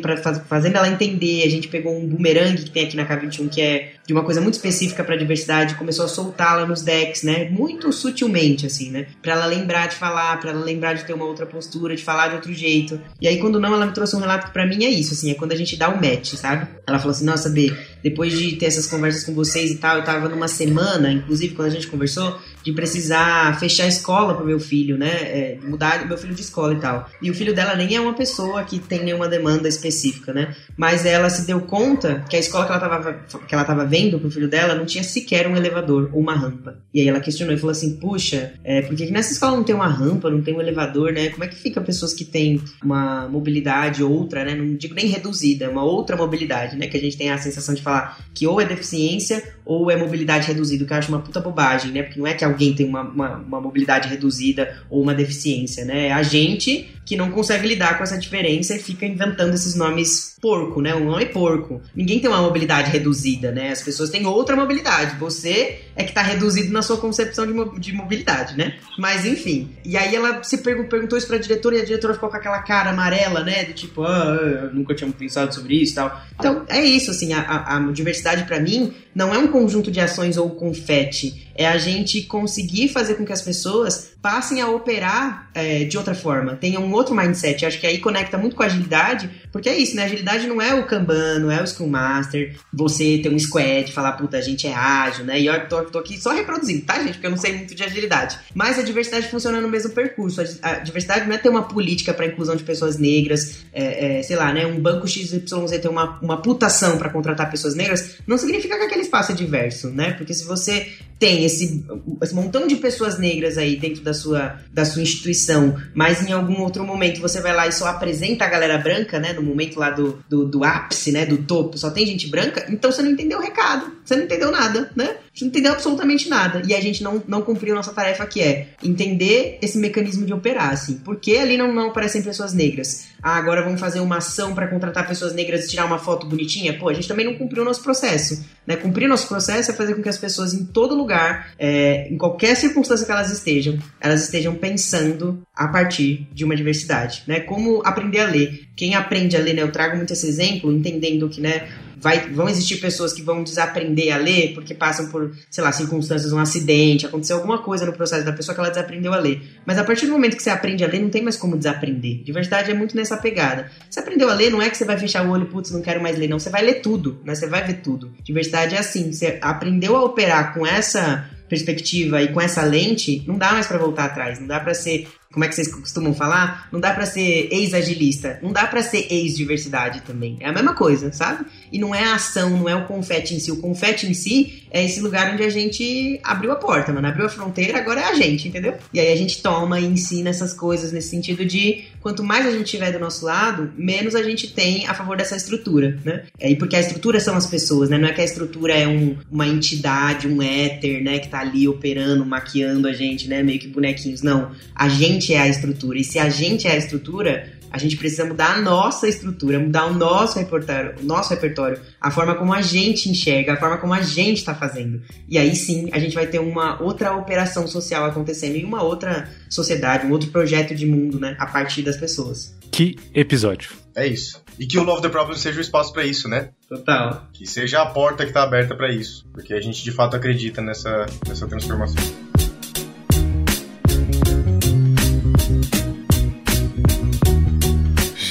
pra, 0.00 0.16
fazendo 0.16 0.76
ela 0.76 0.88
entender. 0.88 1.44
A 1.44 1.50
gente 1.50 1.68
pegou 1.68 1.96
um 1.96 2.06
boomerang 2.06 2.62
que 2.62 2.70
tem 2.70 2.84
aqui 2.84 2.96
na 2.96 3.06
K21, 3.06 3.48
que 3.48 3.60
é 3.60 3.92
de 4.06 4.12
uma 4.12 4.24
coisa 4.24 4.40
muito 4.40 4.54
específica 4.54 5.04
para 5.04 5.16
diversidade, 5.16 5.76
começou 5.76 6.04
a 6.04 6.08
soltá-la 6.08 6.66
nos 6.66 6.82
decks, 6.82 7.22
né? 7.22 7.48
Muito 7.50 7.92
sutilmente, 7.92 8.66
assim, 8.66 8.90
né? 8.90 9.06
Para 9.22 9.32
ela 9.34 9.46
lembrar 9.46 9.88
de 9.88 9.94
falar, 9.94 10.38
para 10.40 10.50
ela 10.50 10.64
lembrar 10.64 10.94
de 10.94 11.04
ter 11.04 11.12
uma 11.12 11.24
outra 11.24 11.46
postura, 11.46 11.71
de 11.78 12.02
falar 12.02 12.28
de 12.28 12.34
outro 12.36 12.52
jeito. 12.52 13.00
E 13.20 13.28
aí, 13.28 13.38
quando 13.38 13.60
não, 13.60 13.74
ela 13.74 13.86
me 13.86 13.92
trouxe 13.92 14.16
um 14.16 14.20
relato 14.20 14.46
que 14.46 14.52
para 14.52 14.66
mim 14.66 14.84
é 14.84 14.90
isso, 14.90 15.12
assim, 15.14 15.30
é 15.30 15.34
quando 15.34 15.52
a 15.52 15.56
gente 15.56 15.76
dá 15.76 15.88
o 15.88 15.94
um 15.94 16.00
match, 16.00 16.34
sabe? 16.34 16.68
Ela 16.86 16.98
falou 16.98 17.12
assim: 17.12 17.24
Nossa, 17.24 17.48
B, 17.48 17.72
depois 18.02 18.36
de 18.36 18.56
ter 18.56 18.66
essas 18.66 18.86
conversas 18.86 19.24
com 19.24 19.34
vocês 19.34 19.70
e 19.70 19.76
tal, 19.76 19.98
eu 19.98 20.04
tava 20.04 20.28
numa 20.28 20.48
semana, 20.48 21.12
inclusive 21.12 21.54
quando 21.54 21.68
a 21.68 21.70
gente 21.70 21.86
conversou, 21.86 22.38
de 22.62 22.72
precisar 22.72 23.58
fechar 23.58 23.84
a 23.84 23.88
escola 23.88 24.34
pro 24.34 24.44
meu 24.44 24.58
filho, 24.58 24.96
né? 24.96 25.10
É, 25.10 25.58
mudar 25.62 26.06
meu 26.06 26.18
filho 26.18 26.34
de 26.34 26.42
escola 26.42 26.74
e 26.74 26.78
tal. 26.78 27.08
E 27.20 27.30
o 27.30 27.34
filho 27.34 27.54
dela 27.54 27.74
nem 27.74 27.94
é 27.94 28.00
uma 28.00 28.14
pessoa 28.14 28.62
que 28.64 28.78
tem 28.78 29.04
nenhuma 29.04 29.28
demanda 29.28 29.68
específica, 29.68 30.32
né? 30.32 30.54
Mas 30.76 31.06
ela 31.06 31.30
se 31.30 31.46
deu 31.46 31.60
conta 31.60 32.24
que 32.28 32.36
a 32.36 32.38
escola 32.38 32.66
que 32.66 32.72
ela 32.72 32.80
tava, 32.80 33.12
que 33.46 33.54
ela 33.54 33.64
tava 33.64 33.84
vendo 33.84 34.18
pro 34.18 34.30
filho 34.30 34.48
dela 34.48 34.74
não 34.74 34.86
tinha 34.86 35.04
sequer 35.04 35.46
um 35.46 35.56
elevador 35.56 36.10
ou 36.12 36.20
uma 36.20 36.34
rampa. 36.34 36.78
E 36.92 37.00
aí 37.00 37.08
ela 37.08 37.20
questionou 37.20 37.54
e 37.54 37.58
falou 37.58 37.72
assim: 37.72 37.96
puxa, 37.96 38.54
é, 38.64 38.82
por 38.82 38.96
que 38.96 39.10
nessa 39.10 39.32
escola 39.32 39.56
não 39.56 39.64
tem 39.64 39.74
uma 39.74 39.88
rampa, 39.88 40.30
não 40.30 40.42
tem 40.42 40.54
um 40.54 40.60
elevador, 40.60 41.12
né? 41.12 41.30
Como 41.30 41.44
é 41.44 41.48
que 41.48 41.56
fica 41.62 41.80
pessoas 41.80 42.12
que 42.12 42.24
têm 42.24 42.60
uma 42.82 43.28
mobilidade 43.28 44.02
outra, 44.02 44.44
né? 44.44 44.54
Não 44.54 44.74
digo 44.74 44.94
nem 44.94 45.06
reduzida, 45.06 45.70
uma 45.70 45.84
outra 45.84 46.16
mobilidade, 46.16 46.76
né? 46.76 46.88
Que 46.88 46.96
a 46.96 47.00
gente 47.00 47.16
tem 47.16 47.30
a 47.30 47.38
sensação 47.38 47.74
de 47.74 47.80
falar 47.82 48.18
que 48.34 48.46
ou 48.46 48.60
é 48.60 48.64
deficiência 48.64 49.42
ou 49.64 49.90
é 49.90 49.96
mobilidade 49.96 50.48
reduzida, 50.48 50.84
que 50.84 50.92
eu 50.92 50.96
acho 50.96 51.08
uma 51.08 51.20
puta 51.20 51.40
bobagem, 51.40 51.92
né? 51.92 52.02
Porque 52.02 52.18
não 52.18 52.26
é 52.26 52.34
que 52.34 52.44
alguém 52.44 52.74
tem 52.74 52.86
uma, 52.86 53.02
uma, 53.02 53.36
uma 53.36 53.60
mobilidade 53.60 54.08
reduzida 54.08 54.82
ou 54.90 55.02
uma 55.02 55.14
deficiência, 55.14 55.84
né? 55.84 56.08
É 56.08 56.12
a 56.12 56.22
gente 56.22 56.90
que 57.04 57.16
não 57.16 57.30
consegue 57.30 57.66
lidar 57.66 57.98
com 57.98 58.04
essa 58.04 58.16
diferença 58.16 58.74
e 58.74 58.78
fica 58.78 59.04
inventando 59.04 59.54
esses 59.54 59.74
nomes 59.74 60.36
porco, 60.40 60.80
né? 60.80 60.94
O 60.94 61.04
nome 61.04 61.22
é 61.22 61.26
porco. 61.26 61.80
Ninguém 61.94 62.20
tem 62.20 62.28
uma 62.28 62.42
mobilidade 62.42 62.90
reduzida, 62.90 63.52
né? 63.52 63.70
As 63.70 63.82
pessoas 63.82 64.10
têm 64.10 64.26
outra 64.26 64.56
mobilidade. 64.56 65.16
Você 65.18 65.80
é 65.94 66.02
que 66.04 66.12
tá 66.12 66.22
reduzido 66.22 66.72
na 66.72 66.82
sua 66.82 66.96
concepção 66.96 67.46
de, 67.46 67.80
de 67.80 67.92
mobilidade, 67.92 68.56
né? 68.56 68.74
Mas 68.98 69.24
enfim. 69.24 69.70
E 69.84 69.96
aí 69.96 70.14
ela 70.14 70.42
se 70.42 70.58
pergun 70.58 70.84
perguntou 70.84 71.16
isso 71.16 71.26
pra 71.26 71.38
diretora 71.38 71.76
e 71.76 71.80
a 71.80 71.84
diretora 71.84 72.14
ficou 72.14 72.28
com 72.28 72.36
aquela 72.36 72.60
cara 72.62 72.90
amarela, 72.90 73.44
né? 73.44 73.64
Do 73.64 73.72
tipo, 73.72 74.02
ah, 74.02 74.38
eu 74.62 74.74
nunca 74.74 74.94
tinha 74.94 75.10
pensado 75.12 75.54
sobre 75.54 75.80
isso 75.80 75.92
e 75.92 75.94
tal. 75.94 76.20
Então 76.38 76.64
é 76.68 76.84
isso, 76.84 77.10
assim, 77.10 77.32
a, 77.32 77.40
a, 77.40 77.76
a 77.76 77.92
diversidade 77.92 78.44
para 78.44 78.60
mim 78.60 78.92
não 79.14 79.34
é 79.34 79.38
um 79.38 79.46
conjunto 79.52 79.90
de 79.90 80.00
ações 80.00 80.36
ou 80.36 80.50
confete. 80.50 81.51
É 81.54 81.66
a 81.66 81.78
gente 81.78 82.22
conseguir 82.22 82.88
fazer 82.88 83.14
com 83.14 83.24
que 83.24 83.32
as 83.32 83.42
pessoas 83.42 84.12
passem 84.22 84.60
a 84.60 84.68
operar 84.68 85.50
é, 85.52 85.82
de 85.82 85.98
outra 85.98 86.14
forma, 86.14 86.54
tenham 86.54 86.84
um 86.84 86.92
outro 86.92 87.14
mindset. 87.14 87.66
Acho 87.66 87.80
que 87.80 87.86
aí 87.86 87.98
conecta 87.98 88.38
muito 88.38 88.54
com 88.54 88.62
a 88.62 88.66
agilidade, 88.66 89.28
porque 89.50 89.68
é 89.68 89.76
isso, 89.76 89.96
né? 89.96 90.04
Agilidade 90.04 90.46
não 90.46 90.62
é 90.62 90.72
o 90.72 90.86
Kanban, 90.86 91.40
não 91.40 91.50
é 91.50 91.60
o 91.60 91.66
Scrum 91.66 91.88
Master, 91.88 92.56
você 92.72 93.18
ter 93.18 93.28
um 93.28 93.38
squad, 93.38 93.92
falar, 93.92 94.12
puta, 94.12 94.36
a 94.38 94.40
gente 94.40 94.66
é 94.66 94.72
ágil, 94.72 95.24
né? 95.24 95.40
E 95.40 95.46
eu 95.46 95.68
tô, 95.68 95.82
tô 95.82 95.98
aqui 95.98 96.18
só 96.20 96.30
reproduzindo, 96.30 96.84
tá, 96.86 97.02
gente? 97.02 97.14
Porque 97.14 97.26
eu 97.26 97.30
não 97.32 97.36
sei 97.36 97.56
muito 97.56 97.74
de 97.74 97.82
agilidade. 97.82 98.38
Mas 98.54 98.78
a 98.78 98.82
diversidade 98.82 99.28
funciona 99.28 99.60
no 99.60 99.68
mesmo 99.68 99.90
percurso. 99.90 100.40
A, 100.40 100.70
a 100.70 100.74
diversidade 100.78 101.26
não 101.26 101.34
é 101.34 101.38
ter 101.38 101.48
uma 101.48 101.64
política 101.64 102.14
para 102.14 102.26
inclusão 102.26 102.54
de 102.54 102.62
pessoas 102.62 102.96
negras, 102.96 103.64
é, 103.72 104.18
é, 104.18 104.22
sei 104.22 104.36
lá, 104.36 104.52
né? 104.52 104.64
Um 104.66 104.80
banco 104.80 105.08
XYZ 105.08 105.42
ter 105.80 105.88
uma, 105.88 106.20
uma 106.22 106.40
putação 106.40 106.96
para 106.96 107.10
contratar 107.10 107.50
pessoas 107.50 107.74
negras, 107.74 108.18
não 108.24 108.38
significa 108.38 108.78
que 108.78 108.84
aquele 108.84 109.02
espaço 109.02 109.32
é 109.32 109.34
diverso, 109.34 109.90
né? 109.90 110.12
Porque 110.12 110.32
se 110.32 110.44
você 110.44 110.92
tem 111.22 111.44
esse, 111.44 111.86
esse 112.20 112.34
montão 112.34 112.66
de 112.66 112.74
pessoas 112.74 113.16
negras 113.16 113.56
aí 113.56 113.76
dentro 113.76 114.02
da 114.02 114.12
sua, 114.12 114.58
da 114.72 114.84
sua 114.84 115.02
instituição, 115.02 115.80
mas 115.94 116.28
em 116.28 116.32
algum 116.32 116.60
outro 116.62 116.84
momento 116.84 117.20
você 117.20 117.40
vai 117.40 117.54
lá 117.54 117.68
e 117.68 117.72
só 117.72 117.86
apresenta 117.86 118.44
a 118.44 118.48
galera 118.48 118.76
branca, 118.76 119.20
né? 119.20 119.32
No 119.32 119.40
momento 119.40 119.78
lá 119.78 119.90
do, 119.90 120.18
do, 120.28 120.44
do 120.44 120.64
ápice, 120.64 121.12
né? 121.12 121.24
Do 121.24 121.36
topo, 121.36 121.78
só 121.78 121.90
tem 121.90 122.04
gente 122.04 122.26
branca, 122.28 122.66
então 122.68 122.90
você 122.90 123.02
não 123.02 123.12
entendeu 123.12 123.38
o 123.38 123.40
recado, 123.40 123.92
você 124.04 124.16
não 124.16 124.24
entendeu 124.24 124.50
nada, 124.50 124.90
né? 124.96 125.14
Você 125.34 125.44
não 125.44 125.48
entendeu 125.50 125.72
absolutamente 125.72 126.28
nada. 126.28 126.60
E 126.66 126.74
a 126.74 126.80
gente 126.80 127.02
não, 127.02 127.22
não 127.26 127.40
cumpriu 127.40 127.74
nossa 127.74 127.92
tarefa 127.92 128.26
que 128.26 128.42
é 128.42 128.68
entender 128.82 129.58
esse 129.62 129.78
mecanismo 129.78 130.26
de 130.26 130.34
operar, 130.34 130.70
assim. 130.70 130.96
Por 130.96 131.16
que 131.16 131.38
ali 131.38 131.56
não, 131.56 131.72
não 131.72 131.88
aparecem 131.88 132.20
pessoas 132.20 132.52
negras? 132.52 133.06
Ah, 133.22 133.36
agora 133.36 133.62
vamos 133.62 133.80
fazer 133.80 134.00
uma 134.00 134.18
ação 134.18 134.54
para 134.54 134.66
contratar 134.66 135.08
pessoas 135.08 135.32
negras 135.32 135.64
e 135.64 135.68
tirar 135.68 135.86
uma 135.86 135.98
foto 135.98 136.26
bonitinha? 136.26 136.76
Pô, 136.78 136.88
a 136.88 136.92
gente 136.92 137.08
também 137.08 137.24
não 137.24 137.34
cumpriu 137.34 137.62
o 137.62 137.64
nosso 137.64 137.82
processo. 137.82 138.44
Né? 138.66 138.76
Cumprir 138.76 139.08
nosso 139.08 139.26
processo 139.26 139.70
é 139.70 139.74
fazer 139.74 139.94
com 139.94 140.02
que 140.02 140.08
as 140.08 140.18
pessoas 140.18 140.52
em 140.52 140.64
todo 140.66 140.94
lugar, 140.94 141.11
é, 141.58 142.08
em 142.08 142.16
qualquer 142.16 142.56
circunstância 142.56 143.04
que 143.06 143.12
elas 143.12 143.30
estejam, 143.30 143.78
elas 144.00 144.24
estejam 144.24 144.54
pensando 144.54 145.42
a 145.54 145.68
partir 145.68 146.28
de 146.32 146.44
uma 146.44 146.56
diversidade. 146.56 147.22
Né? 147.26 147.40
Como 147.40 147.82
aprender 147.84 148.20
a 148.20 148.26
ler. 148.26 148.68
Quem 148.76 148.94
aprende 148.94 149.36
a 149.36 149.40
ler, 149.40 149.54
né? 149.54 149.62
Eu 149.62 149.70
trago 149.70 149.96
muito 149.96 150.12
esse 150.12 150.26
exemplo, 150.26 150.72
entendendo 150.72 151.28
que, 151.28 151.40
né? 151.40 151.68
Vai, 152.02 152.28
vão 152.30 152.48
existir 152.48 152.78
pessoas 152.78 153.12
que 153.12 153.22
vão 153.22 153.44
desaprender 153.44 154.12
a 154.12 154.18
ler 154.18 154.52
porque 154.54 154.74
passam 154.74 155.06
por, 155.06 155.32
sei 155.48 155.62
lá, 155.62 155.70
circunstâncias, 155.70 156.32
um 156.32 156.38
acidente, 156.38 157.06
aconteceu 157.06 157.36
alguma 157.36 157.62
coisa 157.62 157.86
no 157.86 157.92
processo 157.92 158.24
da 158.24 158.32
pessoa 158.32 158.54
que 158.54 158.60
ela 158.60 158.70
desaprendeu 158.70 159.14
a 159.14 159.18
ler. 159.18 159.40
Mas 159.64 159.78
a 159.78 159.84
partir 159.84 160.06
do 160.06 160.12
momento 160.12 160.36
que 160.36 160.42
você 160.42 160.50
aprende 160.50 160.84
a 160.84 160.88
ler, 160.88 161.00
não 161.00 161.08
tem 161.08 161.22
mais 161.22 161.36
como 161.36 161.56
desaprender. 161.56 162.22
De 162.24 162.32
verdade, 162.32 162.72
é 162.72 162.74
muito 162.74 162.96
nessa 162.96 163.16
pegada. 163.16 163.70
Você 163.88 164.00
aprendeu 164.00 164.28
a 164.28 164.34
ler, 164.34 164.50
não 164.50 164.60
é 164.60 164.68
que 164.68 164.76
você 164.76 164.84
vai 164.84 164.98
fechar 164.98 165.24
o 165.24 165.30
olho, 165.30 165.46
putz, 165.46 165.70
não 165.70 165.80
quero 165.80 166.02
mais 166.02 166.18
ler, 166.18 166.28
não. 166.28 166.40
Você 166.40 166.50
vai 166.50 166.62
ler 166.62 166.80
tudo, 166.80 167.20
né? 167.24 167.34
Você 167.34 167.46
vai 167.46 167.64
ver 167.64 167.74
tudo. 167.74 168.12
Diversidade 168.24 168.74
é 168.74 168.78
assim, 168.78 169.12
você 169.12 169.38
aprendeu 169.40 169.96
a 169.96 170.02
operar 170.02 170.52
com 170.52 170.66
essa 170.66 171.30
perspectiva 171.48 172.22
e 172.22 172.32
com 172.32 172.40
essa 172.40 172.62
lente, 172.64 173.22
não 173.26 173.36
dá 173.36 173.52
mais 173.52 173.66
para 173.66 173.76
voltar 173.76 174.06
atrás, 174.06 174.40
não 174.40 174.46
dá 174.46 174.58
para 174.58 174.72
ser 174.72 175.06
como 175.32 175.44
é 175.44 175.48
que 175.48 175.54
vocês 175.54 175.68
costumam 175.68 176.14
falar? 176.14 176.68
Não 176.70 176.78
dá 176.78 176.92
para 176.92 177.06
ser 177.06 177.48
ex-agilista, 177.50 178.38
não 178.42 178.52
dá 178.52 178.66
para 178.66 178.82
ser 178.82 179.06
ex-diversidade 179.10 180.02
também. 180.02 180.36
É 180.40 180.48
a 180.48 180.52
mesma 180.52 180.74
coisa, 180.74 181.10
sabe? 181.12 181.46
E 181.72 181.78
não 181.78 181.94
é 181.94 182.04
a 182.04 182.16
ação, 182.16 182.50
não 182.50 182.68
é 182.68 182.74
o 182.76 182.86
confete 182.86 183.34
em 183.34 183.40
si. 183.40 183.50
O 183.50 183.56
confete 183.56 184.06
em 184.06 184.14
si 184.14 184.64
é 184.70 184.84
esse 184.84 185.00
lugar 185.00 185.32
onde 185.32 185.42
a 185.42 185.48
gente 185.48 186.20
abriu 186.22 186.52
a 186.52 186.56
porta, 186.56 186.92
mano. 186.92 187.06
Abriu 187.08 187.26
a 187.26 187.28
fronteira, 187.30 187.78
agora 187.78 188.00
é 188.00 188.04
a 188.04 188.14
gente, 188.14 188.48
entendeu? 188.48 188.74
E 188.92 189.00
aí 189.00 189.10
a 189.10 189.16
gente 189.16 189.42
toma 189.42 189.80
e 189.80 189.86
ensina 189.86 190.30
essas 190.30 190.52
coisas 190.52 190.92
nesse 190.92 191.08
sentido 191.08 191.44
de 191.44 191.84
quanto 192.00 192.22
mais 192.22 192.46
a 192.46 192.50
gente 192.50 192.64
tiver 192.64 192.92
do 192.92 192.98
nosso 192.98 193.24
lado, 193.24 193.72
menos 193.76 194.14
a 194.14 194.22
gente 194.22 194.52
tem 194.52 194.86
a 194.86 194.94
favor 194.94 195.16
dessa 195.16 195.36
estrutura, 195.36 195.98
né? 196.04 196.24
É, 196.38 196.50
e 196.50 196.56
porque 196.56 196.76
a 196.76 196.80
estrutura 196.80 197.20
são 197.20 197.36
as 197.36 197.46
pessoas, 197.46 197.88
né? 197.88 197.96
Não 197.96 198.08
é 198.08 198.12
que 198.12 198.20
a 198.20 198.24
estrutura 198.24 198.74
é 198.74 198.86
um, 198.86 199.16
uma 199.30 199.46
entidade, 199.46 200.28
um 200.28 200.42
éter, 200.42 201.02
né? 201.02 201.18
Que 201.18 201.28
tá 201.28 201.40
ali 201.40 201.66
operando, 201.66 202.26
maquiando 202.26 202.88
a 202.88 202.92
gente, 202.92 203.28
né? 203.28 203.42
Meio 203.42 203.58
que 203.58 203.68
bonequinhos. 203.68 204.20
Não. 204.20 204.50
A 204.74 204.88
gente 204.88 205.21
gente 205.22 205.34
é 205.34 205.40
a 205.40 205.48
estrutura. 205.48 205.98
E 205.98 206.04
se 206.04 206.18
a 206.18 206.28
gente 206.28 206.66
é 206.66 206.72
a 206.72 206.76
estrutura, 206.76 207.52
a 207.70 207.78
gente 207.78 207.96
precisa 207.96 208.24
mudar 208.24 208.54
a 208.54 208.60
nossa 208.60 209.08
estrutura, 209.08 209.58
mudar 209.58 209.86
o 209.86 209.94
nosso 209.94 210.38
repertório, 210.38 210.94
o 211.00 211.04
nosso 211.04 211.30
repertório, 211.30 211.80
a 212.00 212.10
forma 212.10 212.34
como 212.34 212.52
a 212.52 212.60
gente 212.60 213.08
enxerga, 213.08 213.52
a 213.52 213.56
forma 213.56 213.78
como 213.78 213.94
a 213.94 214.02
gente 214.02 214.38
está 214.38 214.54
fazendo. 214.54 215.00
E 215.28 215.38
aí 215.38 215.54
sim, 215.54 215.88
a 215.92 215.98
gente 215.98 216.14
vai 216.14 216.26
ter 216.26 216.40
uma 216.40 216.82
outra 216.82 217.14
operação 217.16 217.66
social 217.66 218.04
acontecendo 218.04 218.56
e 218.56 218.64
uma 218.64 218.82
outra 218.82 219.30
sociedade, 219.48 220.06
um 220.06 220.10
outro 220.10 220.30
projeto 220.30 220.74
de 220.74 220.86
mundo, 220.86 221.20
né, 221.20 221.36
a 221.38 221.46
partir 221.46 221.82
das 221.82 221.96
pessoas. 221.96 222.54
Que 222.70 222.96
episódio. 223.14 223.70
É 223.94 224.06
isso. 224.06 224.42
E 224.58 224.66
que 224.66 224.78
o 224.78 224.82
Love 224.82 225.02
the 225.02 225.08
Problem 225.08 225.36
seja 225.36 225.58
o 225.58 225.60
espaço 225.60 225.92
para 225.92 226.04
isso, 226.04 226.28
né? 226.28 226.50
Total. 226.68 227.26
Que 227.32 227.46
seja 227.46 227.82
a 227.82 227.86
porta 227.86 228.24
que 228.24 228.32
tá 228.32 228.42
aberta 228.42 228.74
para 228.74 228.90
isso, 228.90 229.26
porque 229.32 229.52
a 229.52 229.60
gente 229.60 229.84
de 229.84 229.92
fato 229.92 230.16
acredita 230.16 230.62
nessa, 230.62 231.06
nessa 231.26 231.46
transformação. 231.46 232.31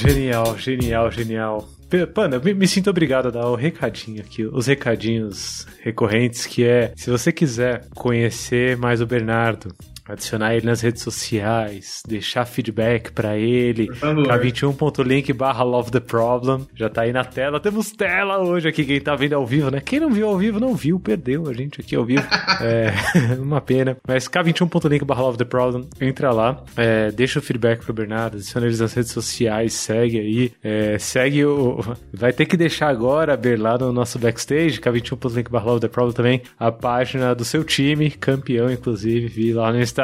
Genial, 0.02 0.58
genial, 0.58 1.10
genial. 1.12 1.68
Panda, 2.12 2.40
me, 2.40 2.52
me 2.54 2.66
sinto 2.66 2.90
obrigado 2.90 3.28
a 3.28 3.30
dar 3.30 3.46
o 3.46 3.54
recadinho 3.54 4.20
aqui, 4.20 4.44
os 4.44 4.66
recadinhos 4.66 5.64
recorrentes, 5.80 6.44
que 6.44 6.64
é, 6.64 6.92
se 6.96 7.08
você 7.08 7.30
quiser 7.30 7.86
conhecer 7.94 8.76
mais 8.76 9.00
o 9.00 9.06
Bernardo, 9.06 9.72
adicionar 10.12 10.54
ele 10.54 10.66
nas 10.66 10.82
redes 10.82 11.02
sociais, 11.02 12.02
deixar 12.06 12.44
feedback 12.44 13.12
pra 13.12 13.36
ele, 13.36 13.86
Por 13.86 13.96
favor. 13.96 14.26
k21.link 14.26 15.32
barra 15.32 15.64
love 15.64 15.90
the 15.90 16.00
problem, 16.00 16.66
já 16.74 16.88
tá 16.90 17.02
aí 17.02 17.12
na 17.12 17.24
tela, 17.24 17.58
temos 17.58 17.92
tela 17.92 18.38
hoje 18.38 18.68
aqui, 18.68 18.84
quem 18.84 19.00
tá 19.00 19.16
vendo 19.16 19.34
ao 19.34 19.46
vivo, 19.46 19.70
né? 19.70 19.80
Quem 19.80 19.98
não 20.00 20.10
viu 20.10 20.28
ao 20.28 20.36
vivo, 20.36 20.60
não 20.60 20.74
viu, 20.74 21.00
perdeu 21.00 21.48
a 21.48 21.54
gente 21.54 21.80
aqui 21.80 21.96
ao 21.96 22.04
vivo, 22.04 22.26
é 22.60 22.92
uma 23.40 23.60
pena, 23.60 23.96
mas 24.06 24.28
k21.link 24.28 25.04
barra 25.04 25.22
love 25.22 25.38
the 25.38 25.44
problem, 25.44 25.88
entra 26.00 26.30
lá, 26.30 26.62
é, 26.76 27.10
deixa 27.10 27.38
o 27.38 27.42
feedback 27.42 27.82
pro 27.82 27.94
Bernardo, 27.94 28.36
adiciona 28.36 28.66
eles 28.66 28.80
nas 28.80 28.92
redes 28.92 29.12
sociais, 29.12 29.72
segue 29.72 30.18
aí, 30.18 30.52
é, 30.62 30.98
segue 30.98 31.44
o... 31.44 31.80
Vai 32.12 32.32
ter 32.32 32.44
que 32.44 32.56
deixar 32.56 32.88
agora, 32.88 33.36
Ber, 33.36 33.58
lá 33.58 33.78
no 33.78 33.92
nosso 33.92 34.18
backstage, 34.18 34.78
k21.link 34.78 35.50
barra 35.50 35.66
love 35.66 35.80
the 35.80 35.88
problem 35.88 36.12
também, 36.14 36.42
a 36.58 36.70
página 36.70 37.34
do 37.34 37.44
seu 37.44 37.64
time, 37.64 38.10
campeão 38.10 38.70
inclusive, 38.70 39.26
vi 39.26 39.52
lá 39.52 39.72
no 39.72 39.80
Instagram 39.80 40.01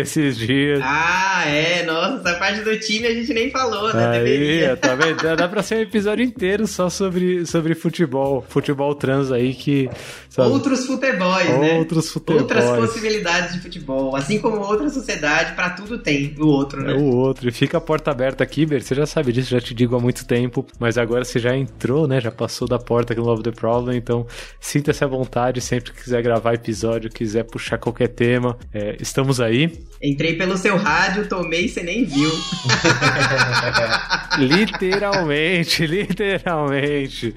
esses 0.00 0.36
dias. 0.36 0.80
Ah, 0.82 1.44
é, 1.46 1.84
nossa, 1.84 2.28
essa 2.28 2.38
parte 2.38 2.60
do 2.62 2.78
time 2.78 3.06
a 3.06 3.14
gente 3.14 3.32
nem 3.32 3.50
falou, 3.50 3.92
né? 3.94 4.06
Aí, 4.08 4.22
Deveria. 4.24 4.76
tá 4.76 4.94
vendo? 4.94 5.22
Dá- 5.22 5.34
Dá 5.34 5.48
pra 5.48 5.62
ser 5.62 5.76
um 5.76 5.80
episódio 5.82 6.24
inteiro 6.24 6.66
só 6.66 6.88
sobre, 6.90 7.46
sobre 7.46 7.74
futebol. 7.74 8.44
Futebol 8.48 8.94
trans 8.94 9.30
aí 9.30 9.54
que. 9.54 9.88
sabe? 10.28 10.50
Outros 10.50 10.86
futebols, 10.86 11.44
né? 11.60 11.78
Outros 11.78 12.10
futebols. 12.10 12.42
Outras 12.42 12.64
possibilidades 12.70 13.54
de 13.54 13.60
futebol. 13.60 14.16
Assim 14.16 14.38
como 14.38 14.58
outra 14.60 14.88
sociedade, 14.90 15.54
pra 15.54 15.70
tudo 15.70 15.98
tem 15.98 16.34
o 16.38 16.46
outro, 16.46 16.80
É 16.82 16.84
né? 16.84 16.94
o 16.94 17.14
outro. 17.16 17.48
E 17.48 17.52
fica 17.52 17.78
a 17.78 17.80
porta 17.80 18.10
aberta 18.10 18.42
aqui, 18.44 18.66
Ber. 18.66 18.82
Você 18.82 18.94
já 18.94 19.06
sabe 19.06 19.32
disso, 19.32 19.50
já 19.50 19.60
te 19.60 19.74
digo 19.74 19.94
há 19.96 20.00
muito 20.00 20.26
tempo. 20.26 20.66
Mas 20.78 20.98
agora 20.98 21.24
você 21.24 21.38
já 21.38 21.56
entrou, 21.56 22.06
né? 22.08 22.20
Já 22.20 22.30
passou 22.30 22.66
da 22.68 22.78
porta 22.78 23.12
aqui 23.12 23.20
no 23.22 23.26
Love 23.28 23.42
the 23.42 23.50
Problem. 23.52 23.96
Então, 23.96 24.26
sinta-se 24.60 25.02
à 25.04 25.06
vontade 25.06 25.60
sempre 25.60 25.92
que 25.92 26.02
quiser 26.02 26.22
gravar 26.22 26.54
episódio, 26.54 27.10
quiser 27.10 27.44
puxar 27.44 27.78
qualquer 27.78 28.08
tema. 28.08 28.56
é, 28.72 28.96
estamos 29.00 29.25
aí. 29.40 29.86
Entrei 30.02 30.34
pelo 30.34 30.56
seu 30.56 30.76
rádio, 30.76 31.28
tomei 31.28 31.64
e 31.64 31.68
você 31.68 31.82
nem 31.82 32.04
viu. 32.04 32.30
Literalmente, 34.38 35.86
literalmente. 35.86 37.34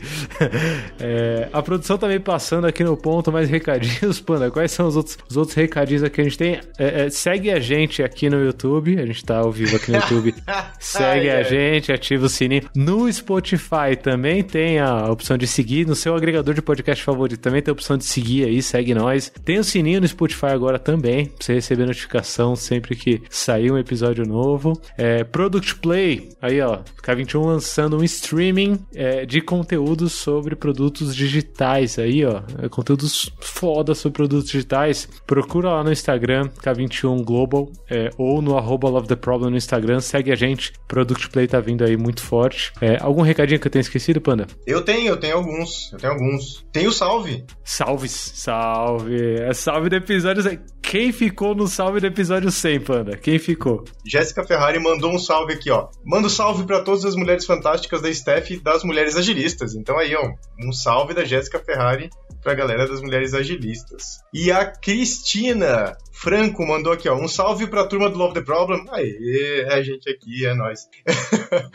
É, 0.99 1.47
a 1.53 1.61
produção 1.61 1.97
também 1.97 2.19
passando 2.19 2.67
aqui 2.67 2.83
no 2.83 2.97
ponto, 2.97 3.31
mais 3.31 3.49
recadinhos, 3.49 4.19
Panda. 4.19 4.51
Quais 4.51 4.71
são 4.71 4.87
os 4.87 4.97
outros, 4.97 5.17
os 5.29 5.37
outros 5.37 5.55
recadinhos 5.55 6.03
aqui 6.03 6.15
que 6.15 6.21
a 6.21 6.23
gente 6.25 6.37
tem? 6.37 6.59
É, 6.77 7.05
é, 7.05 7.09
segue 7.09 7.49
a 7.49 7.59
gente 7.59 8.03
aqui 8.03 8.29
no 8.29 8.43
YouTube. 8.43 8.99
A 8.99 9.05
gente 9.05 9.23
tá 9.23 9.37
ao 9.37 9.51
vivo 9.51 9.77
aqui 9.77 9.91
no 9.91 9.97
YouTube. 9.97 10.35
segue 10.79 11.29
a 11.29 11.43
gente, 11.43 11.91
ativa 11.91 12.25
o 12.25 12.29
sininho. 12.29 12.63
No 12.75 13.11
Spotify 13.11 13.95
também 14.01 14.43
tem 14.43 14.79
a 14.79 15.09
opção 15.09 15.37
de 15.37 15.47
seguir. 15.47 15.87
No 15.87 15.95
seu 15.95 16.15
agregador 16.15 16.53
de 16.53 16.61
podcast 16.61 17.03
favorito 17.03 17.39
também 17.39 17.61
tem 17.61 17.71
a 17.71 17.73
opção 17.73 17.97
de 17.97 18.03
seguir 18.03 18.45
aí, 18.45 18.61
segue 18.61 18.93
nós. 18.93 19.31
Tem 19.45 19.57
o 19.57 19.63
sininho 19.63 20.01
no 20.01 20.07
Spotify 20.07 20.47
agora 20.47 20.77
também, 20.77 21.27
pra 21.27 21.35
você 21.39 21.53
receber 21.53 21.78
notificação 21.85 22.55
sempre 22.55 22.95
que 22.95 23.21
sair 23.29 23.71
um 23.71 23.77
episódio 23.77 24.25
novo. 24.25 24.79
É, 24.97 25.23
Product 25.23 25.75
Play, 25.75 26.29
aí 26.41 26.61
ó, 26.61 26.79
K21 27.01 27.45
lançando 27.45 27.97
um 27.97 28.03
streaming 28.03 28.79
é, 28.93 29.25
de 29.25 29.41
conteúdos 29.41 30.13
sobre 30.13 30.55
produtos 30.55 31.15
digitais 31.15 31.97
aí, 31.97 32.25
ó. 32.25 32.41
É, 32.61 32.69
conteúdos 32.69 33.31
foda 33.39 33.95
sobre 33.95 34.17
produtos 34.17 34.49
digitais. 34.49 35.07
Procura 35.25 35.69
lá 35.71 35.83
no 35.83 35.91
Instagram, 35.91 36.49
K21 36.63 37.23
Global, 37.23 37.71
é, 37.89 38.09
ou 38.17 38.41
no 38.41 38.57
arroba 38.57 38.89
Love 38.89 39.07
the 39.07 39.15
Problem 39.15 39.51
no 39.51 39.57
Instagram. 39.57 39.99
Segue 39.99 40.31
a 40.31 40.35
gente. 40.35 40.73
Product 40.87 41.29
Play 41.29 41.47
tá 41.47 41.59
vindo 41.59 41.83
aí 41.83 41.97
muito 41.97 42.21
forte. 42.21 42.71
É, 42.81 42.97
algum 43.01 43.21
recadinho 43.21 43.59
que 43.59 43.67
eu 43.67 43.71
tenho 43.71 43.81
esquecido, 43.81 44.21
Panda? 44.21 44.47
Eu 44.65 44.81
tenho, 44.81 45.07
eu 45.07 45.17
tenho 45.17 45.37
alguns. 45.37 45.91
Eu 45.93 45.99
tenho 45.99 46.13
alguns. 46.13 46.65
Tem 46.71 46.87
o 46.87 46.91
salve. 46.91 47.45
Salve, 47.63 48.07
salve. 48.09 49.35
É 49.39 49.53
salve 49.53 49.89
do 49.89 49.95
episódio 49.95 50.43
100. 50.43 50.59
Quem 50.81 51.11
ficou 51.11 51.53
no 51.53 51.67
salve 51.69 51.99
do 51.99 52.07
episódio 52.07 52.51
100, 52.51 52.79
Panda? 52.81 53.17
Quem 53.17 53.39
ficou? 53.39 53.85
Jéssica 54.05 54.43
Ferrari 54.43 54.79
mandou 54.79 55.13
um 55.13 55.19
salve 55.19 55.53
aqui, 55.53 55.69
ó. 55.69 55.87
Manda 56.03 56.27
um 56.27 56.29
salve 56.29 56.65
pra 56.65 56.81
todas 56.81 57.05
as 57.05 57.15
mulheres 57.15 57.45
fantásticas 57.45 58.01
da 58.01 58.13
Steph 58.13 58.51
e 58.51 58.59
das 58.59 58.83
mulheres 58.83 59.15
agilistas. 59.15 59.75
Então 59.75 59.97
aí, 59.97 60.15
ó, 60.15 60.31
um 60.61 60.71
salve 60.73 61.13
da 61.13 61.23
Jéssica 61.23 61.59
Ferrari 61.59 62.09
pra 62.41 62.53
galera 62.53 62.87
das 62.87 63.01
mulheres 63.01 63.33
agilistas. 63.33 64.19
E 64.33 64.51
a 64.51 64.65
Cristina 64.65 65.95
Franco 66.21 66.67
mandou 66.67 66.91
aqui, 66.91 67.07
ó, 67.07 67.15
um 67.15 67.29
salve 67.29 67.65
pra 67.65 67.85
turma 67.85 68.09
do 68.09 68.17
Love 68.17 68.33
the 68.33 68.41
Problem. 68.41 68.83
Aê, 68.91 69.63
é 69.65 69.73
a 69.73 69.81
gente 69.81 70.09
aqui, 70.09 70.45
é 70.45 70.53
nós. 70.53 70.81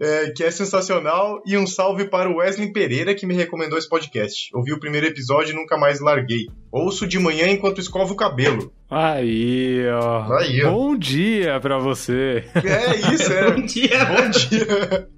É, 0.00 0.30
que 0.30 0.44
é 0.44 0.50
sensacional. 0.50 1.42
E 1.44 1.56
um 1.56 1.66
salve 1.66 2.04
para 2.06 2.30
o 2.30 2.36
Wesley 2.36 2.72
Pereira, 2.72 3.14
que 3.14 3.26
me 3.26 3.34
recomendou 3.34 3.78
esse 3.78 3.88
podcast. 3.88 4.48
Ouvi 4.54 4.72
o 4.72 4.80
primeiro 4.80 5.06
episódio 5.06 5.52
e 5.52 5.56
nunca 5.56 5.76
mais 5.76 6.00
larguei. 6.00 6.46
Ouço 6.70 7.06
de 7.06 7.18
manhã 7.18 7.48
enquanto 7.48 7.80
escovo 7.80 8.14
o 8.14 8.16
cabelo. 8.16 8.72
Aí, 8.90 9.86
ó. 9.88 10.38
Aí, 10.38 10.64
ó. 10.64 10.70
Bom 10.70 10.96
dia 10.96 11.58
pra 11.60 11.78
você. 11.78 12.44
É 12.54 13.12
isso, 13.12 13.32
é. 13.32 13.50
Bom 13.52 13.66
dia. 13.66 14.04
Bom 14.06 14.30
dia. 14.30 15.08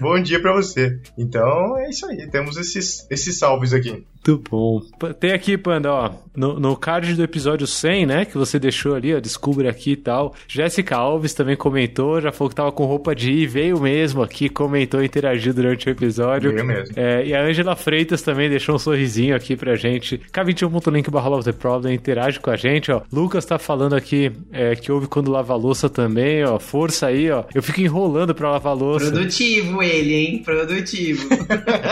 Bom 0.00 0.20
dia 0.20 0.40
pra 0.40 0.52
você. 0.52 0.98
Então 1.16 1.76
é 1.78 1.88
isso 1.88 2.06
aí. 2.06 2.28
Temos 2.30 2.56
esses, 2.56 3.06
esses 3.10 3.38
salves 3.38 3.72
aqui. 3.72 4.04
Muito 4.26 4.42
bom. 4.50 4.82
Tem 5.20 5.32
aqui, 5.32 5.56
Panda, 5.56 5.92
ó, 5.92 6.10
no, 6.34 6.58
no 6.58 6.76
card 6.76 7.14
do 7.14 7.22
episódio 7.22 7.66
100, 7.66 8.06
né, 8.06 8.24
que 8.24 8.36
você 8.36 8.58
deixou 8.58 8.96
ali, 8.96 9.14
ó, 9.14 9.20
descubra 9.20 9.70
aqui 9.70 9.92
e 9.92 9.96
tal. 9.96 10.34
Jéssica 10.48 10.96
Alves 10.96 11.32
também 11.32 11.56
comentou, 11.56 12.20
já 12.20 12.32
falou 12.32 12.48
que 12.48 12.56
tava 12.56 12.72
com 12.72 12.84
roupa 12.84 13.14
de 13.14 13.30
ir, 13.30 13.46
veio 13.46 13.80
mesmo 13.80 14.22
aqui, 14.22 14.48
comentou, 14.48 15.02
interagiu 15.02 15.54
durante 15.54 15.88
o 15.88 15.90
episódio. 15.90 16.52
Veio 16.52 16.66
mesmo. 16.66 16.94
É, 16.96 17.24
e 17.24 17.34
a 17.34 17.42
Angela 17.42 17.76
Freitas 17.76 18.20
também 18.20 18.50
deixou 18.50 18.74
um 18.74 18.78
sorrisinho 18.78 19.36
aqui 19.36 19.54
pra 19.54 19.76
gente. 19.76 20.20
K21.link 20.32 21.08
barra 21.08 21.28
Love 21.28 21.44
the 21.44 21.52
Problem, 21.52 21.94
interage 21.94 22.40
com 22.40 22.50
a 22.50 22.56
gente, 22.56 22.90
ó. 22.90 23.02
Lucas 23.12 23.44
tá 23.44 23.58
falando 23.58 23.94
aqui 23.94 24.32
é, 24.52 24.74
que 24.74 24.90
ouve 24.90 25.06
quando 25.06 25.30
lava 25.30 25.52
a 25.52 25.56
louça 25.56 25.88
também, 25.88 26.44
ó. 26.44 26.58
Força 26.58 27.06
aí, 27.06 27.30
ó. 27.30 27.44
Eu 27.54 27.62
fico 27.62 27.80
enrolando 27.80 28.34
pra 28.34 28.50
lavar 28.50 28.72
a 28.72 28.76
louça. 28.76 29.08
Produtivo 29.08 29.84
ele, 29.86 30.14
hein? 30.14 30.42
Produtivo. 30.42 31.28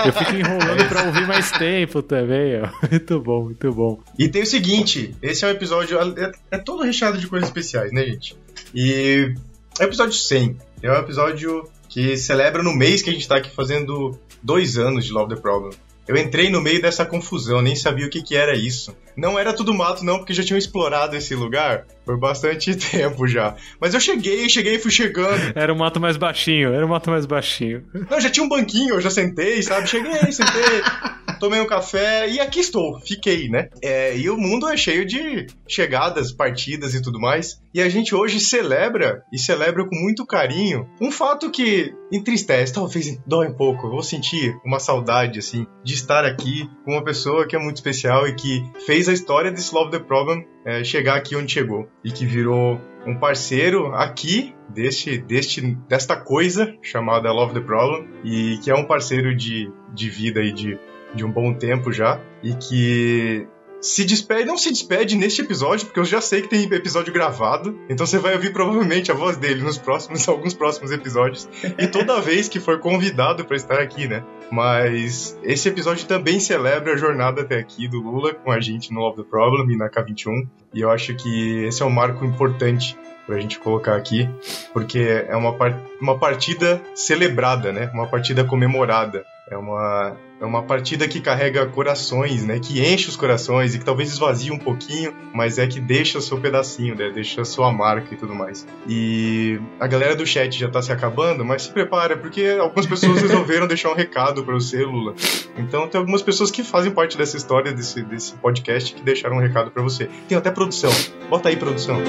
Eu 0.06 0.12
fico 0.12 0.34
enrolando 0.34 0.88
pra 0.88 1.04
ouvir 1.04 1.26
mais 1.26 1.50
tempo 1.52 2.02
também, 2.02 2.60
ó. 2.60 2.68
Muito 2.90 3.20
bom, 3.20 3.44
muito 3.44 3.72
bom. 3.72 4.00
E 4.18 4.28
tem 4.28 4.42
o 4.42 4.46
seguinte: 4.46 5.14
esse 5.22 5.44
é 5.44 5.48
um 5.48 5.50
episódio. 5.50 5.98
É, 5.98 6.32
é 6.50 6.58
todo 6.58 6.82
recheado 6.82 7.18
de 7.18 7.26
coisas 7.26 7.48
especiais, 7.48 7.92
né, 7.92 8.04
gente? 8.04 8.36
E 8.74 9.34
é 9.78 9.84
o 9.84 9.86
episódio 9.86 10.14
100. 10.14 10.56
É 10.82 10.90
um 10.90 10.96
episódio 10.96 11.68
que 11.88 12.16
celebra 12.16 12.62
no 12.62 12.74
mês 12.74 13.02
que 13.02 13.10
a 13.10 13.12
gente 13.12 13.26
tá 13.26 13.36
aqui 13.36 13.50
fazendo 13.50 14.18
dois 14.42 14.76
anos 14.76 15.04
de 15.04 15.12
Love 15.12 15.34
the 15.34 15.40
Problem. 15.40 15.72
Eu 16.06 16.16
entrei 16.16 16.50
no 16.50 16.60
meio 16.60 16.82
dessa 16.82 17.04
confusão, 17.04 17.62
nem 17.62 17.74
sabia 17.74 18.06
o 18.06 18.10
que, 18.10 18.22
que 18.22 18.36
era 18.36 18.54
isso. 18.54 18.94
Não 19.16 19.38
era 19.38 19.54
tudo 19.54 19.72
mato, 19.72 20.04
não, 20.04 20.18
porque 20.18 20.34
já 20.34 20.42
tinham 20.42 20.58
explorado 20.58 21.16
esse 21.16 21.34
lugar 21.34 21.86
por 22.04 22.18
bastante 22.18 22.74
tempo 22.76 23.26
já. 23.26 23.54
Mas 23.80 23.94
eu 23.94 24.00
cheguei, 24.00 24.48
cheguei, 24.48 24.78
fui 24.78 24.90
chegando. 24.90 25.52
Era 25.54 25.72
um 25.72 25.76
mato 25.76 25.98
mais 26.00 26.16
baixinho, 26.16 26.74
era 26.74 26.84
um 26.84 26.88
mato 26.88 27.10
mais 27.10 27.24
baixinho. 27.24 27.84
Não, 28.10 28.20
já 28.20 28.28
tinha 28.28 28.44
um 28.44 28.48
banquinho, 28.48 28.94
eu 28.94 29.00
já 29.00 29.10
sentei, 29.10 29.62
sabe? 29.62 29.88
Cheguei, 29.88 30.30
sentei, 30.30 30.82
tomei 31.38 31.60
um 31.60 31.66
café 31.66 32.28
e 32.28 32.40
aqui 32.40 32.60
estou, 32.60 33.00
fiquei, 33.00 33.48
né? 33.48 33.68
É, 33.82 34.16
e 34.16 34.28
o 34.30 34.36
mundo 34.36 34.68
é 34.68 34.76
cheio 34.76 35.04
de 35.04 35.46
chegadas, 35.68 36.32
partidas 36.32 36.94
e 36.94 37.02
tudo 37.02 37.20
mais. 37.20 37.60
E 37.72 37.80
a 37.80 37.88
gente 37.88 38.14
hoje 38.14 38.38
celebra, 38.40 39.22
e 39.32 39.38
celebra 39.38 39.84
com 39.86 39.96
muito 39.96 40.24
carinho, 40.26 40.88
um 41.00 41.10
fato 41.10 41.50
que 41.50 41.92
entristece, 42.12 42.72
talvez 42.72 43.18
dói 43.26 43.48
um 43.48 43.54
pouco. 43.54 43.86
Eu 43.86 43.90
vou 43.90 44.02
sentir 44.02 44.54
uma 44.64 44.78
saudade, 44.78 45.38
assim, 45.38 45.66
de 45.82 45.94
estar 45.94 46.24
aqui 46.24 46.68
com 46.84 46.92
uma 46.92 47.04
pessoa 47.04 47.46
que 47.46 47.56
é 47.56 47.58
muito 47.58 47.76
especial 47.76 48.26
e 48.28 48.34
que 48.34 48.62
fez 48.86 49.08
a 49.08 49.12
história 49.12 49.50
desse 49.50 49.74
Love 49.74 49.90
the 49.90 49.98
Problem 49.98 50.46
é, 50.64 50.84
chegar 50.84 51.16
aqui 51.16 51.36
onde 51.36 51.52
chegou. 51.52 51.88
E 52.04 52.10
que 52.10 52.24
virou 52.24 52.80
um 53.06 53.16
parceiro 53.18 53.94
aqui 53.94 54.54
deste, 54.68 55.18
deste, 55.18 55.60
desta 55.88 56.16
coisa 56.16 56.74
chamada 56.82 57.32
Love 57.32 57.54
the 57.54 57.60
Problem 57.60 58.08
e 58.24 58.58
que 58.62 58.70
é 58.70 58.74
um 58.74 58.84
parceiro 58.84 59.34
de, 59.36 59.70
de 59.92 60.08
vida 60.08 60.40
e 60.40 60.52
de, 60.52 60.78
de 61.14 61.24
um 61.24 61.30
bom 61.30 61.54
tempo 61.54 61.92
já 61.92 62.20
e 62.42 62.54
que 62.54 63.46
se 63.84 64.02
despede, 64.02 64.46
não 64.46 64.56
se 64.56 64.70
despede 64.70 65.14
neste 65.14 65.42
episódio, 65.42 65.84
porque 65.84 66.00
eu 66.00 66.06
já 66.06 66.18
sei 66.18 66.40
que 66.40 66.48
tem 66.48 66.62
episódio 66.64 67.12
gravado, 67.12 67.78
então 67.86 68.06
você 68.06 68.18
vai 68.18 68.32
ouvir 68.32 68.50
provavelmente 68.50 69.12
a 69.12 69.14
voz 69.14 69.36
dele 69.36 69.62
nos 69.62 69.76
próximos, 69.76 70.26
alguns 70.28 70.54
próximos 70.54 70.90
episódios, 70.90 71.46
e 71.78 71.86
toda 71.86 72.18
vez 72.18 72.48
que 72.48 72.58
for 72.58 72.80
convidado 72.80 73.44
para 73.44 73.56
estar 73.56 73.78
aqui, 73.78 74.08
né? 74.08 74.24
Mas 74.50 75.38
esse 75.42 75.68
episódio 75.68 76.06
também 76.06 76.40
celebra 76.40 76.94
a 76.94 76.96
jornada 76.96 77.42
até 77.42 77.58
aqui 77.58 77.86
do 77.86 78.00
Lula 78.00 78.32
com 78.32 78.50
a 78.50 78.58
gente 78.58 78.90
no 78.90 79.00
Love 79.00 79.22
the 79.22 79.28
Problem 79.28 79.70
e 79.70 79.76
na 79.76 79.90
K21, 79.90 80.48
e 80.72 80.80
eu 80.80 80.90
acho 80.90 81.14
que 81.14 81.64
esse 81.64 81.82
é 81.82 81.84
um 81.84 81.90
marco 81.90 82.24
importante 82.24 82.96
pra 83.26 83.38
gente 83.38 83.58
colocar 83.58 83.96
aqui, 83.96 84.28
porque 84.72 85.24
é 85.28 85.36
uma, 85.36 85.52
par 85.54 85.78
uma 86.00 86.18
partida 86.18 86.80
celebrada, 86.94 87.70
né? 87.70 87.90
Uma 87.92 88.06
partida 88.06 88.44
comemorada. 88.44 89.24
É 89.46 89.58
uma, 89.58 90.16
é 90.40 90.44
uma 90.44 90.62
partida 90.62 91.06
que 91.06 91.20
carrega 91.20 91.66
corações, 91.66 92.42
né? 92.42 92.58
Que 92.58 92.80
enche 92.80 93.10
os 93.10 93.16
corações 93.16 93.74
e 93.74 93.78
que 93.78 93.84
talvez 93.84 94.10
esvazie 94.10 94.50
um 94.50 94.58
pouquinho, 94.58 95.14
mas 95.34 95.58
é 95.58 95.66
que 95.66 95.78
deixa 95.78 96.16
o 96.16 96.22
seu 96.22 96.40
pedacinho, 96.40 96.94
né? 96.94 97.10
Deixa 97.10 97.42
a 97.42 97.44
sua 97.44 97.70
marca 97.70 98.14
e 98.14 98.16
tudo 98.16 98.34
mais. 98.34 98.66
E 98.88 99.60
a 99.78 99.86
galera 99.86 100.16
do 100.16 100.26
chat 100.26 100.58
já 100.58 100.70
tá 100.70 100.80
se 100.80 100.90
acabando, 100.90 101.44
mas 101.44 101.64
se 101.64 101.70
prepara, 101.70 102.16
porque 102.16 102.56
algumas 102.58 102.86
pessoas 102.86 103.20
resolveram 103.22 103.66
deixar 103.66 103.90
um 103.90 103.94
recado 103.94 104.42
para 104.42 104.54
você, 104.54 104.82
Lula. 104.82 105.14
Então 105.58 105.86
tem 105.88 105.98
algumas 105.98 106.22
pessoas 106.22 106.50
que 106.50 106.64
fazem 106.64 106.90
parte 106.90 107.18
dessa 107.18 107.36
história, 107.36 107.70
desse, 107.70 108.02
desse 108.02 108.32
podcast, 108.36 108.94
que 108.94 109.02
deixaram 109.02 109.36
um 109.36 109.40
recado 109.40 109.70
para 109.70 109.82
você. 109.82 110.08
Tem 110.26 110.38
até 110.38 110.50
produção. 110.50 110.90
Bota 111.28 111.50
aí, 111.50 111.56
produção. 111.56 112.00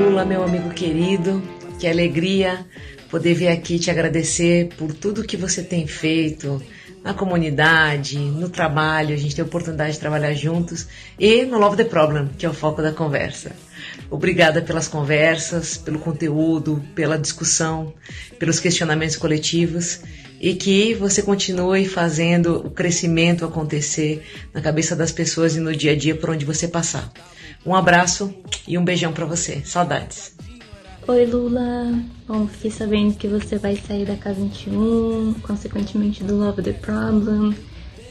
Lula, 0.00 0.24
meu 0.24 0.42
amigo 0.42 0.70
querido, 0.70 1.40
que 1.78 1.86
alegria 1.86 2.66
poder 3.12 3.34
vir 3.34 3.48
aqui 3.48 3.78
te 3.78 3.90
agradecer 3.90 4.70
por 4.78 4.94
tudo 4.94 5.22
que 5.22 5.36
você 5.36 5.62
tem 5.62 5.86
feito 5.86 6.62
na 7.04 7.12
comunidade, 7.12 8.18
no 8.18 8.48
trabalho, 8.48 9.14
a 9.14 9.18
gente 9.18 9.34
tem 9.34 9.42
a 9.42 9.46
oportunidade 9.46 9.92
de 9.92 9.98
trabalhar 9.98 10.32
juntos 10.32 10.86
e 11.18 11.44
no 11.44 11.58
Love 11.58 11.76
the 11.76 11.84
Problem, 11.84 12.30
que 12.38 12.46
é 12.46 12.48
o 12.48 12.54
foco 12.54 12.80
da 12.80 12.90
conversa. 12.90 13.52
Obrigada 14.10 14.62
pelas 14.62 14.88
conversas, 14.88 15.76
pelo 15.76 15.98
conteúdo, 15.98 16.82
pela 16.94 17.18
discussão, 17.18 17.92
pelos 18.38 18.58
questionamentos 18.58 19.16
coletivos 19.16 20.00
e 20.40 20.54
que 20.54 20.94
você 20.94 21.20
continue 21.20 21.86
fazendo 21.86 22.66
o 22.66 22.70
crescimento 22.70 23.44
acontecer 23.44 24.22
na 24.54 24.62
cabeça 24.62 24.96
das 24.96 25.12
pessoas 25.12 25.54
e 25.54 25.60
no 25.60 25.76
dia 25.76 25.92
a 25.92 25.96
dia 25.96 26.14
por 26.14 26.30
onde 26.30 26.46
você 26.46 26.66
passar. 26.66 27.12
Um 27.66 27.74
abraço 27.74 28.34
e 28.66 28.78
um 28.78 28.84
beijão 28.84 29.12
para 29.12 29.26
você. 29.26 29.60
Saudades. 29.66 30.32
Oi 31.08 31.26
Lula, 31.26 31.92
bom, 32.28 32.46
fiquei 32.46 32.70
sabendo 32.70 33.16
que 33.16 33.26
você 33.26 33.58
vai 33.58 33.74
sair 33.74 34.06
da 34.06 34.14
K21, 34.14 35.42
consequentemente 35.42 36.22
do 36.22 36.36
Love 36.36 36.62
the 36.62 36.72
Problem. 36.74 37.56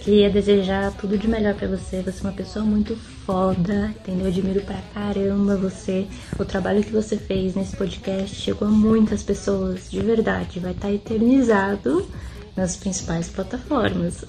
Queria 0.01 0.29
desejar 0.29 0.91
tudo 0.97 1.17
de 1.17 1.25
melhor 1.25 1.55
para 1.55 1.69
você. 1.69 2.01
Você 2.01 2.19
é 2.19 2.23
uma 2.27 2.33
pessoa 2.33 2.65
muito 2.65 2.97
foda, 3.25 3.95
entendeu? 4.01 4.25
Eu 4.25 4.31
admiro 4.31 4.61
pra 4.61 4.81
caramba 4.93 5.55
você. 5.55 6.05
O 6.37 6.43
trabalho 6.43 6.83
que 6.83 6.91
você 6.91 7.15
fez 7.15 7.55
nesse 7.55 7.77
podcast 7.77 8.35
chegou 8.35 8.67
a 8.67 8.71
muitas 8.71 9.23
pessoas, 9.23 9.89
de 9.89 10.01
verdade. 10.01 10.59
Vai 10.59 10.73
estar 10.73 10.89
tá 10.89 10.93
eternizado 10.93 12.05
nas 12.57 12.75
principais 12.75 13.29
plataformas. 13.29 14.25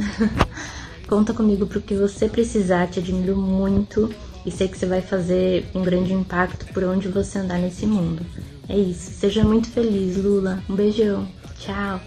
Conta 1.08 1.34
comigo 1.34 1.66
pro 1.66 1.82
que 1.82 1.96
você 1.96 2.28
precisar, 2.28 2.86
te 2.86 3.00
admiro 3.00 3.36
muito 3.36 4.08
e 4.44 4.50
sei 4.50 4.68
que 4.68 4.78
você 4.78 4.86
vai 4.86 5.00
fazer 5.00 5.66
um 5.74 5.82
grande 5.82 6.12
impacto 6.12 6.66
por 6.72 6.84
onde 6.84 7.08
você 7.08 7.38
andar 7.38 7.58
nesse 7.58 7.86
mundo. 7.86 8.24
É 8.68 8.76
isso. 8.76 9.10
Seja 9.12 9.44
muito 9.44 9.68
feliz, 9.68 10.16
Lula. 10.16 10.62
Um 10.68 10.74
beijão. 10.74 11.28
Tchau. 11.58 12.00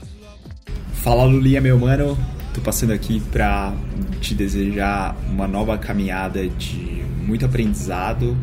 Fala, 0.94 1.24
Lulinha, 1.24 1.62
meu 1.62 1.78
mano. 1.78 2.18
Tô 2.54 2.62
passando 2.62 2.94
aqui 2.94 3.20
pra 3.32 3.74
te 4.22 4.34
desejar 4.34 5.16
uma 5.30 5.48
nova 5.48 5.78
caminhada 5.78 6.48
de 6.48 7.04
muito 7.26 7.46
aprendizado 7.46 8.36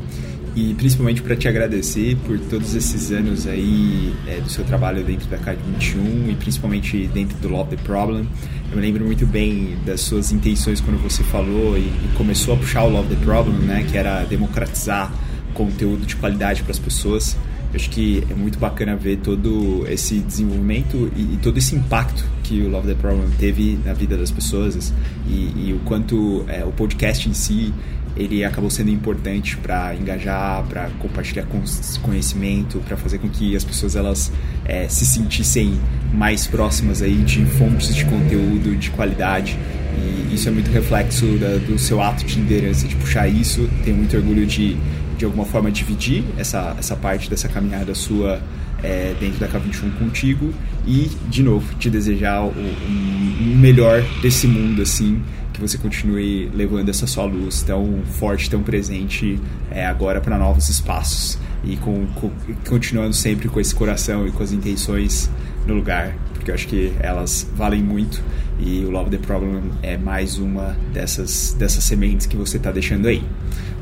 e 0.55 0.75
principalmente 0.75 1.23
para 1.23 1.35
te 1.35 1.49
agradecer 1.49 2.17
por 2.27 2.39
todos 2.39 2.75
esses 2.75 3.11
anos 3.11 3.47
aí 3.47 4.13
é, 4.27 4.41
do 4.41 4.51
seu 4.51 4.65
trabalho 4.65 5.03
dentro 5.03 5.29
da 5.29 5.39
K21 5.39 6.31
e 6.31 6.35
principalmente 6.39 7.07
dentro 7.09 7.37
do 7.39 7.49
Love 7.49 7.77
the 7.77 7.83
Problem. 7.83 8.27
Eu 8.71 8.77
me 8.77 8.83
lembro 8.83 9.05
muito 9.05 9.27
bem 9.27 9.77
das 9.87 10.03
suas 10.03 10.31
intenções 10.33 10.81
quando 10.81 11.03
você 11.03 11.23
falou 11.23 11.77
e, 11.77 11.81
e 11.81 12.11
começou 12.17 12.55
a 12.55 12.57
puxar 12.57 12.85
o 12.85 12.91
Love 12.91 13.15
the 13.15 13.25
Problem, 13.25 13.59
né, 13.59 13.87
que 13.91 13.97
era 13.97 14.25
democratizar 14.25 15.13
conteúdo 15.55 16.05
de 16.07 16.17
qualidade 16.17 16.63
para 16.63 16.73
as 16.73 16.79
pessoas. 16.79 17.37
Eu 17.73 17.77
acho 17.77 17.89
que 17.89 18.23
é 18.31 18.35
muito 18.35 18.59
bacana 18.59 18.95
ver 18.95 19.19
todo 19.19 19.87
esse 19.89 20.19
desenvolvimento 20.19 21.11
e, 21.17 21.35
e, 21.35 21.39
todo 21.43 21.57
esse 21.57 21.75
impacto 21.75 22.23
que 22.43 22.61
o 22.61 22.69
Love 22.69 22.89
the 22.89 22.95
Problem 22.95 23.31
teve 23.39 23.79
na 23.83 23.95
vida 23.95 24.15
das 24.15 24.31
pessoas 24.31 24.93
e, 25.27 25.53
e 25.57 25.73
o 25.73 25.79
quanto 25.87 26.45
é, 26.49 26.63
o 26.63 26.73
podcast 26.73 27.27
em 27.27 27.33
si 27.33 27.73
ele 28.17 28.45
acabou 28.45 28.71
sendo 28.71 28.91
importante 28.91 29.57
para 29.57 29.95
engajar, 29.95 30.63
para 30.65 30.91
compartilhar 30.99 31.47
conhecimento, 32.03 32.81
para 32.81 32.97
fazer 32.97 33.19
com 33.19 33.29
que 33.29 33.57
as 33.57 33.65
pessoas 33.65 33.97
elas 33.97 34.33
é, 34.65 34.89
se 34.89 35.07
sentissem 35.07 35.81
mais 36.13 36.47
próximas 36.47 37.03
aí 37.03 37.17
de 37.17 37.45
fontes 37.45 37.95
de 37.95 38.05
conteúdo 38.05 38.77
de 38.77 38.91
qualidade 38.91 39.59
e 39.97 40.35
isso 40.35 40.49
é 40.49 40.51
muito 40.51 40.71
reflexo 40.71 41.27
da, 41.39 41.57
do 41.57 41.79
seu 41.79 42.01
ato 42.01 42.25
de 42.25 42.37
liderança 42.37 42.89
de 42.89 42.97
puxar 42.97 43.29
isso. 43.29 43.69
Tenho 43.85 43.97
muito 43.97 44.17
orgulho 44.17 44.47
de 44.47 44.77
de 45.23 45.27
alguma 45.27 45.45
forma 45.45 45.71
dividir 45.71 46.25
essa, 46.37 46.75
essa 46.77 46.97
parte 46.97 47.31
dessa 47.31 47.49
caminhada 47.49 47.95
sua 47.95 48.41
é, 48.83 49.15
dentro 49.21 49.39
da 49.39 49.49
K21 49.49 49.97
contigo 49.97 50.53
e, 50.85 51.09
de 51.29 51.45
novo, 51.45 51.73
te 51.77 51.89
desejar 51.89 52.43
o, 52.43 52.49
um, 52.49 53.57
melhor 53.57 54.03
desse 54.21 54.49
mundo, 54.49 54.83
assim, 54.83 55.23
você 55.63 55.79
continue 55.79 56.51
levando 56.53 56.89
essa 56.89 57.07
sua 57.07 57.25
luz 57.25 57.63
tão 57.63 58.03
forte, 58.05 58.51
tão 58.51 58.63
presente 58.63 59.41
é, 59.71 59.87
agora 59.87 60.21
para 60.21 60.37
novos 60.37 60.69
espaços 60.69 61.39
e 61.63 61.77
com, 61.77 62.07
com, 62.09 62.31
continuando 62.69 63.15
sempre 63.15 63.49
com 63.49 63.61
esse 63.61 63.75
coração 63.75 64.27
e 64.27 64.33
com 64.33 64.43
as 64.43 64.51
intenções 64.51 65.31
no 65.67 65.75
lugar, 65.75 66.17
porque 66.35 66.51
eu 66.51 66.55
acho 66.55 66.67
que 66.67 66.93
elas 66.99 67.49
valem 67.55 67.81
muito 67.81 68.21
e 68.59 68.85
o 68.85 68.91
Love 68.91 69.11
the 69.11 69.19
Problem 69.19 69.71
é 69.83 69.97
mais 69.97 70.37
uma 70.37 70.77
dessas, 70.93 71.55
dessas 71.57 71.85
sementes 71.85 72.27
que 72.27 72.37
você 72.37 72.57
está 72.57 72.73
deixando 72.73 73.07
aí. 73.07 73.25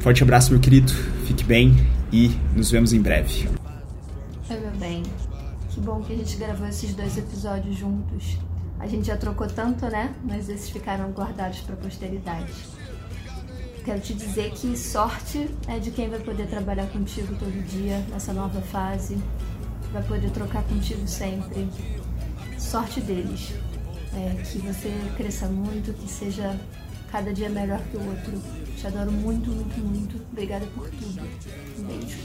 Forte 0.01 0.23
abraço, 0.23 0.53
meu 0.53 0.61
querido. 0.61 0.93
Fique 1.27 1.45
bem 1.45 1.75
e 2.13 2.31
nos 2.55 2.71
vemos 2.71 2.93
em 2.93 3.01
breve. 3.01 3.49
Oi, 4.51 4.61
meu 4.61 4.71
bem. 4.73 5.03
Que 5.71 5.81
bom 5.81 6.03
que 6.03 6.13
a 6.13 6.17
gente 6.17 6.37
gravou 6.37 6.67
esses 6.67 6.95
dois 6.95 7.17
episódios 7.17 7.77
juntos. 7.77 8.39
A 8.81 8.87
gente 8.87 9.07
já 9.07 9.17
trocou 9.17 9.47
tanto, 9.47 9.87
né? 9.87 10.15
Mas 10.25 10.49
esses 10.49 10.71
ficaram 10.71 11.11
guardados 11.11 11.61
para 11.61 11.75
a 11.75 11.79
posteridade. 11.79 12.53
Quero 13.85 14.01
te 14.01 14.15
dizer 14.15 14.51
que 14.53 14.77
sorte 14.77 15.49
é 15.69 15.79
de 15.79 15.91
quem 15.91 16.09
vai 16.09 16.19
poder 16.19 16.47
trabalhar 16.47 16.87
contigo 16.87 17.35
todo 17.39 17.67
dia 17.67 17.99
nessa 18.11 18.33
nova 18.33 18.61
fase, 18.61 19.19
vai 19.93 20.03
poder 20.03 20.31
trocar 20.31 20.63
contigo 20.65 21.07
sempre. 21.07 21.69
Sorte 22.59 23.01
deles. 23.01 23.55
É, 24.13 24.43
que 24.43 24.59
você 24.59 24.91
cresça 25.17 25.47
muito, 25.47 25.93
que 25.93 26.11
seja 26.11 26.59
cada 27.13 27.33
dia 27.33 27.49
melhor 27.49 27.81
que 27.91 27.97
o 27.97 28.07
outro. 28.09 28.41
Te 28.77 28.87
adoro 28.87 29.13
muito, 29.13 29.51
muito, 29.51 29.79
muito. 29.79 30.23
Obrigada 30.33 30.67
por 30.75 30.89
tudo. 30.91 31.23
Um 31.79 31.83
beijo. 31.85 32.19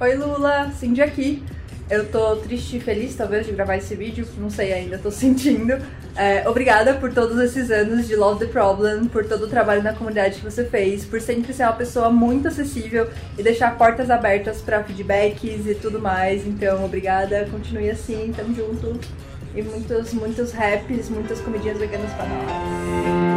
Oi 0.00 0.14
Lula, 0.16 0.72
Cindy 0.72 1.02
aqui. 1.02 1.44
Eu 1.92 2.06
tô 2.06 2.36
triste 2.36 2.78
e 2.78 2.80
feliz, 2.80 3.14
talvez, 3.14 3.44
de 3.44 3.52
gravar 3.52 3.76
esse 3.76 3.94
vídeo, 3.94 4.26
não 4.38 4.48
sei 4.48 4.72
ainda, 4.72 4.96
tô 4.96 5.10
sentindo. 5.12 5.76
É, 6.16 6.48
obrigada 6.48 6.94
por 6.94 7.12
todos 7.12 7.38
esses 7.38 7.70
anos 7.70 8.08
de 8.08 8.16
Love 8.16 8.46
the 8.46 8.50
Problem, 8.50 9.08
por 9.08 9.26
todo 9.26 9.44
o 9.44 9.46
trabalho 9.46 9.82
na 9.82 9.92
comunidade 9.92 10.36
que 10.36 10.44
você 10.44 10.64
fez, 10.64 11.04
por 11.04 11.20
sempre 11.20 11.52
ser 11.52 11.64
uma 11.64 11.74
pessoa 11.74 12.08
muito 12.08 12.48
acessível 12.48 13.10
e 13.36 13.42
deixar 13.42 13.76
portas 13.76 14.08
abertas 14.08 14.62
para 14.62 14.82
feedbacks 14.82 15.66
e 15.66 15.74
tudo 15.74 16.00
mais. 16.00 16.46
Então, 16.46 16.82
obrigada, 16.82 17.46
continue 17.50 17.90
assim, 17.90 18.32
tamo 18.34 18.54
junto 18.54 18.98
e 19.54 19.60
muitos, 19.60 20.14
muitos 20.14 20.50
raps, 20.52 21.10
muitas 21.10 21.42
comidinhas 21.42 21.76
veganas 21.76 22.10
para 22.14 22.24
nós. 22.24 23.31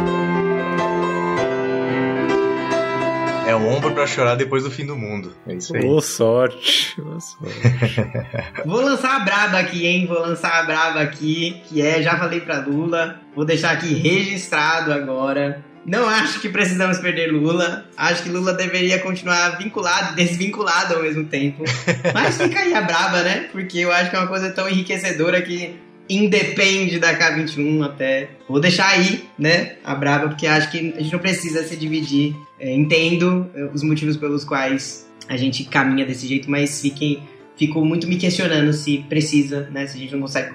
É 3.46 3.54
um 3.54 3.68
ombro 3.68 3.92
para 3.92 4.06
chorar 4.08 4.34
depois 4.34 4.64
do 4.64 4.70
fim 4.70 4.84
do 4.84 4.96
mundo. 4.96 5.32
É 5.46 5.54
isso 5.54 5.74
aí. 5.74 5.82
Boa 5.82 6.02
sorte. 6.02 7.00
Boa 7.00 7.20
sorte. 7.20 7.60
Vou 8.66 8.80
lançar 8.80 9.16
a 9.16 9.20
braba 9.20 9.58
aqui, 9.58 9.86
hein? 9.86 10.04
Vou 10.06 10.18
lançar 10.18 10.52
a 10.52 10.64
braba 10.64 11.00
aqui, 11.00 11.62
que 11.68 11.80
é, 11.80 12.02
já 12.02 12.18
falei 12.18 12.40
pra 12.40 12.58
Lula. 12.58 13.20
Vou 13.36 13.44
deixar 13.44 13.70
aqui 13.70 13.94
registrado 13.94 14.92
agora. 14.92 15.64
Não 15.86 16.08
acho 16.08 16.40
que 16.40 16.48
precisamos 16.48 16.98
perder 16.98 17.30
Lula. 17.30 17.84
Acho 17.96 18.24
que 18.24 18.28
Lula 18.28 18.52
deveria 18.52 18.98
continuar 18.98 19.56
vinculado 19.56 20.12
e 20.12 20.16
desvinculado 20.16 20.94
ao 20.94 21.02
mesmo 21.02 21.26
tempo. 21.26 21.62
Mas 22.12 22.36
fica 22.36 22.58
aí 22.58 22.74
a 22.74 22.80
braba, 22.80 23.22
né? 23.22 23.48
Porque 23.52 23.78
eu 23.78 23.92
acho 23.92 24.10
que 24.10 24.16
é 24.16 24.18
uma 24.18 24.26
coisa 24.26 24.50
tão 24.50 24.68
enriquecedora 24.68 25.40
que 25.40 25.76
independe 26.08 26.98
da 26.98 27.18
K21 27.18 27.84
até. 27.84 28.30
Vou 28.48 28.60
deixar 28.60 28.88
aí, 28.88 29.24
né, 29.38 29.76
a 29.84 29.94
braba, 29.94 30.28
porque 30.28 30.46
acho 30.46 30.70
que 30.70 30.94
a 30.96 31.00
gente 31.00 31.12
não 31.12 31.18
precisa 31.18 31.62
se 31.64 31.76
dividir. 31.76 32.34
É, 32.58 32.72
entendo 32.72 33.50
é, 33.54 33.64
os 33.64 33.82
motivos 33.82 34.16
pelos 34.16 34.44
quais 34.44 35.06
a 35.28 35.36
gente 35.36 35.64
caminha 35.64 36.06
desse 36.06 36.26
jeito, 36.26 36.50
mas 36.50 36.80
fiquem, 36.80 37.22
fico 37.56 37.84
muito 37.84 38.06
me 38.06 38.16
questionando 38.16 38.72
se 38.72 39.04
precisa, 39.08 39.68
né, 39.70 39.86
se 39.86 39.96
a 39.96 40.00
gente 40.00 40.12
não 40.12 40.22
consegue 40.22 40.52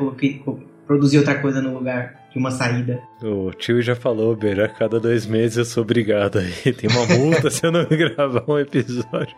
produzir 0.87 1.17
outra 1.17 1.35
coisa 1.35 1.61
no 1.61 1.73
lugar. 1.73 2.20
De 2.31 2.39
uma 2.39 2.49
saída. 2.49 3.01
O 3.21 3.51
tio 3.51 3.81
já 3.81 3.95
falou, 3.95 4.35
Beira, 4.35 4.65
a 4.65 4.69
cada 4.69 4.99
dois 4.99 5.25
meses 5.25 5.57
eu 5.57 5.65
sou 5.65 5.83
obrigado 5.83 6.39
aí. 6.39 6.73
Tem 6.73 6.89
uma 6.89 7.05
multa 7.05 7.49
se 7.49 7.65
eu 7.65 7.71
não 7.71 7.85
gravar 7.85 8.43
um 8.47 8.57
episódio. 8.57 9.35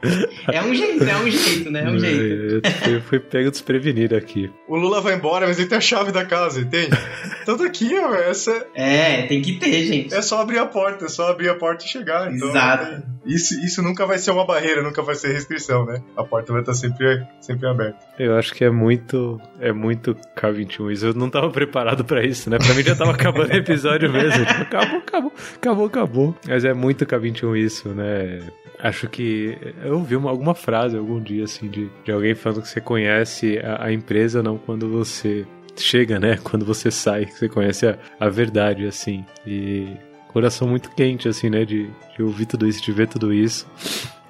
É 0.51 0.61
um 0.61 0.73
jeito, 0.73 1.03
é 1.03 1.15
um 1.17 1.29
jeito, 1.29 1.71
né? 1.71 1.83
É 1.85 1.89
um 1.89 1.99
jeito. 1.99 2.61
Eu 2.87 3.01
fui, 3.01 3.19
pego 3.19 3.49
desprevenido 3.49 4.15
aqui. 4.15 4.51
O 4.67 4.77
Lula 4.77 5.01
vai 5.01 5.15
embora, 5.15 5.47
mas 5.47 5.59
ele 5.59 5.67
tem 5.67 5.77
a 5.77 5.81
chave 5.81 6.11
da 6.11 6.23
casa, 6.23 6.61
entende? 6.61 6.97
Então 7.41 7.57
tá 7.57 7.65
aqui, 7.65 7.93
ó, 7.97 8.13
essa... 8.13 8.65
É, 8.73 9.23
tem 9.23 9.41
que 9.41 9.59
ter, 9.59 9.85
gente. 9.85 10.13
É 10.13 10.21
só 10.21 10.41
abrir 10.41 10.59
a 10.59 10.65
porta, 10.65 11.05
é 11.05 11.09
só 11.09 11.29
abrir 11.29 11.49
a 11.49 11.55
porta 11.55 11.83
e 11.83 11.87
chegar. 11.87 12.33
Então, 12.33 12.49
Exato. 12.49 13.03
Isso, 13.25 13.53
isso 13.63 13.81
nunca 13.81 14.05
vai 14.05 14.17
ser 14.17 14.31
uma 14.31 14.45
barreira, 14.45 14.83
nunca 14.83 15.01
vai 15.01 15.15
ser 15.15 15.31
restrição, 15.31 15.85
né? 15.85 16.01
A 16.15 16.23
porta 16.23 16.51
vai 16.51 16.61
estar 16.61 16.73
sempre, 16.73 17.25
sempre 17.39 17.67
aberta. 17.67 17.97
Eu 18.19 18.35
acho 18.37 18.53
que 18.53 18.63
é 18.63 18.69
muito, 18.69 19.39
é 19.59 19.71
muito 19.71 20.15
K21 20.37 20.91
isso. 20.91 21.05
Eu 21.07 21.13
não 21.13 21.29
tava 21.29 21.49
preparado 21.49 22.03
pra 22.03 22.23
isso, 22.23 22.49
né? 22.49 22.57
Pra 22.57 22.73
mim 22.73 22.82
já 22.83 22.95
tava 22.95 23.11
acabando 23.13 23.51
o 23.51 23.55
episódio 23.55 24.11
mesmo. 24.11 24.45
Tipo, 24.45 24.61
acabou, 24.61 24.97
acabou, 24.97 25.33
acabou, 25.55 25.85
acabou. 25.85 26.35
Mas 26.47 26.65
é 26.65 26.73
muito 26.73 27.05
K21 27.05 27.57
isso, 27.57 27.89
né? 27.89 28.39
Acho 28.79 29.07
que 29.07 29.57
eu 29.83 29.95
ouvi 29.95 30.15
uma, 30.15 30.29
alguma 30.29 30.53
frase 30.53 30.97
algum 30.97 31.21
dia, 31.21 31.45
assim, 31.45 31.69
de, 31.69 31.89
de 32.03 32.11
alguém 32.11 32.35
falando 32.35 32.61
que 32.61 32.67
você 32.67 32.81
conhece 32.81 33.59
a, 33.59 33.85
a 33.85 33.93
empresa 33.93 34.43
não 34.43 34.57
quando 34.57 34.89
você 34.89 35.45
chega, 35.75 36.19
né? 36.19 36.37
Quando 36.43 36.65
você 36.65 36.91
sai, 36.91 37.25
que 37.25 37.33
você 37.33 37.49
conhece 37.49 37.87
a, 37.87 37.97
a 38.19 38.29
verdade, 38.29 38.85
assim. 38.85 39.25
E 39.45 39.87
coração 40.27 40.67
muito 40.67 40.89
quente, 40.91 41.27
assim, 41.27 41.49
né? 41.49 41.65
De, 41.65 41.89
de 42.15 42.23
ouvir 42.23 42.45
tudo 42.45 42.67
isso, 42.67 42.83
de 42.83 42.91
ver 42.91 43.07
tudo 43.07 43.33
isso. 43.33 43.67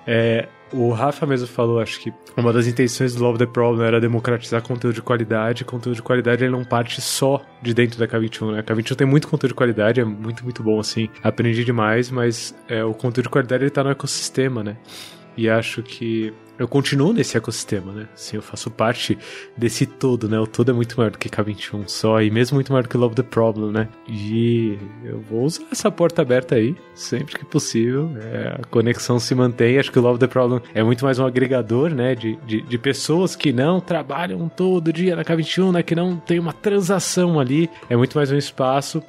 É, 0.05 0.47
o 0.71 0.91
Rafa 0.91 1.25
mesmo 1.25 1.47
falou, 1.47 1.79
acho 1.79 1.99
que 1.99 2.13
uma 2.35 2.51
das 2.51 2.67
intenções 2.67 3.13
do 3.13 3.23
Love 3.23 3.37
the 3.37 3.45
Problem 3.45 3.85
era 3.85 4.01
democratizar 4.01 4.61
conteúdo 4.61 4.95
de 4.95 5.01
qualidade. 5.01 5.63
Conteúdo 5.63 5.95
de 5.95 6.01
qualidade 6.01 6.43
ele 6.43 6.51
não 6.51 6.63
parte 6.63 6.99
só 7.01 7.41
de 7.61 7.73
dentro 7.73 7.99
da 7.99 8.07
K21, 8.07 8.51
né? 8.53 8.59
A 8.59 8.63
K21 8.63 8.95
tem 8.95 9.07
muito 9.07 9.27
conteúdo 9.27 9.51
de 9.51 9.55
qualidade, 9.55 10.01
é 10.01 10.03
muito, 10.03 10.43
muito 10.43 10.63
bom, 10.63 10.79
assim. 10.79 11.09
Aprendi 11.21 11.63
demais, 11.63 12.09
mas 12.09 12.55
é, 12.67 12.83
o 12.83 12.93
conteúdo 12.93 13.23
de 13.23 13.29
qualidade 13.29 13.63
ele 13.63 13.71
tá 13.71 13.83
no 13.83 13.91
ecossistema, 13.91 14.63
né? 14.63 14.77
E 15.35 15.49
acho 15.49 15.81
que 15.81 16.33
eu 16.57 16.67
continuo 16.67 17.13
nesse 17.13 17.35
ecossistema, 17.35 17.91
né? 17.91 18.07
Assim, 18.13 18.35
eu 18.35 18.41
faço 18.41 18.69
parte 18.69 19.17
desse 19.57 19.85
todo, 19.85 20.29
né? 20.29 20.39
O 20.39 20.45
todo 20.45 20.69
é 20.69 20.73
muito 20.73 20.95
maior 20.97 21.09
do 21.09 21.17
que 21.17 21.27
K21 21.27 21.87
só, 21.87 22.21
e 22.21 22.29
mesmo 22.29 22.55
muito 22.55 22.71
maior 22.71 22.83
do 22.83 22.89
que 22.89 22.95
Love 22.95 23.15
the 23.15 23.23
Problem, 23.23 23.71
né? 23.71 23.89
E 24.07 24.77
eu 25.03 25.19
vou 25.21 25.43
usar 25.43 25.63
essa 25.71 25.89
porta 25.89 26.21
aberta 26.21 26.55
aí, 26.55 26.75
sempre 26.93 27.39
que 27.39 27.45
possível. 27.45 28.11
É, 28.17 28.59
a 28.61 28.65
conexão 28.67 29.19
se 29.19 29.33
mantém. 29.33 29.79
Acho 29.79 29.91
que 29.91 29.97
o 29.97 30.01
Love 30.01 30.19
the 30.19 30.27
Problem 30.27 30.61
é 30.75 30.83
muito 30.83 31.03
mais 31.03 31.17
um 31.17 31.25
agregador, 31.25 31.89
né? 31.89 32.13
De, 32.13 32.35
de, 32.45 32.61
de 32.61 32.77
pessoas 32.77 33.35
que 33.35 33.51
não 33.51 33.79
trabalham 33.79 34.47
todo 34.47 34.93
dia 34.93 35.15
na 35.15 35.23
K21, 35.23 35.71
né? 35.71 35.83
Que 35.83 35.95
não 35.95 36.17
tem 36.17 36.37
uma 36.37 36.53
transação 36.53 37.39
ali. 37.39 37.67
É 37.89 37.97
muito 37.97 38.15
mais 38.15 38.31
um 38.31 38.37
espaço 38.37 39.01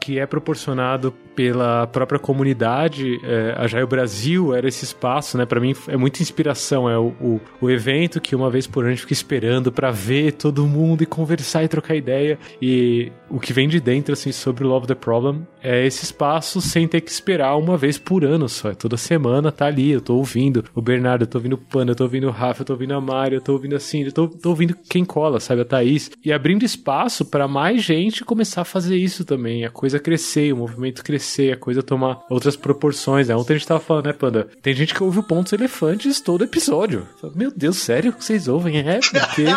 que 0.00 0.20
é 0.20 0.26
proporcionado 0.26 1.12
pela 1.36 1.86
própria 1.86 2.18
comunidade. 2.18 3.20
É, 3.22 3.54
a 3.56 3.66
Jaio 3.66 3.86
Brasil 3.86 4.54
era 4.54 4.66
esse 4.66 4.84
espaço, 4.84 5.36
né? 5.36 5.44
Para 5.44 5.60
mim 5.60 5.74
é 5.86 5.96
muita 5.96 6.22
inspiração. 6.22 6.88
É 6.88 6.98
o, 6.98 7.08
o, 7.20 7.40
o, 7.60 7.70
evento 7.70 8.20
que 8.20 8.34
uma 8.34 8.50
vez 8.50 8.66
por 8.66 8.80
ano 8.80 8.88
a 8.88 8.94
gente 8.94 9.02
fica 9.02 9.12
esperando 9.12 9.70
para 9.70 9.90
ver 9.90 10.32
todo 10.32 10.66
mundo 10.66 11.02
e 11.02 11.06
conversar 11.06 11.62
e 11.62 11.68
trocar 11.68 11.94
ideia. 11.94 12.38
E 12.60 13.12
o 13.28 13.38
que 13.38 13.52
vem 13.52 13.68
de 13.68 13.78
dentro, 13.78 14.14
assim, 14.14 14.32
sobre 14.32 14.64
Love 14.64 14.86
the 14.86 14.94
Problem 14.94 15.46
é 15.62 15.84
esse 15.84 16.04
espaço 16.04 16.60
sem 16.60 16.88
ter 16.88 17.00
que 17.00 17.10
esperar 17.10 17.56
uma 17.56 17.76
vez 17.76 17.98
por 17.98 18.24
ano 18.24 18.48
só. 18.48 18.70
É 18.70 18.74
toda 18.74 18.96
semana 18.96 19.52
tá 19.52 19.66
ali. 19.66 19.90
Eu 19.90 20.00
tô 20.00 20.16
ouvindo 20.16 20.64
o 20.74 20.80
Bernardo, 20.80 21.22
eu 21.22 21.26
tô 21.26 21.38
ouvindo 21.38 21.54
o 21.54 21.58
Panda, 21.58 21.92
eu 21.92 21.96
tô 21.96 22.04
ouvindo 22.04 22.28
o 22.28 22.30
Rafa, 22.30 22.62
eu 22.62 22.66
tô 22.66 22.72
ouvindo 22.72 22.94
a 22.94 23.00
Mari, 23.00 23.34
eu 23.34 23.40
tô 23.40 23.52
ouvindo 23.52 23.76
assim, 23.76 24.04
eu 24.04 24.12
tô, 24.12 24.28
tô 24.28 24.50
ouvindo 24.50 24.74
quem 24.88 25.04
cola, 25.04 25.38
sabe? 25.38 25.60
A 25.60 25.64
Thaís. 25.64 26.10
E 26.24 26.32
abrindo 26.32 26.64
espaço 26.64 27.24
para 27.24 27.46
mais 27.46 27.82
gente 27.82 28.24
começar 28.24 28.62
a 28.62 28.64
fazer 28.64 28.96
isso 28.96 29.24
também. 29.24 29.64
A 29.64 29.70
coisa 29.70 29.98
crescer, 29.98 30.52
o 30.52 30.56
movimento 30.56 31.04
crescer, 31.04 31.25
a 31.52 31.56
coisa 31.56 31.82
tomar 31.82 32.24
outras 32.30 32.56
proporções. 32.56 33.28
Né? 33.28 33.36
Ontem 33.36 33.54
a 33.54 33.56
gente 33.58 33.66
tava 33.68 33.80
falando, 33.80 34.06
né, 34.06 34.12
Panda? 34.12 34.48
Tem 34.62 34.74
gente 34.74 34.94
que 34.94 35.02
ouve 35.02 35.18
o 35.18 35.22
Pontos 35.22 35.52
Elefantes 35.52 36.20
todo 36.20 36.44
episódio. 36.44 37.06
Meu 37.34 37.50
Deus, 37.54 37.78
sério 37.78 38.12
que 38.12 38.24
vocês 38.24 38.48
ouvem? 38.48 38.78
É, 38.78 39.00
porque. 39.00 39.46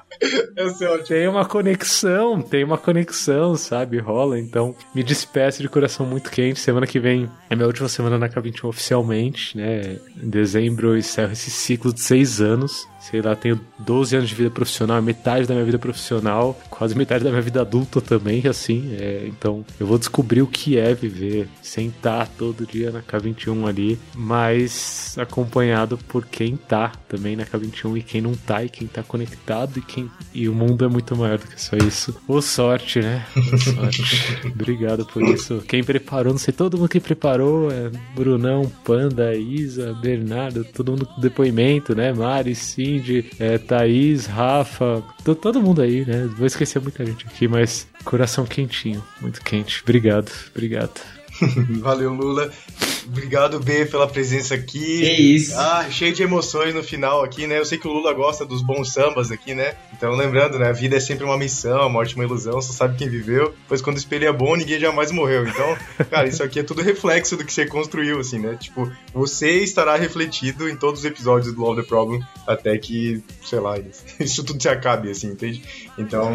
Tem 1.07 1.27
uma 1.27 1.45
conexão, 1.45 2.41
tem 2.41 2.63
uma 2.63 2.77
conexão, 2.77 3.55
sabe? 3.55 3.97
Rola. 3.97 4.39
Então, 4.39 4.75
me 4.93 5.03
despeço 5.03 5.61
de 5.61 5.69
coração 5.69 6.05
muito 6.05 6.29
quente. 6.29 6.59
Semana 6.59 6.85
que 6.85 6.99
vem 6.99 7.29
é 7.49 7.55
minha 7.55 7.67
última 7.67 7.89
semana 7.89 8.17
na 8.17 8.29
K21 8.29 8.65
oficialmente, 8.65 9.57
né? 9.57 9.97
Em 10.21 10.29
dezembro 10.29 10.89
eu 10.89 10.97
encerro 10.97 11.31
esse 11.31 11.49
ciclo 11.49 11.93
de 11.93 12.01
seis 12.01 12.39
anos. 12.39 12.87
Sei 13.01 13.19
lá, 13.19 13.35
tenho 13.35 13.59
12 13.79 14.15
anos 14.15 14.29
de 14.29 14.35
vida 14.35 14.51
profissional, 14.51 15.01
metade 15.01 15.47
da 15.47 15.55
minha 15.55 15.65
vida 15.65 15.79
profissional, 15.79 16.59
quase 16.69 16.95
metade 16.95 17.23
da 17.23 17.31
minha 17.31 17.41
vida 17.41 17.61
adulta 17.61 17.99
também, 17.99 18.45
assim. 18.45 18.95
É, 18.99 19.23
então, 19.25 19.65
eu 19.79 19.87
vou 19.87 19.97
descobrir 19.97 20.43
o 20.43 20.47
que 20.47 20.77
é 20.77 20.93
viver 20.93 21.47
sem 21.63 21.87
estar 21.87 22.27
todo 22.37 22.63
dia 22.63 22.91
na 22.91 23.01
K21 23.01 23.67
ali, 23.67 23.99
mas 24.13 25.15
acompanhado 25.17 25.97
por 25.97 26.27
quem 26.27 26.55
tá 26.55 26.91
também 27.09 27.35
na 27.35 27.43
K21 27.43 27.97
e 27.97 28.03
quem 28.03 28.21
não 28.21 28.35
tá, 28.35 28.63
e 28.63 28.69
quem 28.69 28.87
tá 28.87 29.01
conectado, 29.01 29.79
e 29.79 29.81
quem. 29.81 30.10
E 30.33 30.47
o 30.47 30.53
mundo 30.53 30.85
é 30.85 30.87
muito 30.87 31.13
maior 31.15 31.37
do 31.37 31.45
que 31.45 31.61
só 31.61 31.75
isso. 31.75 32.15
Ô 32.25 32.41
sorte, 32.41 32.99
né? 33.01 33.25
Ô 33.35 33.57
sorte. 33.57 34.03
Obrigado 34.47 35.05
por 35.05 35.21
isso. 35.23 35.61
Quem 35.67 35.83
preparou, 35.83 36.31
não 36.31 36.39
sei, 36.39 36.53
todo 36.53 36.77
mundo 36.77 36.87
que 36.87 37.01
preparou 37.01 37.69
é 37.69 37.91
Brunão, 38.15 38.71
Panda, 38.85 39.35
Isa, 39.35 39.93
Bernardo, 40.01 40.63
todo 40.63 40.91
mundo 40.91 41.05
com 41.05 41.19
depoimento, 41.19 41.93
né? 41.93 42.13
Mari. 42.13 42.55
Cindy, 42.55 43.29
é, 43.39 43.57
Thaís, 43.57 44.25
Rafa, 44.25 45.03
todo 45.41 45.61
mundo 45.61 45.81
aí, 45.81 46.05
né? 46.05 46.29
Vou 46.37 46.45
esquecer 46.45 46.81
muita 46.81 47.05
gente 47.05 47.25
aqui, 47.25 47.47
mas 47.47 47.87
coração 48.05 48.45
quentinho, 48.45 49.03
muito 49.19 49.41
quente. 49.41 49.81
Obrigado, 49.83 50.31
obrigado. 50.53 51.01
Valeu, 51.81 52.13
Lula. 52.13 52.51
Obrigado, 53.07 53.59
B, 53.59 53.85
pela 53.85 54.07
presença 54.07 54.55
aqui. 54.55 54.99
Que 55.01 55.35
isso. 55.35 55.57
Ah, 55.57 55.87
cheio 55.89 56.13
de 56.13 56.23
emoções 56.23 56.73
no 56.73 56.83
final 56.83 57.23
aqui, 57.23 57.47
né? 57.47 57.59
Eu 57.59 57.65
sei 57.65 57.77
que 57.77 57.87
o 57.87 57.91
Lula 57.91 58.13
gosta 58.13 58.45
dos 58.45 58.61
bons 58.61 58.93
sambas 58.93 59.31
aqui, 59.31 59.53
né? 59.53 59.75
Então, 59.93 60.15
lembrando, 60.15 60.59
né? 60.59 60.69
A 60.69 60.73
vida 60.73 60.97
é 60.97 60.99
sempre 60.99 61.23
uma 61.23 61.37
missão, 61.37 61.81
a 61.81 61.89
morte 61.89 62.13
é 62.13 62.15
uma 62.15 62.23
ilusão, 62.25 62.61
só 62.61 62.73
sabe 62.73 62.97
quem 62.97 63.09
viveu. 63.09 63.53
Pois 63.67 63.81
quando 63.81 63.95
o 63.95 63.99
espelho 63.99 64.27
é 64.27 64.33
bom, 64.33 64.55
ninguém 64.55 64.79
jamais 64.79 65.11
morreu. 65.11 65.47
Então, 65.47 65.77
cara, 66.09 66.27
isso 66.27 66.43
aqui 66.43 66.59
é 66.59 66.63
tudo 66.63 66.81
reflexo 66.81 67.35
do 67.35 67.45
que 67.45 67.53
você 67.53 67.65
construiu, 67.65 68.19
assim, 68.19 68.39
né? 68.39 68.55
Tipo, 68.59 68.91
você 69.13 69.59
estará 69.63 69.95
refletido 69.95 70.69
em 70.69 70.75
todos 70.75 71.01
os 71.01 71.05
episódios 71.05 71.53
do 71.53 71.61
Love 71.61 71.81
the 71.81 71.87
Problem 71.87 72.21
até 72.45 72.77
que, 72.77 73.23
sei 73.43 73.59
lá, 73.59 73.75
isso 74.19 74.43
tudo 74.43 74.61
se 74.61 74.69
acabe, 74.69 75.09
assim, 75.09 75.27
entende? 75.27 75.63
Então, 75.97 76.31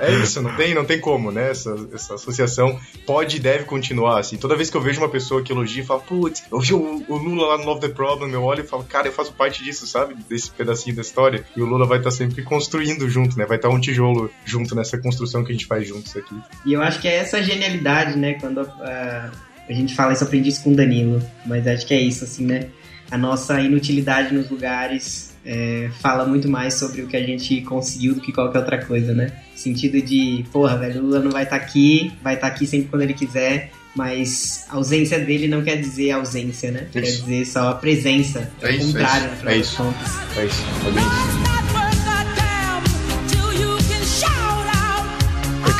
é 0.00 0.12
isso, 0.22 0.42
não 0.42 0.54
tem, 0.56 0.74
não 0.74 0.84
tem 0.84 1.00
como, 1.00 1.30
né? 1.30 1.50
Essa, 1.50 1.74
essa 1.92 2.14
associação 2.14 2.78
pode 3.06 3.36
e 3.36 3.40
deve 3.40 3.64
continuar, 3.64 4.20
assim. 4.20 4.36
Toda 4.36 4.56
vez 4.56 4.70
que 4.70 4.76
eu 4.76 4.80
vejo 4.80 5.00
uma 5.00 5.08
pessoa 5.08 5.42
que 5.42 5.53
elogia 5.54 5.82
e 5.82 5.86
fala, 5.86 6.00
putz, 6.00 6.44
eu 6.50 6.60
vi 6.60 6.74
o, 6.74 7.04
o, 7.08 7.16
Lula 7.16 7.48
lá 7.48 7.58
no 7.58 7.64
Love 7.64 7.80
the 7.80 7.88
Problem, 7.88 8.32
eu 8.32 8.42
olho 8.42 8.62
e 8.62 8.66
falo, 8.66 8.84
cara, 8.84 9.08
eu 9.08 9.12
faço 9.12 9.32
parte 9.32 9.64
disso, 9.64 9.86
sabe? 9.86 10.14
Desse 10.28 10.50
pedacinho 10.50 10.96
da 10.96 11.02
história. 11.02 11.44
E 11.56 11.60
o 11.60 11.66
Lula 11.66 11.86
vai 11.86 11.98
estar 11.98 12.10
tá 12.10 12.16
sempre 12.16 12.42
construindo 12.42 13.08
junto, 13.08 13.38
né? 13.38 13.46
Vai 13.46 13.56
estar 13.56 13.68
tá 13.68 13.74
um 13.74 13.80
tijolo 13.80 14.30
junto 14.44 14.74
nessa 14.74 14.98
construção 14.98 15.44
que 15.44 15.50
a 15.50 15.54
gente 15.54 15.66
faz 15.66 15.86
juntos 15.86 16.16
aqui. 16.16 16.34
E 16.66 16.72
eu 16.72 16.82
acho 16.82 17.00
que 17.00 17.08
é 17.08 17.16
essa 17.16 17.42
genialidade, 17.42 18.18
né? 18.18 18.34
Quando 18.34 18.62
uh, 18.62 19.30
a 19.68 19.72
gente 19.72 19.94
fala 19.94 20.12
isso, 20.12 20.24
aprendi 20.24 20.48
isso 20.50 20.62
com 20.62 20.72
o 20.72 20.76
Danilo. 20.76 21.22
Mas 21.46 21.66
acho 21.66 21.86
que 21.86 21.94
é 21.94 22.00
isso, 22.00 22.24
assim, 22.24 22.44
né? 22.44 22.68
A 23.10 23.18
nossa 23.18 23.60
inutilidade 23.60 24.34
nos 24.34 24.50
lugares 24.50 25.34
é, 25.44 25.90
fala 26.00 26.24
muito 26.24 26.48
mais 26.48 26.74
sobre 26.74 27.02
o 27.02 27.06
que 27.06 27.16
a 27.16 27.22
gente 27.22 27.60
conseguiu 27.62 28.14
do 28.14 28.20
que 28.20 28.32
qualquer 28.32 28.58
outra 28.58 28.84
coisa, 28.84 29.12
né? 29.12 29.30
Sentido 29.54 30.00
de, 30.00 30.44
porra, 30.52 30.76
velho, 30.78 31.00
o 31.00 31.04
Lula 31.04 31.20
não 31.20 31.30
vai 31.30 31.44
estar 31.44 31.58
tá 31.58 31.64
aqui, 31.64 32.12
vai 32.22 32.34
estar 32.34 32.48
tá 32.48 32.54
aqui 32.54 32.66
sempre 32.66 32.88
quando 32.88 33.02
ele 33.02 33.14
quiser, 33.14 33.70
mas 33.94 34.64
a 34.68 34.76
ausência 34.76 35.18
dele 35.18 35.48
não 35.48 35.62
quer 35.62 35.76
dizer 35.76 36.12
ausência, 36.12 36.70
né? 36.70 36.82
Isso. 36.82 36.92
Quer 36.92 37.00
dizer 37.00 37.46
só 37.46 37.68
a 37.68 37.74
presença. 37.74 38.50
É, 38.60 38.74
é 38.74 38.78
o 38.78 38.86
contrário, 38.86 39.30
é 39.48 39.56
isso, 39.56 39.82
é 39.82 39.86
isso. 39.86 40.20
É 40.36 40.44
isso. 40.44 40.62
É 40.86 40.90
isso. 40.90 41.43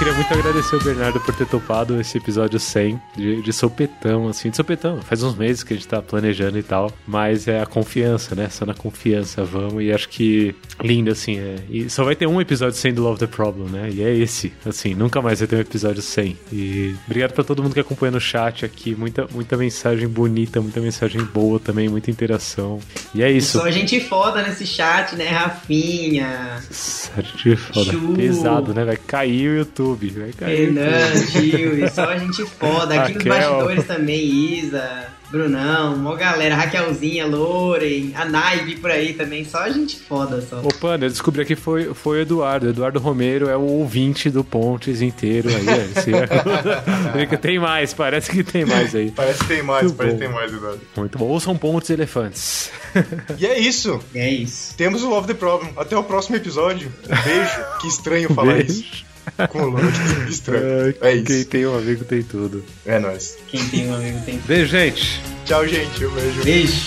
Queria 0.04 0.18
muito 0.18 0.34
agradecer 0.34 0.76
o 0.76 0.84
Bernardo 0.84 1.18
por 1.18 1.34
ter 1.34 1.46
topado 1.46 1.98
esse 1.98 2.18
episódio 2.18 2.60
100 2.60 3.00
de, 3.16 3.40
de 3.40 3.52
sopetão, 3.54 4.28
assim, 4.28 4.50
de 4.50 4.56
sopetão. 4.56 5.00
Faz 5.00 5.22
uns 5.22 5.34
meses 5.34 5.62
que 5.62 5.72
a 5.72 5.76
gente 5.76 5.88
tá 5.88 6.02
planejando 6.02 6.58
e 6.58 6.62
tal, 6.62 6.92
mas 7.06 7.48
é 7.48 7.62
a 7.62 7.64
confiança, 7.64 8.34
né? 8.34 8.50
Só 8.50 8.66
na 8.66 8.74
confiança, 8.74 9.42
vamos. 9.44 9.82
E 9.82 9.90
acho 9.90 10.10
que 10.10 10.54
lindo, 10.82 11.10
assim, 11.10 11.38
é. 11.38 11.56
E 11.70 11.88
só 11.88 12.04
vai 12.04 12.14
ter 12.14 12.26
um 12.26 12.38
episódio 12.38 12.76
100 12.76 12.92
do 12.92 13.02
Love 13.02 13.18
the 13.18 13.26
Problem, 13.26 13.70
né? 13.70 13.88
E 13.90 14.02
é 14.02 14.14
esse, 14.14 14.52
assim, 14.66 14.94
nunca 14.94 15.22
mais 15.22 15.38
vai 15.38 15.48
ter 15.48 15.56
um 15.56 15.60
episódio 15.60 16.02
100. 16.02 16.36
E 16.52 16.94
obrigado 17.06 17.32
pra 17.32 17.42
todo 17.42 17.62
mundo 17.62 17.72
que 17.72 17.80
acompanha 17.80 18.12
no 18.12 18.20
chat 18.20 18.62
aqui. 18.62 18.94
Muita, 18.94 19.26
muita 19.32 19.56
mensagem 19.56 20.06
bonita, 20.06 20.60
muita 20.60 20.80
mensagem 20.80 21.24
boa 21.24 21.58
também, 21.58 21.88
muita 21.88 22.10
interação. 22.10 22.78
E 23.14 23.22
é 23.22 23.30
isso. 23.30 23.56
E 23.56 23.60
só 23.62 23.70
gente 23.70 23.98
foda 24.00 24.42
nesse 24.42 24.66
chat, 24.66 25.16
né? 25.16 25.28
Rafinha. 25.28 26.62
Gente 26.70 27.56
foda. 27.56 27.90
Pesado, 28.14 28.74
né? 28.74 28.84
Vai 28.84 28.98
cair 28.98 29.48
o 29.48 29.56
YouTube. 29.60 29.93
YouTube. 29.94 30.10
Vai 30.20 30.32
cair. 30.32 30.66
Renan, 30.66 31.26
tio, 31.30 31.84
e 31.84 31.90
só 31.90 32.04
a 32.04 32.18
gente 32.18 32.44
foda. 32.46 33.02
Aqui 33.02 33.14
nos 33.14 33.24
Raquel. 33.24 33.50
bastidores 33.50 33.84
também, 33.86 34.24
Isa, 34.58 35.06
Brunão, 35.30 35.96
mó 35.96 36.14
galera, 36.14 36.54
Raquelzinha, 36.54 37.26
Loren, 37.26 38.12
a 38.14 38.24
Naive 38.24 38.76
por 38.76 38.90
aí 38.90 39.14
também, 39.14 39.44
só 39.44 39.58
a 39.58 39.70
gente 39.70 39.98
foda 39.98 40.40
só. 40.42 40.60
Ô, 40.60 40.68
Panda, 40.80 41.06
eu 41.06 41.10
descobri 41.10 41.44
que 41.44 41.56
foi, 41.56 41.92
foi 41.94 42.18
o 42.18 42.20
Eduardo. 42.22 42.68
Eduardo 42.68 42.98
Romero 43.00 43.48
é 43.48 43.56
o 43.56 43.62
ouvinte 43.62 44.30
do 44.30 44.44
Pontes 44.44 45.00
inteiro 45.02 45.48
aí. 45.48 45.66
Esse 45.96 46.10
é- 46.14 47.36
tem 47.44 47.58
mais, 47.58 47.92
parece 47.92 48.30
que 48.30 48.44
tem 48.44 48.64
mais 48.64 48.94
aí. 48.94 49.10
Parece 49.10 49.40
que 49.40 49.46
tem 49.48 49.62
mais, 49.62 49.82
Muito 49.84 49.96
parece 49.96 50.16
que 50.16 50.22
bom. 50.24 50.26
tem 50.32 50.34
mais, 50.40 50.52
Eduardo. 50.52 50.80
Muito 50.96 51.18
bom. 51.18 51.24
Ouçam 51.26 51.56
Pontes 51.56 51.90
Elefantes. 51.90 52.70
E 53.38 53.46
é 53.46 53.58
isso. 53.58 54.00
É 54.14 54.30
isso. 54.30 54.74
Temos 54.76 55.02
o 55.02 55.08
Love 55.08 55.26
the 55.26 55.34
Problem. 55.34 55.72
Até 55.76 55.96
o 55.96 56.04
próximo 56.04 56.36
episódio. 56.36 56.92
Um 57.04 57.22
beijo. 57.24 57.64
que 57.80 57.88
estranho 57.88 58.32
falar 58.32 58.54
Beijo. 58.54 58.70
isso. 58.72 59.04
Com 59.50 59.62
o 59.62 59.70
Love, 59.70 59.92
que 60.26 60.32
estranho. 60.32 60.94
É 61.00 61.14
isso. 61.14 61.24
Quem 61.24 61.44
tem 61.44 61.66
um 61.66 61.76
amigo 61.76 62.04
tem 62.04 62.22
tudo. 62.22 62.64
É 62.86 62.98
nóis. 62.98 63.36
Quem 63.48 63.64
tem 63.68 63.90
um 63.90 63.94
amigo 63.94 64.20
tem 64.24 64.38
Beijo, 64.46 64.70
gente. 64.70 65.20
Tchau, 65.44 65.66
gente. 65.66 66.04
Um 66.04 66.10
beijo. 66.10 66.42
Beijo. 66.44 66.86